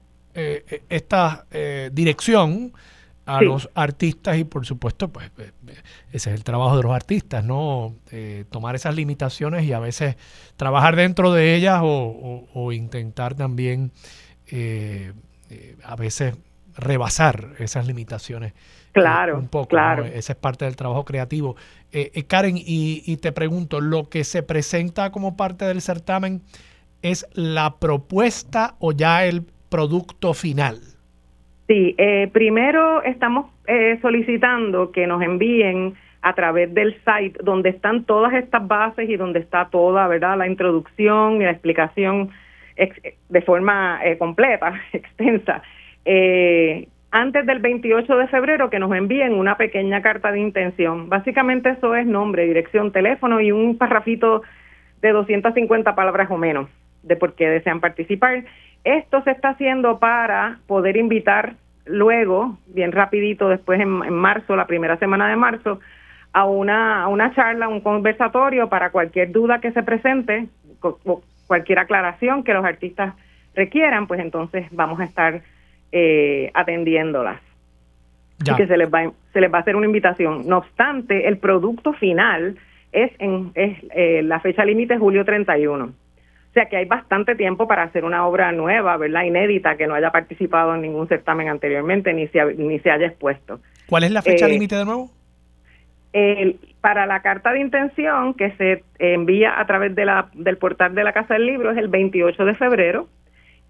esta 0.88 1.46
dirección 1.90 2.70
a 3.28 3.42
los 3.42 3.68
artistas 3.74 4.38
y 4.38 4.44
por 4.44 4.64
supuesto, 4.64 5.08
pues 5.08 5.26
eh, 5.38 5.52
eh, 5.68 5.74
ese 6.12 6.30
es 6.30 6.36
el 6.36 6.44
trabajo 6.44 6.78
de 6.78 6.82
los 6.82 6.92
artistas, 6.92 7.44
¿no? 7.44 7.94
Eh, 8.10 8.46
tomar 8.50 8.74
esas 8.74 8.94
limitaciones 8.94 9.64
y 9.64 9.74
a 9.74 9.78
veces 9.78 10.16
trabajar 10.56 10.96
dentro 10.96 11.32
de 11.34 11.54
ellas 11.54 11.80
o, 11.82 12.72
intentar 12.72 13.34
también 13.34 13.92
a 15.84 15.96
veces 15.96 16.36
rebasar 16.76 17.48
esas 17.58 17.86
limitaciones. 17.86 18.52
Claro, 18.92 19.38
un 19.38 19.48
poco, 19.48 19.68
claro. 19.68 20.04
Ese 20.04 20.32
es 20.32 20.38
parte 20.38 20.64
del 20.64 20.76
trabajo 20.76 21.04
creativo. 21.04 21.56
Karen, 22.26 22.56
y, 22.56 23.02
y 23.06 23.16
te 23.18 23.32
pregunto, 23.32 23.80
¿lo 23.80 24.08
que 24.08 24.24
se 24.24 24.42
presenta 24.42 25.10
como 25.10 25.36
parte 25.36 25.64
del 25.64 25.80
certamen 25.80 26.42
es 27.02 27.26
la 27.34 27.76
propuesta 27.78 28.74
o 28.78 28.92
ya 28.92 29.24
el 29.24 29.42
producto 29.68 30.34
final? 30.34 30.78
Sí, 31.68 31.94
eh, 31.98 32.30
primero 32.32 33.02
estamos 33.02 33.50
eh, 33.66 33.98
solicitando 34.00 34.90
que 34.90 35.06
nos 35.06 35.22
envíen 35.22 35.94
a 36.22 36.34
través 36.34 36.72
del 36.72 36.94
site 37.04 37.38
donde 37.44 37.68
están 37.68 38.04
todas 38.04 38.32
estas 38.34 38.66
bases 38.66 39.08
y 39.08 39.16
donde 39.16 39.40
está 39.40 39.68
toda, 39.70 40.08
¿verdad? 40.08 40.38
La 40.38 40.48
introducción 40.48 41.42
y 41.42 41.44
la 41.44 41.50
explicación 41.50 42.30
de 43.28 43.42
forma 43.42 44.00
eh, 44.04 44.16
completa, 44.18 44.72
extensa. 44.92 45.62
antes 47.10 47.46
del 47.46 47.58
28 47.58 48.16
de 48.16 48.28
febrero 48.28 48.70
que 48.70 48.78
nos 48.78 48.92
envíen 48.94 49.34
una 49.34 49.56
pequeña 49.56 50.00
carta 50.02 50.32
de 50.32 50.40
intención. 50.40 51.08
Básicamente 51.08 51.70
eso 51.70 51.94
es 51.94 52.06
nombre, 52.06 52.46
dirección, 52.46 52.92
teléfono 52.92 53.40
y 53.40 53.52
un 53.52 53.76
parrafito 53.76 54.42
de 55.02 55.10
250 55.10 55.94
palabras 55.94 56.30
o 56.30 56.36
menos 56.36 56.68
de 57.02 57.16
por 57.16 57.34
qué 57.34 57.48
desean 57.48 57.80
participar 57.80 58.44
esto 58.84 59.22
se 59.22 59.32
está 59.32 59.50
haciendo 59.50 59.98
para 59.98 60.60
poder 60.66 60.96
invitar 60.96 61.56
luego, 61.84 62.58
bien 62.66 62.92
rapidito, 62.92 63.48
después 63.48 63.80
en, 63.80 63.88
marzo, 63.88 64.56
la 64.56 64.66
primera 64.66 64.98
semana 64.98 65.28
de 65.28 65.36
marzo, 65.36 65.80
a 66.32 66.44
una, 66.44 67.02
a 67.02 67.08
una 67.08 67.34
charla, 67.34 67.68
un 67.68 67.80
conversatorio 67.80 68.68
para 68.68 68.90
cualquier 68.90 69.32
duda 69.32 69.60
que 69.60 69.72
se 69.72 69.82
presente, 69.82 70.48
cualquier 71.48 71.80
aclaración 71.80 72.44
que 72.44 72.54
los 72.54 72.64
artistas 72.64 73.14
requieran, 73.56 74.06
pues 74.06 74.20
entonces 74.20 74.66
vamos 74.70 75.00
a 75.00 75.04
estar 75.04 75.42
eh, 75.90 76.52
atendiéndolas. 76.54 77.40
Ya. 78.38 78.52
Y 78.52 78.56
que 78.56 78.66
se 78.68 78.76
les, 78.76 78.88
va, 78.88 79.10
se 79.32 79.40
les 79.40 79.52
va 79.52 79.58
a 79.58 79.60
hacer 79.62 79.74
una 79.74 79.86
invitación. 79.86 80.46
No 80.46 80.58
obstante, 80.58 81.26
el 81.26 81.38
producto 81.38 81.92
final 81.94 82.56
es 82.92 83.10
en 83.18 83.50
es, 83.54 83.78
eh, 83.94 84.22
la 84.22 84.38
fecha 84.38 84.64
límite 84.64 84.96
julio 84.96 85.24
31. 85.24 85.84
O 85.84 86.52
sea 86.52 86.66
que 86.66 86.76
hay 86.76 86.84
bastante 86.84 87.34
tiempo 87.34 87.66
para 87.66 87.82
hacer 87.82 88.04
una 88.04 88.26
obra 88.26 88.52
nueva, 88.52 88.96
¿verdad? 88.96 89.24
Inédita, 89.24 89.76
que 89.76 89.86
no 89.86 89.94
haya 89.94 90.10
participado 90.10 90.74
en 90.74 90.82
ningún 90.82 91.08
certamen 91.08 91.48
anteriormente 91.48 92.12
ni 92.14 92.28
se, 92.28 92.42
ni 92.54 92.78
se 92.78 92.90
haya 92.90 93.08
expuesto. 93.08 93.60
¿Cuál 93.86 94.04
es 94.04 94.12
la 94.12 94.22
fecha 94.22 94.46
Eh, 94.46 94.52
límite 94.52 94.76
de 94.76 94.84
nuevo? 94.84 95.10
El- 96.12 96.58
para 96.80 97.06
la 97.06 97.20
carta 97.22 97.52
de 97.52 97.60
intención 97.60 98.34
que 98.34 98.52
se 98.52 98.84
envía 98.98 99.60
a 99.60 99.66
través 99.66 99.94
de 99.94 100.04
la, 100.04 100.28
del 100.34 100.56
portal 100.56 100.94
de 100.94 101.04
la 101.04 101.12
Casa 101.12 101.34
del 101.34 101.46
Libro 101.46 101.70
es 101.72 101.76
el 101.78 101.88
28 101.88 102.44
de 102.44 102.54
febrero 102.54 103.08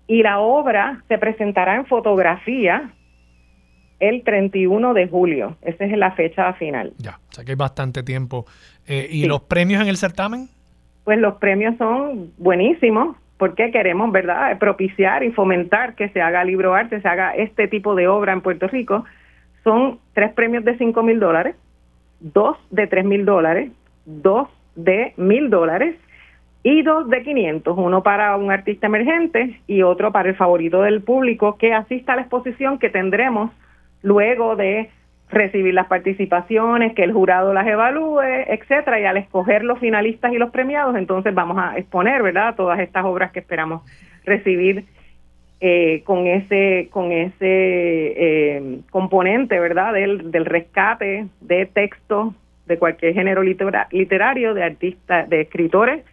y 0.07 0.23
la 0.23 0.39
obra 0.39 1.03
se 1.09 1.19
presentará 1.19 1.75
en 1.77 1.87
fotografía 1.87 2.91
el 4.01 4.23
31 4.23 4.95
de 4.95 5.09
julio. 5.09 5.57
Esa 5.63 5.85
es 5.85 5.97
la 5.99 6.13
fecha 6.13 6.53
final. 6.55 6.93
Ya, 6.99 7.19
o 7.31 7.33
sea 7.33 7.45
que 7.45 7.53
hay 7.53 7.57
bastante 7.57 8.03
tiempo. 8.03 8.47
Eh, 8.87 9.09
¿Y 9.11 9.23
Sí. 9.23 9.27
los 9.27 9.41
premios 9.43 9.83
en 9.83 9.89
el 9.89 9.97
certamen? 9.97 10.49
Pues 11.05 11.19
los 11.19 11.35
premios 11.37 11.77
son 11.79 12.31
buenísimos 12.39 13.17
porque 13.39 13.71
queremos, 13.71 14.11
¿verdad?, 14.13 14.59
propiciar 14.59 15.23
y 15.25 15.31
fomentar 15.33 15.95
que 15.95 16.09
se 16.11 16.21
haga 16.21 16.45
libro 16.45 16.75
arte, 16.75 17.01
se 17.01 17.09
haga 17.09 17.35
este 17.35 17.67
tipo 17.69 17.95
de 17.95 18.07
obra 18.09 18.33
en 18.33 18.41
Puerto 18.41 18.69
Rico. 18.69 19.05
Son 19.65 19.99
tres 20.13 20.33
premios 20.33 20.65
de 20.65 20.77
5 20.77 21.03
mil 21.03 21.19
dólares, 21.21 21.55
dos 22.21 22.57
de 22.71 22.87
3 22.87 23.05
mil 23.05 23.25
dólares, 23.25 23.71
dos 24.05 24.49
de 24.75 25.13
mil 25.17 25.51
dólares 25.51 25.97
y 26.63 26.83
dos 26.83 27.09
de 27.09 27.23
500, 27.23 27.77
uno 27.79 28.03
para 28.03 28.37
un 28.37 28.51
artista 28.51 28.87
emergente 28.87 29.61
y 29.67 29.83
otro 29.83 30.13
para 30.13 30.29
el 30.29 30.35
favorito 30.37 30.83
del 30.83 31.03
público 31.03 31.57
que 31.57 31.73
asista 31.73 32.13
a 32.13 32.17
la 32.17 32.23
exposición 32.23 32.79
que 32.79 32.91
tendremos 32.91 33.51
luego 34.03 34.57
de 34.57 34.91
recibir 35.31 35.75
las 35.75 35.87
participaciones, 35.87 36.95
que 36.95 37.05
el 37.05 37.13
jurado 37.13 37.53
las 37.53 37.67
evalúe, 37.67 38.23
etcétera, 38.23 38.99
y 39.01 39.05
al 39.05 39.19
escoger 39.19 39.63
los 39.63 39.79
finalistas 39.79 40.33
y 40.33 40.39
los 40.39 40.51
premiados, 40.51 40.97
entonces 40.97 41.35
vamos 41.35 41.59
a 41.59 41.77
exponer, 41.77 42.23
¿verdad?, 42.23 42.55
todas 42.57 42.79
estas 42.81 43.05
obras 43.05 43.31
que 43.31 43.41
esperamos 43.41 43.83
recibir 44.25 44.87
eh, 45.61 46.03
con 46.05 46.27
ese 46.27 46.89
con 46.91 47.11
ese 47.13 47.37
eh, 47.43 48.81
componente, 48.91 49.59
¿verdad?, 49.59 49.93
del, 49.93 50.31
del 50.31 50.45
rescate 50.45 51.27
de 51.41 51.67
textos 51.67 52.35
de 52.67 52.79
cualquier 52.79 53.15
género 53.15 53.43
litera- 53.43 53.89
literario, 53.91 54.55
de 54.55 54.63
artistas, 54.63 55.29
de 55.29 55.41
escritores 55.41 56.05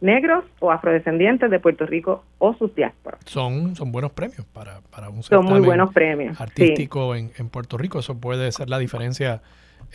negros 0.00 0.44
o 0.60 0.70
afrodescendientes 0.70 1.50
de 1.50 1.58
Puerto 1.60 1.86
Rico 1.86 2.24
o 2.38 2.52
sus 2.54 2.74
diásporas. 2.74 3.20
Son, 3.24 3.74
son 3.74 3.90
buenos 3.90 4.12
premios 4.12 4.44
para, 4.52 4.80
para 4.90 5.08
un 5.08 5.22
Son 5.22 5.46
muy 5.46 5.60
buenos 5.60 5.92
premios. 5.94 6.36
sí. 6.36 6.42
artístico 6.42 7.14
en, 7.14 7.30
en 7.38 7.48
Puerto 7.48 7.78
Rico. 7.78 8.00
Eso 8.00 8.20
puede 8.20 8.52
ser 8.52 8.68
la 8.68 8.78
diferencia 8.78 9.40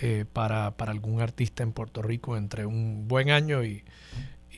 eh, 0.01 0.25
para, 0.33 0.71
para 0.71 0.91
algún 0.93 1.21
artista 1.21 1.61
en 1.61 1.73
Puerto 1.73 2.01
Rico 2.01 2.37
entre 2.37 2.65
un 2.65 3.07
buen 3.07 3.29
año 3.29 3.63
y, 3.63 3.83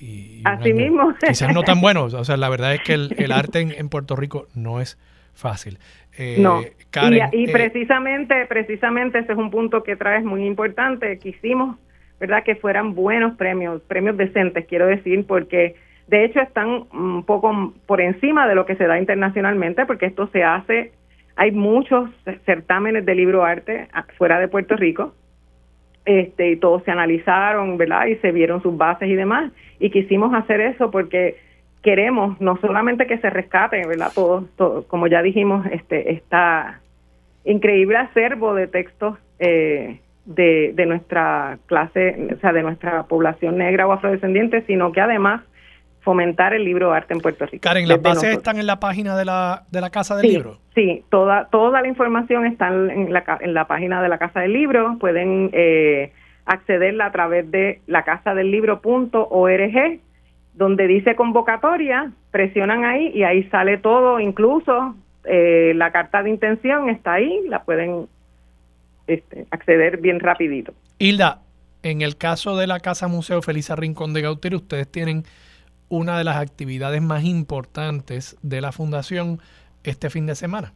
y 0.02 0.41
Así 0.44 0.73
mismo. 0.73 1.14
Quizás 1.28 1.53
no 1.53 1.64
tan 1.64 1.80
bueno. 1.80 2.06
O 2.06 2.23
sea, 2.23 2.36
la 2.36 2.49
verdad 2.49 2.73
es 2.73 2.82
que 2.82 2.94
el, 2.94 3.15
el 3.18 3.32
arte 3.32 3.60
en, 3.60 3.72
en 3.72 3.90
Puerto 3.90 4.15
Rico 4.15 4.48
no 4.56 4.82
es 4.82 4.98
fácil. 5.34 5.78
Eh, 6.18 6.38
No. 6.40 6.61
Karen, 6.90 7.30
y, 7.32 7.38
y 7.38 7.44
eh, 7.45 7.52
precisamente, 7.52 8.45
precisamente 8.48 9.19
ese 9.19 9.32
es 9.32 9.38
un 9.38 9.52
punto 9.52 9.84
que 9.84 9.95
traes 9.95 10.23
muy 10.23 10.45
importante. 10.45 11.18
Quisimos, 11.19 11.78
¿verdad?, 12.19 12.44
que 12.44 12.56
fueran 12.56 12.95
buenos 12.95 13.38
premios, 13.38 13.82
premios 13.84 14.18
decentes, 14.18 14.65
quiero 14.68 14.88
decir, 14.88 15.26
porque 15.26 15.76
de 16.07 16.26
hecho 16.26 16.41
están 16.41 16.86
un 16.91 17.23
poco 17.26 17.73
por 17.86 18.02
encima 18.02 18.48
de 18.48 18.56
lo 18.56 18.65
que 18.65 18.76
se 18.76 18.86
da 18.86 18.99
internacionalmente, 18.99 19.86
porque 19.86 20.07
esto 20.07 20.28
se 20.34 20.44
hace, 20.44 20.91
hay 21.38 21.52
muchos 21.52 22.10
certámenes 22.45 23.06
de 23.06 23.15
libro 23.15 23.45
arte 23.45 23.88
fuera 24.18 24.40
de 24.40 24.49
Puerto 24.49 24.76
Rico, 24.76 25.15
este, 26.06 26.52
y 26.52 26.56
todos 26.57 26.84
se 26.84 26.91
analizaron, 26.91 27.78
¿verdad? 27.78 28.07
Y 28.07 28.15
se 28.18 28.32
vieron 28.32 28.61
sus 28.61 28.76
bases 28.78 29.10
y 29.10 29.15
demás. 29.15 29.52
Y 29.80 29.90
quisimos 29.90 30.34
hacer 30.34 30.61
eso 30.61 30.91
porque 30.91 31.38
queremos 31.82 32.40
no 32.40 32.57
solamente 32.57 33.07
que 33.07 33.18
se 33.18 33.30
rescate, 33.30 33.86
¿verdad? 33.88 34.11
Todo, 34.14 34.48
todo 34.56 34.88
como 34.88 35.07
ya 35.07 35.22
dijimos, 35.22 35.65
este, 35.72 36.14
esta 36.14 36.82
increíble 37.44 37.98
acervo 37.98 38.53
de 38.53 38.68
textos 38.68 39.18
eh, 39.40 39.99
de, 40.26 40.73
de 40.76 40.86
nuestra 40.86 41.57
clase, 41.65 42.30
o 42.36 42.40
sea, 42.40 42.53
de 42.53 42.61
nuestra 42.61 43.03
población 43.03 43.57
negra 43.57 43.88
o 43.88 43.91
afrodescendiente, 43.91 44.61
sino 44.68 44.91
que 44.91 45.02
además 45.02 45.41
fomentar 46.02 46.53
el 46.53 46.65
libro 46.65 46.94
arte 46.94 47.14
en 47.14 47.22
Puerto 47.22 47.45
Rico. 47.45 47.61
Karen, 47.61 47.88
las 47.88 48.02
bases 48.02 48.23
nosotros. 48.23 48.38
están 48.38 48.60
en 48.60 48.68
la 48.68 48.80
página 48.80 49.18
de 49.18 49.26
la, 49.26 49.64
de 49.72 49.82
la 49.82 49.90
Casa 49.90 50.15
del 50.15 50.26
Sí, 50.26 50.32
Libro. 50.32 50.57
Sí, 50.76 51.03
toda, 51.10 51.48
toda 51.49 51.82
la 51.82 51.88
información 51.88 52.45
está 52.45 52.68
en 52.68 53.11
la, 53.14 53.23
en 53.40 53.53
la 53.53 53.68
página 53.68 54.02
de 54.02 54.10
la 54.10 54.18
Casa 54.18 54.41
del 54.41 54.53
Libro. 54.53 54.98
Pueden 54.99 55.49
eh, 55.53 56.11
accederla 56.45 57.07
a 57.07 57.11
través 57.11 57.49
de 57.52 57.82
lacasadelibro.org, 57.88 59.99
donde 60.53 60.88
dice 60.88 61.15
convocatoria, 61.15 62.11
presionan 62.32 62.84
ahí 62.84 63.11
y 63.14 63.23
ahí 63.23 63.44
sale 63.49 63.78
todo, 63.78 64.19
incluso 64.19 64.95
eh, 65.26 65.73
la 65.76 65.91
carta 65.91 66.23
de 66.23 66.30
intención 66.30 66.90
está 66.90 67.14
ahí, 67.14 67.41
la 67.48 67.64
pueden 67.64 68.07
este, 69.07 69.45
acceder 69.52 69.98
bien 69.98 70.19
rapidito. 70.19 70.73
Hilda, 70.98 71.41
en 71.84 72.02
el 72.02 72.18
caso 72.18 72.57
de 72.57 72.68
la 72.68 72.80
Casa 72.80 73.07
Museo 73.07 73.41
Felisa 73.41 73.76
Rincón 73.76 74.14
de 74.14 74.22
Gautier, 74.22 74.56
ustedes 74.56 74.91
tienen 74.91 75.23
una 75.92 76.18
de 76.18 76.24
las 76.24 76.38
actividades 76.38 77.02
más 77.02 77.24
importantes 77.26 78.40
de 78.42 78.62
la 78.62 78.72
fundación 78.72 79.40
este 79.84 80.10
fin 80.10 80.26
de 80.26 80.36
semana. 80.36 80.72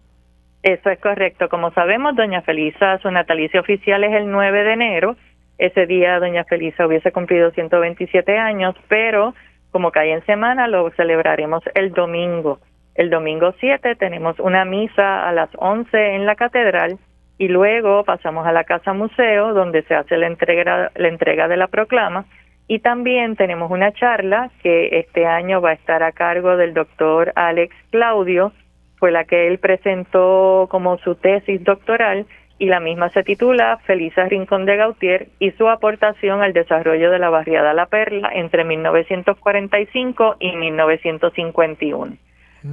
Eso 0.61 0.89
es 0.89 0.99
correcto. 0.99 1.47
Como 1.47 1.71
sabemos, 1.71 2.15
doña 2.15 2.41
Felisa, 2.41 2.97
su 2.99 3.09
natalicio 3.09 3.61
oficial 3.61 4.03
es 4.03 4.13
el 4.13 4.29
9 4.29 4.63
de 4.63 4.73
enero. 4.73 5.15
Ese 5.57 5.85
día 5.85 6.19
doña 6.19 6.43
Felisa 6.43 6.85
hubiese 6.85 7.11
cumplido 7.11 7.51
127 7.51 8.37
años, 8.37 8.75
pero 8.89 9.33
como 9.71 9.91
cae 9.91 10.11
en 10.11 10.25
semana, 10.25 10.67
lo 10.67 10.89
celebraremos 10.91 11.63
el 11.75 11.93
domingo. 11.93 12.59
El 12.95 13.09
domingo 13.09 13.53
7 13.59 13.95
tenemos 13.95 14.39
una 14.39 14.65
misa 14.65 15.27
a 15.27 15.31
las 15.31 15.49
11 15.57 16.15
en 16.15 16.25
la 16.25 16.35
catedral 16.35 16.97
y 17.37 17.47
luego 17.47 18.03
pasamos 18.03 18.45
a 18.47 18.51
la 18.51 18.63
Casa 18.63 18.93
Museo, 18.93 19.53
donde 19.53 19.83
se 19.83 19.95
hace 19.95 20.17
la 20.17 20.27
entrega, 20.27 20.91
la 20.95 21.07
entrega 21.07 21.47
de 21.47 21.57
la 21.57 21.67
proclama. 21.67 22.25
Y 22.67 22.79
también 22.79 23.35
tenemos 23.35 23.69
una 23.69 23.91
charla 23.91 24.49
que 24.63 24.99
este 24.99 25.27
año 25.27 25.61
va 25.61 25.71
a 25.71 25.73
estar 25.73 26.01
a 26.01 26.11
cargo 26.11 26.57
del 26.57 26.73
doctor 26.73 27.31
Alex 27.35 27.75
Claudio, 27.91 28.53
fue 28.97 29.11
la 29.11 29.25
que 29.25 29.47
él 29.47 29.59
presentó 29.59 30.67
como 30.71 30.97
su 30.97 31.15
tesis 31.15 31.63
doctoral 31.63 32.25
y 32.57 32.67
la 32.67 32.79
misma 32.79 33.09
se 33.09 33.23
titula 33.23 33.77
Felisa 33.85 34.25
Rincón 34.25 34.65
de 34.65 34.77
Gautier 34.77 35.27
y 35.39 35.51
su 35.51 35.67
aportación 35.67 36.41
al 36.41 36.53
desarrollo 36.53 37.11
de 37.11 37.19
la 37.19 37.29
barriada 37.29 37.73
La 37.73 37.87
Perla 37.87 38.31
entre 38.33 38.63
1945 38.63 40.37
y 40.39 40.55
1951. 40.55 42.17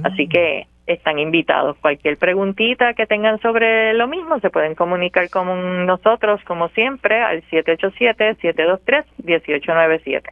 Así 0.03 0.27
que 0.27 0.67
están 0.85 1.17
invitados. 1.19 1.77
Cualquier 1.77 2.17
preguntita 2.17 2.93
que 2.93 3.05
tengan 3.05 3.39
sobre 3.41 3.93
lo 3.93 4.07
mismo 4.07 4.39
se 4.39 4.49
pueden 4.49 4.75
comunicar 4.75 5.29
con 5.29 5.85
nosotros, 5.85 6.41
como 6.45 6.69
siempre, 6.69 7.21
al 7.21 7.43
787-723-1897. 7.49 10.23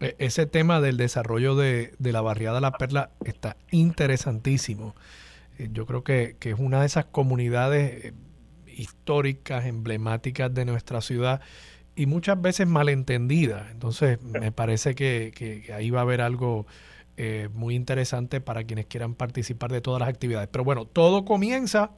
E- 0.00 0.14
Ese 0.18 0.46
tema 0.46 0.80
del 0.80 0.96
desarrollo 0.96 1.54
de, 1.56 1.92
de 1.98 2.12
la 2.12 2.20
barriada 2.20 2.60
La 2.60 2.72
Perla 2.72 3.10
está 3.24 3.56
interesantísimo. 3.70 4.94
Eh, 5.58 5.68
Yo 5.72 5.86
creo 5.86 6.04
que, 6.04 6.36
que 6.38 6.50
es 6.50 6.58
una 6.58 6.80
de 6.80 6.86
esas 6.86 7.06
comunidades 7.06 8.06
eh, 8.06 8.12
históricas, 8.66 9.66
emblemáticas 9.66 10.52
de 10.52 10.64
nuestra 10.66 11.00
ciudad 11.00 11.40
y 11.94 12.06
muchas 12.06 12.40
veces 12.40 12.66
malentendida. 12.66 13.68
Entonces, 13.70 14.20
me 14.22 14.52
parece 14.52 14.94
que- 14.94 15.32
que 15.34 15.72
ahí 15.72 15.90
va 15.90 16.00
a 16.00 16.02
haber 16.02 16.20
algo 16.20 16.66
eh, 17.16 17.48
muy 17.54 17.74
interesante 17.74 18.40
para 18.40 18.64
quienes 18.64 18.86
quieran 18.86 19.14
participar 19.14 19.72
de 19.72 19.80
todas 19.80 20.00
las 20.00 20.08
actividades. 20.08 20.48
Pero 20.48 20.64
bueno, 20.64 20.84
todo 20.84 21.24
comienza 21.24 21.90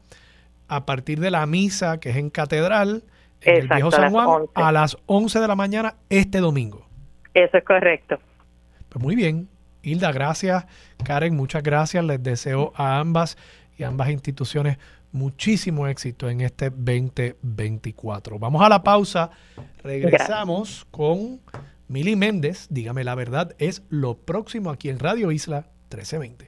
a 0.68 0.86
partir 0.86 1.20
de 1.20 1.30
la 1.30 1.44
misa 1.46 1.98
que 1.98 2.10
es 2.10 2.16
en 2.16 2.30
Catedral, 2.30 3.04
en 3.40 3.56
el 3.56 3.68
Viejo 3.68 3.88
a 3.88 3.92
San 3.92 4.12
Juan, 4.12 4.26
11. 4.26 4.52
a 4.54 4.72
las 4.72 4.96
11 5.06 5.40
de 5.40 5.48
la 5.48 5.56
mañana 5.56 5.96
este 6.08 6.38
domingo. 6.38 6.86
Eso 7.34 7.56
es 7.56 7.64
correcto. 7.64 8.18
Pues 8.88 9.02
muy 9.02 9.16
bien. 9.16 9.48
Hilda, 9.82 10.12
gracias. 10.12 10.66
Karen, 11.04 11.34
muchas 11.36 11.62
gracias. 11.62 12.04
Les 12.04 12.22
deseo 12.22 12.72
a 12.76 12.98
ambas 12.98 13.36
y 13.76 13.84
a 13.84 13.88
ambas 13.88 14.10
instituciones 14.10 14.78
muchísimo 15.12 15.86
éxito 15.86 16.28
en 16.28 16.40
este 16.42 16.70
2024. 16.70 18.38
Vamos 18.38 18.62
a 18.62 18.68
la 18.68 18.82
pausa. 18.82 19.30
Regresamos 19.82 20.86
con 20.90 21.40
Mili 21.88 22.16
Méndez. 22.16 22.66
Dígame 22.68 23.02
la 23.02 23.14
verdad, 23.14 23.56
es 23.58 23.82
lo 23.88 24.18
próximo 24.18 24.70
aquí 24.70 24.90
en 24.90 24.98
Radio 24.98 25.32
Isla 25.32 25.72
1320. 25.90 26.46